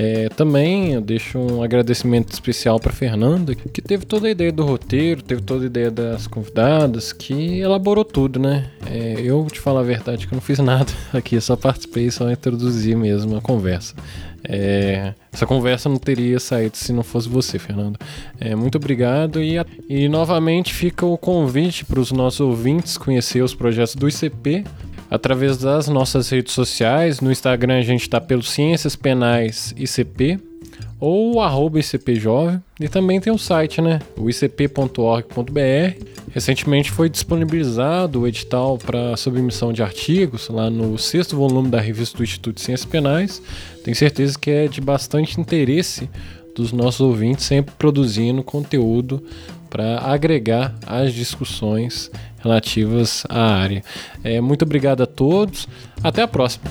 É, 0.00 0.28
também 0.28 0.92
eu 0.92 1.00
deixo 1.00 1.40
um 1.40 1.60
agradecimento 1.60 2.32
especial 2.32 2.78
para 2.78 2.92
Fernanda, 2.92 3.52
que 3.56 3.82
teve 3.82 4.06
toda 4.06 4.28
a 4.28 4.30
ideia 4.30 4.52
do 4.52 4.64
roteiro, 4.64 5.20
teve 5.22 5.42
toda 5.42 5.64
a 5.64 5.66
ideia 5.66 5.90
das 5.90 6.28
convidadas, 6.28 7.12
que 7.12 7.58
elaborou 7.58 8.04
tudo, 8.04 8.38
né? 8.38 8.70
É, 8.86 9.20
eu, 9.20 9.44
te 9.50 9.58
falar 9.58 9.80
a 9.80 9.82
verdade, 9.82 10.28
que 10.28 10.32
eu 10.32 10.36
não 10.36 10.40
fiz 10.40 10.58
nada 10.62 10.92
aqui, 11.12 11.40
só 11.40 11.56
participei, 11.56 12.12
só 12.12 12.30
introduzi 12.30 12.94
mesmo 12.94 13.36
a 13.36 13.40
conversa. 13.40 13.96
É, 14.44 15.14
essa 15.32 15.46
conversa 15.46 15.88
não 15.88 15.96
teria 15.98 16.38
saído 16.38 16.76
se 16.76 16.92
não 16.92 17.02
fosse 17.02 17.28
você, 17.28 17.58
Fernando. 17.58 17.98
É, 18.40 18.54
muito 18.54 18.76
obrigado 18.76 19.42
e, 19.42 19.56
e 19.88 20.08
novamente 20.08 20.72
fica 20.72 21.04
o 21.04 21.18
convite 21.18 21.84
para 21.84 22.00
os 22.00 22.12
nossos 22.12 22.40
ouvintes 22.40 22.96
conhecer 22.96 23.42
os 23.42 23.54
projetos 23.54 23.94
do 23.94 24.08
ICP 24.08 24.64
através 25.10 25.58
das 25.58 25.88
nossas 25.88 26.28
redes 26.30 26.52
sociais. 26.52 27.20
No 27.20 27.32
Instagram 27.32 27.78
a 27.78 27.82
gente 27.82 28.02
está 28.02 28.20
pelo 28.20 28.42
Ciências 28.42 28.94
Penais 28.94 29.74
ICP 29.76 30.47
ou 31.00 31.40
arroba 31.40 31.78
ICPjovem. 31.78 32.62
E 32.80 32.88
também 32.88 33.20
tem 33.20 33.32
o 33.32 33.38
site, 33.38 33.80
né? 33.80 34.00
O 34.16 34.28
icp.org.br. 34.28 36.04
Recentemente 36.32 36.90
foi 36.90 37.08
disponibilizado 37.08 38.20
o 38.20 38.28
edital 38.28 38.78
para 38.78 39.16
submissão 39.16 39.72
de 39.72 39.82
artigos 39.82 40.48
lá 40.48 40.70
no 40.70 40.98
sexto 40.98 41.36
volume 41.36 41.70
da 41.70 41.80
revista 41.80 42.18
do 42.18 42.24
Instituto 42.24 42.56
de 42.56 42.62
Ciências 42.62 42.88
Penais. 42.88 43.42
Tenho 43.84 43.96
certeza 43.96 44.38
que 44.38 44.50
é 44.50 44.68
de 44.68 44.80
bastante 44.80 45.40
interesse 45.40 46.08
dos 46.54 46.72
nossos 46.72 47.00
ouvintes, 47.00 47.44
sempre 47.44 47.74
produzindo 47.78 48.42
conteúdo 48.42 49.22
para 49.70 50.00
agregar 50.00 50.74
as 50.86 51.12
discussões 51.12 52.10
relativas 52.40 53.24
à 53.28 53.54
área. 53.54 53.82
É, 54.24 54.40
muito 54.40 54.62
obrigado 54.62 55.02
a 55.02 55.06
todos, 55.06 55.68
até 56.02 56.22
a 56.22 56.28
próxima. 56.28 56.64